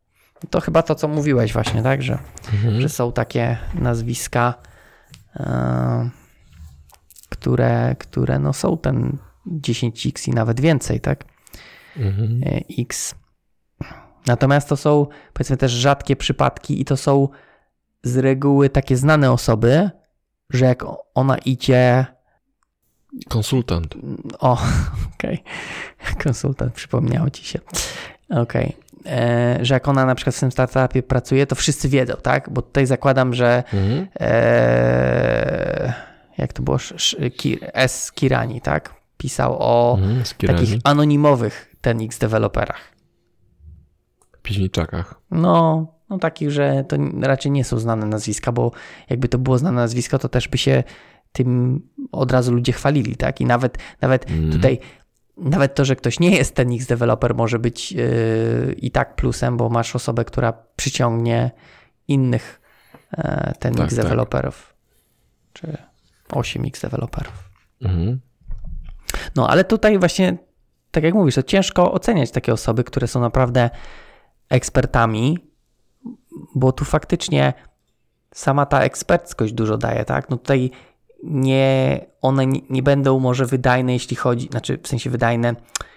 To 0.51 0.61
chyba 0.61 0.83
to, 0.83 0.95
co 0.95 1.09
mówiłeś 1.09 1.53
właśnie, 1.53 1.83
tak? 1.83 2.03
Że, 2.03 2.19
mhm. 2.53 2.81
że 2.81 2.89
są 2.89 3.13
takie 3.13 3.59
nazwiska, 3.75 4.55
e, 5.37 6.11
które, 7.29 7.97
które 7.99 8.39
no 8.39 8.53
są 8.53 8.79
ten 8.79 9.19
10x 9.47 10.29
i 10.29 10.31
nawet 10.31 10.61
więcej, 10.61 11.01
tak? 11.01 11.25
Mhm. 11.97 12.43
e, 12.47 12.61
X. 12.79 13.15
Natomiast 14.27 14.69
to 14.69 14.77
są 14.77 15.07
powiedzmy 15.33 15.57
też 15.57 15.73
rzadkie 15.73 16.17
przypadki 16.17 16.81
i 16.81 16.85
to 16.85 16.97
są 16.97 17.29
z 18.03 18.17
reguły 18.17 18.71
takie 18.71 18.97
znane 18.97 19.33
osoby, 19.33 19.91
że 20.51 20.65
jak 20.65 20.85
ona 21.15 21.39
idzie. 21.39 22.07
Konsultant. 23.29 23.95
O, 24.39 24.59
okej. 25.15 25.43
Konsultant 26.25 26.75
przypomniało 26.75 27.31
ci 27.31 27.45
się. 27.45 27.59
Okej. 28.31 28.67
E, 28.67 28.86
Że 29.63 29.75
jak 29.75 29.89
ona 29.89 30.07
na 30.07 30.15
przykład 30.15 30.37
w 30.37 30.41
tym 30.41 30.51
startupie 30.53 31.03
pracuje, 31.03 31.47
to 31.47 31.55
wszyscy 31.55 31.89
wiedzą, 31.89 32.15
tak? 32.23 32.51
Bo 32.51 32.63
tutaj 32.63 32.87
zakładam, 32.87 33.35
że 33.35 33.65
Mhm. 33.73 34.07
e, 34.21 35.93
jak 36.39 36.53
to 36.53 36.63
było? 36.63 36.77
S. 37.73 38.13
Kirani, 38.13 38.61
tak? 38.61 38.95
Pisał 39.17 39.57
o 39.61 39.99
Mhm. 40.01 40.23
Takich 40.47 40.79
anonimowych 40.85 41.75
TenX 41.81 42.19
deweloperach. 42.19 42.97
piźniczakach. 44.43 45.15
No, 45.31 45.87
no 46.11 46.19
takich, 46.19 46.51
że 46.51 46.85
to 46.89 46.97
raczej 47.23 47.53
nie 47.53 47.65
są 47.65 47.79
znane 47.79 48.07
nazwiska, 48.07 48.53
bo 48.53 48.71
jakby 49.11 49.29
to 49.29 49.39
było 49.39 49.59
znane 49.59 49.77
nazwisko, 49.77 50.19
to 50.19 50.29
też 50.29 50.49
by 50.49 50.59
się 50.59 50.85
tym 51.33 51.81
od 52.13 52.33
razu 52.33 52.53
ludzie 52.53 52.73
chwalili, 52.73 53.17
tak? 53.17 53.41
I 53.41 53.47
nawet, 53.47 53.79
nawet 54.01 54.31
Mm. 54.31 54.53
tutaj, 54.53 54.79
nawet 55.37 55.75
to, 55.75 55.85
że 55.85 55.97
ktoś 55.97 56.21
nie 56.21 56.31
jest 56.31 56.55
ten 56.55 56.73
X 56.73 56.87
developer 56.87 57.35
może 57.35 57.59
być 57.59 57.93
yy, 57.93 58.75
i 58.79 58.91
tak 58.91 59.17
plusem, 59.17 59.57
bo 59.57 59.69
masz 59.69 59.97
osobę, 59.97 60.25
która 60.25 60.53
przyciągnie 60.77 61.51
innych 62.09 62.61
e, 63.13 63.55
ten 63.59 63.75
Tak, 63.75 63.87
X 63.87 63.97
tak. 63.97 64.05
developerów, 64.05 64.75
czy 65.53 65.79
8 66.33 66.65
X 66.67 66.81
developerów. 66.81 67.51
Mhm. 67.83 68.21
No, 69.37 69.49
ale 69.49 69.65
tutaj 69.65 69.99
właśnie, 69.99 70.37
tak 70.91 71.05
jak 71.05 71.15
mówisz, 71.15 71.35
to 71.35 71.43
ciężko 71.43 71.93
oceniać 71.93 72.31
takie 72.31 72.53
osoby, 72.53 72.85
które 72.85 73.07
są 73.07 73.21
naprawdę 73.21 73.71
ekspertami, 74.49 75.39
bo 76.55 76.73
tu 76.73 76.85
faktycznie 76.85 77.53
sama 78.35 78.67
ta 78.67 78.81
eksperckość 78.81 79.53
dużo 79.53 79.79
daje, 79.79 80.05
tak? 80.05 80.31
No 80.31 80.37
tutaj 80.37 80.71
nie, 81.23 82.07
one 82.23 82.47
nie, 82.47 82.61
nie 82.71 82.83
będą 82.83 83.21
może 83.21 83.47
wydajne, 83.47 83.93
jeśli 83.93 84.17
chodzi, 84.17 84.49
znaczy 84.51 84.79
w 84.83 84.89
sensie 84.89 85.11
wydajne, 85.11 85.55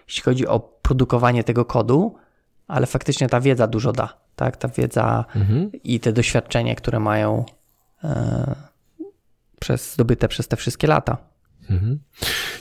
jeśli 0.08 0.24
chodzi 0.24 0.48
o 0.48 0.60
produkowanie 0.60 1.44
tego 1.44 1.66
kodu, 1.66 2.16
ale 2.68 2.88
faktycznie 2.88 3.30
ta 3.30 3.42
wiedza 3.42 3.68
dużo 3.68 3.92
da, 3.92 4.18
tak? 4.36 4.58
Ta 4.58 4.68
wiedza 4.68 5.26
Mhm. 5.36 5.72
i 5.84 6.00
te 6.00 6.14
doświadczenie, 6.14 6.76
które 6.76 7.00
mają 7.00 7.46
e, 8.04 8.56
przez, 9.60 9.94
zdobyte 9.94 10.28
przez 10.28 10.48
te 10.48 10.58
wszystkie 10.58 10.88
lata. 10.88 11.18
Mhm. 11.70 12.00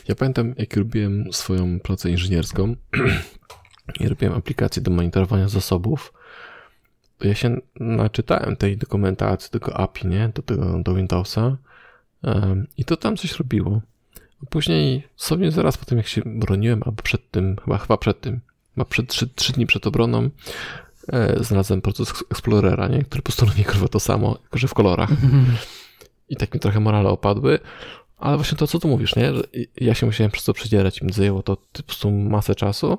Ja 0.08 0.14
pamiętam, 0.14 0.54
jak 0.58 0.76
robiłem 0.76 1.32
swoją 1.32 1.80
pracę 1.80 2.10
inżynierską 2.10 2.74
i 4.00 4.08
robiłem 4.08 4.34
aplikację 4.34 4.82
do 4.82 4.90
monitorowania 4.90 5.48
zasobów, 5.48 6.12
to 7.18 7.28
ja 7.28 7.34
się 7.34 7.56
naczytałem 7.80 8.56
tej 8.56 8.76
dokumentacji, 8.76 9.50
tego 9.50 9.76
API, 9.76 10.06
nie? 10.06 10.30
Do, 10.34 10.42
tego, 10.42 10.78
do 10.82 10.94
Windowsa 10.94 11.56
i 12.76 12.84
to 12.84 12.96
tam 12.96 13.16
coś 13.16 13.32
robiło. 13.38 13.80
Później, 14.50 15.02
sobie 15.16 15.50
zaraz 15.50 15.76
po 15.78 15.84
tym, 15.84 15.98
jak 15.98 16.06
się 16.06 16.22
broniłem, 16.26 16.82
albo 16.86 17.02
przed 17.02 17.30
tym, 17.30 17.56
chyba, 17.64 17.78
chyba 17.78 17.96
przed 17.96 18.20
tym, 18.20 18.40
chyba 18.74 18.84
przed 18.84 19.08
trzy, 19.08 19.28
trzy 19.28 19.52
dni 19.52 19.66
przed 19.66 19.86
obroną, 19.86 20.30
e, 21.12 21.44
znalazłem 21.44 21.80
proces 21.80 22.24
Explorera, 22.30 22.88
nie? 22.88 23.02
który 23.04 23.22
po 23.22 23.26
prostu 23.26 23.46
robi 23.50 23.64
kurwa 23.64 23.88
to 23.88 24.00
samo, 24.00 24.34
tylko 24.34 24.58
że 24.58 24.68
w 24.68 24.74
kolorach. 24.74 25.10
I 26.28 26.36
tak 26.36 26.54
mi 26.54 26.60
trochę 26.60 26.80
morale 26.80 27.08
opadły, 27.08 27.58
ale 28.18 28.36
właśnie 28.36 28.58
to, 28.58 28.66
co 28.66 28.78
tu 28.78 28.88
mówisz, 28.88 29.16
nie? 29.16 29.34
Że 29.34 29.42
ja 29.76 29.94
się 29.94 30.06
musiałem 30.06 30.30
przez 30.30 30.44
to 30.44 30.52
przedzierać 30.52 30.98
i 31.02 31.04
mi 31.04 31.12
zajęło 31.12 31.42
to 31.42 31.56
po 31.56 31.82
prostu 31.82 32.10
masę 32.10 32.54
czasu, 32.54 32.98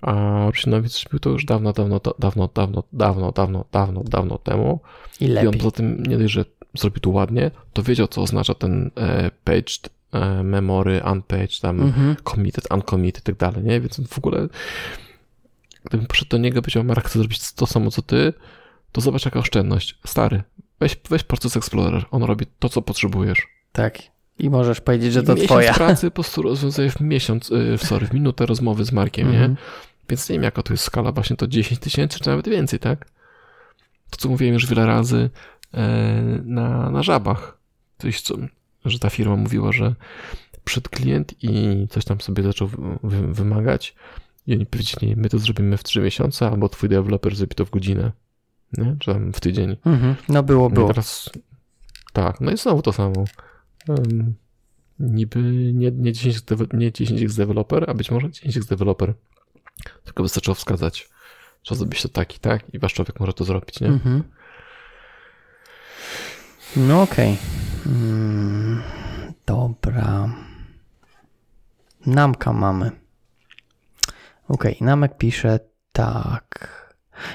a 0.00 0.42
Rusinowic 0.50 1.00
zrobił 1.02 1.18
to 1.18 1.30
już 1.30 1.44
dawno, 1.44 1.72
dawno, 1.72 2.00
da- 2.00 2.12
dawno, 2.18 2.48
dawno, 2.54 2.82
dawno, 2.92 3.32
dawno, 3.32 3.64
dawno, 3.72 4.04
dawno 4.04 4.38
temu. 4.38 4.80
I 5.20 5.24
I 5.24 5.38
on 5.38 5.44
lepiej. 5.44 5.60
poza 5.60 5.70
tym 5.70 6.02
nie 6.02 6.18
dość, 6.18 6.32
że 6.34 6.44
zrobił 6.74 7.00
to 7.00 7.10
ładnie, 7.10 7.50
to 7.72 7.82
wiedział, 7.82 8.08
co 8.08 8.22
oznacza 8.22 8.54
ten 8.54 8.90
e, 8.96 9.30
paged, 9.44 9.90
e, 10.12 10.42
memory, 10.42 11.00
unpaged, 11.12 11.60
tam 11.60 11.80
Mhm. 11.80 12.16
committed, 12.24 12.66
uncommitted 12.72 13.22
i 13.22 13.26
tak 13.26 13.36
dalej, 13.36 13.64
nie? 13.64 13.80
Więc 13.80 14.00
w 14.08 14.18
ogóle 14.18 14.48
gdybym 15.84 16.06
poszedł 16.06 16.28
do 16.30 16.38
niego 16.38 16.58
i 16.58 16.62
powiedział, 16.62 16.84
Marek, 16.84 17.04
chcę 17.08 17.18
zrobić 17.18 17.52
to 17.52 17.66
samo, 17.66 17.90
co 17.90 18.02
ty, 18.02 18.32
to 18.92 19.00
zobacz 19.00 19.24
jaka 19.24 19.40
oszczędność. 19.40 19.98
Stary, 20.06 20.42
weź, 20.80 20.96
weź 21.10 21.22
proces 21.24 21.56
Explorer, 21.56 22.04
on 22.10 22.22
robi 22.22 22.46
to, 22.58 22.68
co 22.68 22.82
potrzebujesz. 22.82 23.46
Tak. 23.72 23.98
I 24.38 24.50
możesz 24.50 24.80
powiedzieć, 24.80 25.12
że 25.12 25.22
to 25.22 25.32
miesiąc 25.34 25.48
twoja. 25.50 25.74
pracy 25.74 26.06
po 26.10 26.14
prostu 26.14 26.42
rozwiązuje 26.42 26.90
w 26.90 27.00
miesiąc, 27.00 27.50
y, 27.50 27.78
w 27.78 27.84
sorry, 27.84 28.06
w 28.06 28.12
minutę 28.14 28.46
rozmowy 28.46 28.84
z 28.84 28.92
Markiem, 28.92 29.28
Mhm. 29.28 29.50
nie? 29.50 29.56
Więc 30.08 30.28
nie 30.28 30.32
wiem, 30.34 30.42
jaka 30.42 30.62
to 30.62 30.72
jest 30.72 30.84
skala, 30.84 31.12
właśnie 31.12 31.36
to 31.36 31.46
10 31.46 31.80
tysięcy, 31.80 32.18
czy 32.20 32.30
nawet 32.30 32.48
więcej, 32.48 32.78
tak? 32.78 33.06
To, 34.10 34.16
co 34.16 34.28
mówiłem 34.28 34.54
już 34.54 34.66
wiele 34.66 34.86
razy 34.86 35.30
na, 36.44 36.90
na 36.90 37.02
żabach. 37.02 37.58
Coś, 37.98 38.20
co, 38.20 38.34
że 38.84 38.98
ta 38.98 39.10
firma 39.10 39.36
mówiła, 39.36 39.72
że 39.72 39.94
przed 40.64 40.88
klient 40.88 41.34
i 41.44 41.86
coś 41.90 42.04
tam 42.04 42.20
sobie 42.20 42.42
zaczął 42.42 42.68
wy, 43.02 43.34
wymagać 43.34 43.94
i 44.46 44.52
oni 44.54 44.66
powiedzieli, 44.66 45.16
my 45.16 45.28
to 45.28 45.38
zrobimy 45.38 45.76
w 45.76 45.82
3 45.84 46.00
miesiące, 46.00 46.48
albo 46.50 46.68
twój 46.68 46.88
deweloper 46.88 47.36
zrobi 47.36 47.54
to 47.54 47.64
w 47.64 47.70
godzinę, 47.70 48.12
nie? 48.78 48.96
Czy 49.00 49.12
tam 49.12 49.32
w 49.32 49.40
tydzień. 49.40 49.76
Mhm. 49.86 50.14
No 50.28 50.42
było, 50.42 50.68
No 50.68 50.74
było. 50.74 50.88
teraz 50.88 51.30
tak, 52.12 52.40
no 52.40 52.50
i 52.52 52.56
znowu 52.56 52.82
to 52.82 52.92
samo. 52.92 53.24
Um, 53.88 54.34
niby 55.00 55.42
nie, 55.74 55.90
nie, 55.90 56.12
10, 56.12 56.40
dewe- 56.40 56.76
nie 56.78 56.90
10x 56.92 57.36
developer, 57.36 57.90
a 57.90 57.94
być 57.94 58.10
może 58.10 58.28
10x 58.28 58.68
developer. 58.68 59.14
Tylko 60.04 60.22
wystarczyło 60.22 60.54
wskazać, 60.54 61.08
trzeba 61.62 61.78
zrobić 61.78 62.02
to 62.02 62.08
tak 62.08 62.36
i 62.36 62.38
tak 62.38 62.74
i 62.74 62.78
wasz 62.78 62.94
człowiek 62.94 63.20
może 63.20 63.32
to 63.32 63.44
zrobić, 63.44 63.80
nie? 63.80 63.88
Mhm. 63.88 64.22
No 66.76 67.02
okej. 67.02 67.36
Mm, 67.86 68.82
dobra. 69.46 70.28
Namka 72.06 72.52
mamy. 72.52 72.90
Okej, 74.48 74.76
Namek 74.80 75.18
pisze 75.18 75.60
tak. 75.92 76.78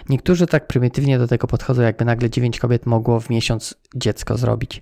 Niektórzy 0.10 0.48
tak 0.48 0.68
prymitywnie 0.68 1.20
do 1.20 1.28
tego 1.28 1.48
podchodzą, 1.48 1.82
jakby 1.82 2.06
nagle 2.06 2.30
9 2.30 2.60
kobiet 2.60 2.86
mogło 2.86 3.20
w 3.20 3.30
miesiąc 3.30 3.76
dziecko 3.96 4.38
zrobić. 4.38 4.82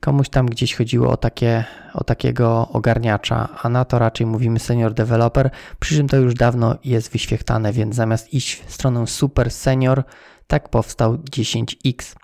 Komuś 0.00 0.28
tam 0.28 0.46
gdzieś 0.46 0.74
chodziło 0.74 1.10
o, 1.10 1.16
takie, 1.16 1.64
o 1.94 2.04
takiego 2.04 2.68
ogarniacza, 2.68 3.48
a 3.62 3.68
na 3.68 3.84
to 3.84 3.98
raczej 3.98 4.26
mówimy 4.26 4.58
senior 4.58 4.94
developer, 4.94 5.50
przy 5.80 5.96
czym 5.96 6.08
to 6.08 6.16
już 6.16 6.34
dawno 6.34 6.76
jest 6.84 7.12
wyświechtane, 7.12 7.72
więc 7.72 7.94
zamiast 7.94 8.34
iść 8.34 8.62
w 8.66 8.72
stronę 8.72 9.06
super 9.06 9.50
senior, 9.50 10.04
tak 10.46 10.68
powstał 10.68 11.16
10x. 11.16 12.16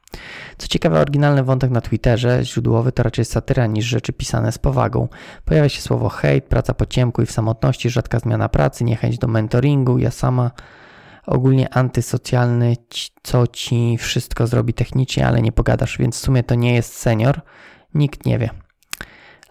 Co 0.59 0.69
ciekawe, 0.69 1.01
oryginalny 1.01 1.45
wątek 1.45 1.71
na 1.71 1.81
Twitterze, 1.81 2.45
źródłowy, 2.45 2.93
to 2.93 3.03
raczej 3.03 3.25
satyra 3.25 3.67
niż 3.67 3.87
rzeczy 3.87 4.13
pisane 4.13 4.53
z 4.53 4.59
powagą. 4.59 5.09
Pojawia 5.45 5.69
się 5.69 5.81
słowo 5.81 6.09
hejt, 6.09 6.45
praca 6.45 6.75
po 6.75 6.87
ciemku 6.87 7.23
i 7.23 7.27
w 7.27 7.33
samotności, 7.33 7.91
rzadka 7.91 8.19
zmiana 8.19 8.49
pracy, 8.49 8.85
niechęć 8.85 9.19
do 9.19 9.29
mentoringu, 9.29 9.99
ja 9.99 10.11
sama 10.11 10.51
ogólnie 11.27 11.75
antysocjalny, 11.75 12.77
co 13.23 13.47
ci 13.47 13.97
wszystko 13.99 14.47
zrobi 14.47 14.75
technicznie, 14.75 15.27
ale 15.27 15.43
nie 15.43 15.53
pogadasz, 15.53 15.99
więc 15.99 16.17
w 16.17 16.21
sumie 16.21 16.43
to 16.43 16.55
nie 16.55 16.75
jest 16.75 16.95
senior. 16.97 17.41
Nikt 17.95 18.27
nie 18.27 18.39
wie. 18.39 18.51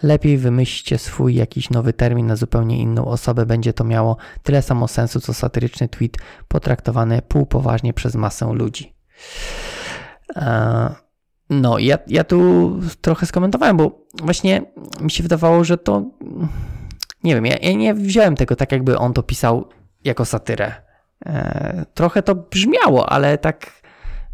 Lepiej 0.04 0.38
wymyślcie 0.38 0.98
swój 0.98 1.36
jakiś 1.36 1.70
nowy 1.70 1.94
termin 1.94 2.28
na 2.28 2.36
zupełnie 2.36 2.78
inną 2.78 3.06
osobę. 3.06 3.46
Będzie 3.46 3.74
to 3.74 3.84
miało 3.84 4.18
tyle 4.44 4.62
samo 4.62 4.88
sensu, 4.88 5.20
co 5.20 5.34
satyryczny 5.34 5.88
tweet 5.88 6.18
potraktowany 6.48 7.22
półpoważnie 7.22 7.94
przez 7.94 8.16
masę 8.16 8.54
ludzi. 8.54 8.94
E, 10.36 10.96
No, 11.50 11.80
ja, 11.80 11.98
ja 12.08 12.24
tu 12.24 12.40
trochę 13.02 13.26
skomentowałem, 13.26 13.78
bo 13.78 14.06
właśnie 14.24 14.62
mi 15.02 15.12
się 15.12 15.24
wydawało, 15.24 15.64
że 15.64 15.78
to. 15.78 16.04
Nie 17.24 17.36
wiem, 17.36 17.46
ja, 17.46 17.58
ja 17.62 17.74
nie 17.74 17.94
wziąłem 17.94 18.36
tego 18.36 18.56
tak, 18.56 18.72
jakby 18.72 18.98
on 18.98 19.14
to 19.14 19.24
pisał 19.24 19.70
jako 20.04 20.26
satyrę. 20.26 20.72
E, 21.26 21.86
Trochę 21.94 22.24
to 22.24 22.36
brzmiało, 22.36 23.10
ale 23.10 23.38
tak 23.38 23.72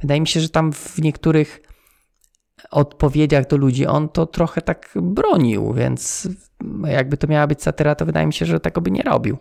wydaje 0.01 0.21
mi 0.21 0.27
się, 0.27 0.39
że 0.39 0.49
tam 0.49 0.73
w 0.73 1.01
niektórych 1.01 1.61
odpowiedziach 2.71 3.47
do 3.47 3.57
ludzi 3.57 3.87
on 3.87 4.09
to 4.09 4.25
trochę 4.25 4.61
tak 4.61 4.89
bronił, 5.01 5.73
więc 5.73 6.27
jakby 6.85 7.17
to 7.17 7.27
miała 7.27 7.47
być 7.47 7.63
satyra, 7.63 7.95
to 7.95 8.05
wydaje 8.05 8.27
mi 8.27 8.33
się, 8.33 8.45
że 8.45 8.59
tego 8.59 8.81
by 8.81 8.91
nie 8.91 9.01
robił. 9.03 9.37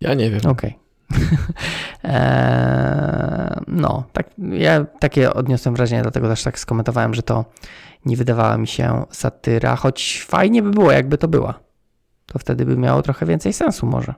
Ja 0.00 0.14
nie 0.14 0.30
wiem. 0.30 0.40
Okej. 0.46 0.70
Eee, 0.70 0.78
no, 3.66 4.04
tak, 4.12 4.30
ja 4.38 4.84
takie 4.84 5.34
odniosłem 5.34 5.74
wrażenie, 5.74 6.02
dlatego 6.02 6.28
też 6.28 6.42
tak 6.42 6.58
skomentowałem, 6.58 7.14
że 7.14 7.22
to 7.22 7.44
nie 8.04 8.16
wydawała 8.16 8.58
mi 8.58 8.66
się 8.66 9.04
satyra, 9.10 9.76
choć 9.76 10.24
fajnie 10.28 10.62
by 10.62 10.70
było, 10.70 10.92
jakby 10.92 11.18
to 11.18 11.28
była. 11.28 11.60
To 12.26 12.38
wtedy 12.38 12.66
by 12.66 12.76
miało 12.76 13.02
trochę 13.02 13.26
więcej 13.26 13.52
sensu 13.52 13.86
może. 13.86 14.14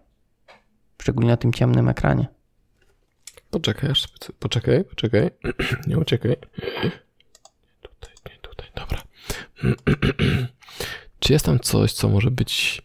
Szczególnie 1.02 1.30
na 1.30 1.36
tym 1.36 1.52
ciemnym 1.52 1.88
ekranie. 1.88 2.28
Poczekaj, 3.50 3.90
poczekaj, 4.38 4.84
poczekaj. 4.84 5.30
nie 5.86 5.98
uciekaj. 5.98 6.36
Tutaj, 7.82 8.12
nie 8.26 8.38
tutaj, 8.40 8.68
dobra. 8.74 9.02
Czy 11.20 11.32
jest 11.32 11.44
tam 11.44 11.60
coś, 11.60 11.92
co 11.92 12.08
może 12.08 12.30
być. 12.30 12.82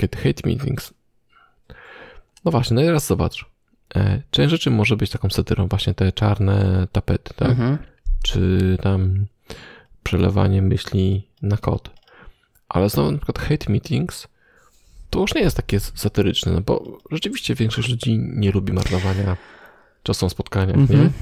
Hate 0.00 0.42
meetings. 0.44 0.94
No 2.44 2.50
właśnie, 2.50 2.74
no 2.74 2.82
i 2.82 2.88
raz 2.88 3.06
zobacz. 3.06 3.46
E, 3.96 4.22
część 4.30 4.50
rzeczy 4.50 4.70
może 4.70 4.96
być 4.96 5.10
taką 5.10 5.30
satyrą, 5.30 5.68
właśnie 5.68 5.94
te 5.94 6.12
czarne 6.12 6.86
tapety, 6.92 7.34
tak? 7.34 7.48
Mhm. 7.50 7.78
Czy 8.22 8.76
tam 8.82 9.26
przelewanie 10.02 10.62
myśli 10.62 11.28
na 11.42 11.56
kod. 11.56 11.90
Ale 12.68 12.88
znowu 12.90 13.10
na 13.10 13.18
przykład 13.18 13.38
hate 13.38 13.72
meetings 13.72 14.28
to 15.10 15.20
już 15.20 15.34
nie 15.34 15.40
jest 15.40 15.56
takie 15.56 15.80
satyryczne, 15.80 16.52
no 16.52 16.60
bo 16.60 16.98
rzeczywiście 17.10 17.54
większość 17.54 17.88
ludzi 17.88 18.18
nie 18.18 18.50
lubi 18.52 18.72
marnowania 18.72 19.36
czasu 20.02 20.26
na 20.26 20.30
spotkaniach, 20.30 20.76
nie? 20.76 20.82
Mhm. 20.82 21.12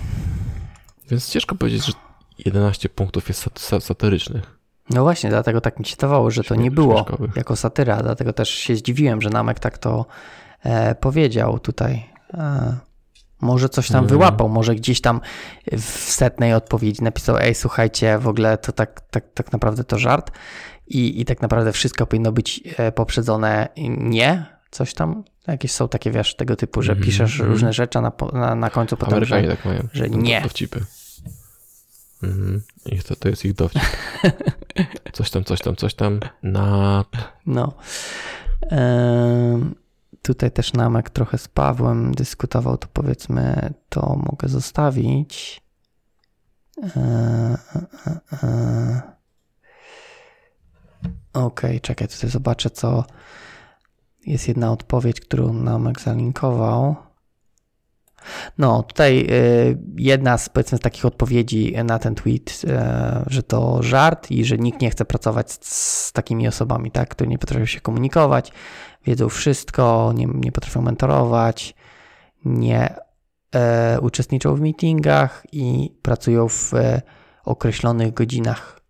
Więc 1.11 1.31
ciężko 1.31 1.55
powiedzieć, 1.55 1.86
że 1.86 1.93
11 2.39 2.89
punktów 2.89 3.28
jest 3.28 3.40
sat- 3.47 3.61
sa- 3.61 3.81
satyrycznych. 3.81 4.59
No 4.90 5.03
właśnie, 5.03 5.31
dlatego 5.31 5.61
tak 5.61 5.78
mi 5.78 5.86
się 5.86 5.97
dawało, 5.97 6.31
że 6.31 6.45
to 6.45 6.55
nie 6.55 6.70
było 6.70 7.07
jako 7.36 7.57
satyra, 7.57 8.03
dlatego 8.03 8.32
też 8.32 8.51
się 8.51 8.77
zdziwiłem, 8.77 9.23
że 9.23 9.31
Namek 9.31 9.59
tak 9.61 9.78
to 9.78 10.07
powiedział 11.01 11.59
tutaj. 11.59 12.06
E, 12.35 12.76
Może 13.40 13.68
coś 13.68 13.89
tam 13.89 14.05
Mhm. 14.05 14.09
wyłapał, 14.09 14.48
może 14.48 14.74
gdzieś 14.74 15.01
tam 15.01 15.20
w 15.72 15.82
setnej 16.12 16.55
odpowiedzi 16.55 17.02
napisał, 17.05 17.36
ej, 17.39 17.55
słuchajcie, 17.55 18.18
w 18.18 18.28
ogóle 18.28 18.59
to 18.59 18.72
tak, 18.72 19.01
tak, 19.01 19.24
tak 19.35 19.52
naprawdę 19.52 19.85
to 19.85 19.98
żart 19.98 20.30
i, 20.86 21.20
i 21.20 21.24
tak 21.24 21.43
naprawdę 21.43 21.72
wszystko 21.72 22.06
powinno 22.06 22.32
być 22.32 22.60
e, 22.76 22.93
poprzedzone 22.93 23.68
nie, 23.98 24.47
coś 24.70 24.94
tam. 24.94 25.24
Jakieś 25.47 25.72
są 25.72 25.89
takie, 25.89 26.10
wiesz, 26.10 26.36
tego 26.36 26.56
typu, 26.56 26.82
że 26.82 26.93
Mhm, 26.93 27.06
piszesz 27.06 27.32
mhm. 27.32 27.51
różne 27.51 27.72
rzeczy, 27.72 27.98
a 27.98 28.02
na, 28.02 28.12
na, 28.32 28.55
na 28.55 28.70
końcu 28.70 28.97
potem, 28.97 29.24
że, 29.24 29.35
Amerykanie 29.36 29.56
tak 29.56 29.64
mają. 29.64 29.89
że 29.93 30.09
nie. 30.10 30.40
Dowcipy. 30.40 30.85
Mhm. 32.22 32.62
Ich 32.86 33.05
to, 33.05 33.16
to 33.16 33.28
jest 33.28 33.44
ich 33.44 33.55
dowcip. 33.55 33.82
Coś 35.12 35.30
tam, 35.30 35.44
coś 35.44 35.60
tam, 35.60 35.76
coś 35.76 35.94
tam. 35.94 36.20
Na. 36.43 37.05
No. 37.47 37.72
Em, 38.70 39.74
tutaj 40.34 40.50
też 40.50 40.72
Namek 40.72 41.10
trochę 41.10 41.38
z 41.38 41.48
Pawłem 41.48 42.14
dyskutował, 42.14 42.76
to 42.76 42.88
powiedzmy, 42.92 43.74
to 43.88 44.16
mogę 44.30 44.48
zostawić. 44.48 45.62
E, 46.96 47.59
e, 48.06 48.36
e. 48.42 49.02
Okej, 51.32 51.80
czekaj, 51.80 52.09
tutaj 52.09 52.30
zobaczę, 52.30 52.70
co 52.70 53.05
jest 54.26 54.48
jedna 54.48 54.72
odpowiedź, 54.72 55.20
którą 55.20 55.52
Namek 55.52 56.00
zalinkował. 56.00 56.96
No, 58.59 58.82
tutaj 58.82 59.28
jedna 59.96 60.38
z 60.38 60.48
powiedzmy 60.48 60.78
z 60.78 60.80
takich 60.80 61.05
odpowiedzi 61.05 61.74
na 61.84 61.98
ten 61.98 62.14
tweet, 62.14 62.62
że 63.26 63.42
to 63.42 63.82
żart 63.82 64.30
i 64.30 64.44
że 64.44 64.59
nikt 64.59 64.80
nie 64.80 64.90
chce 64.90 65.05
pracować 65.05 65.52
z 65.64 66.12
takimi 66.12 66.48
osobami, 66.48 66.90
tak, 66.90 67.09
które 67.09 67.28
nie 67.28 67.38
potrafią 67.38 67.66
się 67.66 67.80
komunikować, 67.80 68.52
wiedzą 69.09 69.28
wszystko, 69.28 70.12
nie, 70.14 70.26
nie 70.26 70.52
potrafią 70.52 70.82
mentorować, 70.82 71.74
nie 72.44 72.94
e, 73.55 73.98
uczestniczą 74.01 74.55
w 74.55 74.60
meetingach 74.60 75.43
i 75.52 75.90
pracują 76.02 76.48
w 76.48 76.74
e, 76.74 77.02
określonych 77.44 78.14
godzinach. 78.14 78.80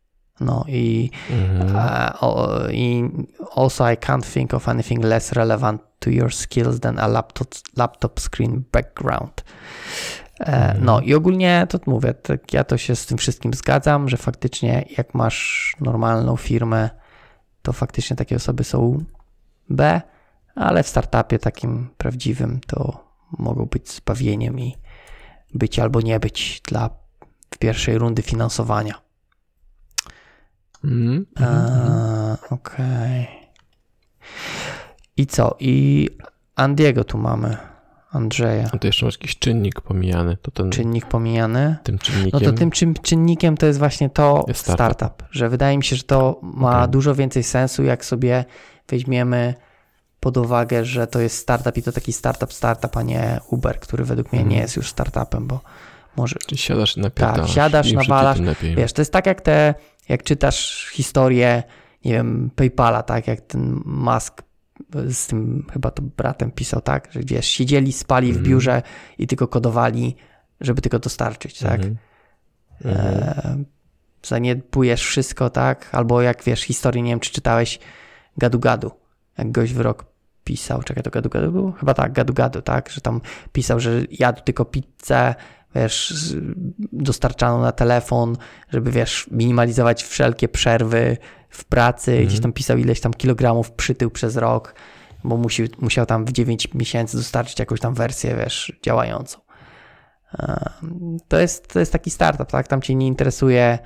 No 0.40 0.65
i 0.69 1.11
Mhm. 1.31 1.77
Uh, 1.77 2.23
o- 2.24 2.69
i 2.70 3.11
also, 3.57 3.90
I 3.90 3.97
can't 3.97 4.32
think 4.32 4.55
of 4.55 4.69
anything 4.69 5.05
less 5.05 5.32
relevant 5.32 5.82
to 5.99 6.11
your 6.11 6.35
skills 6.35 6.81
than 6.81 6.99
a 6.99 7.07
laptop, 7.07 7.49
laptop 7.77 8.20
screen 8.20 8.65
background. 8.73 9.45
E, 10.40 10.74
No 10.81 11.01
i 11.01 11.15
ogólnie 11.15 11.66
to 11.70 11.78
mówię, 11.86 12.15
tak 12.15 12.53
ja 12.53 12.65
to 12.65 12.78
się 12.78 12.97
z 12.97 13.07
tym 13.07 13.19
wszystkim 13.19 13.55
zgadzam, 13.55 14.09
że 14.09 14.16
faktycznie 14.16 14.85
jak 14.99 15.15
masz 15.15 15.77
normalną 15.81 16.36
firmę, 16.36 16.90
to 17.62 17.73
faktycznie 17.73 18.16
takie 18.16 18.36
osoby 18.36 18.65
są 18.65 19.05
B, 19.70 20.03
ale 20.55 20.82
w 20.82 20.89
startupie 20.89 21.39
takim 21.39 21.89
prawdziwym 21.99 22.61
to 22.66 23.09
mogą 23.39 23.66
być 23.66 23.90
zbawieniem 23.90 24.61
i 24.61 24.77
być 25.55 25.78
albo 25.78 26.01
nie 26.01 26.20
być 26.20 26.62
dla 26.69 26.90
pierwszej 27.59 27.99
rundy 27.99 28.23
finansowania. 28.23 28.95
Mhm. 30.85 31.27
Eee, 31.40 32.36
Okej. 32.51 33.28
I 35.16 35.27
co? 35.27 35.57
I 35.61 36.09
Andiego 36.57 37.05
tu 37.05 37.19
mamy. 37.19 37.68
Andrzeja. 38.13 38.69
A 38.73 38.79
to 38.79 38.87
jeszcze 38.87 39.07
masz 39.07 39.15
jakiś 39.15 39.39
czynnik 39.39 39.81
pomijany. 39.81 40.37
To 40.43 40.51
ten, 40.51 40.71
Czynnik 40.71 41.07
pomijany. 41.07 41.77
tym 41.83 41.95
No 41.95 42.01
czynnikiem. 42.03 42.41
to 42.41 42.53
tym 42.53 42.71
czym, 42.71 42.95
czynnikiem 42.95 43.57
to 43.57 43.67
jest 43.67 43.79
właśnie 43.79 44.11
to 44.11 44.45
Jest 44.49 44.61
startup. 44.61 44.97
startup. 44.97 45.29
że 45.31 45.49
wydaje 45.49 45.77
mi 45.79 45.85
się, 45.85 45.97
że 45.97 46.03
to 46.03 46.41
ma 46.43 46.79
Okej. 46.79 46.91
dużo 46.93 47.15
więcej 47.15 47.43
sensu, 47.43 47.85
jak 47.85 48.05
sobie 48.05 48.45
weźmiemy 48.89 49.55
pod 50.21 50.37
uwagę, 50.37 50.85
że 50.85 51.07
to 51.07 51.21
jest 51.21 51.37
startup 51.39 51.77
i 51.77 51.83
to 51.83 51.93
taki 51.93 52.13
startup, 52.13 52.53
startup, 52.53 52.97
a 52.97 53.03
nie 53.03 53.41
Uber, 53.51 53.81
który 53.81 54.05
według 54.05 54.33
mnie 54.33 54.41
nie 54.41 54.45
Mhm. 54.47 54.63
jest 54.63 54.77
już 54.77 54.89
startupem, 54.89 55.47
bo 55.47 55.61
może 56.17 56.37
Czyli 56.47 56.59
siadasz 56.59 56.97
i 56.97 57.01
napierdalasz. 57.01 57.41
Tak, 57.47 57.49
siadasz, 57.55 57.93
nawalasz. 57.93 58.39
Wiesz, 58.77 58.93
to 58.93 59.01
jest 59.03 59.13
tak 59.13 59.27
jak 59.27 59.41
te, 59.41 59.75
jak 60.09 60.23
czytasz 60.23 60.89
historię, 60.93 61.63
nie 62.05 62.13
wiem, 62.13 62.51
PayPala, 62.57 63.03
tak, 63.03 63.27
jak 63.27 63.41
ten 63.41 63.81
Musk 63.85 64.43
z 65.09 65.27
tym 65.27 65.66
chyba 65.73 65.90
to 65.90 66.02
bratem 66.02 66.51
pisał, 66.51 66.81
tak, 66.81 67.09
że 67.12 67.20
wiesz, 67.24 67.47
siedzieli, 67.47 67.93
spali 67.93 68.32
w 68.32 68.36
Mhm. 68.36 68.47
biurze 68.51 68.82
i 69.19 69.27
tylko 69.27 69.48
kodowali, 69.48 70.16
żeby 70.60 70.82
tylko 70.82 70.98
dostarczyć, 70.98 71.59
tak. 71.59 71.81
Mhm. 71.81 71.97
E, 72.85 73.65
zaniedbujesz 74.23 75.02
wszystko, 75.02 75.51
tak, 75.51 75.89
albo 75.93 76.23
jak 76.23 76.44
wiesz, 76.44 76.60
historię, 76.60 77.02
nie 77.02 77.10
wiem, 77.10 77.20
czy 77.20 77.32
czytałeś 77.32 77.78
Gadu 78.36 78.59
Gadu, 78.59 78.90
jak 79.39 79.52
gość 79.52 79.73
wyrok 79.73 80.05
pisał, 80.44 80.82
czekaj, 80.82 81.02
to 81.02 81.10
Gadu 81.10 81.28
Gadu 81.28 81.52
był? 81.52 81.73
Chyba 81.73 81.94
tak, 81.94 82.12
Gadu 82.12 82.35
Gadu, 82.35 82.62
tak, 82.62 82.90
że 82.90 83.01
tam 83.01 83.20
pisał, 83.52 83.81
że 83.81 83.90
jadł 84.10 84.43
tylko 84.43 84.65
pizzę, 84.65 85.35
wiesz, 85.74 86.35
dostarczaną 86.93 87.60
na 87.60 87.73
telefon, 87.73 88.36
żeby, 88.73 88.90
wiesz, 88.90 89.28
minimalizować 89.31 90.05
wszelkie 90.05 90.48
przerwy 90.48 91.16
w 91.51 91.65
pracy, 91.65 92.11
Mhm. 92.11 92.29
gdzieś 92.29 92.41
tam 92.41 92.53
pisał 92.53 92.79
ileś 92.79 93.01
tam 93.01 93.15
kilogramów 93.15 93.70
przytył 93.73 94.11
przez 94.11 94.37
rok, 94.37 94.75
bo 95.25 95.37
musi, 95.37 95.62
musiał 95.81 96.07
tam 96.07 96.25
w 96.25 96.33
9 96.33 96.69
miesięcy 96.75 97.16
dostarczyć 97.16 97.59
jakąś 97.59 97.81
tam 97.81 97.95
wersję, 97.95 98.37
wiesz, 98.37 98.73
działającą. 98.83 99.39
To 101.29 101.39
jest, 101.41 101.69
to 101.73 101.79
jest 101.81 101.93
taki 101.93 102.11
startup, 102.11 102.51
tak? 102.51 102.69
Tam 102.69 102.83
cię 102.83 102.95
nie 102.95 103.07
interesuje 103.07 103.79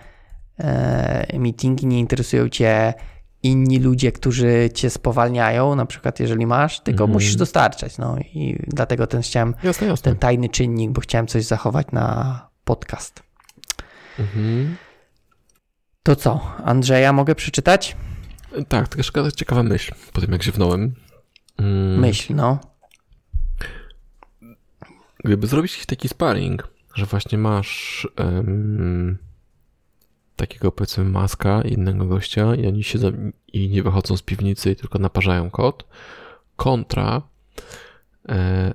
e, 0.58 1.38
meetingi, 1.38 1.86
nie 1.86 1.98
interesują 1.98 2.48
cię 2.48 2.94
inni 3.42 3.78
ludzie, 3.78 4.12
którzy 4.12 4.70
cię 4.74 4.90
spowalniają, 4.90 5.74
na 5.74 5.86
przykład 5.86 6.20
jeżeli 6.20 6.46
masz, 6.46 6.80
tylko 6.80 7.04
Mhm. 7.04 7.12
musisz 7.12 7.36
dostarczać, 7.36 7.98
no 7.98 8.16
i 8.18 8.58
dlatego 8.66 9.06
ten 9.06 9.22
chciałem, 9.22 9.54
Jasne, 9.62 9.86
jasne. 9.86 10.04
ten 10.04 10.18
tajny 10.18 10.48
czynnik, 10.48 10.90
bo 10.90 11.00
chciałem 11.00 11.26
coś 11.26 11.44
zachować 11.44 11.86
na 11.92 12.48
podcast. 12.64 13.22
Mhm. 14.18 14.76
To 16.02 16.16
co, 16.16 16.40
Andrzeja 16.64 17.12
mogę 17.12 17.34
przeczytać? 17.34 17.96
Tak, 18.68 18.96
jeszcze 18.96 19.32
ciekawa 19.32 19.62
myśl 19.62 19.94
po 20.12 20.20
tym, 20.20 20.32
jak 20.32 20.42
ziewnąłem. 20.42 20.94
Mm, 21.58 21.98
Myśl, 21.98 22.34
no. 22.34 22.58
Gdyby 25.24 25.46
zrobić 25.46 25.86
taki 25.86 26.08
sparring, 26.08 26.68
że 26.94 27.06
właśnie 27.06 27.38
masz 27.38 28.08
em, 28.16 29.18
takiego 30.36 30.72
powiedzmy 30.72 31.04
maska 31.04 31.62
i 31.62 31.72
innego 31.72 32.06
gościa 32.06 32.54
i 32.54 32.66
oni 32.66 32.84
siedzą 32.84 33.12
i 33.52 33.68
nie 33.68 33.82
wychodzą 33.82 34.16
z 34.16 34.22
piwnicy 34.22 34.70
i 34.70 34.76
tylko 34.76 34.98
naparzają 34.98 35.50
kod, 35.50 35.84
kontra 36.56 37.22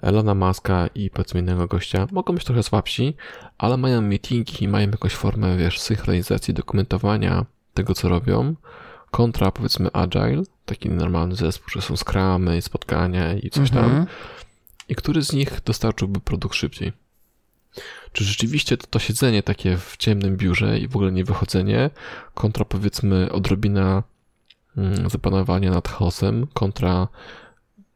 Elona 0.01 0.35
Maska 0.35 0.89
i 0.95 1.09
powiedzmy 1.09 1.39
innego 1.39 1.67
gościa 1.67 2.07
mogą 2.11 2.33
być 2.33 2.43
trochę 2.43 2.63
słabsi, 2.63 3.15
ale 3.57 3.77
mają 3.77 4.01
meetingi, 4.01 4.67
mają 4.67 4.89
jakąś 4.89 5.13
formę, 5.13 5.57
wiesz, 5.57 5.79
synchronizacji, 5.79 6.53
dokumentowania 6.53 7.45
tego, 7.73 7.93
co 7.93 8.09
robią, 8.09 8.55
kontra 9.11 9.51
powiedzmy 9.51 9.91
Agile, 9.93 10.43
taki 10.65 10.89
normalny 10.89 11.35
zespół, 11.35 11.69
że 11.69 11.81
są 11.81 11.97
scrumy, 11.97 12.61
spotkania 12.61 13.33
i 13.33 13.49
coś 13.49 13.69
tam. 13.69 13.85
Mhm. 13.85 14.05
I 14.89 14.95
który 14.95 15.23
z 15.23 15.33
nich 15.33 15.61
dostarczyłby 15.65 16.19
produkt 16.19 16.55
szybciej? 16.55 16.93
Czy 18.11 18.23
rzeczywiście 18.23 18.77
to, 18.77 18.87
to 18.87 18.99
siedzenie 18.99 19.43
takie 19.43 19.77
w 19.77 19.97
ciemnym 19.97 20.37
biurze 20.37 20.79
i 20.79 20.87
w 20.87 20.95
ogóle 20.95 21.11
nie 21.11 21.23
wychodzenie, 21.23 21.89
kontra 22.33 22.65
powiedzmy 22.65 23.31
odrobina 23.31 24.03
mm, 24.77 25.09
zapanowania 25.09 25.71
nad 25.71 25.87
chaosem, 25.87 26.47
kontra 26.53 27.07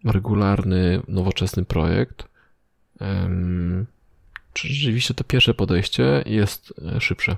regularny, 0.05 1.01
nowoczesny 1.07 1.65
projekt, 1.65 2.27
czy 4.53 4.67
rzeczywiście 4.67 5.13
to 5.13 5.23
pierwsze 5.23 5.53
podejście 5.53 6.23
jest 6.25 6.73
e, 6.95 7.01
szybsze? 7.01 7.37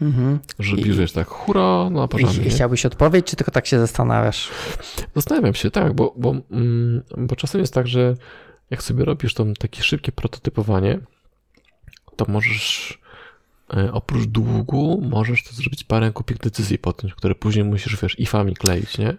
Mhm. 0.00 0.38
Że 0.58 0.76
jest 0.76 1.14
tak, 1.14 1.28
hura, 1.28 1.90
no. 1.90 2.08
I 2.46 2.50
chciałbyś 2.50 2.86
odpowiedź, 2.86 3.26
czy 3.26 3.36
tylko 3.36 3.52
tak 3.52 3.66
się 3.66 3.78
zastanawiasz? 3.78 4.48
Zastanawiam 5.14 5.54
się, 5.54 5.70
tak, 5.70 5.92
bo, 5.92 6.14
bo, 6.16 6.36
mm, 6.50 7.02
bo 7.18 7.36
czasem 7.36 7.60
jest 7.60 7.74
tak, 7.74 7.88
że 7.88 8.14
jak 8.70 8.82
sobie 8.82 9.04
robisz 9.04 9.34
to 9.34 9.46
takie 9.58 9.82
szybkie 9.82 10.12
prototypowanie, 10.12 10.98
to 12.16 12.24
możesz 12.28 12.99
oprócz 13.92 14.24
długu, 14.24 15.02
możesz 15.10 15.44
to 15.44 15.54
zrobić 15.54 15.84
parę 15.84 16.10
głupich 16.10 16.38
decyzji 16.38 16.78
potem, 16.78 17.10
które 17.10 17.34
później 17.34 17.64
musisz, 17.64 18.02
wiesz, 18.02 18.20
ifami 18.20 18.54
kleić, 18.54 18.98
nie? 18.98 19.16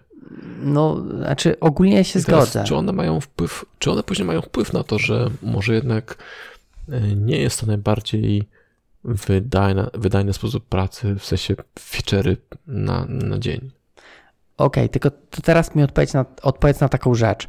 No, 0.62 1.04
znaczy 1.18 1.60
ogólnie 1.60 2.04
się 2.04 2.20
I 2.20 2.24
teraz, 2.24 2.48
zgodzę. 2.48 2.64
Czy 2.64 2.76
one 2.76 2.92
mają 2.92 3.20
wpływ, 3.20 3.64
czy 3.78 3.90
one 3.90 4.02
później 4.02 4.26
mają 4.26 4.42
wpływ 4.42 4.72
na 4.72 4.84
to, 4.84 4.98
że 4.98 5.30
może 5.42 5.74
jednak 5.74 6.18
e, 6.88 7.00
nie 7.00 7.36
jest 7.36 7.60
to 7.60 7.66
najbardziej 7.66 8.48
wydajny, 9.04 9.86
wydajny 9.94 10.32
sposób 10.32 10.64
pracy, 10.68 11.14
w 11.14 11.24
sensie 11.24 11.54
feature'y 11.78 12.36
na, 12.66 13.04
na 13.08 13.38
dzień? 13.38 13.70
Okej, 14.56 14.88
tylko 14.88 15.10
to 15.10 15.42
teraz 15.42 15.74
mi 15.74 15.82
odpowiedz 15.82 16.14
na, 16.14 16.24
odpowiedz 16.42 16.80
na 16.80 16.88
taką 16.88 17.14
rzecz. 17.14 17.48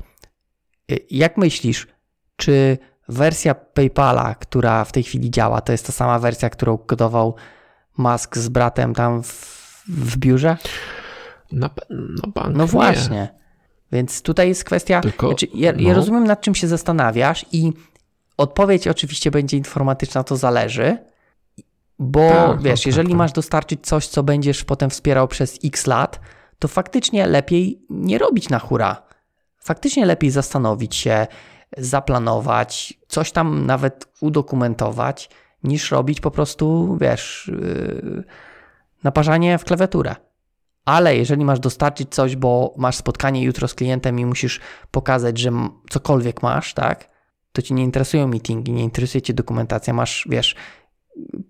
Y, 0.91 0.99
Jak 1.11 1.38
myślisz, 1.38 1.88
czy 2.35 2.77
wersja 3.09 3.55
PayPala, 3.55 4.35
która 4.35 4.85
w 4.85 4.91
tej 4.91 5.03
chwili 5.03 5.31
działa, 5.31 5.61
to 5.61 5.71
jest 5.71 5.85
ta 5.85 5.91
sama 5.91 6.19
wersja, 6.19 6.49
którą 6.49 6.77
kodował 6.77 7.35
Musk 7.97 8.38
z 8.38 8.49
bratem 8.49 8.93
tam 8.93 9.23
w, 9.23 9.84
w 9.88 10.17
biurze? 10.17 10.57
Na, 11.51 11.69
na 11.89 12.27
bank 12.35 12.55
No 12.55 12.63
nie. 12.63 12.69
właśnie. 12.69 13.34
Więc 13.91 14.21
tutaj 14.21 14.47
jest 14.47 14.63
kwestia. 14.63 15.01
Tylko- 15.01 15.27
znaczy, 15.27 15.47
ja, 15.53 15.71
ja 15.77 15.89
no. 15.89 15.95
rozumiem, 15.95 16.23
nad 16.23 16.41
czym 16.41 16.55
się 16.55 16.67
zastanawiasz, 16.67 17.45
i 17.51 17.73
odpowiedź 18.38 18.88
oczywiście 18.88 19.31
będzie 19.31 19.57
informatyczna, 19.57 20.23
to 20.23 20.38
zależy, 20.38 20.97
bo 21.99 22.30
Tak, 22.30 22.61
wiesz, 22.61 22.80
tak, 22.80 22.85
jeżeli 22.85 23.09
tak. 23.09 23.17
masz 23.17 23.31
dostarczyć 23.31 23.80
coś, 23.84 24.07
co 24.07 24.23
będziesz 24.23 24.63
potem 24.63 24.89
wspierał 24.89 25.27
przez 25.27 25.59
x 25.63 25.88
lat, 25.88 26.19
to 26.59 26.67
faktycznie 26.67 27.27
lepiej 27.27 27.81
nie 27.89 28.17
robić 28.17 28.49
na 28.49 28.59
hura. 28.59 29.01
Faktycznie 29.59 30.05
lepiej 30.05 30.31
zastanowić 30.31 30.95
się, 30.95 31.27
zaplanować, 31.77 32.93
coś 33.07 33.31
tam 33.31 33.65
nawet 33.65 34.07
udokumentować, 34.21 35.29
niż 35.63 35.91
robić 35.91 36.21
po 36.21 36.31
prostu, 36.31 36.97
wiesz, 37.01 37.51
yy, 37.61 38.23
naparzanie 39.03 39.57
w 39.57 39.63
klawiaturę. 39.63 40.15
Ale 40.85 41.17
jeżeli 41.17 41.45
masz 41.45 41.59
dostarczyć 41.59 42.15
coś, 42.15 42.35
bo 42.35 42.73
masz 42.77 42.95
spotkanie 42.95 43.43
jutro 43.43 43.67
z 43.67 43.73
klientem 43.73 44.19
i 44.19 44.25
musisz 44.25 44.59
pokazać, 44.91 45.37
że 45.37 45.51
cokolwiek 45.89 46.43
masz, 46.43 46.73
tak, 46.73 47.09
to 47.51 47.61
ci 47.61 47.73
nie 47.73 47.83
interesują 47.83 48.27
meetingi, 48.27 48.71
nie 48.71 48.83
interesuje 48.83 49.21
cię 49.21 49.33
dokumentacja, 49.33 49.93
masz, 49.93 50.27
wiesz, 50.29 50.55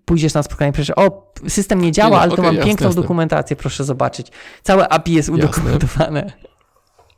pójdziesz 0.04 0.34
na 0.34 0.42
spotkanie, 0.42 0.72
przecież, 0.72 0.96
o, 0.96 1.32
system 1.48 1.80
nie 1.80 1.92
działa, 1.92 2.16
Nie, 2.16 2.22
ale 2.22 2.30
tu 2.30 2.34
okej, 2.34 2.44
mam 2.44 2.54
jasne, 2.54 2.68
piękną 2.68 2.86
jasne. 2.86 3.02
dokumentację, 3.02 3.56
proszę 3.56 3.84
zobaczyć. 3.84 4.32
Całe 4.62 4.88
API 4.88 5.12
jest 5.12 5.30
Jasne. 5.36 6.32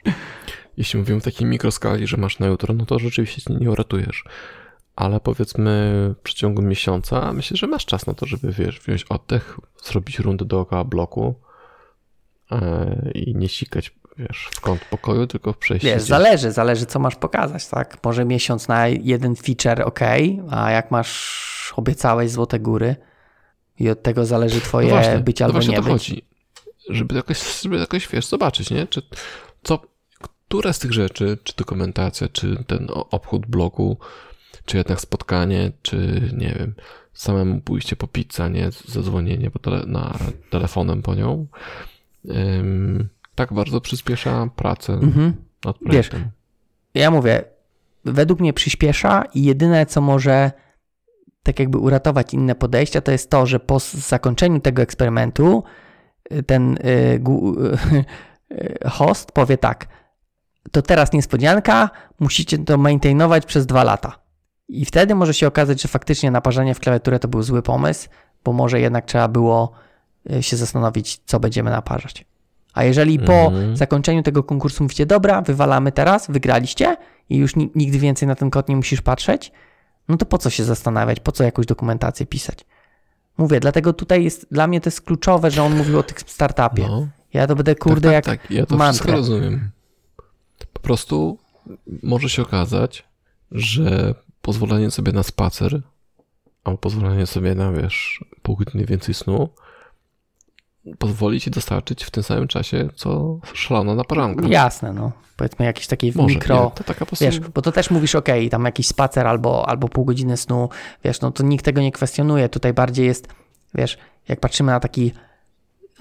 Jeśli 0.77 0.98
mówimy 0.98 1.20
w 1.20 1.24
takiej 1.24 1.47
mikroskali, 1.47 2.07
że 2.07 2.16
masz 2.16 2.39
na 2.39 2.47
jutro, 2.47 2.74
no 2.74 2.86
to 2.86 2.98
rzeczywiście 2.98 3.40
się 3.40 3.55
nie 3.55 3.70
uratujesz. 3.70 4.24
Ale 4.97 5.20
powiedzmy 5.20 5.93
w 6.19 6.23
przeciągu 6.23 6.62
miesiąca, 6.62 7.32
myślę, 7.32 7.57
że 7.57 7.66
masz 7.66 7.86
czas 7.86 8.07
na 8.07 8.15
to, 8.15 8.27
żeby 8.27 8.53
wiesz, 8.53 8.81
wziąć 8.81 9.05
oddech, 9.05 9.61
zrobić 9.82 10.19
rundę 10.19 10.44
dookoła 10.44 10.85
bloku 10.85 11.35
e, 12.51 13.11
i 13.15 13.35
nie 13.35 13.48
sikać, 13.48 13.94
wiesz, 14.19 14.48
w 14.53 14.61
kąt 14.61 14.85
pokoju, 14.85 15.27
tylko 15.27 15.55
przejść 15.55 15.85
Wiesz, 15.85 15.94
gdzieś. 15.94 16.09
zależy, 16.09 16.53
zależy 16.53 16.86
co 16.86 16.98
masz 16.98 17.16
pokazać, 17.16 17.69
tak? 17.69 17.98
Może 18.05 18.24
miesiąc 18.24 18.69
na 18.69 18.89
jeden 18.89 19.36
feature 19.36 19.82
ok, 19.82 20.01
a 20.51 20.70
jak 20.70 20.90
masz 20.90 21.74
obiecałeś 21.77 22.31
złote 22.31 22.59
góry 22.59 22.97
i 23.78 23.90
od 23.90 24.03
tego 24.03 24.24
zależy 24.27 24.61
twoje 24.61 24.89
no 24.89 24.94
właśnie, 24.94 25.19
być 25.19 25.40
no 25.40 25.47
albo 25.47 25.53
właśnie 25.53 25.70
nie 25.70 25.82
to 25.82 25.82
być. 25.82 25.93
chodzi. 25.93 26.24
Żeby 26.89 27.15
jakoś, 27.15 27.61
żeby 27.62 27.77
jakoś, 27.78 28.09
wiesz, 28.09 28.27
zobaczyć, 28.27 28.70
nie? 28.70 28.86
Czy 28.86 29.03
co, 29.62 29.78
które 30.48 30.73
z 30.73 30.78
tych 30.78 30.93
rzeczy, 30.93 31.39
czy 31.44 31.52
dokumentacja, 31.56 32.28
czy 32.28 32.64
ten 32.66 32.86
obchód 33.10 33.47
bloku, 33.47 33.97
czy 34.64 34.77
jednak 34.77 35.01
spotkanie, 35.01 35.73
czy 35.82 36.23
nie 36.36 36.55
wiem, 36.59 36.74
samemu 37.14 37.60
pójście 37.60 37.97
po 37.97 38.06
pizzę, 38.06 38.51
nie? 38.51 38.70
Zadzwonienie 38.89 39.51
po 39.51 39.59
tele, 39.59 39.82
na 39.86 40.18
telefonem 40.51 41.02
po 41.02 41.14
nią, 41.14 41.47
ym, 42.31 43.09
tak 43.35 43.52
bardzo 43.52 43.81
przyspiesza 43.81 44.48
pracę 44.56 44.93
Mhm. 44.93 45.32
nad 45.64 45.77
Wiesz. 45.86 46.10
Ja 46.94 47.10
mówię, 47.10 47.44
według 48.05 48.40
mnie 48.40 48.52
przyspiesza 48.52 49.24
i 49.35 49.43
jedyne 49.44 49.86
co 49.86 50.01
może 50.01 50.52
tak 51.43 51.59
jakby 51.60 51.78
uratować 51.78 52.35
inne 52.35 52.55
podejścia, 52.55 53.01
to 53.01 53.12
jest 53.12 53.31
to, 53.31 53.47
że 53.47 53.60
po 53.60 53.78
zakończeniu 53.93 54.60
tego 54.60 54.82
eksperymentu 54.82 55.62
y, 56.32 56.43
ten 56.43 56.78
y, 56.78 57.20
gu- 57.20 57.56
y, 58.52 58.89
host 58.89 59.32
powie 59.32 59.59
tak, 59.59 59.89
to 60.70 60.82
teraz 60.82 61.12
niespodzianka, 61.12 61.90
musicie 62.20 62.59
to 62.59 62.78
maintainować 62.78 63.47
przez 63.47 63.66
dwa 63.66 63.84
lata. 63.84 64.18
I 64.68 64.84
wtedy 64.84 65.14
może 65.14 65.34
się 65.34 65.47
okazać, 65.47 65.82
że 65.82 65.88
faktycznie 65.88 66.30
naparzanie 66.30 66.74
w 66.74 66.80
klawiaturę 66.80 67.18
to 67.18 67.28
był 67.28 67.43
zły 67.43 67.62
pomysł, 67.62 68.09
bo 68.44 68.52
może 68.52 68.80
jednak 68.80 69.05
trzeba 69.05 69.28
było 69.28 69.72
y, 70.32 70.43
się 70.43 70.56
zastanowić, 70.56 71.20
co 71.26 71.40
będziemy 71.40 71.70
naparzać. 71.70 72.24
A 72.74 72.84
jeżeli 72.84 73.18
po 73.18 73.32
Mhm. 73.32 73.76
zakończeniu 73.76 74.22
tego 74.22 74.43
konkursu 74.43 74.82
mówicie, 74.84 75.06
dobra, 75.06 75.43
wywalamy 75.43 75.93
teraz, 75.93 76.26
wygraliście 76.30 76.97
i 77.30 77.36
już 77.36 77.56
ni- 77.56 77.70
nigdy 77.74 77.98
więcej 77.98 78.28
na 78.28 78.34
ten 78.34 78.51
kod 78.51 78.68
nie 78.68 78.76
musisz 78.76 79.02
patrzeć, 79.02 79.52
no 80.09 80.16
to 80.16 80.26
po 80.26 80.38
co 80.38 80.51
się 80.51 80.64
zastanawiać, 80.64 81.20
po 81.20 81.32
co 81.32 81.44
jakąś 81.44 81.66
dokumentację 81.66 82.26
pisać? 82.26 82.59
Mówię, 83.38 83.60
dlatego 83.60 83.93
tutaj 83.93 84.24
jest, 84.24 84.47
dla 84.51 84.66
mnie 84.66 84.80
to 84.80 84.86
jest 84.88 85.01
kluczowe, 85.01 85.51
że 85.51 85.62
on 85.62 85.76
mówił 85.76 85.98
o 85.98 86.02
tych 86.02 86.20
startupie. 86.20 86.86
No. 86.88 87.06
Ja 87.34 87.47
to 87.47 87.56
będę 87.56 87.74
kurde 87.74 88.09
tak, 88.09 88.12
jak 88.14 88.24
tak, 88.24 88.43
tak. 88.43 88.51
Ja 88.51 88.66
to 88.66 88.76
mantrę. 88.76 89.12
rozumiem. 89.12 89.70
Po 90.77 90.81
prostu 90.81 91.39
może 92.03 92.28
się 92.28 92.43
okazać, 92.43 93.05
że 93.53 94.15
pozwolenie 94.43 94.90
sobie 94.90 95.12
na 95.12 95.23
spacer, 95.23 95.82
albo 96.65 96.78
pozwolenie 96.78 97.27
sobie 97.27 97.55
na, 97.55 97.73
wiesz, 97.73 98.24
pół 98.43 98.57
godziny 98.57 98.85
więcej 98.85 99.15
snu, 99.15 99.48
pozwoli 100.98 101.40
ci 101.40 101.51
dostarczyć 101.51 102.05
w 102.05 102.11
tym 102.11 102.23
samym 102.23 102.48
czasie, 102.48 102.89
co 102.94 103.39
szalona 103.55 103.94
naparzanka. 103.94 104.48
jasne, 104.48 104.93
no. 104.93 105.12
Powiedzmy 105.36 105.65
jakieś 105.65 105.86
takie 105.86 106.12
Może, 106.15 106.35
mikro... 106.35 106.65
nie, 106.65 106.70
to 106.70 106.85
taka 106.85 107.01
po 107.01 107.07
prostu... 107.07 107.24
Wiesz, 107.24 107.40
bo 107.40 107.62
to 107.62 107.73
też 107.73 107.90
mówisz, 107.90 108.15
ok, 108.15 108.28
tam 108.51 108.65
jakiś 108.65 108.86
spacer 108.86 109.27
albo, 109.27 109.69
albo 109.69 109.89
pół 109.89 110.05
godziny 110.05 110.36
snu, 110.36 110.69
wiesz, 111.05 111.20
no 111.20 111.31
to 111.31 111.43
nikt 111.43 111.65
tego 111.65 111.81
nie 111.81 111.93
kwestionuje. 111.93 112.48
Tutaj 112.48 112.73
bardziej 112.73 113.07
jest, 113.07 113.28
wiesz, 113.74 113.98
jak 114.28 114.40
patrzymy 114.40 114.73
na 114.73 114.81
taki 114.81 115.12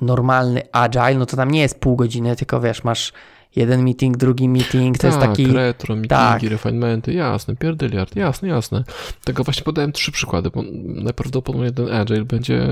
normalny 0.01 0.61
agile, 0.71 1.15
no 1.15 1.25
to 1.25 1.37
tam 1.37 1.51
nie 1.51 1.61
jest 1.61 1.79
pół 1.79 1.95
godziny, 1.95 2.35
tylko 2.35 2.61
wiesz, 2.61 2.83
masz 2.83 3.13
jeden 3.55 3.83
meeting, 3.83 4.17
drugi 4.17 4.49
meeting, 4.49 4.97
to 4.97 5.01
tak, 5.01 5.11
jest 5.11 5.19
taki... 5.19 5.47
retro, 5.47 5.95
meetingi, 5.95 6.09
tak. 6.09 6.43
refinementy, 6.43 7.13
jasne, 7.13 7.55
pierdyliard, 7.55 8.15
jasne, 8.15 8.47
jasne. 8.47 8.83
Tego 9.23 9.43
właśnie 9.43 9.63
podałem 9.63 9.91
trzy 9.91 10.11
przykłady, 10.11 10.49
bo 10.49 10.63
najprawdopodobniej 10.85 11.73
ten 11.73 11.91
Agile 11.91 12.25
będzie 12.25 12.67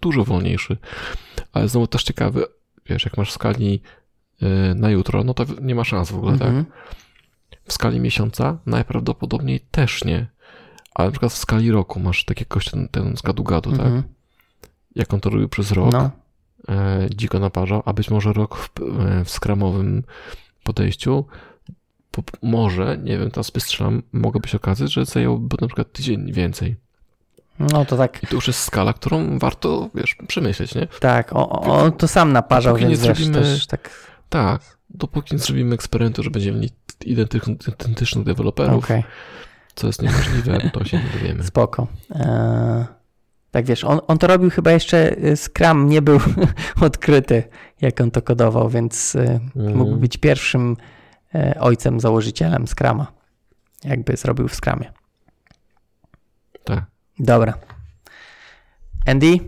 dużo 0.00 0.24
wolniejszy. 0.24 0.76
Ale 1.52 1.68
znowu 1.68 1.86
też 1.86 2.02
ciekawy, 2.02 2.44
wiesz, 2.86 3.04
jak 3.04 3.16
masz 3.16 3.30
w 3.30 3.34
skali 3.34 3.80
y, 4.42 4.74
na 4.74 4.90
jutro, 4.90 5.24
no 5.24 5.34
to 5.34 5.44
nie 5.62 5.74
ma 5.74 5.84
szans 5.84 6.10
w 6.10 6.16
ogóle, 6.16 6.38
tak? 6.38 6.48
Mhm. 6.48 6.64
W 7.64 7.72
skali 7.72 8.00
miesiąca 8.00 8.58
najprawdopodobniej 8.66 9.60
też 9.60 10.04
nie. 10.04 10.26
Ale 10.94 11.08
na 11.08 11.12
przykład 11.12 11.32
w 11.32 11.36
skali 11.36 11.70
roku 11.70 12.00
masz 12.00 12.24
tak 12.24 12.40
jakoś 12.40 12.70
ten, 12.70 12.88
ten 12.88 13.16
z 13.16 13.22
gadu-gadu, 13.22 13.70
tak? 13.70 13.80
Mhm. 13.80 14.02
Jak 14.94 15.14
on 15.14 15.20
to 15.20 15.30
robił 15.30 15.48
przez 15.48 15.72
rok, 15.72 15.92
No, 15.92 16.10
dziko 17.14 17.38
naparzał, 17.38 17.82
a 17.84 17.92
być 17.92 18.10
może 18.10 18.32
rok 18.32 18.56
w, 18.56 18.70
e, 19.00 19.24
w 19.24 19.30
skramowym 19.30 20.02
podejściu, 20.64 21.24
po, 22.10 22.22
może, 22.42 22.98
nie 23.02 23.18
wiem, 23.18 23.30
teraz 23.30 23.52
strzelam, 23.58 24.02
mogłoby 24.12 24.48
się 24.48 24.56
okazać, 24.56 24.92
że 24.92 25.04
zająłby 25.04 25.56
na 25.60 25.66
przykład 25.66 25.92
tydzień 25.92 26.32
więcej. 26.32 26.76
no 27.58 27.84
to 27.84 27.96
tak, 27.96 28.22
I 28.22 28.26
to 28.26 28.34
już 28.34 28.46
jest 28.46 28.60
skala, 28.60 28.92
którą 28.92 29.38
warto, 29.38 29.88
wiesz, 29.94 30.16
przemyśleć, 30.28 30.74
nie? 30.74 30.86
tak, 31.00 31.30
on 31.32 31.92
to 31.92 32.08
sam 32.08 32.32
naparzał, 32.32 32.72
Dopóki 32.74 32.84
nie 32.90 32.96
więc 32.96 33.06
wiesz, 33.08 33.18
zrobimy- 33.18 33.40
też 33.42 33.66
tak, 33.66 33.90
Tak, 34.28 34.60
dopóki 34.90 35.34
nie 35.34 35.38
zrobimy 35.38 35.74
eksperymentu, 35.74 36.22
że 36.22 36.30
będziemy 36.30 36.58
mieli 36.58 36.70
identycznych, 37.04 37.58
identycznych 37.68 38.24
deweloperów, 38.24 38.84
okej, 38.84 39.04
co 39.74 39.86
jest 39.86 40.02
niemożliwe, 40.02 40.70
to 40.72 40.84
się 40.84 40.96
nie 40.98 41.10
dowiemy. 41.20 41.44
spoko. 41.44 41.86
Eee, 42.14 42.84
tak 43.50 43.66
wiesz, 43.66 43.84
on, 43.84 44.00
on 44.06 44.18
to 44.18 44.26
robił 44.26 44.50
chyba 44.50 44.70
jeszcze, 44.70 45.16
y, 45.24 45.36
Scrum 45.36 45.88
nie 45.88 46.02
był 46.02 46.20
odkryty, 46.80 47.42
jak 47.80 48.00
on 48.00 48.10
to 48.10 48.22
kodował, 48.22 48.68
więc 48.68 49.16
Mhm. 49.16 49.76
mógł 49.76 49.96
być 49.96 50.16
pierwszym 50.16 50.76
e, 51.34 51.60
ojcem, 51.60 52.00
założycielem 52.00 52.66
Scrama, 52.66 53.06
jakby 53.84 54.16
zrobił 54.16 54.48
w 54.48 54.54
Scrumie. 54.54 54.92
Tak, 56.64 56.84
Dobra. 57.18 57.54
Andy? 59.06 59.38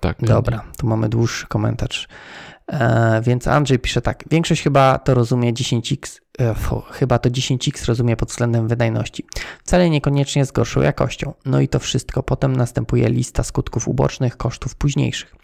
tak. 0.00 0.16
Dobra, 0.20 0.64
tu 0.78 0.86
mamy 0.86 1.08
dłuższy 1.08 1.46
komentarz. 1.46 2.08
E, 2.70 3.20
więc 3.22 3.48
Andrzej 3.48 3.78
pisze 3.78 4.02
tak. 4.02 4.24
Większość 4.30 4.62
chyba 4.62 4.98
to 4.98 5.14
rozumie 5.14 5.52
10x, 5.52 6.20
e, 6.40 6.54
chyba 6.92 7.18
to 7.18 7.30
10x 7.30 7.86
rozumie 7.86 8.16
pod 8.16 8.28
względem 8.28 8.68
wydajności. 8.68 9.24
Wcale 9.64 9.90
niekoniecznie 9.90 10.44
z 10.44 10.52
gorszą 10.52 10.80
jakością. 10.80 11.32
No 11.44 11.60
i 11.60 11.68
to 11.68 11.78
wszystko. 11.78 12.22
Potem 12.22 12.56
następuje 12.56 13.08
lista 13.08 13.42
skutków 13.42 13.88
ubocznych, 13.88 14.36
kosztów 14.36 14.74
późniejszych. 14.74 15.34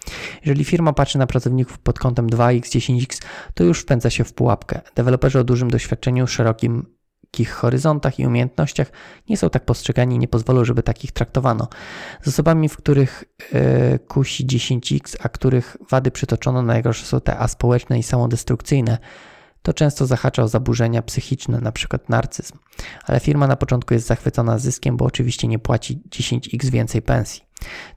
Jeżeli 0.45 0.65
firma 0.65 0.93
patrzy 0.93 1.19
na 1.19 1.27
pracowników 1.27 1.79
pod 1.79 1.99
kątem 1.99 2.27
2x, 2.27 2.61
10x, 2.61 3.23
to 3.55 3.65
już 3.65 3.81
wpędza 3.81 4.11
się 4.11 4.25
w 4.25 4.33
pułapkę. 4.33 4.81
Deweloperzy 4.95 5.39
o 5.39 5.45
dużym 5.45 5.71
doświadczeniu, 5.71 6.27
szerokim 6.27 6.96
ich 7.41 7.53
horyzontach 7.53 8.19
i 8.19 8.27
umiejętnościach 8.27 8.91
nie 9.29 9.37
są 9.37 9.51
tak 9.51 9.65
postrzegani 9.65 10.17
i 10.17 10.19
nie 10.19 10.29
pozwolą, 10.29 10.65
żeby 10.65 10.83
takich 10.83 11.13
traktowano. 11.13 11.69
Z 12.23 12.29
osobami, 12.29 12.69
w 12.69 12.77
których 12.77 13.25
e, 13.53 13.99
kusi 13.99 14.47
10x, 14.47 15.17
a 15.23 15.29
których 15.29 15.77
wady 15.91 16.11
przytoczono 16.11 16.63
najgorsze 16.63 17.07
są 17.07 17.21
te 17.21 17.39
aspołeczne 17.39 17.99
i 17.99 18.03
samodestrukcyjne, 18.03 18.99
to 19.63 19.75
często 19.75 20.07
zahacza 20.07 20.43
o 20.43 20.49
zaburzenia 20.49 21.03
psychiczne, 21.03 21.59
np. 21.59 21.99
narcyzm. 22.09 22.59
Ale 23.05 23.21
firma 23.21 23.47
na 23.47 23.57
początku 23.57 23.95
jest 23.95 24.07
zachwycona 24.07 24.59
zyskiem, 24.59 24.97
bo 24.97 25.05
oczywiście 25.05 25.49
nie 25.49 25.59
płaci 25.59 26.03
10x 26.11 26.71
więcej 26.71 27.03
pensji. 27.03 27.46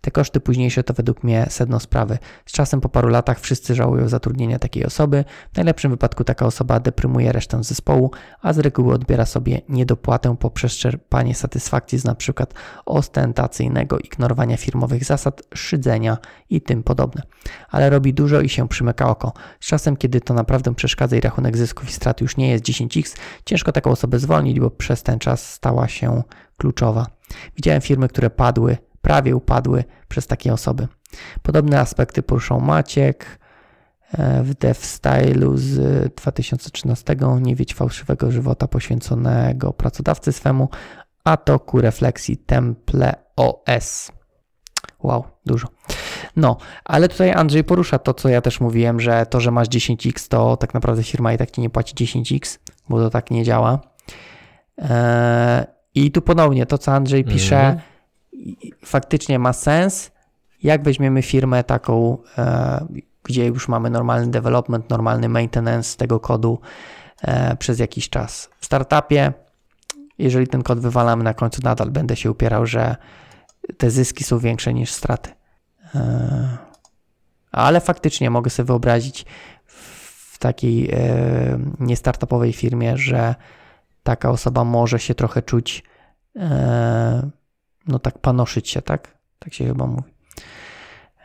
Te 0.01 0.11
koszty 0.11 0.39
późniejsze 0.39 0.83
to 0.83 0.93
według 0.93 1.23
mnie 1.23 1.45
sedno 1.49 1.79
sprawy. 1.79 2.17
Z 2.45 2.51
czasem 2.51 2.81
po 2.81 2.89
paru 2.89 3.09
latach 3.09 3.39
wszyscy 3.39 3.75
żałują 3.75 4.07
zatrudnienia 4.07 4.59
takiej 4.59 4.85
osoby. 4.85 5.23
W 5.53 5.55
najlepszym 5.55 5.91
wypadku 5.91 6.23
taka 6.23 6.45
osoba 6.45 6.79
deprymuje 6.79 7.31
resztę 7.31 7.63
zespołu, 7.63 8.11
a 8.41 8.53
z 8.53 8.59
reguły 8.59 8.93
odbiera 8.93 9.25
sobie 9.25 9.61
niedopłatę 9.69 10.35
poprzez 10.39 10.73
czerpanie 10.73 11.35
satysfakcji 11.35 11.99
z 11.99 12.05
np. 12.05 12.45
ostentacyjnego 12.85 13.99
ignorowania 13.99 14.57
firmowych 14.57 15.03
zasad, 15.03 15.41
szydzenia 15.53 16.17
i 16.49 16.61
tym 16.61 16.83
podobne. 16.83 17.21
Ale 17.69 17.89
robi 17.89 18.13
dużo 18.13 18.41
i 18.41 18.49
się 18.49 18.67
przymyka 18.67 19.09
oko. 19.09 19.33
Z 19.59 19.67
czasem, 19.67 19.97
kiedy 19.97 20.21
to 20.21 20.33
naprawdę 20.33 20.75
przeszkadza 20.75 21.15
i 21.15 21.21
rachunek 21.21 21.57
zysków 21.57 21.89
i 21.89 21.93
strat 21.93 22.21
już 22.21 22.37
nie 22.37 22.49
jest 22.49 22.63
10x, 22.63 23.17
ciężko 23.45 23.71
taką 23.71 23.91
osobę 23.91 24.19
zwolnić, 24.19 24.59
bo 24.59 24.71
przez 24.71 25.03
ten 25.03 25.19
czas 25.19 25.53
stała 25.53 25.87
się 25.87 26.23
kluczowa. 26.57 27.05
Widziałem 27.55 27.81
firmy, 27.81 28.07
które 28.07 28.29
padły 28.29 28.77
prawie 29.09 29.35
upadły 29.35 29.83
przez 30.07 30.27
takie 30.27 30.53
osoby. 30.53 30.87
Podobne 31.41 31.79
aspekty 31.79 32.23
poruszał 32.23 32.61
Maciek 32.61 33.39
e, 34.11 34.43
w 34.43 34.53
Dev 34.53 34.79
Stylu 34.85 35.57
z 35.57 36.15
2013, 36.15 37.15
nie 37.41 37.55
wiedź 37.55 37.73
fałszywego 37.73 38.31
żywota 38.31 38.67
poświęconego 38.67 39.73
pracodawcy 39.73 40.31
swemu, 40.31 40.69
a 41.23 41.37
to 41.37 41.59
ku 41.59 41.81
refleksji 41.81 42.37
Temple 42.37 43.13
OS. 43.35 44.11
Wow, 45.03 45.23
dużo. 45.45 45.67
No, 46.35 46.57
ale 46.85 47.09
tutaj 47.09 47.31
Andrzej 47.31 47.63
porusza 47.63 47.99
to, 47.99 48.13
co 48.13 48.29
ja 48.29 48.41
też 48.41 48.59
mówiłem, 48.61 48.99
że 48.99 49.25
to, 49.25 49.39
że 49.39 49.51
masz 49.51 49.67
10x, 49.67 50.27
to 50.27 50.57
tak 50.57 50.73
naprawdę 50.73 51.03
firma 51.03 51.33
i 51.33 51.37
tak 51.37 51.51
ci 51.51 51.61
nie 51.61 51.69
płaci 51.69 51.95
10x, 51.95 52.59
bo 52.89 52.97
to 52.99 53.09
tak 53.09 53.31
nie 53.31 53.43
działa. 53.43 53.79
Eee, 54.77 55.65
I 55.95 56.11
tu 56.11 56.21
ponownie 56.21 56.65
to, 56.65 56.77
co 56.77 56.91
Andrzej 56.91 57.23
pisze, 57.23 57.59
mm 57.59 57.79
faktycznie 58.85 59.39
ma 59.39 59.53
sens, 59.53 60.11
jak 60.63 60.83
weźmiemy 60.83 61.21
firmę 61.21 61.63
taką, 61.63 62.17
e, 62.37 62.85
gdzie 63.23 63.45
już 63.45 63.67
mamy 63.67 63.89
normalny 63.89 64.31
development, 64.31 64.89
normalny 64.89 65.29
maintenance 65.29 65.97
tego 65.97 66.19
kodu 66.19 66.59
e, 67.21 67.55
przez 67.55 67.79
jakiś 67.79 68.09
czas. 68.09 68.49
W 68.59 68.65
startupie, 68.65 69.33
jeżeli 70.17 70.47
ten 70.47 70.63
kod 70.63 70.79
wywalamy 70.79 71.23
na 71.23 71.33
końcu, 71.33 71.61
nadal 71.63 71.91
będę 71.91 72.15
się 72.15 72.31
upierał, 72.31 72.65
że 72.65 72.95
te 73.77 73.91
zyski 73.91 74.23
są 74.23 74.39
większe 74.39 74.73
niż 74.73 74.91
straty. 74.91 75.29
E, 75.95 76.57
ale 77.51 77.81
faktycznie 77.81 78.29
mogę 78.29 78.49
sobie 78.49 78.67
wyobrazić 78.67 79.25
w 79.65 80.37
takiej 80.39 80.91
niestartupowej 81.79 82.53
firmie, 82.53 82.97
że 82.97 83.35
taka 84.03 84.29
osoba 84.29 84.63
może 84.63 84.99
się 84.99 85.15
trochę 85.15 85.41
czuć 85.41 85.83
no 87.89 87.99
tak 87.99 88.19
panoszyć 88.19 88.69
się, 88.69 88.81
tak? 88.81 89.17
Tak 89.39 89.53
się 89.53 89.65
chyba 89.65 89.87
mówi. 89.87 90.11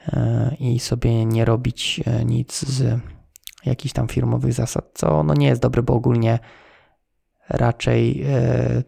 E, 0.08 0.56
I 0.60 0.80
sobie 0.80 1.24
nie 1.24 1.44
robić 1.44 2.00
e, 2.06 2.24
nic 2.24 2.66
z 2.66 3.00
jakichś 3.64 3.92
tam 3.94 4.08
firmowych 4.08 4.52
zasad, 4.52 4.90
co 4.94 5.22
no 5.22 5.34
nie 5.34 5.46
jest 5.46 5.62
dobre, 5.62 5.82
bo 5.82 5.94
ogólnie 5.94 6.38
raczej 7.48 8.24
e, 8.28 8.82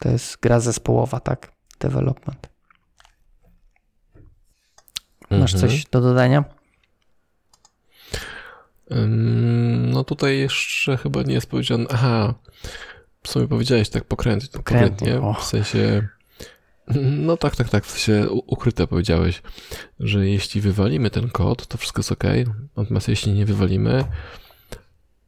to 0.00 0.08
jest 0.08 0.40
gra 0.40 0.60
zespołowa, 0.60 1.20
tak? 1.20 1.52
Development. 1.80 2.48
Masz 5.30 5.54
mhm. 5.54 5.70
coś 5.70 5.84
do 5.84 6.00
dodania? 6.00 6.44
No 9.92 10.04
tutaj 10.04 10.38
jeszcze 10.38 10.96
chyba 10.96 11.22
nie 11.22 11.34
jest 11.34 11.46
powiedziane. 11.46 11.84
Aha, 11.90 12.34
w 13.22 13.28
sumie 13.28 13.48
powiedziałeś 13.48 13.88
tak 13.88 14.04
pokrętnie, 14.04 14.48
pokrętnie 14.52 15.20
w 15.40 15.44
sensie 15.44 16.08
no 17.26 17.36
tak, 17.36 17.56
tak, 17.56 17.68
tak. 17.68 17.84
W 17.86 17.90
sensie 17.90 18.30
ukryte 18.30 18.86
powiedziałeś, 18.86 19.42
że 20.00 20.28
jeśli 20.28 20.60
wywalimy 20.60 21.10
ten 21.10 21.28
kod, 21.30 21.66
to 21.66 21.78
wszystko 21.78 21.98
jest 21.98 22.12
ok. 22.12 22.24
Natomiast 22.76 23.08
jeśli 23.08 23.32
nie 23.32 23.46
wywalimy, 23.46 24.04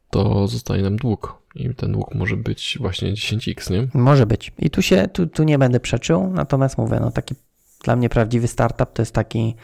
to 0.09 0.47
zostanie 0.47 0.83
nam 0.83 0.95
dług. 0.95 1.45
I 1.55 1.75
ten 1.75 1.91
dług 1.91 2.15
może 2.15 2.37
być 2.37 2.77
właśnie 2.81 3.13
10x, 3.13 3.71
nie? 3.71 3.87
Może 3.93 4.25
być. 4.25 4.51
I 4.59 4.69
tu 4.69 4.81
się, 4.81 5.07
tu, 5.13 5.27
tu 5.27 5.43
nie 5.43 5.57
będę 5.57 5.79
przeczył, 5.79 6.31
natomiast 6.33 6.77
mówię, 6.77 6.97
no 7.01 7.11
taki 7.11 7.35
dla 7.83 7.95
mnie 7.95 8.09
prawdziwy 8.09 8.47
startup 8.47 8.93
to 8.93 9.01
jest 9.01 9.11
taki, 9.11 9.55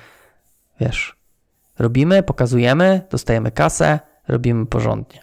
wiesz, 0.79 1.15
robimy, 1.79 2.23
pokazujemy, 2.23 3.01
dostajemy 3.09 3.51
kasę, 3.51 3.99
robimy 4.27 4.65
porządnie. 4.65 5.21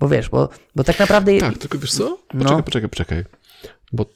Bo 0.00 0.08
wiesz, 0.08 0.28
bo, 0.28 0.48
bo 0.74 0.84
tak 0.84 0.98
naprawdę... 0.98 1.38
Tak, 1.38 1.58
tylko 1.58 1.78
wiesz 1.78 1.92
co? 1.92 2.18
Poczekaj, 2.28 2.56
no. 2.56 2.62
poczekaj, 2.62 2.88
poczekaj. 2.88 3.24
Bo 3.92 4.06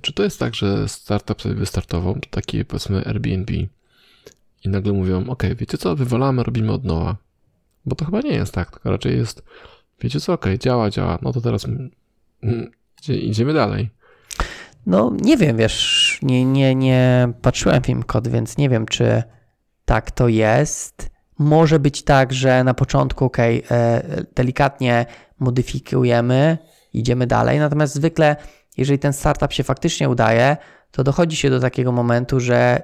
czy 0.00 0.12
to 0.12 0.22
jest 0.22 0.38
tak, 0.38 0.54
że 0.54 0.88
startup 0.88 1.42
sobie 1.42 1.54
wystartował, 1.54 2.18
taki 2.30 2.64
powiedzmy 2.64 3.04
Airbnb 3.06 3.52
i 4.64 4.68
nagle 4.68 4.92
mówią, 4.92 5.24
ok, 5.28 5.42
wiecie 5.56 5.78
co, 5.78 5.96
wywalamy, 5.96 6.42
robimy 6.42 6.72
od 6.72 6.84
nowa. 6.84 7.16
Bo 7.86 7.96
to 7.96 8.04
chyba 8.04 8.20
nie 8.20 8.32
jest 8.32 8.54
tak, 8.54 8.70
tylko 8.70 8.90
raczej 8.90 9.16
jest, 9.16 9.42
wiecie 10.00 10.20
co, 10.20 10.32
ok, 10.32 10.46
działa, 10.58 10.90
działa, 10.90 11.18
no 11.22 11.32
to 11.32 11.40
teraz 11.40 11.66
idziemy 13.08 13.52
dalej. 13.52 13.90
No 14.86 15.12
nie 15.20 15.36
wiem, 15.36 15.56
wiesz, 15.56 16.18
nie, 16.22 16.44
nie, 16.44 16.74
nie 16.74 17.28
patrzyłem 17.42 17.82
film 17.82 18.02
kod, 18.02 18.28
więc 18.28 18.58
nie 18.58 18.68
wiem, 18.68 18.86
czy 18.86 19.22
tak 19.84 20.10
to 20.10 20.28
jest. 20.28 21.10
Może 21.38 21.78
być 21.78 22.02
tak, 22.02 22.32
że 22.32 22.64
na 22.64 22.74
początku, 22.74 23.24
ok, 23.24 23.36
delikatnie 24.34 25.06
modyfikujemy, 25.38 26.58
idziemy 26.92 27.26
dalej, 27.26 27.58
natomiast 27.58 27.94
zwykle 27.94 28.36
jeżeli 28.76 28.98
ten 28.98 29.12
startup 29.12 29.52
się 29.52 29.64
faktycznie 29.64 30.08
udaje, 30.08 30.56
to 30.90 31.04
dochodzi 31.04 31.36
się 31.36 31.50
do 31.50 31.60
takiego 31.60 31.92
momentu, 31.92 32.40
że 32.40 32.82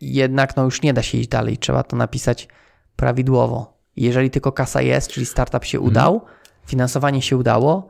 jednak 0.00 0.56
no 0.56 0.64
już 0.64 0.82
nie 0.82 0.92
da 0.92 1.02
się 1.02 1.18
iść 1.18 1.28
dalej, 1.28 1.58
trzeba 1.58 1.82
to 1.82 1.96
napisać 1.96 2.48
prawidłowo. 2.96 3.78
Jeżeli 3.96 4.30
tylko 4.30 4.52
kasa 4.52 4.82
jest, 4.82 5.10
czyli 5.10 5.26
startup 5.26 5.64
się 5.64 5.78
mhm. 5.78 5.90
udał, 5.90 6.20
finansowanie 6.66 7.22
się 7.22 7.36
udało, 7.36 7.88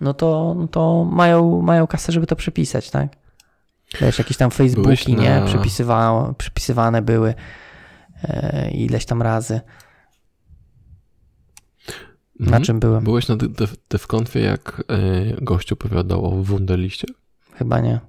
no 0.00 0.14
to, 0.14 0.54
no 0.58 0.68
to 0.68 1.04
mają, 1.04 1.62
mają 1.62 1.86
kasę, 1.86 2.12
żeby 2.12 2.26
to 2.26 2.36
przepisać, 2.36 2.90
tak? 2.90 3.08
Wiesz, 4.00 4.18
jakieś 4.18 4.36
tam 4.36 4.50
Facebooki, 4.50 5.16
na... 5.16 5.22
nie? 5.22 5.46
Przypisywa, 5.46 6.32
przypisywane 6.38 7.02
były 7.02 7.34
e, 8.24 8.70
ileś 8.70 9.06
tam 9.06 9.22
razy. 9.22 9.60
Na 12.40 12.46
mhm. 12.46 12.62
czym 12.62 12.80
byłem? 12.80 13.04
Byłeś 13.04 13.28
na 13.28 13.36
DevConfie, 13.90 14.40
jak 14.40 14.84
e, 14.88 15.44
gościu 15.44 15.74
opowiadał 15.74 16.26
o 16.26 16.30
Wunderliście? 16.30 17.06
Chyba 17.54 17.80
nie. 17.80 18.00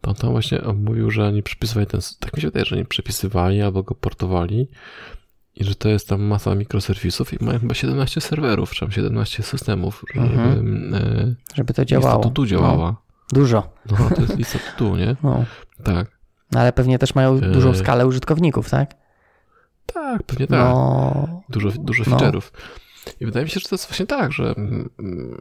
To 0.00 0.14
tam 0.14 0.30
właśnie 0.30 0.60
mówił, 0.74 1.10
że 1.10 1.26
oni 1.26 1.42
przepisywali 1.42 1.86
ten, 1.86 2.00
tak 2.20 2.36
mi 2.36 2.42
się 2.42 2.48
wydaje, 2.48 2.64
że 2.64 2.76
nie 2.76 2.84
przepisywali 2.84 3.62
albo 3.62 3.82
go 3.82 3.94
portowali 3.94 4.68
i 5.56 5.64
że 5.64 5.74
to 5.74 5.88
jest 5.88 6.08
tam 6.08 6.22
masa 6.22 6.54
mikroserwisów 6.54 7.40
i 7.40 7.44
mają 7.44 7.58
chyba 7.58 7.74
17 7.74 8.20
serwerów, 8.20 8.70
czy 8.70 8.80
tam 8.80 8.90
17 8.90 9.42
systemów, 9.42 10.04
żeby, 10.14 10.26
mhm. 10.26 10.94
e, 10.94 11.34
żeby 11.54 11.74
to 11.74 11.84
działało. 11.84 12.16
Lista 12.16 12.30
tu 12.30 12.46
działała. 12.46 12.90
No. 12.90 12.96
Dużo. 13.32 13.72
No, 13.90 13.96
to 14.16 14.20
jest 14.20 14.38
lista 14.38 14.58
tu, 14.78 14.96
nie? 14.96 15.16
No. 15.22 15.44
Tak. 15.84 16.18
No 16.52 16.60
ale 16.60 16.72
pewnie 16.72 16.98
też 16.98 17.14
mają 17.14 17.40
dużą 17.40 17.70
e... 17.70 17.74
skalę 17.74 18.06
użytkowników, 18.06 18.70
tak? 18.70 18.94
Tak, 19.86 20.22
pewnie 20.22 20.46
tak. 20.46 20.58
No... 20.58 21.42
Dużo, 21.48 21.70
dużo 21.78 22.04
no. 22.10 22.16
I 23.20 23.26
wydaje 23.26 23.44
mi 23.44 23.50
się, 23.50 23.60
że 23.60 23.68
to 23.68 23.74
jest 23.74 23.88
właśnie 23.88 24.06
tak, 24.06 24.32
że, 24.32 24.54
mm, 24.56 25.40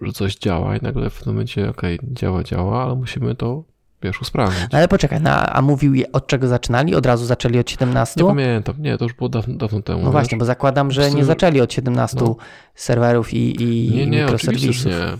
że 0.00 0.12
coś 0.12 0.36
działa 0.36 0.76
i 0.76 0.82
nagle 0.82 1.10
w 1.10 1.22
tym 1.22 1.32
momencie, 1.32 1.68
okej, 1.68 1.98
okay, 1.98 2.08
działa, 2.12 2.44
działa, 2.44 2.82
ale 2.82 2.94
musimy 2.94 3.34
to 3.34 3.64
wiesz, 4.02 4.20
usprawnić. 4.20 4.66
Ale 4.72 4.88
poczekaj, 4.88 5.20
no, 5.20 5.30
a 5.30 5.62
mówił 5.62 6.04
od 6.12 6.26
czego 6.26 6.48
zaczynali? 6.48 6.94
Od 6.94 7.06
razu 7.06 7.26
zaczęli 7.26 7.58
od 7.58 7.70
17? 7.70 8.20
Nie 8.20 8.28
pamiętam, 8.28 8.74
nie, 8.78 8.98
to 8.98 9.04
już 9.04 9.14
było 9.14 9.28
dawno, 9.28 9.54
dawno 9.54 9.82
temu. 9.82 9.98
No 9.98 10.04
wiesz? 10.04 10.12
właśnie, 10.12 10.38
bo 10.38 10.44
zakładam, 10.44 10.90
że 10.90 11.10
nie 11.10 11.24
zaczęli 11.24 11.60
od 11.60 11.72
17 11.72 12.16
no. 12.20 12.36
serwerów 12.74 13.34
i, 13.34 13.62
i 13.62 13.90
Nie, 13.90 14.06
nie, 14.06 14.26
oczywiście 14.26 14.88
nie. 14.88 15.18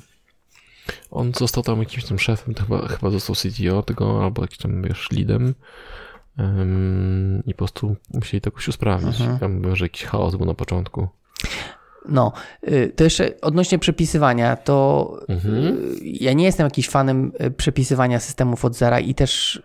On 1.10 1.32
został 1.34 1.62
tam 1.62 1.78
jakimś 1.78 2.04
tam 2.04 2.18
szefem, 2.18 2.54
chyba, 2.54 2.88
chyba 2.88 3.10
został 3.10 3.36
CTO 3.36 3.82
tego, 3.82 4.24
albo 4.24 4.42
jakimś 4.42 4.58
tam, 4.58 4.82
wiesz, 4.82 5.08
leadem 5.12 5.54
um, 6.38 7.42
i 7.46 7.54
po 7.54 7.58
prostu 7.58 7.96
musieli 8.14 8.40
to 8.40 8.48
jakoś 8.50 8.68
usprawnić. 8.68 9.20
Mhm. 9.20 9.38
Tam, 9.38 9.76
że 9.76 9.84
jakiś 9.84 10.04
chaos 10.04 10.36
był 10.36 10.46
na 10.46 10.54
początku. 10.54 11.08
No, 12.08 12.32
y, 12.68 12.92
to 12.96 13.04
jeszcze 13.04 13.40
odnośnie 13.40 13.78
przepisywania, 13.78 14.56
to 14.56 15.10
mhm. 15.28 15.54
Y, 15.54 15.98
ja 16.02 16.32
nie 16.32 16.44
jestem 16.44 16.64
jakiś 16.64 16.88
fanem 16.88 17.32
y, 17.46 17.50
przepisywania 17.50 18.20
systemów 18.20 18.64
od 18.64 18.76
zera 18.76 19.00
i 19.00 19.14
też 19.14 19.62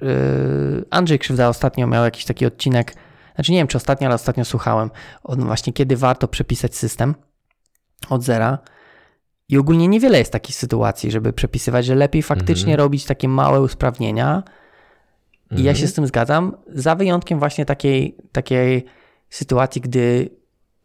Andrzej 0.90 1.20
Krzywda 1.20 1.49
ostatnio 1.49 1.88
miał 1.88 2.03
jakiś 2.03 2.26
taki 2.26 2.45
odcinek, 2.45 2.95
znaczy 3.36 3.52
nie 3.52 3.57
wiem 3.57 3.68
czy 3.68 3.78
ostatnio, 3.78 4.07
ale 4.07 4.15
ostatnio 4.15 4.45
słuchałem, 4.45 4.90
on 5.24 5.45
właśnie 5.45 5.74
kiedy 5.74 5.98
warto 5.98 6.28
przepisać 6.28 6.76
system 6.76 7.15
od 8.10 8.24
zera. 8.24 8.57
I 9.49 9.57
ogólnie 9.57 9.88
niewiele 9.88 10.18
jest 10.20 10.32
takich 10.32 10.56
sytuacji, 10.56 11.11
żeby 11.11 11.34
przepisywać, 11.34 11.86
że 11.86 11.95
lepiej 11.95 12.24
faktycznie 12.24 12.74
mhm. 12.74 12.86
robić 12.86 13.06
takie 13.06 13.28
małe 13.28 13.61
usprawnienia. 13.61 14.44
I 15.52 15.64
ja 15.64 15.74
się 15.74 15.80
mhm. 15.80 15.88
z 15.88 15.94
tym 15.94 16.07
zgadzam, 16.07 16.57
za 16.68 16.95
wyjątkiem 16.95 17.40
właśnie 17.40 17.65
takiej, 17.65 18.18
takiej 18.32 18.86
sytuacji, 19.30 19.82
gdy 19.82 20.30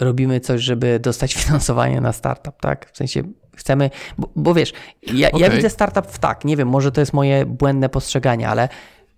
robimy 0.00 0.40
coś, 0.40 0.62
żeby 0.62 1.00
dostać 1.00 1.34
finansowanie 1.44 2.00
na 2.00 2.12
startup, 2.12 2.60
tak? 2.60 2.90
W 2.92 2.96
sensie 2.96 3.22
chcemy, 3.56 3.90
bo, 4.18 4.30
bo 4.36 4.54
wiesz, 4.54 4.72
ja, 5.02 5.28
okay. 5.28 5.40
ja, 5.40 5.50
widzę 5.50 5.70
startup 5.70 6.06
w 6.06 6.18
tak, 6.18 6.44
nie 6.44 6.56
wiem, 6.56 6.68
może 6.68 6.92
to 6.92 7.00
jest 7.00 7.12
moje 7.12 7.46
błędne 7.46 7.88
postrzeganie, 7.88 8.48
ale 8.48 8.68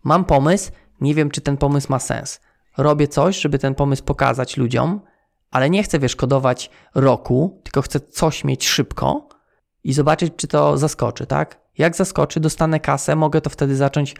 mam 0.05 0.24
pomysł, 0.24 0.70
nie 1.01 1.15
wiem, 1.15 1.31
czy 1.31 1.40
ten 1.40 1.57
pomysł 1.57 1.86
ma 1.90 1.98
sens. 1.98 2.40
Robię 2.78 3.09
coś, 3.09 3.40
żeby 3.40 3.59
ten 3.59 3.74
pomysł 3.74 4.05
pokazać 4.05 4.57
ludziom, 4.57 5.01
ale 5.51 5.70
nie 5.70 5.82
chcę, 5.82 5.98
wiesz, 5.98 6.16
kodować 6.16 6.70
roku, 6.94 7.61
tylko 7.65 7.82
chcę 7.82 8.01
coś 8.01 8.44
mieć 8.44 8.69
szybko 8.69 9.28
i 9.85 9.93
zobaczyć, 9.93 10.32
czy 10.36 10.48
to 10.48 10.78
zaskoczy, 10.78 11.27
tak? 11.27 11.61
Jak 11.78 11.97
zaskoczy, 11.97 12.40
dostanę 12.40 12.81
kasę, 12.81 13.16
mogę 13.16 13.40
to 13.40 13.51
wtedy 13.51 13.77
zacząć 13.77 14.16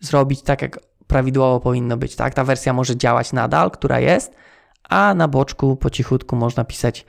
zrobić 0.00 0.42
tak, 0.42 0.62
jak 0.62 0.80
prawidłowo 1.06 1.60
powinno 1.60 1.96
być, 1.96 2.16
tak? 2.16 2.34
Ta 2.34 2.44
wersja 2.44 2.72
może 2.72 2.96
działać 2.96 3.32
nadal, 3.32 3.70
która 3.70 4.00
jest, 4.00 4.32
a 4.88 5.14
na 5.14 5.28
boczku 5.28 5.76
po 5.76 5.90
cichutku 5.90 6.36
można 6.36 6.64
pisać 6.64 7.06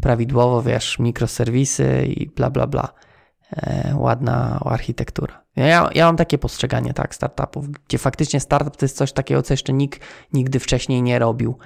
prawidłowo, 0.00 0.62
wiesz, 0.62 0.98
mikroserwisy 0.98 2.06
i 2.06 2.26
bla, 2.26 2.50
bla, 2.50 2.66
bla. 2.66 2.92
E, 3.52 3.94
ładna 3.96 4.60
architektura. 4.64 5.42
Ja, 5.56 5.90
ja 5.94 6.06
mam 6.06 6.16
takie 6.16 6.38
postrzeganie, 6.38 6.92
tak, 6.94 7.14
startupów, 7.14 7.70
gdzie 7.70 7.98
faktycznie 7.98 8.40
startup 8.40 8.76
to 8.76 8.84
jest 8.84 8.96
coś 8.96 9.12
takiego, 9.12 9.42
co 9.42 9.54
jeszcze 9.54 9.72
nikt 9.72 10.00
nigdy 10.32 10.60
wcześniej 10.60 11.02
nie 11.02 11.18
robił 11.18 11.58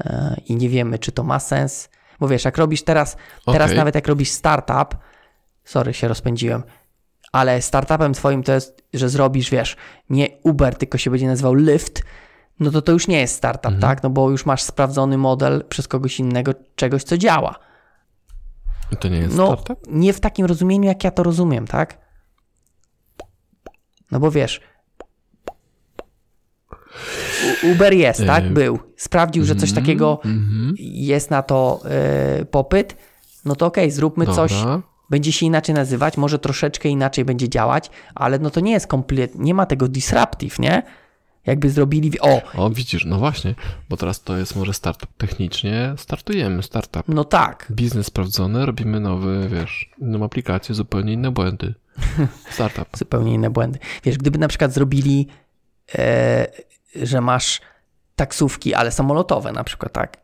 e, 0.00 0.36
i 0.46 0.56
nie 0.56 0.68
wiemy, 0.68 0.98
czy 0.98 1.12
to 1.12 1.24
ma 1.24 1.38
sens. 1.38 1.88
Bo 2.20 2.28
wiesz, 2.28 2.44
jak 2.44 2.58
robisz 2.58 2.82
teraz, 2.84 3.16
teraz 3.46 3.66
Okej. 3.66 3.78
nawet 3.78 3.94
jak 3.94 4.08
robisz 4.08 4.30
startup, 4.30 4.96
sorry, 5.64 5.94
się 5.94 6.08
rozpędziłem, 6.08 6.62
ale 7.32 7.62
startupem 7.62 8.14
twoim 8.14 8.42
to 8.42 8.52
jest, 8.52 8.82
że 8.94 9.08
zrobisz, 9.08 9.50
wiesz, 9.50 9.76
nie 10.10 10.28
Uber, 10.42 10.76
tylko 10.76 10.98
się 10.98 11.10
będzie 11.10 11.26
nazywał 11.26 11.54
Lyft, 11.54 12.02
no 12.60 12.70
to 12.70 12.82
to 12.82 12.92
już 12.92 13.08
nie 13.08 13.20
jest 13.20 13.34
startup, 13.34 13.78
tak? 13.80 14.02
No 14.02 14.10
bo 14.10 14.30
już 14.30 14.46
masz 14.46 14.62
sprawdzony 14.62 15.18
model 15.18 15.64
przez 15.68 15.88
kogoś 15.88 16.20
innego, 16.20 16.52
czegoś, 16.76 17.02
co 17.04 17.18
działa. 17.18 17.54
I 18.92 18.96
to 18.96 19.08
nie 19.08 19.18
jest 19.18 19.36
No, 19.36 19.46
startup? 19.46 19.78
nie 19.90 20.12
w 20.12 20.20
takim 20.20 20.46
rozumieniu, 20.46 20.88
jak 20.88 21.04
ja 21.04 21.10
to 21.10 21.22
rozumiem, 21.22 21.66
tak? 21.66 21.98
No 24.10 24.20
bo 24.20 24.30
wiesz, 24.30 24.60
Uber 27.72 27.92
jest, 27.94 28.26
tak? 28.26 28.44
Yy. 28.44 28.50
Był. 28.50 28.78
Sprawdził, 28.96 29.44
że 29.44 29.56
coś 29.56 29.72
takiego 29.72 30.20
Mhm. 30.24 30.74
jest 30.78 31.30
na 31.30 31.42
to 31.42 31.80
yy, 32.38 32.44
popyt. 32.44 32.96
No 33.44 33.56
to 33.56 33.66
okej, 33.66 33.90
zróbmy 33.90 34.26
coś, 34.26 34.52
Dobra. 34.52 34.82
będzie 35.10 35.32
się 35.32 35.46
inaczej 35.46 35.74
nazywać, 35.74 36.16
może 36.16 36.38
troszeczkę 36.38 36.88
inaczej 36.88 37.24
będzie 37.24 37.48
działać, 37.48 37.90
ale 38.14 38.38
no 38.38 38.50
to 38.50 38.60
nie 38.60 38.72
jest 38.72 38.86
kompletnie, 38.86 39.44
nie 39.44 39.54
ma 39.54 39.66
tego 39.66 39.88
disruptive, 39.88 40.58
nie? 40.58 40.82
Jakby 41.48 41.70
zrobili, 41.70 42.20
o, 42.20 42.42
O, 42.56 42.70
widzisz, 42.70 43.04
no 43.04 43.18
właśnie, 43.18 43.54
bo 43.88 43.96
teraz 43.96 44.22
to 44.22 44.36
jest 44.36 44.56
może 44.56 44.74
startup. 44.74 45.10
Technicznie 45.18 45.94
startujemy 45.96 46.62
startup. 46.62 47.02
no 47.08 47.24
tak, 47.24 47.66
Biznes 47.70 48.06
sprawdzony, 48.06 48.66
robimy 48.66 49.00
nowy, 49.00 49.48
wiesz, 49.52 49.90
inną 50.00 50.24
aplikację, 50.24 50.74
zupełnie 50.74 51.12
inne 51.12 51.30
błędy. 51.30 51.74
Startup. 52.50 52.88
zupełnie 52.98 53.34
inne 53.34 53.50
błędy. 53.50 53.78
Wiesz, 54.04 54.18
gdyby 54.18 54.38
na 54.38 54.48
przykład 54.48 54.72
zrobili, 54.72 55.26
e, 55.94 56.46
że 57.02 57.20
masz 57.20 57.60
taksówki, 58.16 58.74
ale 58.74 58.90
samolotowe 58.90 59.52
na 59.52 59.64
przykład, 59.64 59.92
tak? 59.92 60.16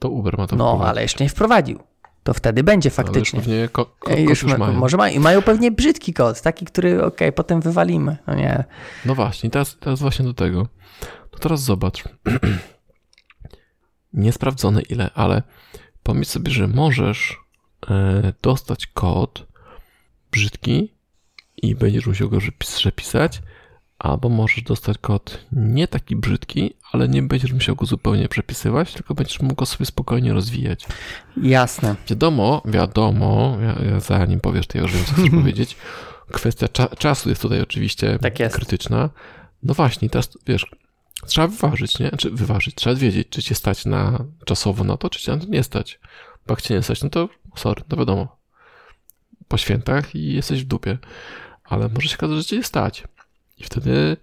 To 0.00 0.08
Uber 0.08 0.38
ma 0.38 0.46
to 0.46 0.56
No, 0.56 0.64
wprowadzić. 0.68 0.90
ale 0.90 1.02
jeszcze 1.02 1.24
nie 1.24 1.30
wprowadził. 1.30 1.80
To 2.26 2.34
wtedy 2.34 2.62
będzie 2.62 2.90
Ale 2.96 3.06
już 3.18 3.30
faktycznie. 3.30 3.68
ko- 3.68 3.86
ko- 3.98 4.16
już 4.16 4.42
już 4.42 4.52
ma, 4.52 4.58
mają. 4.58 4.72
może 4.78 4.96
ma, 4.96 5.10
I 5.10 5.18
mają 5.18 5.42
pewnie 5.42 5.70
brzydki 5.70 6.14
kod, 6.14 6.42
taki, 6.42 6.64
który 6.66 7.04
okej, 7.04 7.32
potem 7.32 7.60
wywalimy. 7.60 8.16
No 8.26 8.34
nie. 8.34 8.64
No 9.04 9.14
właśnie, 9.14 9.50
teraz, 9.50 9.76
teraz 9.80 10.00
właśnie 10.00 10.24
do 10.24 10.34
tego. 10.34 10.68
No 11.32 11.38
teraz 11.40 11.60
zobacz. 11.62 12.04
Niesprawdzone 14.12 14.82
ile, 14.82 15.10
ale 15.14 15.42
pomyśl 16.02 16.30
sobie, 16.30 16.50
że 16.50 16.68
możesz 16.68 17.36
e, 17.90 18.32
dostać 18.42 18.86
kod 18.86 19.46
brzydki 20.32 20.94
i 21.56 21.74
będziesz 21.74 22.06
musiał 22.06 22.28
go 22.30 22.38
przepis- 22.38 22.76
przepisać, 22.78 23.42
albo 23.98 24.28
możesz 24.28 24.62
dostać 24.62 24.98
kod 24.98 25.44
nie 25.52 25.88
taki 25.88 26.16
brzydki, 26.16 26.74
ale 26.92 27.08
nie 27.08 27.22
będziesz 27.22 27.52
musiał 27.52 27.76
go 27.76 27.86
zupełnie 27.86 28.28
przepisywać, 28.28 28.92
tylko 28.92 29.14
będziesz 29.14 29.40
mógł 29.40 29.54
go 29.54 29.66
sobie 29.66 29.86
spokojnie 29.86 30.32
rozwijać. 30.32 30.86
Jasne. 31.42 31.96
Wiadomo, 32.08 32.62
wiadomo, 32.64 33.58
zanim 33.98 34.40
powiesz, 34.40 34.66
już 34.74 34.92
wiem, 34.92 35.04
co 35.04 35.12
chcesz 35.14 35.30
powiedzieć. 35.40 35.76
Kwestia 36.32 36.66
cza- 36.66 36.96
czasu 36.96 37.28
jest 37.28 37.42
tutaj 37.42 37.60
oczywiście 37.60 38.18
Tak 38.18 38.40
jest. 38.40 38.56
krytyczna. 38.56 39.10
No 39.62 39.74
właśnie, 39.74 40.10
teraz 40.10 40.28
wiesz, 40.46 40.66
trzeba 41.26 41.46
wyważyć, 41.46 41.98
nie? 41.98 42.10
Czy 42.10 42.30
wyważyć, 42.30 42.74
trzeba 42.74 42.96
wiedzieć, 42.96 43.28
czy 43.30 43.42
cię 43.42 43.54
stać 43.54 43.84
na 43.84 44.24
czasowo 44.44 44.84
na 44.84 44.96
to, 44.96 45.10
czy 45.10 45.20
cię 45.20 45.32
na 45.32 45.38
to 45.38 45.46
nie 45.46 45.62
stać. 45.62 46.00
Bo 46.46 46.52
jak 46.52 46.62
cię 46.62 46.74
nie 46.74 46.82
stać, 46.82 47.02
no 47.02 47.10
to 47.10 47.28
sorry, 47.56 47.82
no 47.90 47.96
wiadomo. 47.96 48.36
Po 49.48 49.56
świętach 49.56 50.14
i 50.14 50.32
jesteś 50.34 50.64
w 50.64 50.66
dupie. 50.66 50.98
Ale 51.64 51.88
może 51.88 52.08
się 52.08 52.16
okazać, 52.16 52.36
że 52.36 52.44
cię 52.44 52.62
stać. 52.62 53.04
I 53.58 53.64
wtedy 53.64 54.16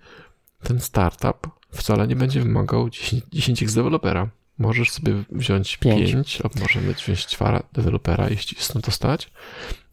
ten 0.64 0.80
startup 0.80 1.48
wcale 1.74 2.08
nie 2.08 2.16
będzie 2.16 2.42
wymagał 2.42 2.90
10, 2.90 3.24
10x 3.34 3.76
dewelopera. 3.76 4.30
Możesz 4.58 4.92
sobie 4.92 5.24
wziąć 5.32 5.78
Pięć. 5.78 6.12
5, 6.12 6.42
albo 6.44 6.60
możemy 6.60 6.94
wziąć 6.94 7.26
2 7.26 7.64
dewelopera, 7.74 8.30
jeśli 8.30 8.58
jest 8.58 8.76
na 8.76 8.82
to 8.82 8.92
stać, 8.92 9.32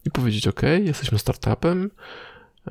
i 0.05 0.11
powiedzieć: 0.11 0.47
OK, 0.47 0.61
jesteśmy 0.83 1.19
startupem, 1.19 1.91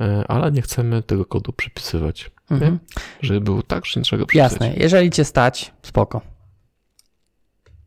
e, 0.00 0.24
ale 0.28 0.52
nie 0.52 0.62
chcemy 0.62 1.02
tego 1.02 1.24
kodu 1.24 1.52
przypisywać. 1.52 2.30
Mhm. 2.50 2.78
Żeby 3.22 3.40
był 3.40 3.62
tak, 3.62 3.86
że 3.86 4.00
nie 4.00 4.04
trzeba 4.04 4.20
go 4.20 4.26
przypisać. 4.26 4.52
Jasne. 4.52 4.74
Jeżeli 4.76 5.10
cię 5.10 5.24
stać, 5.24 5.72
spoko. 5.82 6.20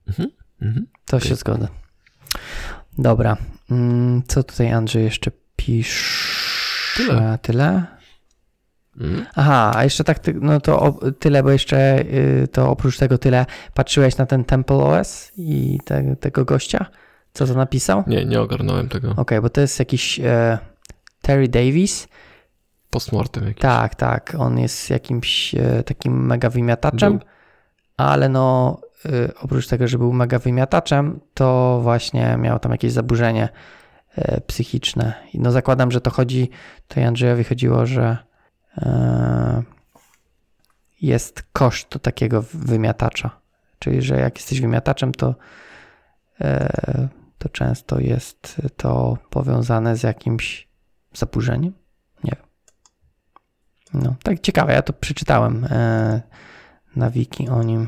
Mhm. 0.08 0.88
To 1.06 1.20
się 1.20 1.36
zgodzę. 1.36 1.68
Dobra. 2.98 3.38
Mm, 3.72 4.24
Co 4.28 4.44
tutaj 4.44 4.72
Andrzej 4.72 5.04
jeszcze 5.04 5.32
pisze? 5.56 6.14
Tyle. 6.98 7.40
Tyle? 7.42 7.86
Mhm. 9.00 9.26
Aha, 9.36 9.72
a 9.76 9.84
jeszcze 9.84 10.04
tak, 10.04 10.20
no 10.42 10.60
to 10.62 10.80
o, 10.82 11.12
tyle, 11.12 11.44
bo 11.44 11.52
jeszcze 11.52 12.00
y, 12.00 12.48
to 12.52 12.70
oprócz 12.70 12.98
tego 12.98 13.18
tyle 13.18 13.46
patrzyłeś 13.74 14.18
na 14.18 14.26
ten 14.26 14.44
Temple 14.44 14.76
OS 14.78 15.32
i 15.38 15.80
te, 15.86 16.16
tego 16.16 16.46
gościa, 16.46 16.86
co 17.34 17.48
to 17.48 17.54
napisał? 17.54 18.00
Okej, 18.00 18.16
Nie, 18.18 18.26
nie 18.26 18.42
ogarnąłem 18.42 18.90
tego. 18.90 19.16
bo 19.42 19.50
to 19.50 19.62
jest 19.62 19.80
jakiś 19.80 20.20
e, 20.20 20.58
Terry 21.22 21.48
Davis. 21.48 22.08
Postmortem 22.90 23.44
jakiś. 23.48 23.62
Tak, 23.62 23.96
tak, 23.96 24.36
on 24.38 24.60
jest 24.60 24.90
jakimś 24.90 25.56
e, 25.56 25.84
takim 25.84 26.26
mega 26.26 26.50
wymiataczem, 26.50 27.18
Był. 27.18 27.28
ale 27.98 28.30
no 28.30 28.80
y, 29.06 29.32
oprócz 29.42 29.68
tego, 29.68 29.88
że 29.88 29.98
był 29.98 30.14
mega 30.14 30.40
wymiataczem, 30.40 31.20
to 31.34 31.80
właśnie 31.84 32.38
miał 32.38 32.60
tam 32.60 32.72
jakieś 32.72 32.92
zaburzenie 32.92 33.50
e, 34.16 34.42
psychiczne. 34.42 35.14
I 35.34 35.40
no 35.40 35.52
zakładam, 35.52 35.92
że 35.92 36.02
to 36.02 36.12
chodzi, 36.12 36.50
to 36.88 37.02
Andrzejowi 37.02 37.44
chodziło, 37.44 37.86
że 37.86 38.18
jest 41.02 41.44
koszt 41.54 41.90
takiego 42.02 42.42
wymiatacza. 42.54 43.30
Czyli, 43.80 44.02
że 44.02 44.20
jak 44.20 44.38
jesteś 44.38 44.62
wymiataczem, 44.62 45.12
to, 45.12 45.36
e, 46.42 47.08
to 47.38 47.50
często 47.50 48.00
jest 48.00 48.62
to 48.78 49.18
powiązane 49.30 49.98
z 49.98 50.04
jakimś 50.04 50.68
zaburzeniem. 51.14 51.74
Nie 52.24 52.32
wiem. 52.36 52.46
No, 54.04 54.16
tak 54.24 54.40
ciekawe, 54.40 54.74
ja 54.74 54.82
to 54.82 54.94
przeczytałem 54.94 55.66
e, 55.70 56.22
na 56.96 57.10
wiki 57.10 57.50
o 57.50 57.64
nim. 57.64 57.88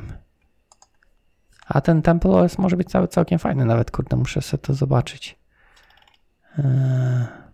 A 1.68 1.82
ten 1.82 2.02
Temple 2.02 2.32
OS 2.32 2.58
może 2.58 2.78
być 2.78 2.90
cały 2.90 3.08
całkiem 3.08 3.40
fajny, 3.40 3.66
nawet 3.66 3.92
kurde, 3.92 4.16
muszę 4.16 4.42
sobie 4.42 4.62
to 4.62 4.74
zobaczyć. 4.74 5.40
E, 6.60 7.45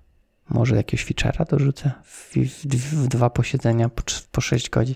może 0.52 0.76
jakiegoś 0.76 1.06
feature'a 1.06 1.50
dorzucę 1.50 1.92
w, 2.04 2.34
w, 2.36 2.66
w 2.66 3.08
dwa 3.08 3.30
posiedzenia 3.30 3.90
po, 3.90 4.04
po 4.32 4.42
6 4.42 4.70
godzin. 4.70 4.96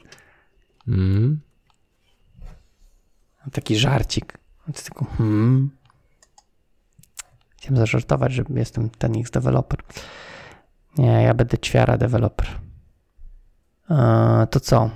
Mhm. 0.87 1.39
Taki 3.51 3.75
żarcik. 3.75 4.37
Tylko 4.83 5.05
hmm. 5.05 5.71
Chciałem 7.57 7.77
zażartować, 7.77 8.33
że 8.33 8.43
jestem 8.49 8.89
ten 8.89 9.19
X 9.19 9.31
developer. 9.31 9.79
Nie, 10.97 11.07
ja 11.23 11.33
będę 11.33 11.57
ćwiara 11.57 11.97
developer. 11.97 12.47
E, 13.89 14.47
to 14.51 14.59
co? 14.59 14.89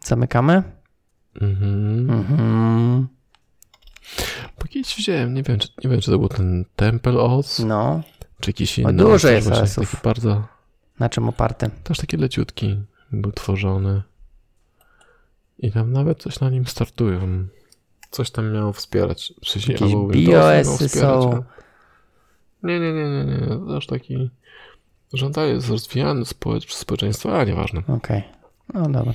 Zamykamy? 0.00 0.62
Mhm. 1.40 2.10
Mhm. 2.10 3.08
Bo 4.58 4.64
kiedyś 4.68 4.96
widziałem, 4.96 5.34
nie 5.34 5.42
wiem, 5.42 5.58
czy, 5.58 5.68
nie 5.84 5.90
wiem, 5.90 6.00
czy 6.00 6.10
to 6.10 6.18
był 6.18 6.28
ten 6.28 6.64
Temple 6.76 7.18
OS, 7.18 7.58
No, 7.58 8.02
czy 8.40 8.50
jakiś 8.50 8.78
inny. 8.78 8.92
dużo 8.92 9.28
jest 9.28 9.48
właśnie. 9.48 9.84
Taki 9.86 9.96
bardzo, 10.04 10.46
na 10.98 11.08
czym 11.08 11.28
oparty? 11.28 11.70
też 11.84 11.98
taki 11.98 12.16
leciutki 12.16 12.80
był 13.12 13.32
tworzony. 13.32 14.02
I 15.58 15.72
tam 15.72 15.92
nawet 15.92 16.22
coś 16.22 16.40
na 16.40 16.50
nim 16.50 16.66
startują. 16.66 17.46
Coś 18.10 18.30
tam 18.30 18.52
miało 18.52 18.72
wspierać. 18.72 19.32
W 19.44 19.48
sensie, 19.48 19.72
Jakieś 19.72 19.92
wspierać, 20.88 21.22
są. 21.22 21.34
a- 21.34 22.66
Nie, 22.66 22.80
nie, 22.80 22.92
nie, 22.92 23.04
nie, 23.10 23.24
nie. 23.24 23.46
To 23.46 23.76
Aż 23.76 23.86
taki. 23.86 24.30
Dalej 25.30 25.54
jest 25.54 25.68
rozwijany 25.68 26.24
społecz- 26.24 26.66
przez 26.66 26.78
społeczeństwo, 26.78 27.34
ale 27.36 27.46
nieważne. 27.46 27.82
Okej. 27.88 28.22
No 28.74 28.88
dobra. 28.88 29.12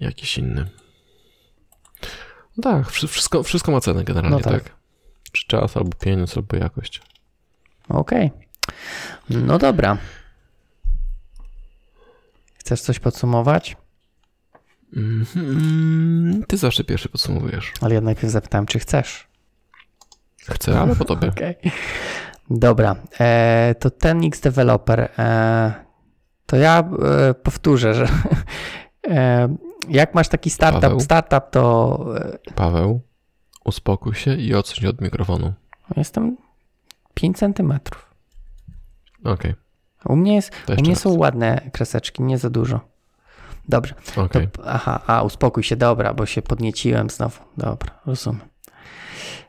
Jakiś 0.00 0.38
inny. 0.38 0.66
No 2.56 2.62
tak, 2.62 2.90
wszy- 2.90 3.08
wszystko, 3.08 3.42
wszystko 3.42 3.72
ma 3.72 3.80
cenę 3.80 4.04
generalnie, 4.04 4.36
No 4.36 4.42
tak. 4.42 4.62
tak. 4.64 4.72
Czy 5.32 5.46
czas, 5.46 5.76
albo 5.76 5.90
pieniądz, 6.00 6.36
albo 6.36 6.56
jakość. 6.56 7.02
Okej. 7.88 8.30
No 9.30 9.58
dobra. 9.58 9.96
Chcesz 12.54 12.80
coś 12.80 12.98
podsumować? 12.98 13.76
Mhm. 14.96 16.44
Ty 16.48 16.56
zawsze 16.56 16.84
pierwszy 16.84 17.08
podsumowujesz. 17.08 17.72
Ale 17.80 17.94
ja 17.94 18.00
najpierw 18.00 18.32
zapytałem, 18.32 18.66
czy 18.66 18.78
chcesz. 18.78 19.26
Chcę, 20.50 20.80
ale 20.80 20.96
po 20.96 21.04
tobie. 21.04 21.28
Okej. 21.36 21.56
Dobra, 22.50 22.96
e, 23.20 23.74
to 23.80 23.90
ten 23.90 24.24
X 24.24 24.40
Developer. 24.40 25.00
E, 25.18 25.74
to 26.46 26.56
ja 26.56 26.90
e, 27.30 27.34
powtórzę, 27.34 27.94
że 27.94 28.08
e, 29.08 29.56
jak 29.88 30.14
masz 30.14 30.28
taki 30.28 30.50
startup, 30.50 30.82
Paweł? 30.82 31.00
startup 31.00 31.50
to 31.50 32.04
e, 32.16 32.52
Paweł, 32.54 33.00
uspokój 33.64 34.14
się 34.14 34.34
i 34.36 34.54
odsuń 34.54 34.86
od 34.88 35.00
mikrofonu. 35.00 35.52
jestem 35.96 36.36
5 37.14 37.38
centymetrów. 37.38 38.11
Okej, 39.24 39.54
U 40.04 40.16
mnie, 40.16 40.34
jest, 40.34 40.52
to 40.66 40.72
u 40.72 40.76
mnie 40.76 40.90
raz. 40.90 41.00
są 41.00 41.16
ładne 41.16 41.70
kreseczki, 41.72 42.22
nie 42.22 42.38
za 42.38 42.50
dużo. 42.50 42.80
Dobrze. 43.68 43.94
To, 44.14 44.22
Okej. 44.22 44.48
aha, 44.64 45.00
a 45.06 45.22
uspokój 45.22 45.62
się, 45.62 45.76
dobra, 45.76 46.14
bo 46.14 46.26
się 46.26 46.42
podnieciłem 46.42 47.10
znowu. 47.10 47.42
Dobra, 47.56 48.00
rozumiem. 48.06 48.48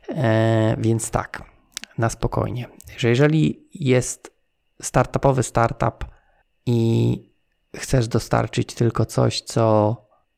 E, 0.10 0.76
więc 0.80 1.12
tak, 1.12 1.44
na 1.98 2.10
spokojnie. 2.10 2.68
Że 2.98 3.10
jeżeli 3.10 3.68
jest 3.74 4.32
startupowy 4.82 5.44
startup 5.44 6.06
i 6.66 7.20
chcesz 7.76 8.08
dostarczyć 8.08 8.74
tylko 8.76 9.06
coś, 9.06 9.42
co 9.42 9.96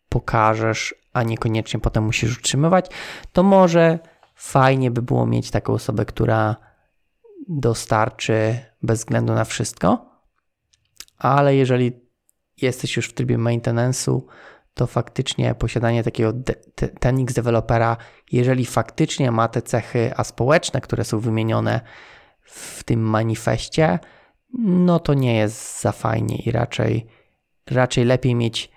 pokażesz, 0.09 0.95
a 1.13 1.23
niekoniecznie 1.23 1.79
potem 1.79 2.03
musisz 2.03 2.37
utrzymywać, 2.37 2.85
to 3.33 3.43
może 3.43 3.99
fajnie 4.35 4.91
by 4.91 5.01
było 5.01 5.25
mieć 5.25 5.51
taką 5.51 5.73
osobę, 5.73 6.05
która 6.05 6.55
dostarczy 7.49 8.59
bez 8.85 8.99
względu 8.99 9.33
na 9.33 9.45
wszystko, 9.45 10.05
ale 11.17 11.55
jeżeli 11.55 11.91
jesteś 12.61 12.95
już 12.95 13.07
w 13.07 13.13
trybie 13.13 13.37
maintenance'u, 13.37 14.21
to 14.73 14.87
faktycznie 14.87 15.55
posiadanie 15.55 16.03
takiego 16.03 16.33
Tenix 16.99 17.33
dewelopera, 17.33 17.97
jeżeli 18.31 18.65
faktycznie 18.65 19.31
ma 19.31 19.47
te 19.47 19.61
cechy 19.61 20.11
aspołeczne, 20.15 20.81
które 20.81 21.03
są 21.03 21.19
wymienione 21.19 21.81
w 22.41 22.83
tym 22.83 22.99
manifestie, 22.99 23.99
no 24.59 24.99
to 24.99 25.13
nie 25.13 25.35
jest 25.35 25.81
za 25.81 25.91
fajnie 25.91 26.35
i 26.35 26.51
raczej, 26.51 27.07
raczej 27.71 28.05
lepiej 28.05 28.35
mieć 28.35 28.71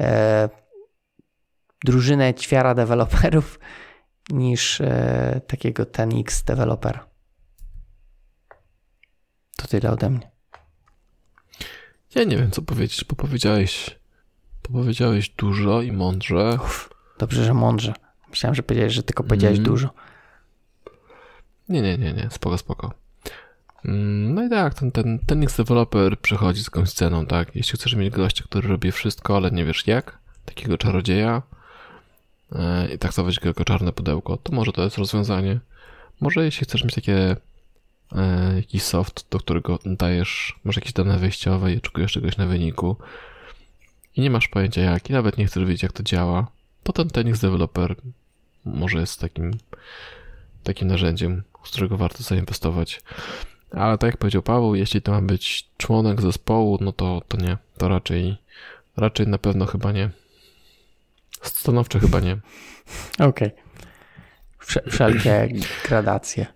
e, 0.00 0.48
drużynę 1.84 2.34
ćwiara 2.34 2.74
deweloperów 2.74 3.58
niż 4.30 4.80
e, 4.80 5.40
takiego 5.46 5.86
Tenix 5.86 6.42
dewelopera. 6.42 7.11
To 9.62 9.68
tyle 9.68 9.90
ode 9.90 10.10
mnie. 10.10 10.30
Ja 12.14 12.24
nie 12.24 12.36
wiem, 12.36 12.50
co 12.50 12.62
powiedzieć, 12.62 13.04
bo 13.08 13.16
powiedziałeś, 13.16 13.98
bo 14.62 14.80
powiedziałeś 14.80 15.28
dużo 15.28 15.82
i 15.82 15.92
mądrze. 15.92 16.58
Dobrze, 17.18 17.44
że 17.44 17.54
mądrze. 17.54 17.94
Myślałem, 18.30 18.54
że 18.54 18.62
powiedziałeś, 18.62 18.92
że 18.92 19.02
tylko 19.02 19.24
powiedziałeś 19.24 19.58
Mm. 19.58 19.70
dużo. 19.70 19.88
Nie, 21.68 21.82
nie, 21.82 21.98
nie, 21.98 22.12
nie, 22.12 22.28
spoko, 22.30 22.58
spoko. 22.58 22.92
Mm, 23.84 24.34
No 24.34 24.44
i 24.44 24.50
tak, 24.50 24.74
ten, 24.74 24.92
ten, 24.92 25.18
ten 25.18 25.42
X 25.42 25.56
developer 25.56 26.18
przychodzi 26.18 26.62
z 26.62 26.66
jakąś 26.66 26.92
ceną, 26.92 27.26
tak? 27.26 27.56
Jeśli 27.56 27.78
chcesz 27.78 27.94
mieć 27.94 28.14
gościa, 28.14 28.44
który 28.44 28.68
robi 28.68 28.92
wszystko, 28.92 29.36
ale 29.36 29.50
nie 29.50 29.64
wiesz 29.64 29.86
jak, 29.86 30.18
takiego 30.44 30.78
czarodzieja 30.78 31.42
e, 32.52 32.94
i 32.94 32.98
traktować 32.98 33.40
go 33.40 33.48
jako 33.48 33.64
czarne 33.64 33.92
pudełko, 33.92 34.36
to 34.36 34.52
może 34.52 34.72
to 34.72 34.84
jest 34.84 34.98
rozwiązanie. 34.98 35.60
Może 36.20 36.44
jeśli 36.44 36.64
chcesz 36.64 36.84
mieć 36.84 36.94
takie 36.94 37.36
jakiś 38.56 38.82
soft, 38.82 39.26
do 39.30 39.38
którego 39.38 39.78
dajesz, 39.84 40.58
masz 40.64 40.76
jakieś 40.76 40.92
dane 40.92 41.18
wejściowe 41.18 41.72
i 41.72 41.76
oczekujesz 41.76 42.12
czegoś 42.12 42.36
na 42.36 42.46
wyniku 42.46 42.96
i 44.16 44.20
nie 44.20 44.30
masz 44.30 44.48
pojęcia 44.48 44.80
jak 44.80 45.10
i 45.10 45.12
nawet 45.12 45.38
nie 45.38 45.46
chcesz 45.46 45.64
wiedzieć 45.64 45.82
jak 45.82 45.92
to 45.92 46.02
działa, 46.02 46.46
to 46.82 46.92
ten 46.92 47.10
Tenix 47.10 47.40
developer 47.40 47.96
może 48.64 49.00
jest 49.00 49.20
takim 49.20 49.50
takim 50.62 50.88
narzędziem, 50.88 51.42
z 51.64 51.70
którego 51.70 51.96
warto 51.96 52.22
zainwestować. 52.22 53.02
Ale 53.70 53.98
tak 53.98 54.08
jak 54.08 54.16
powiedział 54.16 54.42
Paweł, 54.42 54.74
jeśli 54.74 55.02
to 55.02 55.12
ma 55.12 55.22
być 55.22 55.68
członek 55.78 56.20
zespołu, 56.22 56.78
no 56.80 56.92
to, 56.92 57.22
to 57.28 57.36
nie. 57.36 57.56
To 57.78 57.88
raczej, 57.88 58.36
raczej 58.96 59.26
na 59.28 59.38
pewno 59.38 59.66
chyba 59.66 59.92
nie. 59.92 60.10
Stanowczo 61.42 61.98
chyba 62.00 62.20
nie. 62.20 62.36
Okej. 63.18 63.50
Wsze- 64.60 64.90
Wszelkie 64.90 65.48
gradacje 65.88 66.46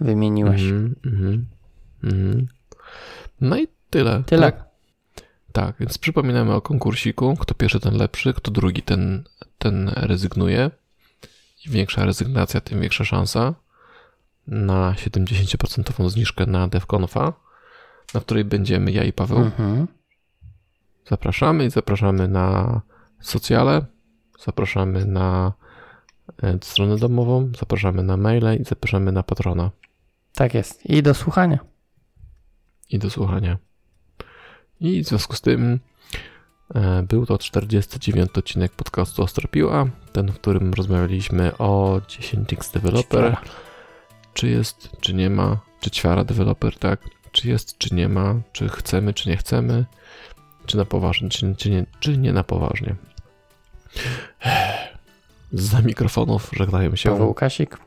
wymieniłeś. 0.00 0.62
Mhm, 0.62 0.94
mhm, 1.06 1.46
mhm. 2.04 2.46
No 3.40 3.58
i 3.58 3.68
tyle. 3.90 4.22
Tyle. 4.26 4.52
Tak? 4.52 4.68
tak, 5.52 5.76
więc 5.80 5.98
przypominamy 5.98 6.54
o 6.54 6.60
konkursiku. 6.60 7.36
Kto 7.36 7.54
pierwszy, 7.54 7.80
ten 7.80 7.96
lepszy, 7.96 8.34
kto 8.34 8.50
drugi, 8.50 8.82
ten, 8.82 9.24
ten 9.58 9.88
rezygnuje. 9.96 10.70
Im 11.66 11.72
większa 11.72 12.04
rezygnacja, 12.04 12.60
tym 12.60 12.80
większa 12.80 13.04
szansa 13.04 13.54
na 14.46 14.92
70% 14.92 16.10
zniżkę 16.10 16.46
na 16.46 16.68
DevConfa, 16.68 17.32
na 18.14 18.20
której 18.20 18.44
będziemy 18.44 18.92
ja 18.92 19.04
i 19.04 19.12
Paweł. 19.12 19.38
Mhm. 19.38 19.86
Zapraszamy 21.08 21.64
i 21.64 21.70
zapraszamy 21.70 22.28
na 22.28 22.80
socjale, 23.20 23.86
zapraszamy 24.44 25.04
na 25.06 25.52
e, 26.42 26.58
stronę 26.62 26.96
domową, 26.96 27.52
zapraszamy 27.58 28.02
na 28.02 28.16
maile 28.16 28.60
i 28.60 28.64
zapraszamy 28.64 29.12
na 29.12 29.22
patrona 29.22 29.70
Tak 30.34 30.54
jest. 30.54 30.86
I 30.86 31.02
do 31.02 31.14
słuchania. 31.14 31.58
i 32.90 32.98
do 32.98 33.10
słuchania. 33.10 33.58
I 34.80 35.04
w 35.04 35.08
związku 35.08 35.36
z 35.36 35.40
tym 35.40 35.80
e, 36.74 37.02
był 37.02 37.26
to 37.26 37.38
49 37.38 38.30
odcinek 38.38 38.72
podcastu 38.72 39.22
Ostropiła, 39.22 39.86
ten, 40.12 40.32
w 40.32 40.34
którym 40.34 40.74
rozmawialiśmy 40.74 41.56
o 41.58 42.00
10x 42.06 42.72
Developer. 42.72 43.20
Ćwiara. 43.20 43.40
Czy 44.34 44.48
jest, 44.48 44.90
czy 45.00 45.14
nie 45.14 45.30
ma, 45.30 45.60
czy 45.80 45.90
ćwiara 45.90 46.24
deweloper, 46.24 46.78
tak? 46.78 47.00
Czy 47.32 47.48
jest, 47.48 47.78
czy 47.78 47.94
nie 47.94 48.08
ma, 48.08 48.34
czy 48.52 48.68
chcemy, 48.68 49.14
czy 49.14 49.28
nie 49.28 49.36
chcemy, 49.36 49.84
czy 50.66 50.76
na 50.76 50.84
poważnie, 50.84 51.28
czy, 51.28 51.54
czy, 51.56 51.70
nie, 51.70 51.86
czy 52.00 52.18
nie 52.18 52.32
na 52.32 52.44
poważnie. 52.44 52.94
Za 55.52 55.82
mikrofonów 55.82 56.50
żegnają 56.56 56.96
się 56.96 57.10
Paweł 57.10 57.28
Łukasik. 57.28 57.78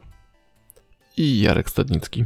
I 1.21 1.41
Jarek 1.43 1.69
Stadnicki. 1.69 2.25